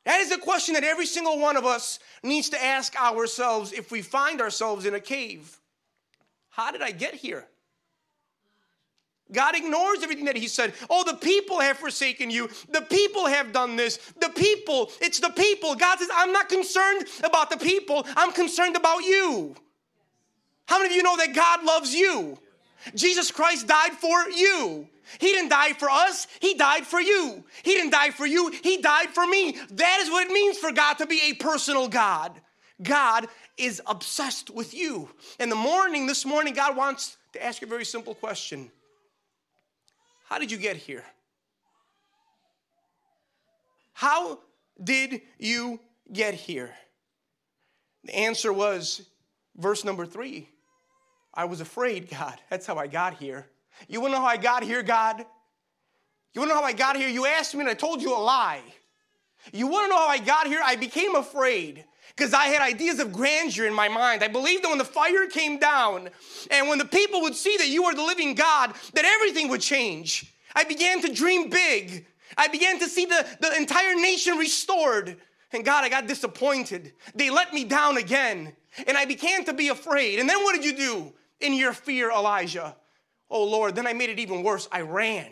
That 0.06 0.22
is 0.22 0.32
a 0.32 0.38
question 0.38 0.74
that 0.76 0.84
every 0.84 1.06
single 1.06 1.40
one 1.40 1.58
of 1.58 1.66
us 1.66 2.00
needs 2.24 2.50
to 2.50 2.64
ask 2.64 3.00
ourselves 3.00 3.74
if 3.74 3.92
we 3.92 4.02
find 4.02 4.42
ourselves 4.42 4.86
in 4.86 4.96
a 4.96 5.00
cave. 5.00 5.58
How 6.50 6.72
did 6.72 6.82
I 6.82 6.92
get 6.92 7.14
here? 7.14 7.48
God 9.32 9.56
ignores 9.56 10.04
everything 10.04 10.26
that 10.26 10.38
He 10.38 10.48
said. 10.48 10.74
Oh, 10.90 11.04
the 11.04 11.16
people 11.16 11.60
have 11.60 11.78
forsaken 11.78 12.30
you. 12.30 12.50
The 12.70 12.82
people 12.82 13.28
have 13.28 13.52
done 13.52 13.76
this. 13.76 13.98
The 14.20 14.30
people, 14.30 14.92
it's 15.02 15.20
the 15.20 15.30
people. 15.30 15.76
God 15.76 16.00
says, 16.00 16.10
I'm 16.14 16.32
not 16.32 16.50
concerned 16.50 17.08
about 17.24 17.50
the 17.50 17.58
people, 17.58 18.06
I'm 18.16 18.32
concerned 18.32 18.76
about 18.76 19.04
you. 19.04 19.56
How 20.68 20.80
many 20.80 20.90
of 20.90 20.96
you 20.96 21.04
know 21.04 21.18
that 21.18 21.34
God 21.34 21.64
loves 21.64 21.94
you? 21.94 22.38
Jesus 22.96 23.32
Christ 23.32 23.68
died 23.68 23.94
for 23.94 24.30
you. 24.30 24.88
He 25.20 25.28
didn't 25.28 25.50
die 25.50 25.74
for 25.74 25.90
us, 25.90 26.28
He 26.42 26.54
died 26.54 26.86
for 26.86 27.00
you. 27.00 27.44
He 27.64 27.72
didn't 27.72 27.92
die 27.92 28.12
for 28.12 28.26
you, 28.26 28.52
He 28.64 28.82
died 28.82 29.10
for 29.10 29.26
me. 29.26 29.58
That 29.72 30.00
is 30.02 30.10
what 30.10 30.28
it 30.28 30.34
means 30.34 30.58
for 30.58 30.72
God 30.72 30.96
to 30.96 31.06
be 31.06 31.22
a 31.30 31.34
personal 31.34 31.88
God. 31.88 32.40
God 32.82 33.28
is 33.58 33.82
obsessed 33.88 34.50
with 34.50 34.74
you. 34.74 35.10
In 35.40 35.50
the 35.50 35.56
morning, 35.56 36.06
this 36.06 36.26
morning, 36.26 36.54
God 36.54 36.76
wants 36.76 37.18
to 37.34 37.44
ask 37.44 37.62
you 37.62 37.68
a 37.68 37.70
very 37.70 37.86
simple 37.86 38.14
question 38.14 38.72
How 40.28 40.40
did 40.40 40.52
you 40.52 40.58
get 40.58 40.76
here? 40.76 41.06
How 43.94 44.40
did 44.84 45.22
you 45.40 45.80
get 46.12 46.34
here? 46.34 46.72
The 48.04 48.14
answer 48.14 48.52
was 48.52 49.04
verse 49.56 49.86
number 49.86 50.06
three 50.06 50.50
I 51.34 51.46
was 51.46 51.62
afraid, 51.62 52.10
God. 52.12 52.36
That's 52.50 52.66
how 52.66 52.76
I 52.76 52.88
got 52.88 53.16
here. 53.16 53.48
You 53.88 54.02
wanna 54.02 54.16
know 54.16 54.22
how 54.22 54.28
I 54.28 54.38
got 54.38 54.64
here, 54.64 54.84
God? 54.84 55.26
You 56.34 56.42
wanna 56.42 56.54
know 56.54 56.60
how 56.60 56.66
I 56.66 56.74
got 56.74 56.98
here? 56.98 57.08
You 57.08 57.26
asked 57.26 57.54
me 57.56 57.62
and 57.62 57.70
I 57.70 57.74
told 57.74 58.02
you 58.02 58.14
a 58.14 58.20
lie. 58.20 58.62
You 59.54 59.68
wanna 59.68 59.88
know 59.88 59.98
how 59.98 60.08
I 60.08 60.18
got 60.18 60.48
here? 60.48 60.60
I 60.62 60.76
became 60.76 61.16
afraid 61.16 61.86
because 62.16 62.34
I 62.34 62.46
had 62.46 62.62
ideas 62.62 63.00
of 63.00 63.14
grandeur 63.14 63.66
in 63.66 63.74
my 63.74 63.88
mind. 63.88 64.24
I 64.24 64.28
believed 64.28 64.64
that 64.64 64.70
when 64.70 64.78
the 64.78 64.86
fire 64.86 65.28
came 65.28 65.60
down 65.60 66.10
and 66.50 66.68
when 66.68 66.78
the 66.78 66.86
people 66.86 67.22
would 67.22 67.36
see 67.36 67.58
that 67.58 67.68
you 67.68 67.84
are 67.86 67.96
the 67.96 68.04
living 68.04 68.36
God, 68.36 68.74
that 68.94 69.06
everything 69.06 69.50
would 69.50 69.62
change. 69.62 70.34
I 70.56 70.64
began 70.64 71.02
to 71.02 71.14
dream 71.14 71.50
big. 71.50 72.06
I 72.38 72.48
began 72.48 72.80
to 72.80 72.88
see 72.88 73.06
the, 73.06 73.26
the 73.40 73.56
entire 73.56 73.96
nation 73.96 74.38
restored. 74.38 75.18
And 75.52 75.64
God, 75.64 75.84
I 75.84 75.90
got 75.90 76.08
disappointed. 76.08 76.94
They 77.16 77.30
let 77.30 77.54
me 77.54 77.64
down 77.64 77.98
again. 77.98 78.54
And 78.86 78.98
I 78.98 79.06
began 79.06 79.46
to 79.46 79.54
be 79.54 79.70
afraid. 79.70 80.20
And 80.20 80.30
then 80.30 80.44
what 80.44 80.56
did 80.56 80.66
you 80.66 80.76
do 80.76 81.14
in 81.40 81.54
your 81.54 81.74
fear, 81.74 82.12
Elijah? 82.12 82.76
Oh 83.30 83.44
Lord, 83.44 83.76
then 83.76 83.88
I 83.88 83.94
made 83.94 84.10
it 84.10 84.20
even 84.20 84.44
worse. 84.44 84.68
I 84.72 84.82
ran. 84.82 85.32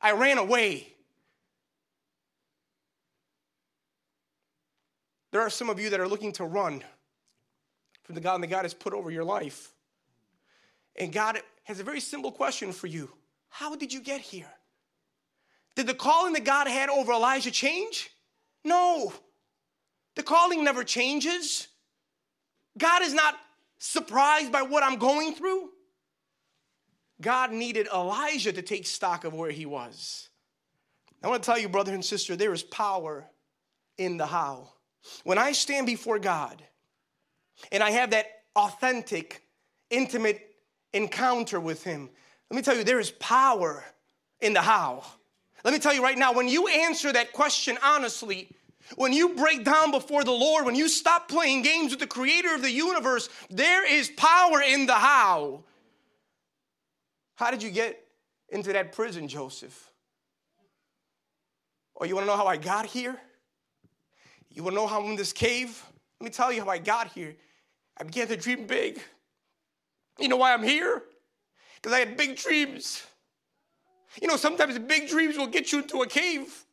I 0.00 0.12
ran 0.12 0.38
away. 0.38 0.93
There 5.34 5.42
are 5.42 5.50
some 5.50 5.68
of 5.68 5.80
you 5.80 5.90
that 5.90 5.98
are 5.98 6.06
looking 6.06 6.30
to 6.34 6.44
run 6.44 6.84
from 8.04 8.14
the 8.14 8.20
God 8.20 8.40
that 8.40 8.46
God 8.46 8.62
has 8.64 8.72
put 8.72 8.92
over 8.92 9.10
your 9.10 9.24
life. 9.24 9.72
And 10.94 11.12
God 11.12 11.40
has 11.64 11.80
a 11.80 11.82
very 11.82 11.98
simple 11.98 12.30
question 12.30 12.70
for 12.70 12.86
you 12.86 13.10
How 13.48 13.74
did 13.74 13.92
you 13.92 14.00
get 14.00 14.20
here? 14.20 14.52
Did 15.74 15.88
the 15.88 15.94
calling 15.94 16.34
that 16.34 16.44
God 16.44 16.68
had 16.68 16.88
over 16.88 17.12
Elijah 17.12 17.50
change? 17.50 18.10
No. 18.64 19.12
The 20.14 20.22
calling 20.22 20.62
never 20.62 20.84
changes. 20.84 21.66
God 22.78 23.02
is 23.02 23.12
not 23.12 23.34
surprised 23.78 24.52
by 24.52 24.62
what 24.62 24.84
I'm 24.84 24.98
going 24.98 25.34
through. 25.34 25.70
God 27.20 27.50
needed 27.50 27.88
Elijah 27.92 28.52
to 28.52 28.62
take 28.62 28.86
stock 28.86 29.24
of 29.24 29.34
where 29.34 29.50
he 29.50 29.66
was. 29.66 30.28
I 31.24 31.28
want 31.28 31.42
to 31.42 31.46
tell 31.50 31.58
you, 31.58 31.68
brother 31.68 31.92
and 31.92 32.04
sister, 32.04 32.36
there 32.36 32.52
is 32.52 32.62
power 32.62 33.26
in 33.98 34.16
the 34.16 34.26
how. 34.26 34.68
When 35.24 35.38
I 35.38 35.52
stand 35.52 35.86
before 35.86 36.18
God 36.18 36.62
and 37.70 37.82
I 37.82 37.90
have 37.90 38.10
that 38.10 38.26
authentic, 38.56 39.42
intimate 39.90 40.54
encounter 40.92 41.60
with 41.60 41.84
Him, 41.84 42.10
let 42.50 42.56
me 42.56 42.62
tell 42.62 42.76
you, 42.76 42.84
there 42.84 43.00
is 43.00 43.10
power 43.12 43.84
in 44.40 44.52
the 44.52 44.62
how. 44.62 45.04
Let 45.64 45.72
me 45.72 45.80
tell 45.80 45.94
you 45.94 46.02
right 46.02 46.18
now, 46.18 46.32
when 46.32 46.48
you 46.48 46.68
answer 46.68 47.12
that 47.12 47.32
question 47.32 47.78
honestly, 47.82 48.48
when 48.96 49.12
you 49.12 49.30
break 49.30 49.64
down 49.64 49.90
before 49.90 50.24
the 50.24 50.30
Lord, 50.30 50.66
when 50.66 50.74
you 50.74 50.88
stop 50.88 51.28
playing 51.28 51.62
games 51.62 51.90
with 51.90 52.00
the 52.00 52.06
creator 52.06 52.54
of 52.54 52.60
the 52.60 52.70
universe, 52.70 53.30
there 53.48 53.90
is 53.90 54.10
power 54.10 54.60
in 54.60 54.86
the 54.86 54.94
how. 54.94 55.64
How 57.36 57.50
did 57.50 57.62
you 57.62 57.70
get 57.70 57.98
into 58.50 58.72
that 58.74 58.92
prison, 58.92 59.26
Joseph? 59.26 59.90
Or 61.94 62.04
oh, 62.04 62.08
you 62.08 62.14
want 62.14 62.26
to 62.26 62.30
know 62.30 62.36
how 62.36 62.46
I 62.46 62.56
got 62.56 62.86
here? 62.86 63.18
You 64.54 64.62
to 64.62 64.76
know 64.76 64.86
how 64.86 65.02
I'm 65.02 65.10
in 65.10 65.16
this 65.16 65.32
cave? 65.32 65.82
Let 66.20 66.24
me 66.24 66.30
tell 66.30 66.52
you 66.52 66.62
how 66.62 66.70
I 66.70 66.78
got 66.78 67.08
here. 67.12 67.34
I 67.98 68.04
began 68.04 68.28
to 68.28 68.36
dream 68.36 68.66
big. 68.66 69.00
You 70.18 70.28
know 70.28 70.36
why 70.36 70.54
I'm 70.54 70.62
here? 70.62 71.02
Because 71.74 71.92
I 71.92 71.98
had 71.98 72.16
big 72.16 72.36
dreams. 72.36 73.04
You 74.22 74.28
know, 74.28 74.36
sometimes 74.36 74.78
big 74.78 75.08
dreams 75.08 75.36
will 75.36 75.48
get 75.48 75.72
you 75.72 75.80
into 75.80 76.02
a 76.02 76.06
cave. 76.06 76.64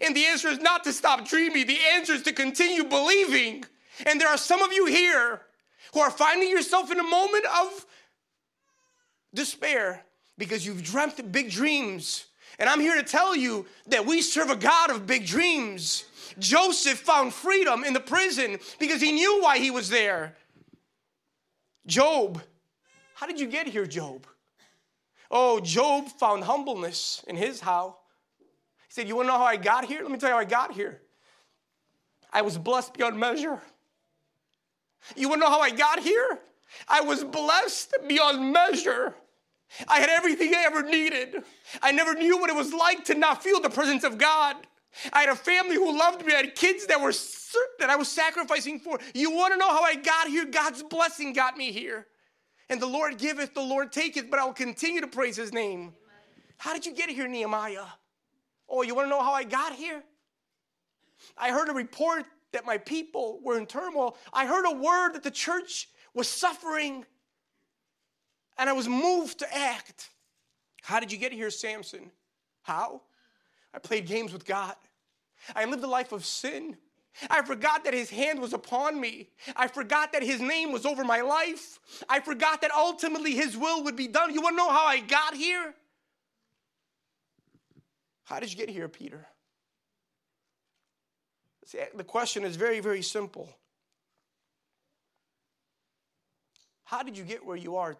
And 0.00 0.14
the 0.14 0.24
answer 0.26 0.48
is 0.48 0.60
not 0.60 0.84
to 0.84 0.92
stop 0.92 1.28
dreaming, 1.28 1.66
the 1.66 1.78
answer 1.92 2.14
is 2.14 2.22
to 2.22 2.32
continue 2.32 2.84
believing. 2.84 3.64
And 4.06 4.20
there 4.20 4.28
are 4.28 4.38
some 4.38 4.62
of 4.62 4.72
you 4.72 4.86
here 4.86 5.42
who 5.92 6.00
are 6.00 6.10
finding 6.10 6.48
yourself 6.48 6.90
in 6.90 6.98
a 6.98 7.04
moment 7.04 7.44
of 7.46 7.86
despair 9.34 10.04
because 10.38 10.64
you've 10.64 10.82
dreamt 10.82 11.32
big 11.32 11.50
dreams. 11.50 12.26
And 12.58 12.68
I'm 12.68 12.80
here 12.80 12.96
to 12.96 13.02
tell 13.02 13.34
you 13.34 13.66
that 13.88 14.06
we 14.06 14.22
serve 14.22 14.50
a 14.50 14.56
God 14.56 14.90
of 14.90 15.06
big 15.06 15.26
dreams. 15.26 16.04
Joseph 16.38 16.98
found 16.98 17.32
freedom 17.32 17.84
in 17.84 17.92
the 17.92 18.00
prison 18.00 18.58
because 18.78 19.00
he 19.00 19.12
knew 19.12 19.42
why 19.42 19.58
he 19.58 19.70
was 19.70 19.88
there. 19.88 20.36
Job, 21.86 22.42
how 23.14 23.26
did 23.26 23.38
you 23.38 23.46
get 23.46 23.66
here, 23.66 23.86
Job? 23.86 24.26
Oh, 25.30 25.60
Job 25.60 26.08
found 26.08 26.44
humbleness 26.44 27.24
in 27.26 27.36
his 27.36 27.60
how. 27.60 27.98
He 28.88 28.92
said, 28.92 29.08
You 29.08 29.16
want 29.16 29.28
to 29.28 29.32
know 29.32 29.38
how 29.38 29.44
I 29.44 29.56
got 29.56 29.84
here? 29.84 30.02
Let 30.02 30.10
me 30.10 30.18
tell 30.18 30.30
you 30.30 30.34
how 30.34 30.40
I 30.40 30.44
got 30.44 30.72
here. 30.72 31.00
I 32.32 32.42
was 32.42 32.58
blessed 32.58 32.94
beyond 32.94 33.18
measure. 33.18 33.60
You 35.16 35.28
want 35.28 35.42
to 35.42 35.46
know 35.46 35.52
how 35.52 35.60
I 35.60 35.70
got 35.70 36.00
here? 36.00 36.38
I 36.88 37.02
was 37.02 37.22
blessed 37.22 37.94
beyond 38.08 38.52
measure. 38.52 39.14
I 39.88 40.00
had 40.00 40.08
everything 40.08 40.54
I 40.54 40.64
ever 40.66 40.82
needed. 40.82 41.42
I 41.82 41.92
never 41.92 42.14
knew 42.14 42.38
what 42.38 42.50
it 42.50 42.56
was 42.56 42.72
like 42.72 43.04
to 43.06 43.14
not 43.14 43.42
feel 43.42 43.60
the 43.60 43.70
presence 43.70 44.04
of 44.04 44.18
God. 44.18 44.56
I 45.12 45.20
had 45.20 45.28
a 45.28 45.36
family 45.36 45.76
who 45.76 45.96
loved 45.96 46.24
me. 46.24 46.32
I 46.32 46.38
had 46.38 46.54
kids 46.54 46.86
that 46.86 47.00
were 47.00 47.12
that 47.78 47.90
I 47.90 47.96
was 47.96 48.08
sacrificing 48.08 48.80
for. 48.80 48.98
You 49.14 49.30
want 49.30 49.52
to 49.52 49.58
know 49.58 49.68
how 49.68 49.82
I 49.82 49.94
got 49.94 50.28
here? 50.28 50.44
God's 50.44 50.82
blessing 50.82 51.32
got 51.32 51.56
me 51.56 51.72
here. 51.72 52.06
And 52.68 52.80
the 52.80 52.86
Lord 52.86 53.18
giveth, 53.18 53.54
the 53.54 53.60
Lord 53.60 53.92
taketh, 53.92 54.30
but 54.30 54.38
I 54.38 54.44
will 54.44 54.52
continue 54.52 55.00
to 55.00 55.06
praise 55.06 55.36
his 55.36 55.52
name. 55.52 55.92
How 56.56 56.72
did 56.72 56.86
you 56.86 56.94
get 56.94 57.10
here, 57.10 57.28
Nehemiah? 57.28 57.84
Oh, 58.68 58.82
you 58.82 58.94
want 58.94 59.06
to 59.06 59.10
know 59.10 59.22
how 59.22 59.32
I 59.32 59.44
got 59.44 59.74
here? 59.74 60.02
I 61.36 61.50
heard 61.50 61.68
a 61.68 61.72
report 61.72 62.24
that 62.52 62.64
my 62.64 62.78
people 62.78 63.40
were 63.42 63.58
in 63.58 63.66
turmoil. 63.66 64.16
I 64.32 64.46
heard 64.46 64.64
a 64.64 64.74
word 64.74 65.12
that 65.14 65.22
the 65.22 65.30
church 65.30 65.88
was 66.14 66.28
suffering, 66.28 67.04
and 68.56 68.70
I 68.70 68.72
was 68.72 68.88
moved 68.88 69.40
to 69.40 69.56
act. 69.56 70.10
How 70.82 71.00
did 71.00 71.12
you 71.12 71.18
get 71.18 71.32
here, 71.32 71.50
Samson? 71.50 72.10
How? 72.62 73.02
I 73.74 73.78
played 73.78 74.06
games 74.06 74.32
with 74.32 74.44
God. 74.44 74.74
I 75.54 75.64
lived 75.64 75.82
a 75.82 75.88
life 75.88 76.12
of 76.12 76.24
sin. 76.24 76.76
I 77.28 77.42
forgot 77.42 77.84
that 77.84 77.94
his 77.94 78.10
hand 78.10 78.40
was 78.40 78.52
upon 78.52 79.00
me. 79.00 79.28
I 79.56 79.68
forgot 79.68 80.12
that 80.12 80.22
his 80.22 80.40
name 80.40 80.72
was 80.72 80.86
over 80.86 81.04
my 81.04 81.20
life. 81.20 81.78
I 82.08 82.20
forgot 82.20 82.60
that 82.62 82.70
ultimately 82.72 83.32
his 83.32 83.56
will 83.56 83.84
would 83.84 83.96
be 83.96 84.08
done. 84.08 84.32
You 84.32 84.40
want 84.40 84.54
to 84.54 84.56
know 84.56 84.70
how 84.70 84.86
I 84.86 85.00
got 85.00 85.34
here? 85.34 85.74
How 88.24 88.40
did 88.40 88.50
you 88.50 88.56
get 88.56 88.68
here, 88.68 88.88
Peter? 88.88 89.26
See, 91.66 91.78
eh, 91.78 91.86
the 91.94 92.04
question 92.04 92.44
is 92.44 92.56
very, 92.56 92.80
very 92.80 93.02
simple. 93.02 93.48
How 96.84 97.02
did 97.02 97.16
you 97.16 97.24
get 97.24 97.44
where 97.44 97.56
you 97.56 97.76
are 97.76 97.96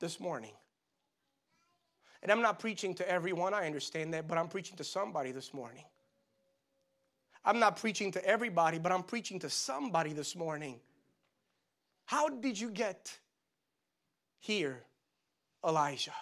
this 0.00 0.20
morning? 0.20 0.52
And 2.24 2.32
I'm 2.32 2.40
not 2.40 2.58
preaching 2.58 2.94
to 2.94 3.08
everyone, 3.08 3.52
I 3.52 3.66
understand 3.66 4.14
that, 4.14 4.26
but 4.26 4.38
I'm 4.38 4.48
preaching 4.48 4.78
to 4.78 4.84
somebody 4.84 5.30
this 5.30 5.52
morning. 5.52 5.84
I'm 7.44 7.58
not 7.58 7.76
preaching 7.76 8.10
to 8.12 8.24
everybody, 8.24 8.78
but 8.78 8.90
I'm 8.90 9.02
preaching 9.02 9.38
to 9.40 9.50
somebody 9.50 10.14
this 10.14 10.34
morning. 10.34 10.80
How 12.06 12.30
did 12.30 12.58
you 12.58 12.70
get 12.70 13.14
here, 14.38 14.82
Elijah? 15.62 16.14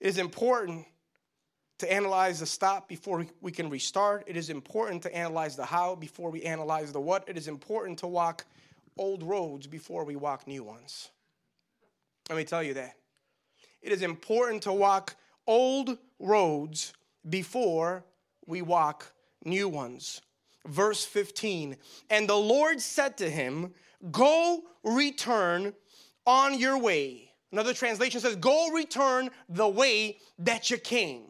It 0.00 0.06
is 0.06 0.16
important 0.16 0.86
to 1.78 1.92
analyze 1.92 2.40
the 2.40 2.46
stop 2.46 2.88
before 2.88 3.26
we 3.42 3.52
can 3.52 3.68
restart. 3.68 4.24
It 4.26 4.38
is 4.38 4.48
important 4.48 5.02
to 5.02 5.14
analyze 5.14 5.56
the 5.56 5.66
how 5.66 5.94
before 5.94 6.30
we 6.30 6.42
analyze 6.44 6.90
the 6.90 7.00
what. 7.00 7.28
It 7.28 7.36
is 7.36 7.48
important 7.48 7.98
to 7.98 8.06
walk 8.06 8.46
old 8.96 9.22
roads 9.22 9.66
before 9.66 10.04
we 10.04 10.16
walk 10.16 10.46
new 10.46 10.64
ones. 10.64 11.10
Let 12.32 12.38
me 12.38 12.44
tell 12.44 12.62
you 12.62 12.72
that. 12.72 12.96
It 13.82 13.92
is 13.92 14.00
important 14.00 14.62
to 14.62 14.72
walk 14.72 15.16
old 15.46 15.98
roads 16.18 16.94
before 17.28 18.06
we 18.46 18.62
walk 18.62 19.12
new 19.44 19.68
ones. 19.68 20.22
Verse 20.66 21.04
15 21.04 21.76
And 22.08 22.26
the 22.26 22.34
Lord 22.34 22.80
said 22.80 23.18
to 23.18 23.28
him, 23.28 23.74
Go 24.10 24.62
return 24.82 25.74
on 26.24 26.58
your 26.58 26.78
way. 26.78 27.34
Another 27.52 27.74
translation 27.74 28.22
says, 28.22 28.36
Go 28.36 28.70
return 28.70 29.28
the 29.50 29.68
way 29.68 30.16
that 30.38 30.70
you 30.70 30.78
came. 30.78 31.24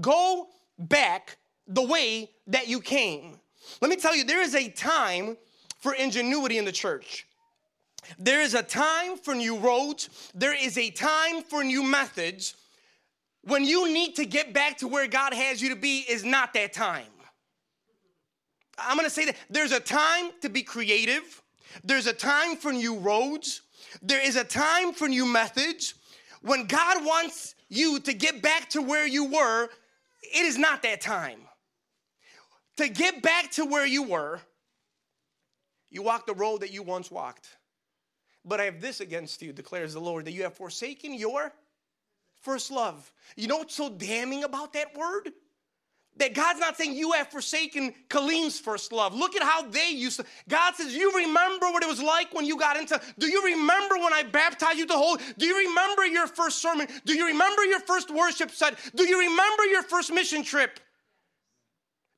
Go 0.00 0.46
back 0.78 1.38
the 1.66 1.82
way 1.82 2.30
that 2.46 2.68
you 2.68 2.80
came. 2.80 3.40
Let 3.80 3.90
me 3.90 3.96
tell 3.96 4.14
you, 4.14 4.22
there 4.22 4.42
is 4.42 4.54
a 4.54 4.68
time 4.68 5.36
for 5.80 5.92
ingenuity 5.92 6.56
in 6.56 6.64
the 6.64 6.70
church. 6.70 7.26
There 8.18 8.40
is 8.40 8.54
a 8.54 8.62
time 8.62 9.16
for 9.16 9.34
new 9.34 9.56
roads, 9.58 10.08
there 10.34 10.54
is 10.54 10.78
a 10.78 10.90
time 10.90 11.42
for 11.42 11.64
new 11.64 11.82
methods. 11.82 12.54
When 13.42 13.64
you 13.64 13.92
need 13.92 14.16
to 14.16 14.24
get 14.24 14.54
back 14.54 14.78
to 14.78 14.88
where 14.88 15.06
God 15.06 15.34
has 15.34 15.60
you 15.60 15.68
to 15.68 15.76
be, 15.76 16.00
is 16.08 16.24
not 16.24 16.54
that 16.54 16.72
time. 16.72 17.04
I'm 18.78 18.96
gonna 18.96 19.10
say 19.10 19.26
that 19.26 19.36
there's 19.50 19.72
a 19.72 19.80
time 19.80 20.30
to 20.40 20.48
be 20.48 20.62
creative, 20.62 21.42
there's 21.82 22.06
a 22.06 22.12
time 22.12 22.56
for 22.56 22.72
new 22.72 22.98
roads, 22.98 23.62
there 24.02 24.24
is 24.24 24.36
a 24.36 24.44
time 24.44 24.92
for 24.92 25.08
new 25.08 25.26
methods. 25.26 25.94
When 26.42 26.66
God 26.66 27.04
wants 27.04 27.54
you 27.68 28.00
to 28.00 28.12
get 28.12 28.42
back 28.42 28.68
to 28.70 28.82
where 28.82 29.06
you 29.06 29.24
were, 29.24 29.68
it 30.22 30.44
is 30.44 30.58
not 30.58 30.82
that 30.82 31.00
time. 31.00 31.40
To 32.76 32.88
get 32.88 33.22
back 33.22 33.50
to 33.52 33.64
where 33.64 33.86
you 33.86 34.02
were, 34.02 34.40
you 35.90 36.02
walk 36.02 36.26
the 36.26 36.34
road 36.34 36.60
that 36.60 36.72
you 36.72 36.82
once 36.82 37.10
walked. 37.10 37.48
But 38.44 38.60
I 38.60 38.64
have 38.64 38.80
this 38.80 39.00
against 39.00 39.40
you, 39.42 39.52
declares 39.52 39.94
the 39.94 40.00
Lord, 40.00 40.26
that 40.26 40.32
you 40.32 40.42
have 40.42 40.54
forsaken 40.54 41.14
your 41.14 41.52
first 42.42 42.70
love. 42.70 43.10
You 43.36 43.48
know 43.48 43.58
what's 43.58 43.74
so 43.74 43.88
damning 43.88 44.44
about 44.44 44.74
that 44.74 44.96
word? 44.96 45.32
That 46.16 46.32
God's 46.32 46.60
not 46.60 46.76
saying 46.76 46.94
you 46.94 47.12
have 47.12 47.28
forsaken 47.28 47.92
Colleen's 48.08 48.60
first 48.60 48.92
love. 48.92 49.14
Look 49.14 49.34
at 49.34 49.42
how 49.42 49.62
they 49.62 49.88
used 49.90 50.20
to. 50.20 50.26
God 50.48 50.74
says, 50.76 50.94
You 50.94 51.12
remember 51.16 51.66
what 51.72 51.82
it 51.82 51.88
was 51.88 52.00
like 52.00 52.32
when 52.32 52.44
you 52.44 52.56
got 52.56 52.76
into. 52.76 53.00
Do 53.18 53.26
you 53.26 53.44
remember 53.44 53.96
when 53.96 54.12
I 54.12 54.22
baptized 54.22 54.78
you 54.78 54.86
to 54.86 54.94
hold? 54.94 55.20
Do 55.38 55.46
you 55.46 55.66
remember 55.66 56.06
your 56.06 56.28
first 56.28 56.62
sermon? 56.62 56.86
Do 57.04 57.14
you 57.14 57.26
remember 57.26 57.64
your 57.64 57.80
first 57.80 58.14
worship 58.14 58.52
set? 58.52 58.78
Do 58.94 59.08
you 59.08 59.18
remember 59.18 59.64
your 59.64 59.82
first 59.82 60.12
mission 60.12 60.44
trip? 60.44 60.78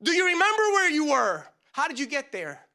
Do 0.02 0.12
you 0.12 0.26
remember 0.26 0.62
where 0.74 0.90
you 0.90 1.06
were? 1.06 1.46
How 1.72 1.88
did 1.88 1.98
you 1.98 2.06
get 2.06 2.32
there? 2.32 2.65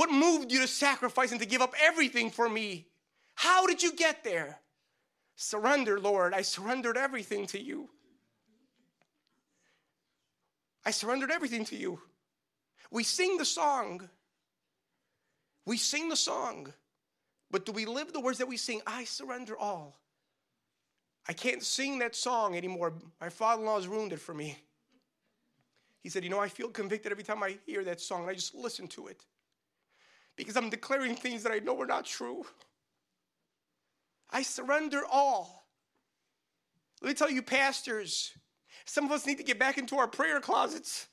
What 0.00 0.10
moved 0.10 0.50
you 0.50 0.62
to 0.62 0.66
sacrifice 0.66 1.30
and 1.30 1.40
to 1.40 1.46
give 1.46 1.60
up 1.60 1.74
everything 1.78 2.30
for 2.30 2.48
me? 2.48 2.86
How 3.34 3.66
did 3.66 3.82
you 3.82 3.92
get 3.92 4.24
there? 4.24 4.58
Surrender, 5.36 6.00
Lord. 6.00 6.32
I 6.32 6.40
surrendered 6.40 6.96
everything 6.96 7.46
to 7.48 7.60
you. 7.60 7.90
I 10.86 10.90
surrendered 10.90 11.30
everything 11.30 11.66
to 11.66 11.76
you. 11.76 12.00
We 12.90 13.02
sing 13.02 13.36
the 13.36 13.44
song. 13.44 14.08
We 15.66 15.76
sing 15.76 16.08
the 16.08 16.16
song. 16.16 16.72
But 17.50 17.66
do 17.66 17.72
we 17.72 17.84
live 17.84 18.14
the 18.14 18.20
words 18.20 18.38
that 18.38 18.48
we 18.48 18.56
sing? 18.56 18.80
I 18.86 19.04
surrender 19.04 19.54
all. 19.54 20.00
I 21.28 21.34
can't 21.34 21.62
sing 21.62 21.98
that 21.98 22.16
song 22.16 22.56
anymore. 22.56 22.94
My 23.20 23.28
father 23.28 23.60
in 23.60 23.66
law 23.66 23.76
has 23.76 23.86
ruined 23.86 24.14
it 24.14 24.20
for 24.20 24.32
me. 24.32 24.56
He 26.02 26.08
said, 26.08 26.24
You 26.24 26.30
know, 26.30 26.40
I 26.40 26.48
feel 26.48 26.70
convicted 26.70 27.12
every 27.12 27.24
time 27.24 27.42
I 27.42 27.58
hear 27.66 27.84
that 27.84 28.00
song, 28.00 28.22
and 28.22 28.30
I 28.30 28.32
just 28.32 28.54
listen 28.54 28.88
to 28.88 29.08
it 29.08 29.26
because 30.40 30.56
I'm 30.56 30.70
declaring 30.70 31.14
things 31.16 31.42
that 31.42 31.52
I 31.52 31.58
know 31.58 31.80
are 31.80 31.86
not 31.86 32.04
true. 32.04 32.44
I 34.30 34.42
surrender 34.42 35.02
all. 35.10 35.66
Let 37.02 37.08
me 37.08 37.14
tell 37.14 37.30
you, 37.30 37.42
pastors, 37.42 38.32
some 38.84 39.04
of 39.04 39.12
us 39.12 39.26
need 39.26 39.38
to 39.38 39.44
get 39.44 39.58
back 39.58 39.78
into 39.78 39.96
our 39.96 40.08
prayer 40.08 40.40
closets. 40.40 41.08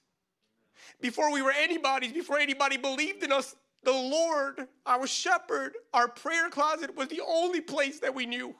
Before 1.02 1.32
we 1.32 1.42
were 1.42 1.52
anybody's, 1.52 2.12
before 2.12 2.40
anybody 2.40 2.78
believed 2.78 3.24
in 3.24 3.32
us, 3.32 3.56
the 3.84 3.92
Lord, 3.92 4.68
our 4.86 5.08
shepherd, 5.08 5.74
our 5.94 6.08
prayer 6.08 6.50
closet 6.50 6.96
was 6.96 7.08
the 7.08 7.22
only 7.26 7.62
place 7.62 8.00
that 8.00 8.14
we 8.14 8.26
knew. 8.26 8.56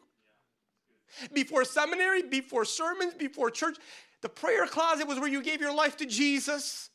Before 1.34 1.64
seminary, 1.66 2.24
before 2.24 2.66
sermons, 2.66 3.14
before 3.14 3.50
church, 3.50 3.78
the 4.22 4.30
prayer 4.30 4.68
closet 4.68 5.08
was 5.08 5.20
where 5.20 5.30
you 5.30 5.42
gave 5.42 5.62
your 5.62 5.74
life 5.74 5.98
to 5.98 6.06
Jesus. 6.06 6.90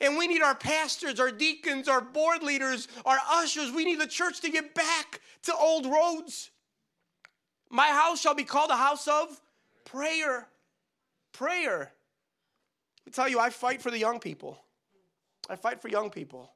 And 0.00 0.16
we 0.16 0.26
need 0.26 0.42
our 0.42 0.54
pastors, 0.54 1.20
our 1.20 1.30
deacons, 1.30 1.88
our 1.88 2.00
board 2.00 2.42
leaders, 2.42 2.88
our 3.04 3.18
ushers. 3.30 3.70
We 3.70 3.84
need 3.84 4.00
the 4.00 4.06
church 4.06 4.40
to 4.40 4.50
get 4.50 4.74
back 4.74 5.20
to 5.44 5.54
old 5.54 5.86
roads. 5.86 6.50
My 7.70 7.88
house 7.88 8.20
shall 8.20 8.34
be 8.34 8.44
called 8.44 8.70
a 8.70 8.76
house 8.76 9.08
of 9.08 9.40
prayer. 9.84 10.48
Prayer. 11.32 11.92
Let 13.00 13.06
me 13.06 13.12
tell 13.12 13.28
you, 13.28 13.38
I 13.38 13.50
fight 13.50 13.82
for 13.82 13.90
the 13.90 13.98
young 13.98 14.20
people. 14.20 14.62
I 15.48 15.56
fight 15.56 15.80
for 15.80 15.88
young 15.88 16.10
people. 16.10 16.52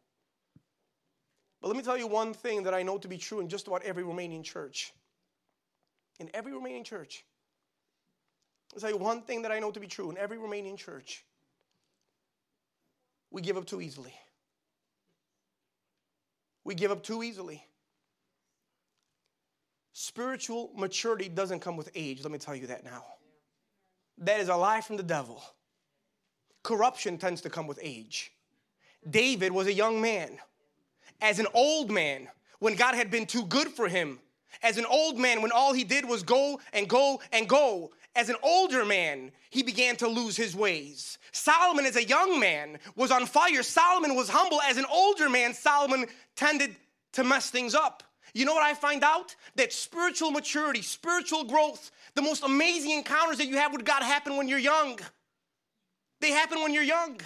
But 1.60 1.68
let 1.68 1.76
me 1.76 1.82
tell 1.82 1.96
you 1.96 2.06
one 2.06 2.32
thing 2.32 2.62
that 2.64 2.74
I 2.74 2.82
know 2.82 2.98
to 2.98 3.08
be 3.08 3.18
true 3.18 3.40
in 3.40 3.48
just 3.48 3.66
about 3.66 3.82
every 3.82 4.04
Romanian 4.04 4.44
church. 4.44 4.92
In 6.20 6.30
every 6.32 6.52
Romanian 6.52 6.84
church. 6.84 7.24
I'll 8.74 8.80
tell 8.80 8.90
you 8.90 8.96
one 8.96 9.22
thing 9.22 9.42
that 9.42 9.52
I 9.52 9.58
know 9.58 9.70
to 9.70 9.80
be 9.80 9.86
true 9.86 10.10
in 10.10 10.18
every 10.18 10.36
Romanian 10.36 10.76
church. 10.76 11.24
We 13.36 13.42
give 13.42 13.58
up 13.58 13.66
too 13.66 13.82
easily. 13.82 14.14
We 16.64 16.74
give 16.74 16.90
up 16.90 17.02
too 17.02 17.22
easily. 17.22 17.62
Spiritual 19.92 20.70
maturity 20.74 21.28
doesn't 21.28 21.60
come 21.60 21.76
with 21.76 21.90
age. 21.94 22.22
Let 22.22 22.32
me 22.32 22.38
tell 22.38 22.56
you 22.56 22.68
that 22.68 22.82
now. 22.82 23.04
That 24.16 24.40
is 24.40 24.48
a 24.48 24.56
lie 24.56 24.80
from 24.80 24.96
the 24.96 25.02
devil. 25.02 25.42
Corruption 26.62 27.18
tends 27.18 27.42
to 27.42 27.50
come 27.50 27.66
with 27.66 27.78
age. 27.82 28.32
David 29.10 29.52
was 29.52 29.66
a 29.66 29.72
young 29.74 30.00
man. 30.00 30.38
As 31.20 31.38
an 31.38 31.46
old 31.52 31.90
man, 31.90 32.28
when 32.60 32.74
God 32.74 32.94
had 32.94 33.10
been 33.10 33.26
too 33.26 33.44
good 33.44 33.68
for 33.68 33.86
him, 33.86 34.18
as 34.62 34.78
an 34.78 34.86
old 34.86 35.18
man, 35.18 35.42
when 35.42 35.52
all 35.52 35.74
he 35.74 35.84
did 35.84 36.08
was 36.08 36.22
go 36.22 36.58
and 36.72 36.88
go 36.88 37.20
and 37.32 37.46
go, 37.46 37.92
as 38.16 38.28
an 38.28 38.36
older 38.42 38.84
man, 38.84 39.30
he 39.50 39.62
began 39.62 39.96
to 39.96 40.08
lose 40.08 40.36
his 40.36 40.56
ways. 40.56 41.18
Solomon, 41.32 41.84
as 41.84 41.96
a 41.96 42.04
young 42.04 42.40
man, 42.40 42.78
was 42.96 43.10
on 43.10 43.26
fire. 43.26 43.62
Solomon 43.62 44.14
was 44.14 44.28
humble. 44.28 44.60
As 44.62 44.78
an 44.78 44.86
older 44.90 45.28
man, 45.28 45.54
Solomon 45.54 46.06
tended 46.34 46.74
to 47.12 47.22
mess 47.24 47.50
things 47.50 47.74
up. 47.74 48.02
You 48.34 48.44
know 48.44 48.54
what 48.54 48.62
I 48.62 48.74
find 48.74 49.04
out? 49.04 49.34
That 49.54 49.72
spiritual 49.72 50.30
maturity, 50.30 50.82
spiritual 50.82 51.44
growth, 51.44 51.90
the 52.14 52.22
most 52.22 52.42
amazing 52.42 52.90
encounters 52.90 53.38
that 53.38 53.46
you 53.46 53.56
have 53.56 53.72
with 53.72 53.84
God 53.84 54.02
happen 54.02 54.36
when 54.36 54.48
you're 54.48 54.58
young. 54.58 54.98
They 56.20 56.30
happen 56.30 56.62
when 56.62 56.72
you're 56.74 56.82
young. 56.82 57.20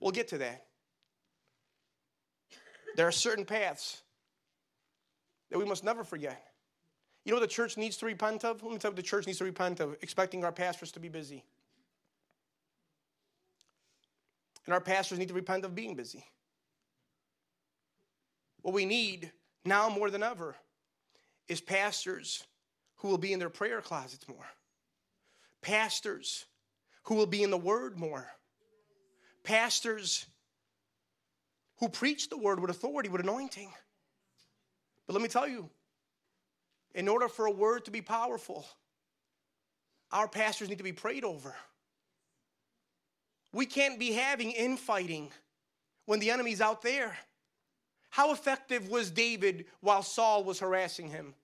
We'll 0.00 0.12
get 0.12 0.28
to 0.28 0.38
that. 0.38 0.66
There 2.96 3.08
are 3.08 3.12
certain 3.12 3.44
paths 3.44 4.02
that 5.50 5.58
we 5.58 5.64
must 5.64 5.82
never 5.82 6.04
forget. 6.04 6.53
You 7.24 7.32
know 7.32 7.36
what 7.40 7.48
the 7.48 7.54
church 7.54 7.76
needs 7.76 7.96
to 7.98 8.06
repent 8.06 8.44
of? 8.44 8.62
Let 8.62 8.72
me 8.72 8.78
tell 8.78 8.90
you 8.90 8.92
what 8.92 8.96
the 8.96 9.02
church 9.02 9.26
needs 9.26 9.38
to 9.38 9.44
repent 9.44 9.80
of 9.80 9.96
expecting 10.02 10.44
our 10.44 10.52
pastors 10.52 10.92
to 10.92 11.00
be 11.00 11.08
busy. 11.08 11.42
And 14.66 14.74
our 14.74 14.80
pastors 14.80 15.18
need 15.18 15.28
to 15.28 15.34
repent 15.34 15.64
of 15.64 15.74
being 15.74 15.94
busy. 15.94 16.24
What 18.62 18.74
we 18.74 18.84
need 18.84 19.30
now 19.64 19.88
more 19.88 20.10
than 20.10 20.22
ever 20.22 20.54
is 21.48 21.60
pastors 21.60 22.44
who 22.96 23.08
will 23.08 23.18
be 23.18 23.32
in 23.32 23.38
their 23.38 23.50
prayer 23.50 23.80
closets 23.80 24.26
more, 24.28 24.46
pastors 25.60 26.46
who 27.04 27.14
will 27.14 27.26
be 27.26 27.42
in 27.42 27.50
the 27.50 27.58
Word 27.58 27.98
more, 27.98 28.30
pastors 29.42 30.26
who 31.78 31.88
preach 31.88 32.30
the 32.30 32.38
Word 32.38 32.60
with 32.60 32.70
authority, 32.70 33.10
with 33.10 33.20
anointing. 33.20 33.70
But 35.06 35.12
let 35.12 35.22
me 35.22 35.28
tell 35.28 35.46
you, 35.46 35.68
in 36.94 37.08
order 37.08 37.28
for 37.28 37.46
a 37.46 37.50
word 37.50 37.84
to 37.84 37.90
be 37.90 38.00
powerful, 38.00 38.66
our 40.12 40.28
pastors 40.28 40.68
need 40.68 40.78
to 40.78 40.84
be 40.84 40.92
prayed 40.92 41.24
over. 41.24 41.54
We 43.52 43.66
can't 43.66 43.98
be 43.98 44.12
having 44.12 44.50
infighting 44.52 45.30
when 46.06 46.20
the 46.20 46.30
enemy's 46.30 46.60
out 46.60 46.82
there. 46.82 47.16
How 48.10 48.32
effective 48.32 48.88
was 48.88 49.10
David 49.10 49.66
while 49.80 50.02
Saul 50.02 50.44
was 50.44 50.60
harassing 50.60 51.08
him? 51.08 51.34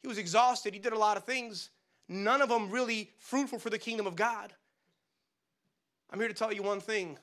He 0.00 0.08
was 0.08 0.18
exhausted, 0.18 0.74
he 0.74 0.80
did 0.80 0.92
a 0.92 0.98
lot 0.98 1.16
of 1.16 1.24
things, 1.24 1.70
none 2.08 2.42
of 2.42 2.48
them 2.48 2.70
really 2.70 3.10
fruitful 3.18 3.58
for 3.58 3.70
the 3.70 3.78
kingdom 3.78 4.06
of 4.06 4.16
God. 4.16 4.52
I'm 6.10 6.18
here 6.18 6.28
to 6.28 6.34
tell 6.34 6.52
you 6.52 6.62
one 6.62 6.80
thing 6.80 7.18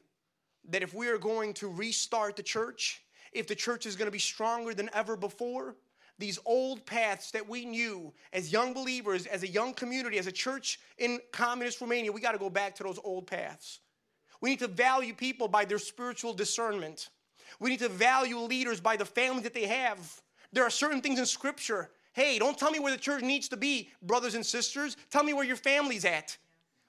that 0.70 0.84
if 0.84 0.94
we 0.94 1.08
are 1.08 1.18
going 1.18 1.54
to 1.56 1.68
restart 1.68 2.36
the 2.36 2.44
church, 2.44 3.02
if 3.32 3.48
the 3.48 3.56
church 3.56 3.86
is 3.86 3.96
going 3.96 4.08
to 4.08 4.12
be 4.12 4.20
stronger 4.20 4.74
than 4.74 4.90
ever 4.94 5.16
before, 5.16 5.76
these 6.22 6.40
old 6.46 6.86
paths 6.86 7.32
that 7.32 7.50
we 7.50 7.66
knew 7.66 8.14
as 8.32 8.52
young 8.52 8.74
believers, 8.74 9.26
as 9.26 9.44
a 9.44 9.48
young 9.48 9.74
community, 9.74 10.18
as 10.18 10.28
a 10.28 10.32
church 10.32 10.80
in 10.98 11.20
communist 11.32 11.82
Romania, 11.82 12.12
we 12.12 12.22
got 12.22 12.32
to 12.32 12.38
go 12.38 12.50
back 12.50 12.76
to 12.76 12.84
those 12.84 13.00
old 13.04 13.28
paths. 13.28 13.80
We 14.40 14.52
need 14.52 14.60
to 14.60 14.68
value 14.68 15.14
people 15.14 15.48
by 15.48 15.66
their 15.66 15.80
spiritual 15.80 16.34
discernment. 16.34 17.10
We 17.60 17.70
need 17.70 17.80
to 17.80 17.90
value 17.90 18.40
leaders 18.40 18.80
by 18.80 18.96
the 18.96 19.06
family 19.06 19.42
that 19.44 19.54
they 19.54 19.66
have. 19.66 20.22
There 20.54 20.64
are 20.64 20.70
certain 20.70 21.02
things 21.02 21.20
in 21.20 21.26
Scripture. 21.26 21.90
Hey, 22.14 22.40
don't 22.40 22.58
tell 22.58 22.72
me 22.72 22.80
where 22.80 22.92
the 22.92 22.98
church 22.98 23.24
needs 23.24 23.48
to 23.50 23.58
be, 23.58 23.90
brothers 24.02 24.36
and 24.36 24.46
sisters. 24.46 24.98
Tell 25.10 25.24
me 25.24 25.34
where 25.34 25.46
your 25.46 25.56
family's 25.56 26.06
at. 26.06 26.38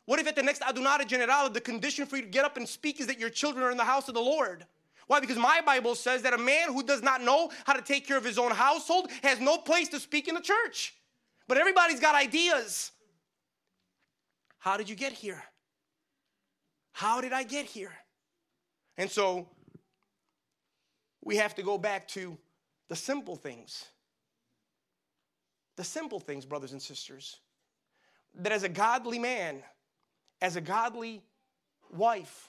What 0.07 0.19
if 0.19 0.27
at 0.27 0.35
the 0.35 0.43
next 0.43 0.63
Adunare 0.63 1.07
Generale, 1.07 1.49
the 1.51 1.61
condition 1.61 2.07
for 2.07 2.17
you 2.17 2.23
to 2.23 2.29
get 2.29 2.45
up 2.45 2.57
and 2.57 2.69
speak 2.69 3.01
is 3.01 3.07
that 3.07 3.21
your 3.21 3.31
children 3.31 3.65
are 3.65 3.71
in 3.71 3.77
the 3.77 3.85
house 3.85 4.09
of 4.09 4.15
the 4.15 4.21
Lord? 4.21 4.67
Why? 5.13 5.21
Because 5.21 5.37
my 5.37 5.61
Bible 5.61 5.95
says 5.95 6.23
that 6.23 6.33
a 6.33 6.39
man 6.39 6.73
who 6.73 6.83
does 6.83 7.03
not 7.03 7.21
know 7.21 7.51
how 7.67 7.75
to 7.75 7.83
take 7.83 8.07
care 8.07 8.17
of 8.17 8.25
his 8.25 8.39
own 8.39 8.51
household 8.51 9.11
has 9.23 9.41
no 9.41 9.59
place 9.59 9.91
to 9.91 10.01
speak 10.01 10.27
in 10.27 10.35
the 10.35 10.41
church. 10.41 10.95
But 11.47 11.59
everybody's 11.59 12.01
got 12.01 12.15
ideas. 12.15 12.93
How 14.59 14.79
did 14.79 14.89
you 14.89 14.97
get 14.97 15.13
here? 15.13 15.45
How 16.93 17.21
did 17.21 17.35
I 17.35 17.43
get 17.43 17.67
here? 17.67 17.93
And 18.97 19.11
so 19.11 19.51
we 21.23 21.37
have 21.37 21.55
to 21.57 21.63
go 21.63 21.77
back 21.77 22.09
to 22.09 22.39
the 22.89 22.97
simple 22.97 23.37
things. 23.37 23.85
The 25.77 25.85
simple 25.85 26.21
things, 26.21 26.47
brothers 26.47 26.73
and 26.73 26.81
sisters. 26.81 27.39
That 28.37 28.53
as 28.53 28.63
a 28.63 28.69
godly 28.71 29.19
man, 29.19 29.63
as 30.41 30.57
a 30.57 30.63
godly 30.63 31.23
wife, 31.95 32.49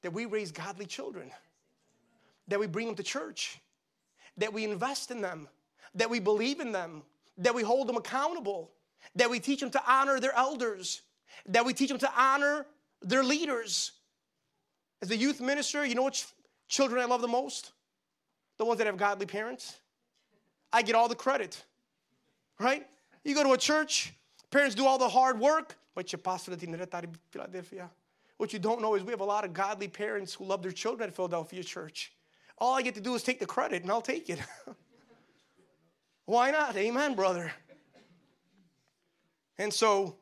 that 0.00 0.14
we 0.14 0.24
raise 0.24 0.50
godly 0.50 0.86
children 0.86 1.30
that 2.48 2.58
we 2.58 2.66
bring 2.66 2.86
them 2.86 2.96
to 2.96 3.02
church, 3.02 3.60
that 4.36 4.52
we 4.52 4.64
invest 4.64 5.10
in 5.10 5.20
them, 5.20 5.48
that 5.94 6.10
we 6.10 6.20
believe 6.20 6.60
in 6.60 6.72
them, 6.72 7.02
that 7.38 7.54
we 7.54 7.62
hold 7.62 7.88
them 7.88 7.96
accountable, 7.96 8.70
that 9.14 9.30
we 9.30 9.38
teach 9.38 9.60
them 9.60 9.70
to 9.70 9.82
honor 9.86 10.20
their 10.20 10.34
elders, 10.34 11.02
that 11.46 11.64
we 11.64 11.72
teach 11.72 11.88
them 11.88 11.98
to 11.98 12.12
honor 12.16 12.66
their 13.02 13.22
leaders. 13.22 13.92
As 15.00 15.10
a 15.10 15.16
youth 15.16 15.40
minister, 15.40 15.84
you 15.84 15.94
know 15.94 16.04
which 16.04 16.26
children 16.68 17.00
I 17.00 17.04
love 17.04 17.20
the 17.20 17.28
most? 17.28 17.72
The 18.56 18.64
ones 18.64 18.78
that 18.78 18.86
have 18.86 18.96
godly 18.96 19.26
parents. 19.26 19.76
I 20.72 20.82
get 20.82 20.94
all 20.94 21.08
the 21.08 21.14
credit, 21.14 21.62
right? 22.58 22.86
You 23.24 23.34
go 23.34 23.44
to 23.44 23.52
a 23.52 23.58
church, 23.58 24.12
parents 24.50 24.74
do 24.74 24.86
all 24.86 24.98
the 24.98 25.08
hard 25.08 25.38
work. 25.38 25.76
But 25.94 26.12
What 28.36 28.52
you 28.52 28.60
don't 28.60 28.80
know 28.80 28.94
is 28.94 29.02
we 29.02 29.10
have 29.10 29.20
a 29.20 29.24
lot 29.24 29.44
of 29.44 29.52
godly 29.52 29.88
parents 29.88 30.32
who 30.32 30.44
love 30.44 30.62
their 30.62 30.70
children 30.70 31.08
at 31.08 31.16
Philadelphia 31.16 31.64
Church. 31.64 32.12
All 32.60 32.74
I 32.74 32.82
get 32.82 32.94
to 32.96 33.00
do 33.00 33.14
is 33.14 33.22
take 33.22 33.38
the 33.38 33.46
credit 33.46 33.82
and 33.82 33.90
I'll 33.90 34.00
take 34.00 34.28
it. 34.28 34.40
Why 36.24 36.50
not? 36.50 36.76
Amen, 36.76 37.14
brother. 37.14 37.52
And 39.58 39.72
so 39.72 40.16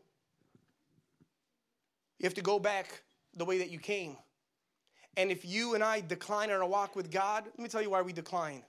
you 2.18 2.24
have 2.24 2.34
to 2.34 2.42
go 2.42 2.58
back 2.58 3.02
the 3.36 3.44
way 3.44 3.58
that 3.58 3.70
you 3.70 3.78
came. 3.78 4.16
And 5.16 5.30
if 5.30 5.44
you 5.44 5.74
and 5.74 5.82
I 5.82 6.00
decline 6.00 6.50
in 6.50 6.56
our 6.56 6.66
walk 6.66 6.94
with 6.94 7.10
God, 7.10 7.44
let 7.44 7.58
me 7.58 7.68
tell 7.68 7.82
you 7.82 7.90
why 7.90 8.02
we 8.02 8.12
decline. 8.12 8.62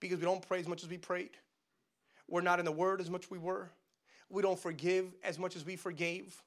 Because 0.00 0.18
we 0.18 0.24
don't 0.24 0.46
pray 0.46 0.58
as 0.58 0.66
much 0.66 0.82
as 0.82 0.88
we 0.88 0.96
prayed. 0.96 1.30
We're 2.28 2.40
not 2.40 2.58
in 2.58 2.64
the 2.64 2.72
Word 2.72 3.00
as 3.00 3.10
much 3.10 3.24
as 3.24 3.30
we 3.30 3.38
were. 3.38 3.70
We 4.30 4.42
don't 4.42 4.58
forgive 4.58 5.14
as 5.22 5.38
much 5.38 5.56
as 5.56 5.64
we 5.64 5.76
forgave. 5.76 6.42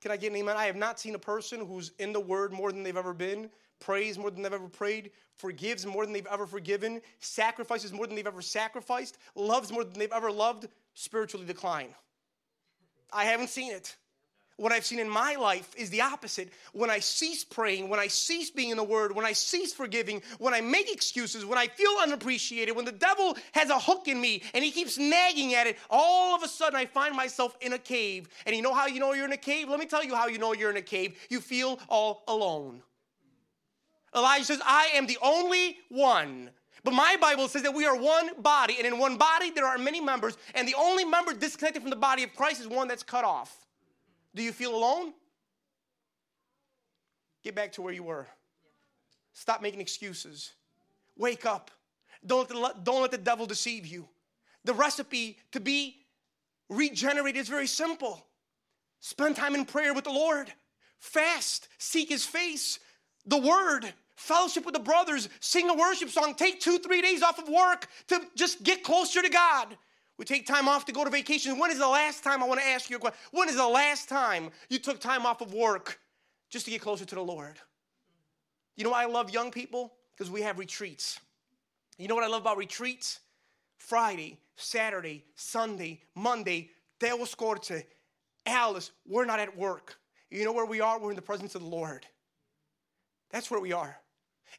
Can 0.00 0.10
I 0.10 0.16
get 0.16 0.32
an 0.32 0.38
amen? 0.38 0.56
I 0.56 0.66
have 0.66 0.76
not 0.76 0.98
seen 0.98 1.14
a 1.14 1.18
person 1.18 1.64
who's 1.64 1.92
in 1.98 2.12
the 2.12 2.20
Word 2.20 2.52
more 2.52 2.72
than 2.72 2.82
they've 2.82 2.96
ever 2.96 3.14
been 3.14 3.50
prays 3.84 4.18
more 4.18 4.30
than 4.30 4.42
they've 4.42 4.52
ever 4.52 4.68
prayed, 4.68 5.10
forgives 5.36 5.84
more 5.84 6.04
than 6.04 6.12
they've 6.12 6.26
ever 6.26 6.46
forgiven, 6.46 7.00
sacrifices 7.20 7.92
more 7.92 8.06
than 8.06 8.16
they've 8.16 8.26
ever 8.26 8.42
sacrificed, 8.42 9.18
loves 9.34 9.70
more 9.70 9.84
than 9.84 9.98
they've 9.98 10.12
ever 10.12 10.32
loved, 10.32 10.68
spiritually 10.94 11.46
decline. 11.46 11.88
I 13.12 13.24
haven't 13.24 13.50
seen 13.50 13.72
it. 13.72 13.96
What 14.56 14.70
I've 14.70 14.84
seen 14.84 15.00
in 15.00 15.08
my 15.08 15.34
life 15.34 15.74
is 15.76 15.90
the 15.90 16.00
opposite. 16.00 16.52
When 16.72 16.88
I 16.88 17.00
cease 17.00 17.44
praying, 17.44 17.88
when 17.88 17.98
I 17.98 18.06
cease 18.06 18.50
being 18.50 18.70
in 18.70 18.76
the 18.76 18.84
Word, 18.84 19.14
when 19.14 19.26
I 19.26 19.32
cease 19.32 19.72
forgiving, 19.72 20.22
when 20.38 20.54
I 20.54 20.60
make 20.60 20.92
excuses, 20.92 21.44
when 21.44 21.58
I 21.58 21.66
feel 21.66 21.90
unappreciated, 22.00 22.76
when 22.76 22.84
the 22.84 22.92
devil 22.92 23.36
has 23.52 23.70
a 23.70 23.78
hook 23.80 24.06
in 24.06 24.20
me 24.20 24.42
and 24.54 24.64
he 24.64 24.70
keeps 24.70 24.96
nagging 24.96 25.54
at 25.54 25.66
it, 25.66 25.76
all 25.90 26.36
of 26.36 26.44
a 26.44 26.48
sudden 26.48 26.76
I 26.76 26.86
find 26.86 27.16
myself 27.16 27.56
in 27.60 27.72
a 27.72 27.78
cave. 27.78 28.28
And 28.46 28.54
you 28.54 28.62
know 28.62 28.74
how 28.74 28.86
you 28.86 29.00
know 29.00 29.12
you're 29.12 29.24
in 29.24 29.32
a 29.32 29.36
cave? 29.36 29.68
Let 29.68 29.80
me 29.80 29.86
tell 29.86 30.04
you 30.04 30.14
how 30.14 30.28
you 30.28 30.38
know 30.38 30.54
you're 30.54 30.70
in 30.70 30.76
a 30.76 30.82
cave. 30.82 31.18
You 31.28 31.40
feel 31.40 31.80
all 31.88 32.22
alone. 32.28 32.80
Elijah 34.14 34.44
says, 34.44 34.60
I 34.64 34.90
am 34.94 35.06
the 35.06 35.18
only 35.22 35.78
one. 35.88 36.50
But 36.84 36.92
my 36.92 37.16
Bible 37.20 37.48
says 37.48 37.62
that 37.62 37.74
we 37.74 37.86
are 37.86 37.96
one 37.96 38.30
body, 38.40 38.76
and 38.78 38.86
in 38.86 38.98
one 38.98 39.16
body 39.16 39.50
there 39.50 39.66
are 39.66 39.78
many 39.78 40.00
members, 40.00 40.36
and 40.54 40.68
the 40.68 40.74
only 40.78 41.04
member 41.04 41.32
disconnected 41.32 41.82
from 41.82 41.90
the 41.90 41.96
body 41.96 42.22
of 42.22 42.34
Christ 42.34 42.60
is 42.60 42.68
one 42.68 42.88
that's 42.88 43.02
cut 43.02 43.24
off. 43.24 43.66
Do 44.34 44.42
you 44.42 44.52
feel 44.52 44.74
alone? 44.74 45.14
Get 47.42 47.54
back 47.54 47.72
to 47.72 47.82
where 47.82 47.92
you 47.92 48.02
were. 48.02 48.26
Stop 49.32 49.62
making 49.62 49.80
excuses. 49.80 50.52
Wake 51.16 51.46
up. 51.46 51.70
Don't 52.26 52.54
let, 52.54 52.76
the, 52.76 52.80
don't 52.82 53.02
let 53.02 53.10
the 53.10 53.18
devil 53.18 53.46
deceive 53.46 53.86
you. 53.86 54.08
The 54.64 54.74
recipe 54.74 55.38
to 55.52 55.60
be 55.60 55.96
regenerated 56.68 57.40
is 57.40 57.48
very 57.48 57.66
simple. 57.66 58.24
Spend 59.00 59.36
time 59.36 59.54
in 59.54 59.64
prayer 59.64 59.92
with 59.92 60.04
the 60.04 60.12
Lord. 60.12 60.52
Fast, 60.98 61.68
seek 61.78 62.08
his 62.08 62.24
face, 62.24 62.78
the 63.26 63.38
word, 63.38 63.92
fellowship 64.16 64.64
with 64.64 64.74
the 64.74 64.80
brothers, 64.80 65.28
sing 65.40 65.68
a 65.68 65.74
worship 65.74 66.08
song, 66.08 66.34
take 66.34 66.60
two, 66.60 66.78
three 66.78 67.02
days 67.02 67.22
off 67.22 67.38
of 67.38 67.48
work 67.48 67.88
to 68.08 68.20
just 68.34 68.62
get 68.62 68.82
closer 68.82 69.22
to 69.22 69.28
God. 69.28 69.76
We 70.16 70.24
take 70.24 70.46
time 70.46 70.68
off 70.68 70.84
to 70.86 70.92
go 70.92 71.04
to 71.04 71.10
vacation. 71.10 71.58
When 71.58 71.70
is 71.70 71.78
the 71.78 71.88
last 71.88 72.22
time, 72.22 72.42
I 72.42 72.46
want 72.46 72.60
to 72.60 72.66
ask 72.66 72.88
you 72.88 72.96
a 72.96 73.00
question, 73.00 73.18
when 73.32 73.48
is 73.48 73.56
the 73.56 73.66
last 73.66 74.08
time 74.08 74.50
you 74.68 74.78
took 74.78 75.00
time 75.00 75.26
off 75.26 75.40
of 75.40 75.52
work 75.52 75.98
just 76.50 76.64
to 76.66 76.70
get 76.70 76.80
closer 76.80 77.04
to 77.04 77.14
the 77.14 77.20
Lord? 77.20 77.58
You 78.76 78.84
know 78.84 78.90
why 78.90 79.02
I 79.02 79.06
love 79.06 79.30
young 79.30 79.50
people? 79.50 79.92
Because 80.16 80.30
we 80.30 80.42
have 80.42 80.58
retreats. 80.58 81.18
You 81.98 82.06
know 82.06 82.14
what 82.14 82.24
I 82.24 82.28
love 82.28 82.42
about 82.42 82.56
retreats? 82.56 83.20
Friday, 83.78 84.38
Saturday, 84.56 85.24
Sunday, 85.34 86.00
Monday, 86.14 86.70
Deus 87.00 87.34
Corte, 87.34 87.84
Alice, 88.46 88.92
we're 89.06 89.24
not 89.24 89.40
at 89.40 89.56
work. 89.56 89.96
You 90.30 90.44
know 90.44 90.52
where 90.52 90.64
we 90.64 90.80
are? 90.80 90.98
We're 90.98 91.10
in 91.10 91.16
the 91.16 91.22
presence 91.22 91.54
of 91.54 91.62
the 91.62 91.68
Lord. 91.68 92.06
That's 93.30 93.50
where 93.50 93.60
we 93.60 93.72
are. 93.72 93.96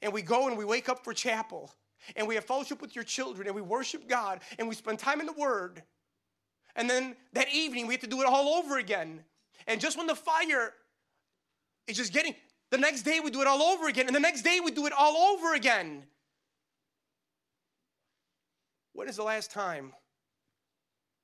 And 0.02 0.14
we 0.14 0.22
go 0.22 0.48
and 0.48 0.58
we 0.58 0.66
wake 0.66 0.90
up 0.90 1.04
for 1.04 1.14
chapel 1.14 1.72
and 2.16 2.28
we 2.28 2.36
have 2.36 2.46
fellowship 2.46 2.82
with 2.82 2.96
your 2.96 3.04
children 3.04 3.48
and 3.48 3.56
we 3.56 3.62
worship 3.62 4.08
God 4.08 4.42
and 4.60 4.68
we 4.68 4.76
spend 4.76 5.00
time 5.00 5.20
in 5.20 5.26
the 5.26 5.34
Word. 5.34 5.82
And 6.76 6.90
then 6.90 7.16
that 7.34 7.48
evening 7.54 7.88
we 7.88 7.94
have 7.94 8.02
to 8.02 8.08
do 8.08 8.22
it 8.22 8.28
all 8.28 8.56
over 8.56 8.78
again. 8.78 9.24
And 9.68 9.80
just 9.80 9.98
when 9.98 10.08
the 10.08 10.16
fire 10.16 10.74
is 11.88 11.98
just 11.98 12.14
getting, 12.14 12.36
the 12.72 12.78
next 12.78 13.04
day 13.04 13.20
we 13.20 13.32
do 13.32 13.42
it 13.42 13.48
all 13.48 13.62
over 13.62 13.88
again. 13.88 14.08
And 14.08 14.16
the 14.16 14.20
next 14.20 14.42
day 14.42 14.60
we 14.64 14.72
do 14.72 14.86
it 14.86 14.94
all 14.94 15.16
over 15.34 15.54
again. 15.54 16.04
When 18.94 19.10
is 19.10 19.18
the 19.18 19.24
last 19.24 19.52
time 19.52 19.94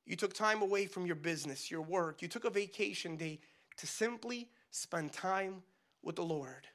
you 0.05 0.15
took 0.15 0.33
time 0.33 0.61
away 0.61 0.85
from 0.85 1.05
your 1.05 1.15
business, 1.15 1.71
your 1.71 1.81
work? 1.81 2.21
You 2.21 2.27
took 2.27 2.45
a 2.45 2.49
vacation 2.49 3.15
day 3.15 3.39
to 3.77 3.87
simply 3.87 4.49
spend 4.71 5.13
time 5.13 5.63
with 6.03 6.15
the 6.15 6.23
Lord. 6.23 6.67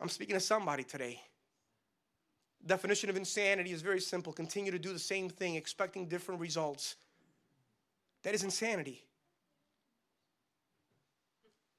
I'm 0.00 0.08
speaking 0.08 0.34
to 0.34 0.40
somebody 0.40 0.84
today. 0.84 1.20
Definition 2.64 3.08
of 3.10 3.16
insanity 3.16 3.72
is 3.72 3.82
very 3.82 4.00
simple 4.00 4.32
continue 4.32 4.72
to 4.72 4.78
do 4.78 4.92
the 4.92 4.98
same 4.98 5.28
thing, 5.28 5.54
expecting 5.54 6.06
different 6.06 6.40
results. 6.40 6.96
That 8.24 8.34
is 8.34 8.42
insanity. 8.42 9.04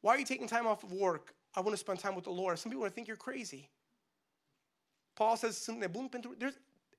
Why 0.02 0.16
are 0.16 0.20
you 0.20 0.26
taking 0.26 0.48
time 0.48 0.66
off 0.68 0.84
of 0.84 0.94
work? 0.94 1.34
I 1.56 1.62
want 1.62 1.72
to 1.72 1.78
spend 1.78 2.00
time 2.00 2.16
with 2.16 2.24
the 2.24 2.32
Lord. 2.32 2.58
Some 2.58 2.72
people 2.72 2.88
think 2.90 3.08
you're 3.08 3.18
crazy. 3.18 3.70
Paul 5.16 5.36
says, 5.36 5.70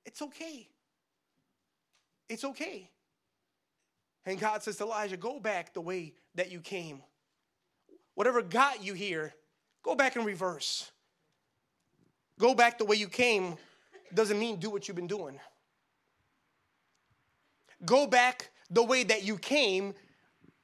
it's 0.04 0.22
okay. 0.22 0.68
It's 2.28 2.44
okay. 2.44 2.90
And 4.26 4.38
God 4.38 4.62
says 4.62 4.76
to 4.76 4.84
Elijah, 4.84 5.16
go 5.16 5.40
back 5.40 5.72
the 5.72 5.80
way 5.80 6.12
that 6.34 6.52
you 6.52 6.60
came. 6.60 7.02
Whatever 8.14 8.42
got 8.42 8.84
you 8.84 8.92
here, 8.92 9.32
go 9.82 9.94
back 9.94 10.16
in 10.16 10.24
reverse. 10.24 10.90
Go 12.40 12.54
back 12.54 12.78
the 12.78 12.86
way 12.86 12.96
you 12.96 13.06
came 13.06 13.56
doesn't 14.14 14.38
mean 14.38 14.56
do 14.56 14.70
what 14.70 14.88
you've 14.88 14.96
been 14.96 15.06
doing. 15.06 15.38
Go 17.84 18.06
back 18.06 18.50
the 18.70 18.82
way 18.82 19.04
that 19.04 19.24
you 19.24 19.36
came, 19.36 19.92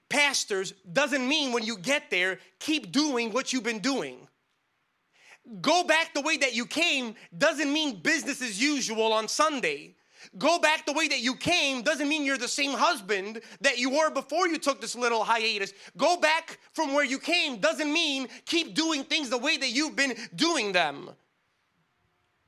pastors, 0.09 0.73
doesn't 0.91 1.29
mean 1.29 1.53
when 1.53 1.63
you 1.63 1.77
get 1.77 2.11
there, 2.11 2.39
keep 2.61 2.93
doing 2.93 3.31
what 3.31 3.53
you've 3.53 3.63
been 3.63 3.81
doing. 3.81 4.27
Go 5.61 5.85
back 5.85 6.15
the 6.15 6.23
way 6.23 6.39
that 6.39 6.55
you 6.55 6.65
came 6.65 7.15
doesn't 7.37 7.71
mean 7.71 8.01
business 8.01 8.41
as 8.41 8.61
usual 8.61 9.13
on 9.13 9.29
Sunday. 9.29 9.97
Go 10.39 10.59
back 10.59 10.87
the 10.87 10.95
way 10.95 11.09
that 11.09 11.21
you 11.21 11.35
came 11.35 11.83
doesn't 11.83 12.09
mean 12.09 12.25
you're 12.25 12.39
the 12.39 12.49
same 12.49 12.73
husband 12.73 13.43
that 13.61 13.79
you 13.79 13.91
were 13.91 14.11
before 14.11 14.49
you 14.49 14.59
took 14.59 14.81
this 14.81 14.97
little 14.97 15.25
hiatus. 15.25 15.75
Go 15.99 16.17
back 16.17 16.59
from 16.73 16.95
where 16.95 17.05
you 17.05 17.19
came 17.19 17.59
doesn't 17.59 17.93
mean 17.93 18.29
keep 18.47 18.75
doing 18.75 19.05
things 19.05 19.29
the 19.29 19.37
way 19.37 19.59
that 19.59 19.71
you've 19.71 19.95
been 19.95 20.15
doing 20.35 20.73
them. 20.73 21.11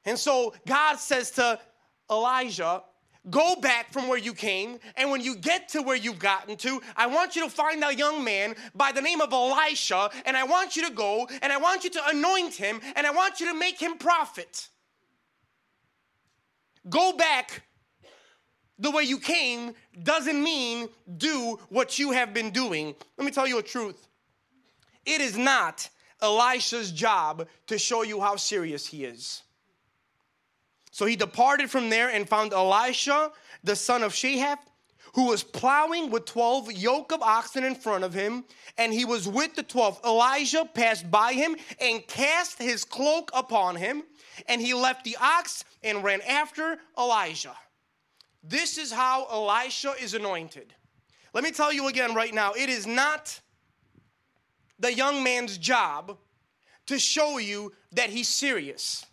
And 0.05 0.19
so 0.19 0.55
God 0.67 0.97
says 0.97 1.31
to 1.33 1.59
Elijah, 2.11 2.83
Go 3.31 3.57
back 3.57 3.93
from 3.93 4.09
where 4.09 4.19
you 4.19 4.33
came, 4.33 4.79
and 4.97 5.11
when 5.11 5.21
you 5.21 5.37
get 5.37 5.69
to 5.71 5.83
where 5.83 5.97
you've 5.97 6.19
gotten 6.19 6.57
to, 6.59 6.81
I 6.97 7.09
want 7.09 7.37
you 7.37 7.45
to 7.45 7.51
find 7.51 7.83
a 7.85 7.95
young 7.95 8.25
man 8.25 8.55
by 8.75 8.93
the 8.93 9.03
name 9.03 9.21
of 9.21 9.33
Elisha, 9.33 10.09
and 10.25 10.37
I 10.37 10.45
want 10.45 10.77
you 10.77 10.89
to 10.89 10.95
go, 10.95 11.29
and 11.43 11.53
I 11.53 11.59
want 11.59 11.85
you 11.85 11.91
to 11.91 12.09
anoint 12.09 12.55
him, 12.55 12.81
and 12.97 13.07
I 13.07 13.11
want 13.11 13.41
you 13.41 13.53
to 13.53 13.59
make 13.59 13.81
him 13.81 13.99
prophet. 13.99 14.69
Go 16.89 17.13
back 17.13 17.65
the 18.79 18.91
way 18.91 19.03
you 19.03 19.19
came 19.19 19.75
doesn't 20.03 20.43
mean 20.43 20.89
do 21.17 21.59
what 21.69 21.99
you 21.99 22.13
have 22.13 22.33
been 22.33 22.51
doing. 22.51 22.95
Let 23.19 23.25
me 23.25 23.31
tell 23.31 23.47
you 23.47 23.59
a 23.59 23.63
truth. 23.63 24.09
It 25.05 25.21
is 25.21 25.37
not 25.37 25.89
Elisha's 26.23 26.93
job 26.93 27.47
to 27.67 27.79
show 27.79 28.03
you 28.03 28.21
how 28.21 28.37
serious 28.37 28.87
he 28.87 29.05
is. 29.05 29.43
So 30.99 31.07
he 31.07 31.15
departed 31.15 31.71
from 31.71 31.91
there 31.91 32.09
and 32.09 32.29
found 32.29 32.53
Elisha, 32.53 33.31
the 33.63 33.77
son 33.77 34.03
of 34.03 34.13
Shaphat, 34.13 34.59
who 35.15 35.27
was 35.29 35.45
plowing 35.45 36.11
with 36.11 36.25
12 36.25 36.73
yoke 36.73 37.13
of 37.13 37.23
oxen 37.23 37.63
in 37.63 37.77
front 37.77 38.03
of 38.03 38.13
him, 38.13 38.45
and 38.77 38.93
he 38.93 39.05
was 39.05 39.29
with 39.29 39.55
the 39.55 39.63
12. 39.63 40.01
Elijah 40.05 40.69
passed 40.75 41.09
by 41.09 41.35
him 41.35 41.55
and 41.81 42.05
cast 42.09 42.61
his 42.61 42.85
cloak 42.85 43.31
upon 43.33 43.77
him, 43.77 44.03
and 44.49 44.61
he 44.61 44.75
left 44.75 45.05
the 45.05 45.17
ox 45.21 45.65
and 45.85 46.03
ran 46.03 46.21
after 46.23 46.79
Elijah. 46.99 47.55
This 48.43 48.77
is 48.77 48.91
how 48.91 49.29
Elisha 49.31 49.95
is 50.01 50.15
anointed. 50.15 50.75
Let 51.33 51.45
me 51.45 51.53
tell 51.53 51.73
you 51.73 51.87
again 51.87 52.13
right 52.13 52.35
now 52.35 52.55
it 52.55 52.69
is 52.69 52.89
not 52.89 53.41
the 54.81 54.93
young 54.93 55.23
man's 55.23 55.59
job 55.59 56.19
to 56.87 56.99
show 56.99 57.39
you 57.39 57.73
that 57.93 58.11
he's 58.11 58.29
serious. 58.29 59.07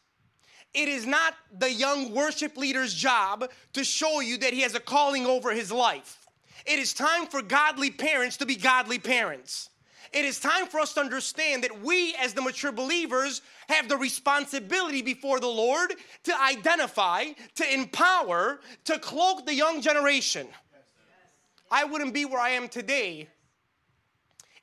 It 0.76 0.90
is 0.90 1.08
not 1.08 1.36
the 1.58 1.72
young 1.72 2.14
worship 2.14 2.58
leader's 2.58 2.94
job 2.94 3.50
to 3.74 3.84
show 3.86 4.20
you 4.20 4.38
that 4.40 4.52
he 4.52 4.60
has 4.62 4.76
a 4.76 4.80
calling 4.80 5.26
over 5.26 5.54
his 5.54 5.72
life. 5.72 6.28
It 6.66 6.80
is 6.80 6.94
time 6.94 7.28
for 7.28 7.42
godly 7.42 7.90
parents 7.90 8.36
to 8.38 8.46
be 8.46 8.58
godly 8.58 9.00
parents. 9.00 9.70
It 10.12 10.26
is 10.26 10.38
time 10.38 10.68
for 10.68 10.82
us 10.82 10.94
to 10.96 11.00
understand 11.00 11.64
that 11.64 11.82
we, 11.82 12.14
as 12.16 12.34
the 12.34 12.42
mature 12.42 12.74
believers, 12.74 13.42
have 13.70 13.88
the 13.88 13.96
responsibility 13.96 15.02
before 15.02 15.40
the 15.40 15.48
Lord 15.48 15.94
to 16.24 16.42
identify, 16.42 17.28
to 17.56 17.74
empower, 17.74 18.60
to 18.84 19.00
cloak 19.00 19.46
the 19.46 19.54
young 19.54 19.82
generation. 19.82 20.48
I 21.72 21.86
wouldn't 21.86 22.14
be 22.14 22.26
where 22.26 22.42
I 22.42 22.50
am 22.50 22.68
today 22.68 23.30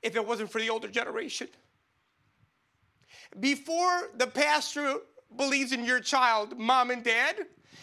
if 0.02 0.14
it 0.14 0.26
wasn't 0.26 0.50
for 0.52 0.60
the 0.60 0.68
older 0.68 0.88
generation. 0.88 1.48
Before 3.40 4.10
the 4.16 4.26
pastor 4.26 4.96
believes 5.36 5.72
in 5.72 5.84
your 5.84 6.00
child, 6.00 6.58
mom 6.58 6.90
and 6.90 7.02
dad, 7.02 7.36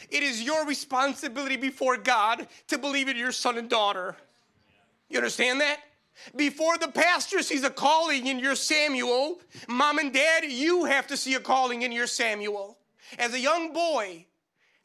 it 0.10 0.24
is 0.24 0.42
your 0.42 0.66
responsibility 0.66 1.58
before 1.58 1.98
God 1.98 2.48
to 2.68 2.78
believe 2.78 3.08
in 3.08 3.18
your 3.18 3.32
son 3.32 3.58
and 3.58 3.70
daughter. 3.70 4.16
You 5.10 5.18
understand 5.18 5.62
that? 5.62 5.80
Before 6.36 6.78
the 6.78 6.90
pastor 6.90 7.42
sees 7.42 7.64
a 7.64 7.70
calling 7.70 8.28
in 8.28 8.40
your 8.40 8.56
Samuel, 8.56 9.40
mom 9.68 10.00
and 10.00 10.14
dad, 10.14 10.44
you 10.46 10.86
have 10.86 11.08
to 11.08 11.18
see 11.18 11.36
a 11.36 11.40
calling 11.40 11.84
in 11.84 11.92
your 11.92 12.08
Samuel. 12.08 12.78
As 13.18 13.34
a 13.34 13.40
young 13.40 13.74
boy, 13.74 14.26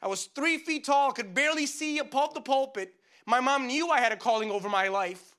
I 0.01 0.07
was 0.07 0.25
three 0.25 0.57
feet 0.57 0.85
tall, 0.85 1.11
could 1.11 1.33
barely 1.33 1.65
see 1.65 1.99
above 1.99 2.33
the 2.33 2.41
pulpit. 2.41 2.93
My 3.25 3.39
mom 3.39 3.67
knew 3.67 3.89
I 3.89 3.99
had 3.99 4.11
a 4.11 4.17
calling 4.17 4.51
over 4.51 4.69
my 4.69 4.87
life. 4.87 5.35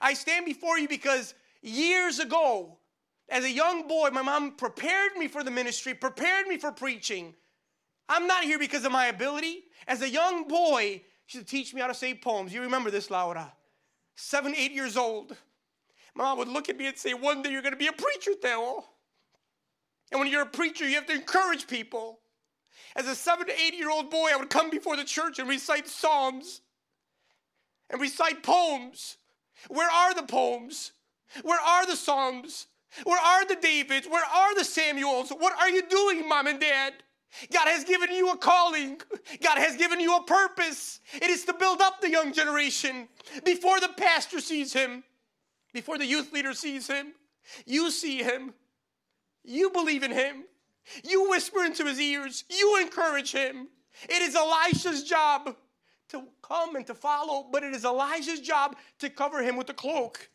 I 0.00 0.14
stand 0.14 0.44
before 0.44 0.78
you 0.78 0.88
because 0.88 1.34
years 1.62 2.18
ago, 2.18 2.75
as 3.28 3.44
a 3.44 3.50
young 3.50 3.88
boy, 3.88 4.10
my 4.12 4.22
mom 4.22 4.52
prepared 4.52 5.16
me 5.16 5.26
for 5.28 5.42
the 5.42 5.50
ministry, 5.50 5.94
prepared 5.94 6.46
me 6.46 6.58
for 6.58 6.70
preaching. 6.70 7.34
I'm 8.08 8.26
not 8.26 8.44
here 8.44 8.58
because 8.58 8.84
of 8.84 8.92
my 8.92 9.06
ability. 9.06 9.64
As 9.88 10.02
a 10.02 10.08
young 10.08 10.46
boy, 10.46 11.02
she 11.26 11.38
would 11.38 11.48
teach 11.48 11.74
me 11.74 11.80
how 11.80 11.88
to 11.88 11.94
say 11.94 12.14
poems. 12.14 12.54
You 12.54 12.62
remember 12.62 12.90
this, 12.90 13.10
Laura? 13.10 13.52
Seven, 14.14 14.54
eight 14.56 14.72
years 14.72 14.96
old. 14.96 15.36
My 16.14 16.24
mom 16.24 16.38
would 16.38 16.48
look 16.48 16.68
at 16.68 16.76
me 16.76 16.86
and 16.86 16.96
say, 16.96 17.14
One 17.14 17.42
day 17.42 17.50
you're 17.50 17.62
going 17.62 17.74
to 17.74 17.78
be 17.78 17.88
a 17.88 17.92
preacher, 17.92 18.32
Theo. 18.40 18.84
And 20.12 20.20
when 20.20 20.30
you're 20.30 20.42
a 20.42 20.46
preacher, 20.46 20.88
you 20.88 20.94
have 20.94 21.06
to 21.06 21.14
encourage 21.14 21.66
people. 21.66 22.20
As 22.94 23.08
a 23.08 23.14
seven 23.14 23.46
to 23.48 23.52
eight 23.52 23.74
year 23.74 23.90
old 23.90 24.08
boy, 24.08 24.30
I 24.32 24.36
would 24.36 24.50
come 24.50 24.70
before 24.70 24.96
the 24.96 25.04
church 25.04 25.38
and 25.38 25.48
recite 25.48 25.88
psalms 25.88 26.60
and 27.90 28.00
recite 28.00 28.42
poems. 28.42 29.16
Where 29.68 29.90
are 29.90 30.14
the 30.14 30.22
poems? 30.22 30.92
Where 31.42 31.60
are 31.60 31.86
the 31.86 31.96
psalms? 31.96 32.68
Where 33.04 33.20
are 33.20 33.46
the 33.46 33.56
Davids? 33.56 34.06
Where 34.08 34.24
are 34.24 34.54
the 34.54 34.64
Samuels? 34.64 35.30
What 35.30 35.52
are 35.60 35.68
you 35.68 35.82
doing, 35.88 36.28
mom 36.28 36.46
and 36.46 36.60
dad? 36.60 36.94
God 37.52 37.68
has 37.68 37.84
given 37.84 38.10
you 38.12 38.30
a 38.30 38.36
calling. 38.36 39.00
God 39.42 39.58
has 39.58 39.76
given 39.76 40.00
you 40.00 40.16
a 40.16 40.22
purpose. 40.24 41.00
It 41.14 41.28
is 41.28 41.44
to 41.44 41.52
build 41.52 41.82
up 41.82 42.00
the 42.00 42.10
young 42.10 42.32
generation 42.32 43.08
before 43.44 43.80
the 43.80 43.90
pastor 43.96 44.40
sees 44.40 44.72
him, 44.72 45.04
before 45.74 45.98
the 45.98 46.06
youth 46.06 46.32
leader 46.32 46.54
sees 46.54 46.86
him. 46.86 47.12
You 47.66 47.90
see 47.90 48.22
him. 48.22 48.54
You 49.44 49.70
believe 49.70 50.02
in 50.02 50.12
him. 50.12 50.44
You 51.04 51.28
whisper 51.30 51.64
into 51.64 51.84
his 51.84 52.00
ears. 52.00 52.44
You 52.48 52.80
encourage 52.80 53.32
him. 53.32 53.68
It 54.04 54.22
is 54.22 54.34
Elisha's 54.34 55.04
job 55.04 55.56
to 56.08 56.22
come 56.42 56.76
and 56.76 56.86
to 56.86 56.94
follow, 56.94 57.48
but 57.50 57.64
it 57.64 57.74
is 57.74 57.84
Elijah's 57.84 58.40
job 58.40 58.76
to 59.00 59.10
cover 59.10 59.42
him 59.42 59.56
with 59.56 59.68
a 59.70 59.74
cloak. 59.74 60.30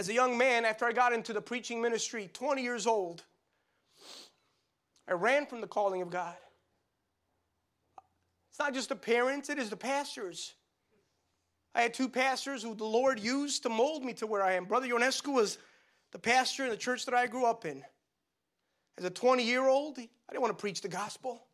As 0.00 0.08
a 0.08 0.14
young 0.14 0.38
man, 0.38 0.64
after 0.64 0.86
I 0.86 0.92
got 0.92 1.12
into 1.12 1.34
the 1.34 1.42
preaching 1.42 1.82
ministry, 1.82 2.30
20 2.32 2.62
years 2.62 2.86
old, 2.86 3.22
I 5.06 5.12
ran 5.12 5.44
from 5.44 5.60
the 5.60 5.66
calling 5.66 6.00
of 6.00 6.08
God. 6.08 6.36
It's 8.48 8.58
not 8.58 8.72
just 8.72 8.88
the 8.88 8.96
parents, 8.96 9.50
it 9.50 9.58
is 9.58 9.68
the 9.68 9.76
pastors. 9.76 10.54
I 11.74 11.82
had 11.82 11.92
two 11.92 12.08
pastors 12.08 12.62
who 12.62 12.74
the 12.74 12.86
Lord 12.86 13.20
used 13.20 13.64
to 13.64 13.68
mold 13.68 14.02
me 14.02 14.14
to 14.14 14.26
where 14.26 14.42
I 14.42 14.52
am. 14.52 14.64
Brother 14.64 14.86
Ionescu 14.86 15.34
was 15.34 15.58
the 16.12 16.18
pastor 16.18 16.64
in 16.64 16.70
the 16.70 16.78
church 16.78 17.04
that 17.04 17.12
I 17.12 17.26
grew 17.26 17.44
up 17.44 17.66
in. 17.66 17.82
As 18.96 19.04
a 19.04 19.10
20 19.10 19.44
year 19.44 19.68
old, 19.68 19.98
I 19.98 20.08
didn't 20.30 20.40
want 20.40 20.56
to 20.56 20.62
preach 20.62 20.80
the 20.80 20.88
gospel. 20.88 21.44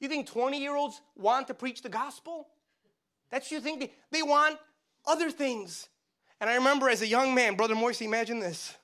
You 0.00 0.08
think 0.08 0.26
20 0.26 0.58
year 0.58 0.74
olds 0.74 1.02
want 1.16 1.48
to 1.48 1.54
preach 1.54 1.82
the 1.82 1.90
gospel? 1.90 2.48
That's 3.30 3.52
you 3.52 3.60
think 3.60 3.80
they, 3.80 3.92
they 4.10 4.22
want 4.22 4.56
other 5.04 5.30
things. 5.30 5.90
And 6.42 6.50
I 6.50 6.56
remember 6.56 6.90
as 6.90 7.02
a 7.02 7.06
young 7.06 7.36
man, 7.36 7.54
Brother 7.54 7.76
Moisey, 7.76 8.04
imagine 8.04 8.40
this. 8.40 8.74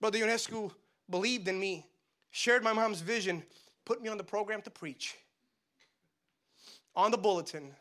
Brother 0.00 0.20
Ionescu 0.20 0.70
believed 1.10 1.48
in 1.48 1.58
me, 1.58 1.84
shared 2.30 2.62
my 2.62 2.72
mom's 2.72 3.00
vision, 3.00 3.42
put 3.84 4.00
me 4.00 4.08
on 4.08 4.16
the 4.16 4.22
program 4.22 4.62
to 4.62 4.70
preach. 4.70 5.16
On 6.94 7.10
the 7.10 7.18
bulletin, 7.18 7.72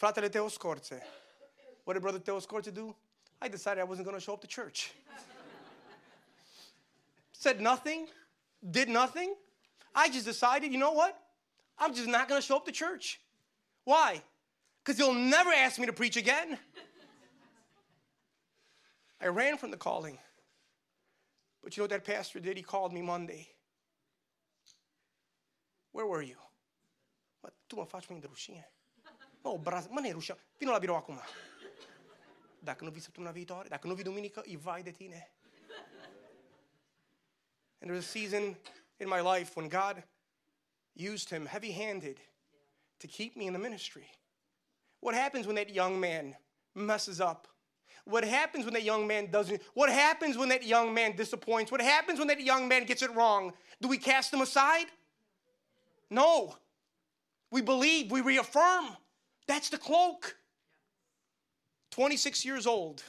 Fratele 0.00 0.32
Teo 0.32 0.48
Scorze. 0.48 0.98
What 1.84 1.92
did 1.92 2.00
Brother 2.00 2.20
Teo 2.20 2.40
Scorze 2.40 2.72
do? 2.72 2.94
I 3.38 3.48
decided 3.48 3.82
I 3.82 3.84
wasn't 3.84 4.06
going 4.06 4.16
to 4.18 4.24
show 4.24 4.32
up 4.32 4.40
to 4.40 4.46
church. 4.46 4.90
Said 7.32 7.60
nothing, 7.60 8.06
did 8.70 8.88
nothing. 8.88 9.34
I 9.94 10.08
just 10.08 10.24
decided, 10.24 10.72
you 10.72 10.78
know 10.78 10.92
what? 10.92 11.20
I'm 11.78 11.92
just 11.92 12.08
not 12.08 12.30
going 12.30 12.40
to 12.40 12.46
show 12.46 12.56
up 12.56 12.64
to 12.64 12.72
church. 12.72 13.20
Why? 13.84 14.22
Because 14.82 14.96
he'll 14.96 15.12
never 15.12 15.50
ask 15.50 15.78
me 15.78 15.84
to 15.84 15.92
preach 15.92 16.16
again. 16.16 16.58
I 19.20 19.26
ran 19.26 19.56
from 19.56 19.70
the 19.70 19.76
calling. 19.76 20.18
But 21.62 21.76
you 21.76 21.80
know 21.80 21.84
what 21.84 22.04
that 22.04 22.14
pastor 22.14 22.40
did? 22.40 22.56
He 22.56 22.62
called 22.62 22.92
me 22.92 23.00
Monday. 23.00 23.48
Where 25.92 26.06
were 26.06 26.22
you? 26.22 26.38
Mă, 27.40 27.52
tu 27.66 27.76
mă 27.76 27.84
faci 27.84 28.06
mâine 28.06 28.20
de 28.20 28.26
rușine. 28.26 28.72
Mă, 29.42 29.48
obraz, 29.48 29.86
mă, 29.86 30.00
ne 30.00 30.10
rușine. 30.10 30.38
Vino 30.58 30.70
la 30.70 30.78
birou 30.78 30.96
acum. 30.96 31.20
Dacă 32.58 32.84
nu 32.84 32.90
vii 32.90 33.00
săptămâna 33.00 33.32
viitoare, 33.32 33.68
dacă 33.68 33.86
nu 33.86 33.94
vii 33.94 34.04
duminică, 34.04 34.42
e 34.46 34.56
vai 34.56 34.82
de 34.82 34.90
tine. 34.90 35.34
And 37.80 37.90
there 37.90 37.94
was 37.94 38.06
a 38.06 38.18
season 38.18 38.56
in 38.96 39.08
my 39.08 39.20
life 39.20 39.52
when 39.56 39.68
God 39.68 40.06
used 41.12 41.28
him 41.28 41.46
heavy 41.46 41.72
handed 41.72 42.18
to 42.98 43.06
keep 43.06 43.36
me 43.36 43.44
in 43.44 43.52
the 43.52 43.60
ministry. 43.60 44.10
What 45.00 45.14
happens 45.14 45.46
when 45.46 45.56
that 45.56 45.68
young 45.68 45.98
man 45.98 46.38
messes 46.72 47.18
up? 47.18 47.53
What 48.04 48.24
happens 48.24 48.64
when 48.64 48.74
that 48.74 48.82
young 48.82 49.06
man 49.06 49.30
doesn't? 49.30 49.62
What 49.72 49.88
happens 49.88 50.36
when 50.36 50.50
that 50.50 50.64
young 50.64 50.92
man 50.92 51.16
disappoints? 51.16 51.72
What 51.72 51.80
happens 51.80 52.18
when 52.18 52.28
that 52.28 52.40
young 52.40 52.68
man 52.68 52.84
gets 52.84 53.02
it 53.02 53.14
wrong? 53.14 53.52
Do 53.80 53.88
we 53.88 53.96
cast 53.96 54.32
him 54.32 54.42
aside? 54.42 54.86
No. 56.10 56.56
We 57.50 57.62
believe, 57.62 58.10
we 58.10 58.20
reaffirm. 58.20 58.86
That's 59.46 59.70
the 59.70 59.78
cloak. 59.78 60.36
26 61.92 62.44
years 62.44 62.66
old, 62.66 63.02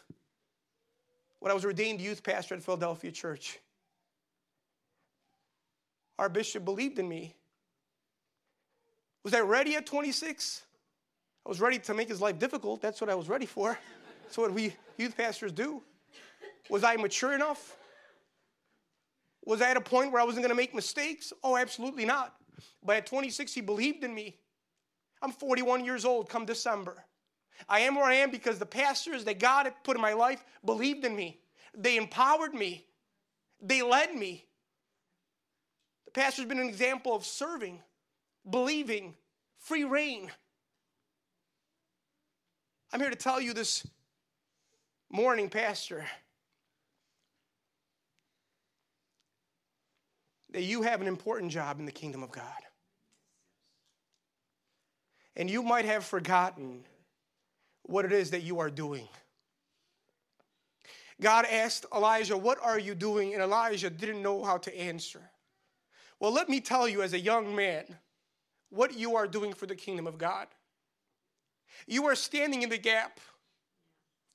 when 1.40 1.52
I 1.52 1.56
was 1.56 1.66
ordained 1.66 2.00
youth 2.00 2.24
pastor 2.24 2.56
at 2.56 2.62
Philadelphia 2.62 3.12
Church, 3.12 3.60
our 6.20 6.30
bishop 6.30 6.64
believed 6.64 7.00
in 7.00 7.10
me. 7.10 7.36
Was 9.24 9.34
I 9.34 9.40
ready 9.40 9.76
at 9.76 9.88
26? 9.88 10.62
I 11.46 11.50
was 11.50 11.60
ready 11.60 11.80
to 11.80 11.94
make 11.94 12.08
his 12.08 12.22
life 12.22 12.38
difficult. 12.38 12.82
That's 12.82 13.02
what 13.02 13.10
I 13.10 13.16
was 13.16 13.28
ready 13.28 13.48
for. 13.48 13.78
That's 14.26 14.38
what 14.40 14.52
we 14.54 14.76
youth 14.98 15.16
pastors 15.16 15.52
do. 15.52 15.84
Was 16.70 16.84
I 16.84 16.96
mature 16.96 17.34
enough? 17.34 17.78
Was 19.46 19.62
I 19.62 19.70
at 19.70 19.78
a 19.78 19.82
point 19.82 20.12
where 20.12 20.20
I 20.20 20.26
wasn't 20.26 20.44
going 20.44 20.50
to 20.50 20.56
make 20.56 20.74
mistakes? 20.74 21.32
Oh, 21.44 21.56
absolutely 21.56 22.06
not. 22.06 22.36
But 22.84 22.98
at 22.98 23.06
26, 23.06 23.54
he 23.54 23.62
believed 23.62 24.04
in 24.04 24.14
me. 24.14 24.38
I'm 25.22 25.32
41 25.32 25.86
years 25.86 26.06
old 26.06 26.28
come 26.28 26.46
December. 26.46 27.06
I 27.70 27.82
am 27.82 27.96
where 27.96 28.06
I 28.06 28.16
am 28.16 28.32
because 28.32 28.58
the 28.58 28.66
pastors 28.66 29.24
that 29.26 29.40
God 29.40 29.68
had 29.68 29.84
put 29.84 29.96
in 29.96 30.02
my 30.02 30.14
life 30.14 30.44
believed 30.66 31.06
in 31.06 31.16
me. 31.16 31.40
They 31.78 31.96
empowered 31.96 32.54
me. 32.54 32.88
They 33.62 33.84
led 33.84 34.16
me. 34.16 34.46
The 36.06 36.12
pastor's 36.12 36.46
been 36.46 36.60
an 36.60 36.68
example 36.68 37.16
of 37.16 37.26
serving, 37.26 37.82
believing, 38.50 39.14
free 39.60 39.84
reign. 39.84 40.32
I'm 42.92 43.00
here 43.00 43.10
to 43.10 43.16
tell 43.16 43.40
you 43.40 43.54
this 43.54 43.86
morning, 45.10 45.50
Pastor, 45.50 46.06
that 50.52 50.64
you 50.64 50.84
have 50.84 51.02
an 51.02 51.08
important 51.08 51.52
job 51.52 51.80
in 51.80 51.86
the 51.86 51.92
kingdom 51.92 52.24
of 52.24 52.32
God. 52.32 52.44
And 55.36 55.50
you 55.50 55.62
might 55.64 55.86
have 55.86 56.06
forgotten 56.06 56.86
what 57.84 58.06
it 58.06 58.12
is 58.12 58.32
that 58.32 58.44
you 58.44 58.60
are 58.60 58.70
doing. 58.70 59.08
God 61.22 61.46
asked 61.46 61.86
Elijah, 61.94 62.38
What 62.38 62.58
are 62.62 62.80
you 62.80 62.96
doing? 62.96 63.34
And 63.34 63.44
Elijah 63.44 63.90
didn't 63.90 64.22
know 64.22 64.44
how 64.44 64.58
to 64.60 64.78
answer. 64.78 65.22
Well, 66.20 66.32
let 66.32 66.50
me 66.50 66.62
tell 66.62 66.88
you, 66.88 67.02
as 67.02 67.14
a 67.14 67.20
young 67.20 67.56
man, 67.56 67.84
what 68.70 68.98
you 68.98 69.16
are 69.16 69.28
doing 69.28 69.54
for 69.54 69.66
the 69.66 69.76
kingdom 69.76 70.08
of 70.08 70.18
God. 70.18 70.48
You 71.88 72.06
are 72.06 72.16
standing 72.16 72.62
in 72.62 72.70
the 72.70 72.78
gap 72.78 73.20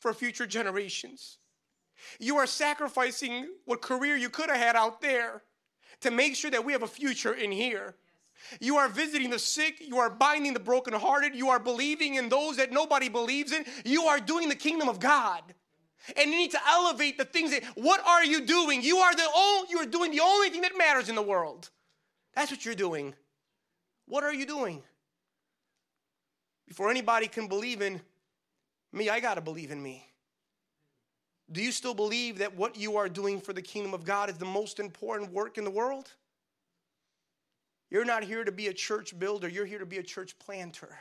for 0.01 0.13
future 0.13 0.47
generations. 0.47 1.39
You 2.19 2.37
are 2.39 2.47
sacrificing 2.47 3.47
what 3.67 3.83
career 3.83 4.17
you 4.17 4.31
could 4.31 4.49
have 4.49 4.59
had 4.59 4.77
out 4.77 5.01
there 5.01 5.43
to 6.01 6.11
make 6.11 6.35
sure 6.35 6.51
that 6.51 6.65
we 6.65 6.73
have 6.73 6.83
a 6.83 6.89
future 6.89 7.35
in 7.35 7.53
here. 7.53 7.95
You 8.59 8.77
are 8.79 8.89
visiting 8.89 9.31
the 9.31 9.39
sick. 9.39 9.77
You 9.81 9.99
are 9.99 10.09
binding 10.09 10.55
the 10.55 10.61
brokenhearted. 10.61 11.35
You 11.35 11.51
are 11.51 11.59
believing 11.59 12.15
in 12.15 12.31
those 12.31 12.57
that 12.57 12.73
nobody 12.73 13.11
believes 13.11 13.53
in. 13.53 13.65
You 13.85 14.05
are 14.05 14.19
doing 14.19 14.49
the 14.49 14.55
kingdom 14.55 14.89
of 14.89 14.99
God. 14.99 15.43
And 16.17 16.31
you 16.31 16.39
need 16.39 16.51
to 16.53 16.61
elevate 16.67 17.19
the 17.19 17.27
things 17.27 17.51
that, 17.51 17.63
what 17.75 18.05
are 18.07 18.25
you 18.25 18.47
doing? 18.47 18.83
You 18.83 18.97
are 18.99 19.15
the 19.15 19.29
only, 19.37 19.69
you 19.71 19.79
are 19.79 19.87
doing 19.87 20.11
the 20.11 20.21
only 20.21 20.49
thing 20.49 20.63
that 20.63 20.73
matters 20.77 21.11
in 21.11 21.15
the 21.15 21.23
world. 21.23 21.69
That's 22.35 22.51
what 22.51 22.65
you're 22.65 22.75
doing. 22.75 23.15
What 24.07 24.25
are 24.25 24.33
you 24.33 24.47
doing? 24.47 24.83
Before 26.67 26.91
anybody 26.91 27.29
can 27.29 27.49
believe 27.49 27.83
in 27.83 28.01
me, 28.93 29.09
I 29.09 29.21
got 29.21 29.35
to 29.35 29.41
believe 29.41 29.71
in 29.71 29.83
me. 29.83 30.07
Do 31.53 31.63
you 31.63 31.73
still 31.73 31.95
believe 31.95 32.39
that 32.39 32.57
what 32.57 32.77
you 32.77 32.97
are 32.97 33.09
doing 33.09 33.41
for 33.41 33.53
the 33.53 33.63
kingdom 33.63 33.93
of 33.93 34.05
God 34.05 34.31
is 34.31 34.39
the 34.39 34.45
most 34.45 34.79
important 34.79 35.33
work 35.33 35.59
in 35.59 35.65
the 35.65 35.71
world? 35.71 36.11
You're 37.91 38.05
not 38.05 38.23
here 38.23 38.45
to 38.45 38.53
be 38.53 38.69
a 38.69 38.73
church 38.73 39.19
builder, 39.19 39.49
you're 39.49 39.67
here 39.67 39.81
to 39.81 39.87
be 39.87 39.99
a 39.99 40.03
church 40.03 40.39
planter. 40.39 40.97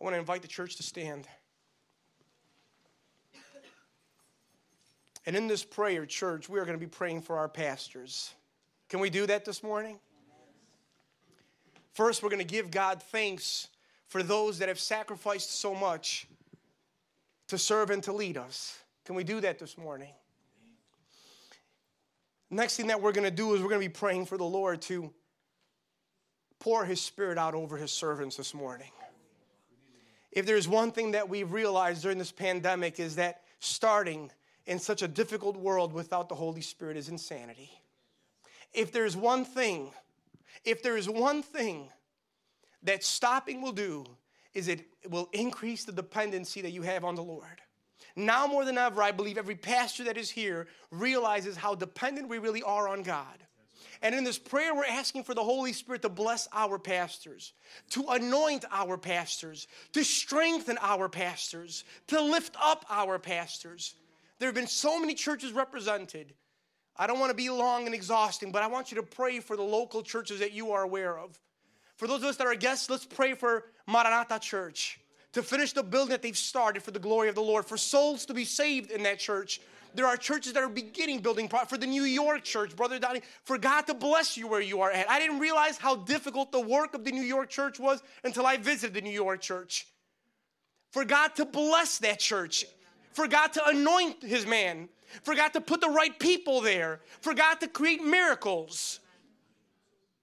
I 0.00 0.04
want 0.04 0.14
to 0.14 0.18
invite 0.18 0.42
the 0.42 0.48
church 0.48 0.76
to 0.76 0.82
stand. 0.82 1.28
And 5.24 5.36
in 5.36 5.46
this 5.46 5.64
prayer, 5.64 6.04
church, 6.06 6.48
we 6.48 6.58
are 6.58 6.64
going 6.64 6.78
to 6.78 6.84
be 6.84 6.90
praying 6.90 7.22
for 7.22 7.36
our 7.36 7.48
pastors. 7.48 8.34
Can 8.88 8.98
we 8.98 9.08
do 9.08 9.26
that 9.26 9.44
this 9.44 9.62
morning? 9.62 10.00
First, 11.92 12.22
we're 12.22 12.30
going 12.30 12.40
to 12.40 12.44
give 12.44 12.70
God 12.70 13.02
thanks 13.02 13.68
for 14.12 14.22
those 14.22 14.58
that 14.58 14.68
have 14.68 14.78
sacrificed 14.78 15.58
so 15.58 15.74
much 15.74 16.26
to 17.48 17.56
serve 17.56 17.88
and 17.88 18.02
to 18.02 18.12
lead 18.12 18.36
us. 18.36 18.78
Can 19.06 19.14
we 19.14 19.24
do 19.24 19.40
that 19.40 19.58
this 19.58 19.78
morning? 19.78 20.12
Next 22.50 22.76
thing 22.76 22.88
that 22.88 23.00
we're 23.00 23.12
going 23.12 23.24
to 23.24 23.30
do 23.30 23.54
is 23.54 23.62
we're 23.62 23.70
going 23.70 23.80
to 23.80 23.88
be 23.88 23.92
praying 23.92 24.26
for 24.26 24.36
the 24.36 24.44
Lord 24.44 24.82
to 24.82 25.10
pour 26.60 26.84
his 26.84 27.00
spirit 27.00 27.38
out 27.38 27.54
over 27.54 27.78
his 27.78 27.90
servants 27.90 28.36
this 28.36 28.52
morning. 28.52 28.90
If 30.30 30.44
there's 30.44 30.68
one 30.68 30.92
thing 30.92 31.12
that 31.12 31.30
we've 31.30 31.50
realized 31.50 32.02
during 32.02 32.18
this 32.18 32.32
pandemic 32.32 33.00
is 33.00 33.16
that 33.16 33.40
starting 33.60 34.30
in 34.66 34.78
such 34.78 35.00
a 35.00 35.08
difficult 35.08 35.56
world 35.56 35.94
without 35.94 36.28
the 36.28 36.34
Holy 36.34 36.60
Spirit 36.60 36.98
is 36.98 37.08
insanity. 37.08 37.70
If 38.74 38.92
there's 38.92 39.16
one 39.16 39.46
thing, 39.46 39.90
if 40.66 40.82
there 40.82 40.98
is 40.98 41.08
one 41.08 41.42
thing 41.42 41.88
that 42.82 43.04
stopping 43.04 43.62
will 43.62 43.72
do, 43.72 44.04
is 44.54 44.68
it 44.68 44.84
will 45.08 45.28
increase 45.32 45.84
the 45.84 45.92
dependency 45.92 46.60
that 46.62 46.70
you 46.70 46.82
have 46.82 47.04
on 47.04 47.14
the 47.14 47.22
Lord. 47.22 47.60
Now 48.14 48.46
more 48.46 48.64
than 48.64 48.76
ever, 48.76 49.02
I 49.02 49.12
believe 49.12 49.38
every 49.38 49.54
pastor 49.54 50.04
that 50.04 50.18
is 50.18 50.30
here 50.30 50.66
realizes 50.90 51.56
how 51.56 51.74
dependent 51.74 52.28
we 52.28 52.38
really 52.38 52.62
are 52.62 52.88
on 52.88 53.02
God. 53.02 53.38
And 54.02 54.14
in 54.14 54.24
this 54.24 54.38
prayer, 54.38 54.74
we're 54.74 54.84
asking 54.84 55.22
for 55.24 55.32
the 55.32 55.44
Holy 55.44 55.72
Spirit 55.72 56.02
to 56.02 56.08
bless 56.08 56.48
our 56.52 56.78
pastors, 56.78 57.52
to 57.90 58.04
anoint 58.08 58.64
our 58.70 58.98
pastors, 58.98 59.68
to 59.92 60.02
strengthen 60.02 60.76
our 60.80 61.08
pastors, 61.08 61.84
to 62.08 62.20
lift 62.20 62.56
up 62.60 62.84
our 62.90 63.18
pastors. 63.18 63.94
There 64.38 64.48
have 64.48 64.56
been 64.56 64.66
so 64.66 64.98
many 64.98 65.14
churches 65.14 65.52
represented 65.52 66.34
I 66.96 67.06
don't 67.06 67.18
want 67.18 67.30
to 67.30 67.36
be 67.36 67.48
long 67.48 67.86
and 67.86 67.94
exhausting, 67.94 68.52
but 68.52 68.62
I 68.62 68.66
want 68.66 68.90
you 68.90 68.96
to 68.96 69.02
pray 69.02 69.40
for 69.40 69.56
the 69.56 69.62
local 69.62 70.02
churches 70.02 70.40
that 70.40 70.52
you 70.52 70.72
are 70.72 70.82
aware 70.82 71.18
of. 71.18 71.40
For 72.02 72.08
those 72.08 72.24
of 72.24 72.30
us 72.30 72.36
that 72.38 72.48
are 72.48 72.56
guests, 72.56 72.90
let's 72.90 73.06
pray 73.06 73.34
for 73.34 73.66
Maranatha 73.86 74.40
Church 74.40 74.98
to 75.34 75.40
finish 75.40 75.72
the 75.72 75.84
building 75.84 76.10
that 76.10 76.20
they've 76.20 76.36
started 76.36 76.82
for 76.82 76.90
the 76.90 76.98
glory 76.98 77.28
of 77.28 77.36
the 77.36 77.42
Lord, 77.42 77.64
for 77.64 77.76
souls 77.76 78.26
to 78.26 78.34
be 78.34 78.44
saved 78.44 78.90
in 78.90 79.04
that 79.04 79.20
church. 79.20 79.60
There 79.94 80.08
are 80.08 80.16
churches 80.16 80.54
that 80.54 80.64
are 80.64 80.68
beginning 80.68 81.20
building 81.20 81.48
for 81.48 81.78
the 81.78 81.86
New 81.86 82.02
York 82.02 82.42
church, 82.42 82.74
Brother 82.74 82.98
Donnie, 82.98 83.20
for 83.44 83.56
God 83.56 83.82
to 83.82 83.94
bless 83.94 84.36
you 84.36 84.48
where 84.48 84.60
you 84.60 84.80
are 84.80 84.90
at. 84.90 85.08
I 85.08 85.20
didn't 85.20 85.38
realize 85.38 85.78
how 85.78 85.94
difficult 85.94 86.50
the 86.50 86.60
work 86.60 86.94
of 86.94 87.04
the 87.04 87.12
New 87.12 87.22
York 87.22 87.50
church 87.50 87.78
was 87.78 88.02
until 88.24 88.46
I 88.46 88.56
visited 88.56 88.94
the 88.94 89.00
New 89.00 89.14
York 89.14 89.40
church. 89.40 89.86
For 90.90 91.04
God 91.04 91.36
to 91.36 91.44
bless 91.44 91.98
that 91.98 92.18
church, 92.18 92.64
for 93.12 93.28
God 93.28 93.52
to 93.52 93.68
anoint 93.68 94.24
his 94.24 94.44
man, 94.44 94.88
for 95.22 95.36
God 95.36 95.52
to 95.52 95.60
put 95.60 95.80
the 95.80 95.88
right 95.88 96.18
people 96.18 96.62
there, 96.62 96.98
for 97.20 97.32
God 97.32 97.60
to 97.60 97.68
create 97.68 98.02
miracles. 98.02 98.98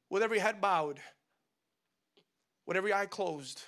With 0.09 0.23
every 0.23 0.39
head 0.39 0.59
bowed, 0.59 0.99
with 2.69 2.77
every 2.77 2.93
eye 2.93 3.07
closed, 3.07 3.63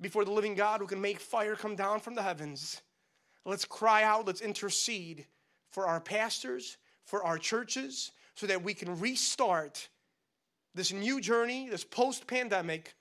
before 0.00 0.24
the 0.24 0.30
living 0.30 0.54
God 0.54 0.80
who 0.80 0.86
can 0.86 1.00
make 1.00 1.18
fire 1.18 1.56
come 1.56 1.74
down 1.74 1.98
from 1.98 2.14
the 2.14 2.22
heavens. 2.22 2.80
Let's 3.44 3.64
cry 3.64 4.04
out, 4.04 4.28
let's 4.28 4.40
intercede 4.40 5.26
for 5.72 5.88
our 5.88 6.00
pastors, 6.00 6.76
for 7.04 7.24
our 7.24 7.38
churches, 7.38 8.12
so 8.36 8.46
that 8.46 8.62
we 8.62 8.72
can 8.72 9.00
restart 9.00 9.88
this 10.76 10.92
new 10.92 11.20
journey, 11.20 11.68
this 11.68 11.82
post 11.82 12.28
pandemic, 12.28 12.94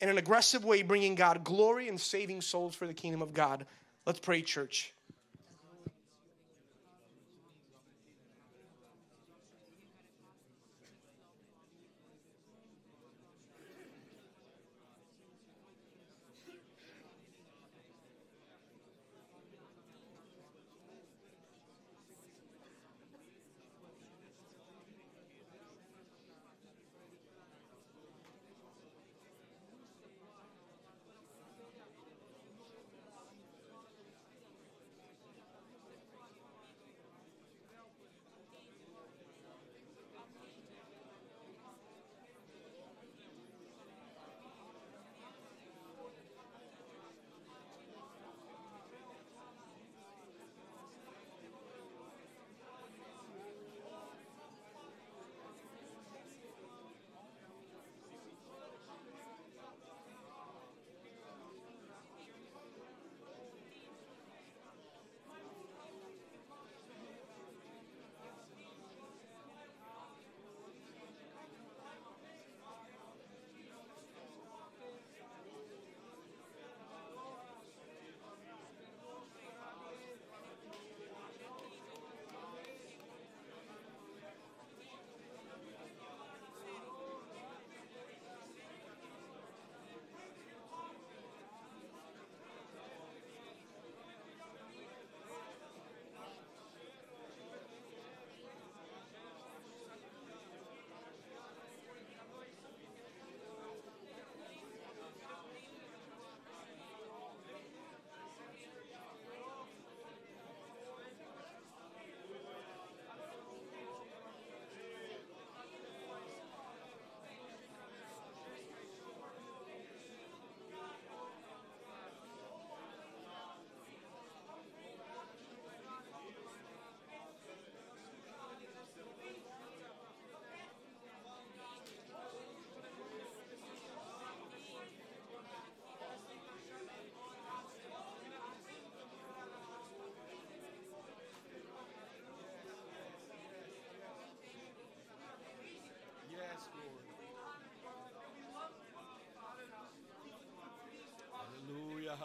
in 0.00 0.08
an 0.08 0.18
aggressive 0.18 0.64
way, 0.64 0.82
bringing 0.82 1.16
God 1.16 1.42
glory 1.42 1.88
and 1.88 2.00
saving 2.00 2.42
souls 2.42 2.76
for 2.76 2.86
the 2.86 2.94
kingdom 2.94 3.22
of 3.22 3.34
God. 3.34 3.66
Let's 4.06 4.20
pray, 4.20 4.42
church. 4.42 4.94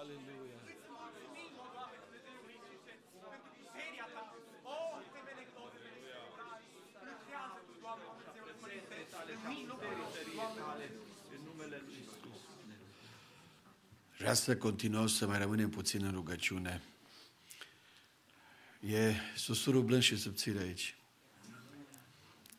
Hallelujah, 0.07 0.57
hallelujah. 0.63 1.97
Vreau 14.17 14.33
să 14.33 14.57
continuăm 14.57 15.07
să 15.07 15.27
mai 15.27 15.37
rămânem 15.37 15.69
puțin 15.69 16.03
în 16.03 16.11
rugăciune. 16.11 16.81
E 18.79 19.13
susurul 19.35 19.83
blând 19.83 20.01
și 20.01 20.17
subțire 20.17 20.59
aici. 20.59 20.95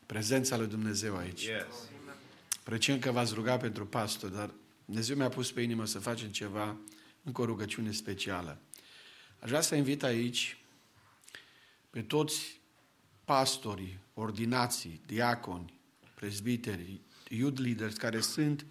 Prezența 0.05 0.57
lui 0.57 0.67
Dumnezeu 0.67 1.17
aici. 1.17 1.45
Yes. 1.45 1.65
Precem 2.63 2.99
că 2.99 3.11
v-ați 3.11 3.33
rugat 3.33 3.59
pentru 3.59 3.85
pastor, 3.85 4.29
dar 4.29 4.49
Dumnezeu 4.85 5.15
mi-a 5.15 5.29
pus 5.29 5.51
pe 5.51 5.61
inimă 5.61 5.85
să 5.85 5.99
facem 5.99 6.29
ceva, 6.29 6.77
încă 7.29 7.41
o 7.41 7.45
rugăciune 7.45 7.91
specială. 7.91 8.61
Aș 9.39 9.49
vrea 9.49 9.61
să 9.61 9.75
invit 9.75 10.03
aici 10.03 10.57
pe 11.89 12.01
toți 12.01 12.61
pastorii, 13.25 13.99
ordinații, 14.13 15.01
diaconi, 15.05 15.79
prezbiteri, 16.13 17.01
youth 17.29 17.59
leaders 17.59 17.95
care 17.95 18.19
sunt 18.19 18.65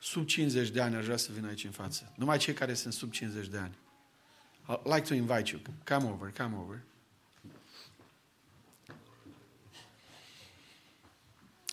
sub 0.00 0.26
50 0.26 0.68
de 0.68 0.80
ani, 0.80 0.94
aș 0.94 1.04
vrea 1.04 1.16
să 1.16 1.32
vină 1.32 1.48
aici 1.48 1.64
în 1.64 1.70
față. 1.70 2.12
Numai 2.16 2.38
cei 2.38 2.54
care 2.54 2.74
sunt 2.74 2.92
sub 2.92 3.10
50 3.10 3.46
de 3.46 3.58
ani. 3.58 3.78
I'd 4.68 4.94
like 4.94 5.06
to 5.08 5.14
invite 5.14 5.50
you. 5.50 5.60
Come 5.84 6.10
over, 6.10 6.32
come 6.32 6.56
over. 6.56 6.82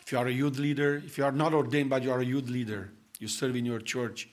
If 0.01 0.11
you 0.11 0.21
are 0.21 0.29
a 0.29 0.33
youth 0.33 0.57
leader, 0.57 1.03
if 1.03 1.17
you 1.17 1.27
are 1.27 1.35
not 1.35 1.53
ordained 1.53 1.89
but 1.89 2.03
you 2.03 2.11
are 2.11 2.21
a 2.21 2.27
youth 2.27 2.49
leader, 2.49 2.93
you 3.19 3.27
serve 3.29 3.57
in 3.57 3.65
your 3.65 3.81
church 3.81 4.27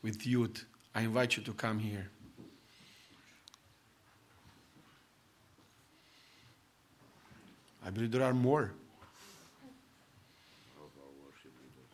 with 0.00 0.26
youth, 0.26 0.64
I 0.94 1.02
invite 1.02 1.36
you 1.36 1.42
to 1.44 1.52
come 1.52 1.78
here. 1.78 2.10
I 7.84 7.90
believe 7.90 8.10
there 8.10 8.24
are 8.24 8.34
more. 8.34 8.72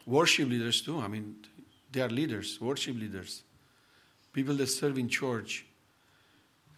Worship 0.05 0.49
leaders 0.49 0.81
too. 0.81 1.01
I 1.01 1.09
mean, 1.09 1.37
they 1.93 2.01
are 2.01 2.09
leaders, 2.09 2.61
worship 2.61 2.97
leaders. 2.97 3.43
People 4.33 4.55
that 4.57 4.67
serve 4.67 4.99
in 4.99 5.09
church 5.09 5.67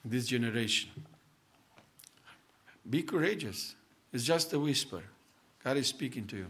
this 0.05 0.27
generation. 0.27 0.91
Be 2.89 3.03
courageous. 3.03 3.75
It's 4.13 4.25
just 4.25 4.53
a 4.53 4.59
whisper. 4.59 5.03
God 5.63 5.77
is 5.77 5.87
speaking 5.89 6.27
to 6.29 6.37
you. 6.37 6.47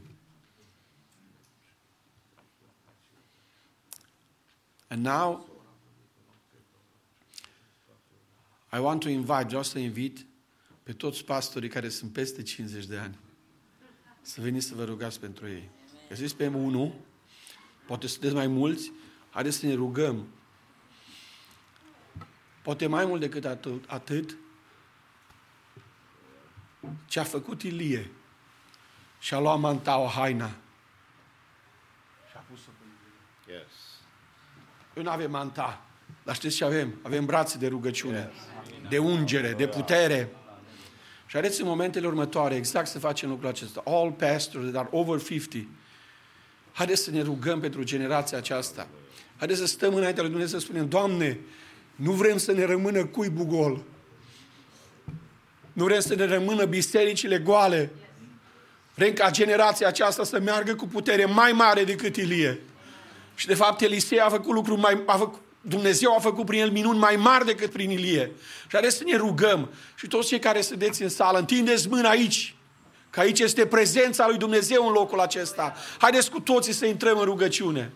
And 4.91 5.03
now, 5.03 5.45
I 8.73 8.79
want 8.79 9.01
to 9.01 9.09
invite, 9.09 9.47
just 9.49 9.73
to 9.73 9.79
invite 9.79 10.27
pe 10.83 10.93
toți 10.93 11.25
pastorii 11.25 11.69
care 11.69 11.89
sunt 11.89 12.13
peste 12.13 12.43
50 12.43 12.85
de 12.85 12.99
ani 12.99 13.19
să 14.21 14.41
veniți 14.41 14.67
să 14.67 14.75
vă 14.75 14.85
rugați 14.85 15.21
pentru 15.21 15.49
ei. 15.49 15.71
Găsiți 16.09 16.37
pe 16.37 16.47
unul, 16.47 16.95
poate 17.87 18.07
sunteți 18.07 18.35
mai 18.35 18.47
mulți, 18.47 18.93
haideți 19.31 19.57
să 19.57 19.67
ne 19.67 19.75
rugăm. 19.75 20.29
Poate 22.63 22.87
mai 22.87 23.05
mult 23.05 23.21
decât 23.21 23.45
atât, 23.45 23.85
atât 23.89 24.37
ce 27.07 27.21
a 27.21 27.25
făcut 27.25 27.63
Ilie 27.63 28.11
și-a 29.19 29.39
luat 29.39 29.59
mantaua, 29.59 30.09
haina 30.09 30.57
și-a 32.31 32.45
pus-o 32.49 32.71
pe 32.79 32.87
Yes. 33.53 34.01
Eu 34.95 35.03
nu 35.03 35.11
avem 35.11 35.31
manta, 35.31 35.88
dar 36.29 36.37
știți 36.37 36.57
ce 36.57 36.65
avem? 36.65 36.95
Avem 37.03 37.25
brațe 37.25 37.59
de 37.59 37.67
rugăciune, 37.67 38.31
de 38.89 38.99
ungere, 38.99 39.55
de 39.57 39.67
putere. 39.67 40.29
Și 41.27 41.33
haideți 41.33 41.61
în 41.61 41.67
momentele 41.67 42.07
următoare 42.07 42.55
exact 42.55 42.87
să 42.89 42.99
facem 42.99 43.29
lucrul 43.29 43.49
acesta. 43.49 43.83
All 43.85 44.11
pastors 44.11 44.71
that 44.71 44.77
are 44.77 44.89
over 44.91 45.23
50. 45.23 45.67
Haideți 46.73 47.03
să 47.03 47.11
ne 47.11 47.23
rugăm 47.23 47.61
pentru 47.61 47.83
generația 47.83 48.39
aceasta. 48.39 48.89
Haideți 49.37 49.59
să 49.59 49.67
stăm 49.67 49.95
înaintea 49.95 50.23
lui 50.23 50.31
Dumnezeu 50.31 50.59
să 50.59 50.65
spunem, 50.65 50.89
Doamne, 50.89 51.41
nu 51.97 52.13
vrem 52.13 52.37
să 52.37 52.53
ne 52.53 52.65
rămână 52.65 53.05
cuibul 53.05 53.45
gol. 53.45 53.83
Nu 55.73 55.85
vrem 55.85 56.01
să 56.01 56.15
ne 56.15 56.25
rămână 56.25 56.65
bisericile 56.65 57.39
goale. 57.39 57.91
Vrem 58.95 59.13
ca 59.13 59.31
generația 59.31 59.89
aceasta 59.89 60.25
să 60.25 60.41
meargă 60.41 60.75
cu 60.75 60.87
putere 60.87 61.25
mai 61.25 61.53
mare 61.53 61.85
decât 61.85 62.17
Ilie. 62.17 62.61
Și 63.35 63.47
de 63.47 63.55
fapt 63.55 63.81
Elisei 63.81 64.21
a 64.21 64.29
făcut 64.29 64.55
lucruri 64.55 64.81
mai... 64.81 65.03
A 65.07 65.17
făcut, 65.17 65.47
Dumnezeu 65.61 66.15
a 66.15 66.19
făcut 66.19 66.47
prin 66.47 66.61
el 66.61 66.71
minuni 66.71 66.99
mai 66.99 67.17
mari 67.17 67.45
decât 67.45 67.71
prin 67.71 67.91
Ilie. 67.91 68.33
Și 68.63 68.73
haideți 68.73 68.97
să 68.97 69.03
ne 69.07 69.17
rugăm. 69.17 69.69
Și 69.95 70.07
toți 70.07 70.29
cei 70.29 70.39
care 70.39 70.61
sunteți 70.61 71.03
în 71.03 71.09
sală, 71.09 71.39
întindeți 71.39 71.89
mâna 71.89 72.09
aici. 72.09 72.55
Că 73.11 73.21
aici 73.21 73.41
este 73.41 73.67
prezența 73.67 74.27
lui 74.29 74.39
Dumnezeu 74.39 74.87
în 74.87 74.93
locul 74.93 75.21
acesta. 75.21 75.75
Haideți 75.99 76.31
cu 76.31 76.41
toții 76.41 76.73
să 76.73 76.87
intrăm 76.87 77.19
în 77.19 77.25
rugăciune. 77.25 77.93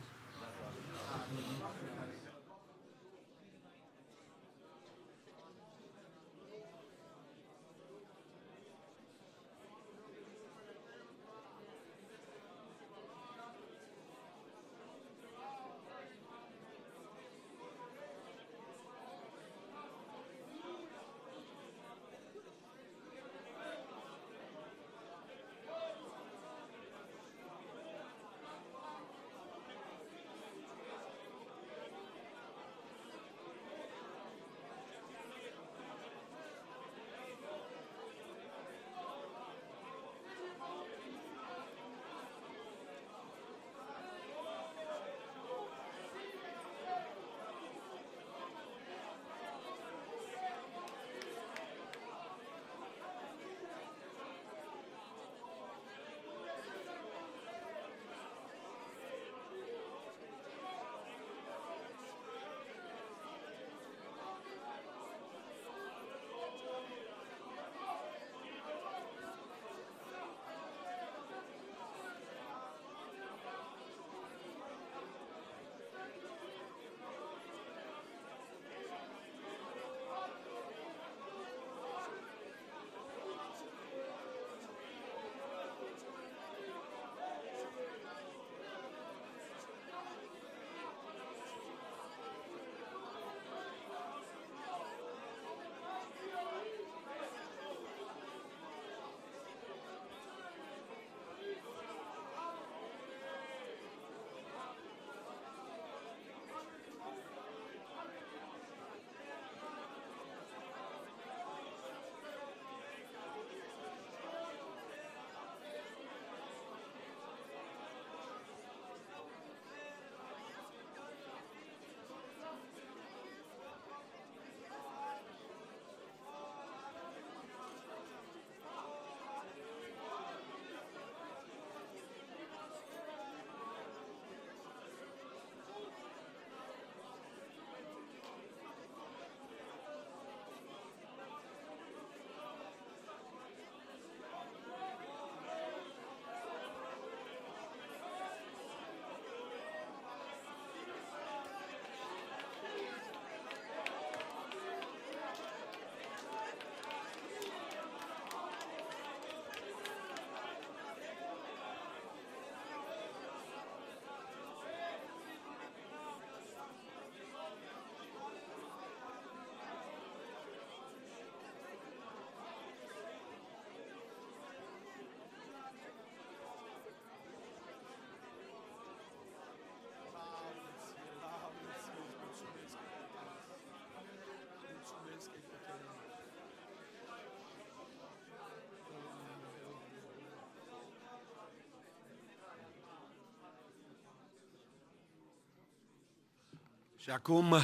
Și 197.02 197.10
acum 197.10 197.56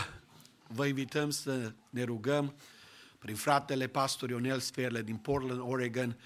vă 0.66 0.86
invităm 0.86 1.30
să 1.30 1.72
ne 1.90 2.02
rugăm 2.02 2.54
prin 3.18 3.34
fratele 3.34 3.86
pastor 3.86 4.30
Ionel 4.30 4.58
Sperle 4.58 5.02
din 5.02 5.16
Portland, 5.16 5.60
Oregon. 5.62 6.16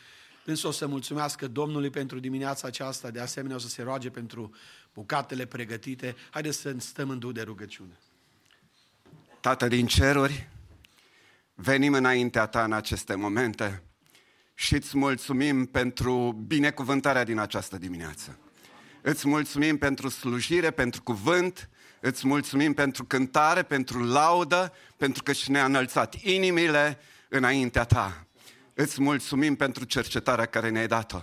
Însă 0.44 0.66
o 0.66 0.70
să 0.70 0.86
mulțumească 0.86 1.49
Domnului 1.49 1.91
pentru 1.91 2.18
dimineața 2.18 2.66
aceasta, 2.66 3.10
de 3.10 3.20
asemenea 3.20 3.57
o 3.57 3.58
să 3.58 3.68
se 3.68 3.82
roage 3.82 4.10
pentru 4.10 4.55
bucatele 4.94 5.47
pregătite. 5.47 6.16
Haideți 6.31 6.58
să 6.58 6.74
stăm 6.78 7.10
în 7.10 7.18
duh 7.18 7.34
de 7.34 7.42
rugăciune. 7.42 7.99
Tată 9.41 9.68
din 9.68 9.86
ceruri, 9.86 10.49
venim 11.55 11.94
înaintea 11.94 12.47
ta 12.47 12.65
în 12.65 12.73
aceste 12.73 13.15
momente 13.15 13.82
și 14.55 14.74
îți 14.74 14.97
mulțumim 14.97 15.66
pentru 15.66 16.44
binecuvântarea 16.47 17.24
din 17.24 17.39
această 17.39 17.78
dimineață. 17.78 18.39
Îți 19.02 19.28
mulțumim 19.28 19.78
pentru 19.78 20.08
slujire, 20.08 20.70
pentru 20.70 21.02
cuvânt, 21.02 21.70
îți 22.05 22.26
mulțumim 22.26 22.72
pentru 22.72 23.05
cântare, 23.05 23.62
pentru 23.62 24.05
laudă, 24.05 24.72
pentru 24.97 25.22
că 25.22 25.32
și 25.32 25.50
ne-a 25.50 25.64
înălțat 25.64 26.14
inimile 26.14 26.98
înaintea 27.28 27.84
ta. 27.84 28.26
Îți 28.74 29.02
mulțumim 29.02 29.55
pentru 29.55 29.84
cercetarea 29.84 30.47
care 30.47 30.68
ne-ai 30.68 30.86
dat-o. 30.86 31.22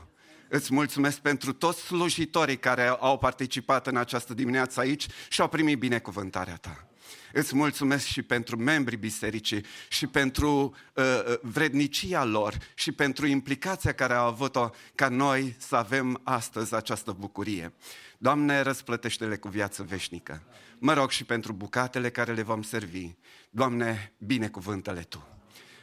Îți 0.49 0.74
mulțumesc 0.74 1.19
pentru 1.19 1.53
toți 1.53 1.82
slujitorii 1.82 2.58
care 2.58 2.88
au 2.88 3.17
participat 3.17 3.88
în 3.88 3.98
această 3.98 4.33
dimineață 4.33 4.80
aici 4.80 5.06
și 5.30 5.41
au 5.41 5.48
primit 5.48 5.80
binecuvântarea 5.80 6.56
ta. 6.56 6.89
Îți 7.34 7.56
mulțumesc 7.56 8.06
și 8.06 8.22
pentru 8.22 8.58
membrii 8.58 8.98
bisericii 8.98 9.66
și 9.88 10.08
pentru 10.08 10.76
uh, 10.94 11.04
uh, 11.04 11.36
vrednicia 11.42 12.24
lor 12.24 12.58
și 12.74 12.92
pentru 12.92 13.26
implicația 13.26 13.92
care 13.92 14.14
au 14.14 14.28
avut-o 14.28 14.70
ca 14.96 15.10
noi 15.10 15.56
să 15.58 15.76
avem 15.76 16.22
astăzi 16.24 16.76
această 16.76 17.16
bucurie. 17.20 17.74
Doamne, 18.18 18.62
răsplătește-le 18.62 19.38
cu 19.38 19.48
viață 19.48 19.84
veșnică. 19.84 20.44
Mă 20.80 20.94
rog 20.94 21.10
și 21.10 21.24
pentru 21.24 21.54
bucatele 21.54 22.10
care 22.10 22.34
le 22.34 22.42
vom 22.42 22.62
servi. 22.62 23.12
Doamne, 23.50 24.14
binecuvântă-le 24.18 25.02
Tu. 25.02 25.39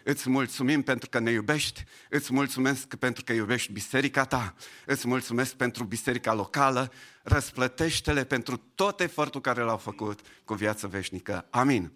Îți 0.09 0.29
mulțumim 0.29 0.83
pentru 0.83 1.09
că 1.09 1.19
ne 1.19 1.31
iubești, 1.31 1.85
îți 2.11 2.33
mulțumesc 2.33 2.95
pentru 2.95 3.25
că 3.25 3.33
iubești 3.33 3.73
biserica 3.73 4.25
ta, 4.25 4.55
îți 4.85 5.09
mulțumesc 5.09 5.55
pentru 5.55 5.85
biserica 5.85 6.35
locală, 6.35 6.93
răsplătește-le 7.23 8.25
pentru 8.25 8.57
tot 8.75 9.01
efortul 9.01 9.41
care 9.41 9.61
l-au 9.63 9.77
făcut 9.77 10.21
cu 10.45 10.55
viață 10.55 10.87
veșnică. 10.87 11.47
Amin. 11.51 11.93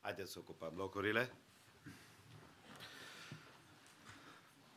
Haideți 0.00 0.32
să 0.32 0.38
ocupăm 0.38 0.72
locurile. 0.76 1.32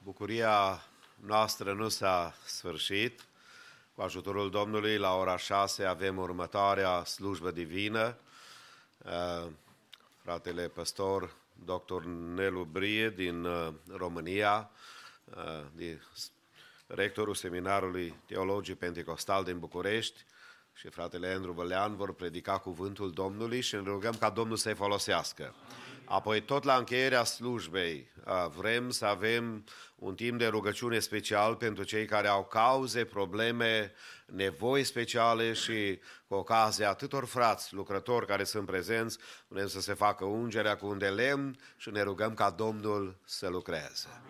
Bucuria 0.03 0.83
noastră 1.15 1.73
nu 1.73 1.89
s-a 1.89 2.35
sfârșit. 2.45 3.25
Cu 3.95 4.01
ajutorul 4.01 4.49
Domnului, 4.49 4.97
la 4.97 5.15
ora 5.15 5.37
6 5.37 5.83
avem 5.83 6.17
următoarea 6.17 7.03
slujbă 7.03 7.51
divină. 7.51 8.17
Uh, 8.97 9.47
Fratele 10.23 10.67
păstor 10.67 11.39
dr. 11.53 12.03
Nelu 12.35 12.63
Brie 12.63 13.09
din 13.09 13.43
uh, 13.43 13.73
România, 13.87 14.71
uh, 15.23 15.65
din 15.75 16.01
rectorul 16.87 17.35
Seminarului 17.35 18.15
Teologii 18.25 18.75
Pentecostal 18.75 19.43
din 19.43 19.59
București 19.59 20.25
și 20.73 20.89
fratele 20.89 21.27
Andrew 21.27 21.53
Vălean 21.53 21.95
vor 21.95 22.13
predica 22.13 22.57
cuvântul 22.57 23.11
Domnului 23.11 23.61
și 23.61 23.75
ne 23.75 23.81
rugăm 23.81 24.13
ca 24.13 24.29
Domnul 24.29 24.57
să-i 24.57 24.75
folosească. 24.75 25.55
Apoi, 26.05 26.41
tot 26.41 26.63
la 26.63 26.75
încheierea 26.75 27.23
slujbei, 27.23 28.11
uh, 28.25 28.45
vrem 28.55 28.89
să 28.89 29.05
avem 29.05 29.65
un 29.95 30.15
timp 30.15 30.37
de 30.37 30.47
rugăciune 30.47 30.99
special 30.99 31.55
pentru 31.55 31.83
cei 31.83 32.05
care 32.05 32.27
au 32.27 32.45
cauze, 32.45 33.05
probleme, 33.05 33.93
nevoi 34.25 34.83
speciale 34.83 35.53
și 35.53 35.99
cu 36.27 36.33
ocazia 36.33 36.89
atâtor 36.89 37.25
frați, 37.25 37.73
lucrători 37.73 38.25
care 38.25 38.43
sunt 38.43 38.65
prezenți, 38.65 39.17
vrem 39.47 39.67
să 39.67 39.81
se 39.81 39.93
facă 39.93 40.25
ungerea 40.25 40.77
cu 40.77 40.87
un 40.87 40.97
de 40.97 41.09
lemn 41.09 41.59
și 41.77 41.89
ne 41.89 42.01
rugăm 42.01 42.33
ca 42.33 42.49
Domnul 42.49 43.17
să 43.25 43.47
lucreze. 43.47 44.21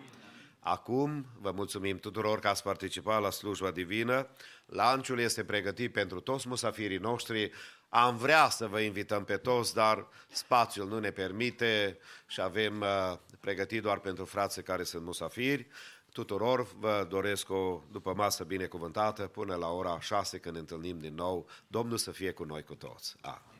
Acum 0.64 1.26
vă 1.40 1.50
mulțumim 1.50 1.98
tuturor 1.98 2.38
că 2.38 2.48
ați 2.48 2.62
participat 2.62 3.20
la 3.20 3.30
slujba 3.30 3.70
divină. 3.70 4.28
Lanciul 4.66 5.18
este 5.18 5.44
pregătit 5.44 5.92
pentru 5.92 6.20
toți 6.20 6.48
musafirii 6.48 6.98
noștri. 6.98 7.52
Am 7.94 8.16
vrea 8.16 8.48
să 8.48 8.66
vă 8.66 8.80
invităm 8.80 9.24
pe 9.24 9.36
toți, 9.36 9.74
dar 9.74 10.06
spațiul 10.30 10.88
nu 10.88 10.98
ne 10.98 11.10
permite 11.10 11.98
și 12.26 12.40
avem 12.40 12.80
uh, 12.80 13.18
pregătit 13.40 13.82
doar 13.82 13.98
pentru 13.98 14.24
frații 14.24 14.62
care 14.62 14.82
sunt 14.82 15.04
musafiri. 15.04 15.66
Tuturor 16.12 16.66
vă 16.78 17.06
doresc 17.08 17.50
o 17.50 17.82
după 17.90 18.14
masă 18.14 18.44
binecuvântată 18.44 19.22
până 19.22 19.54
la 19.54 19.68
ora 19.68 20.00
6 20.00 20.38
când 20.38 20.54
ne 20.54 20.60
întâlnim 20.60 20.98
din 20.98 21.14
nou. 21.14 21.46
Domnul 21.66 21.96
să 21.96 22.10
fie 22.10 22.32
cu 22.32 22.44
noi 22.44 22.62
cu 22.62 22.74
toți. 22.74 23.16
Amin. 23.20 23.51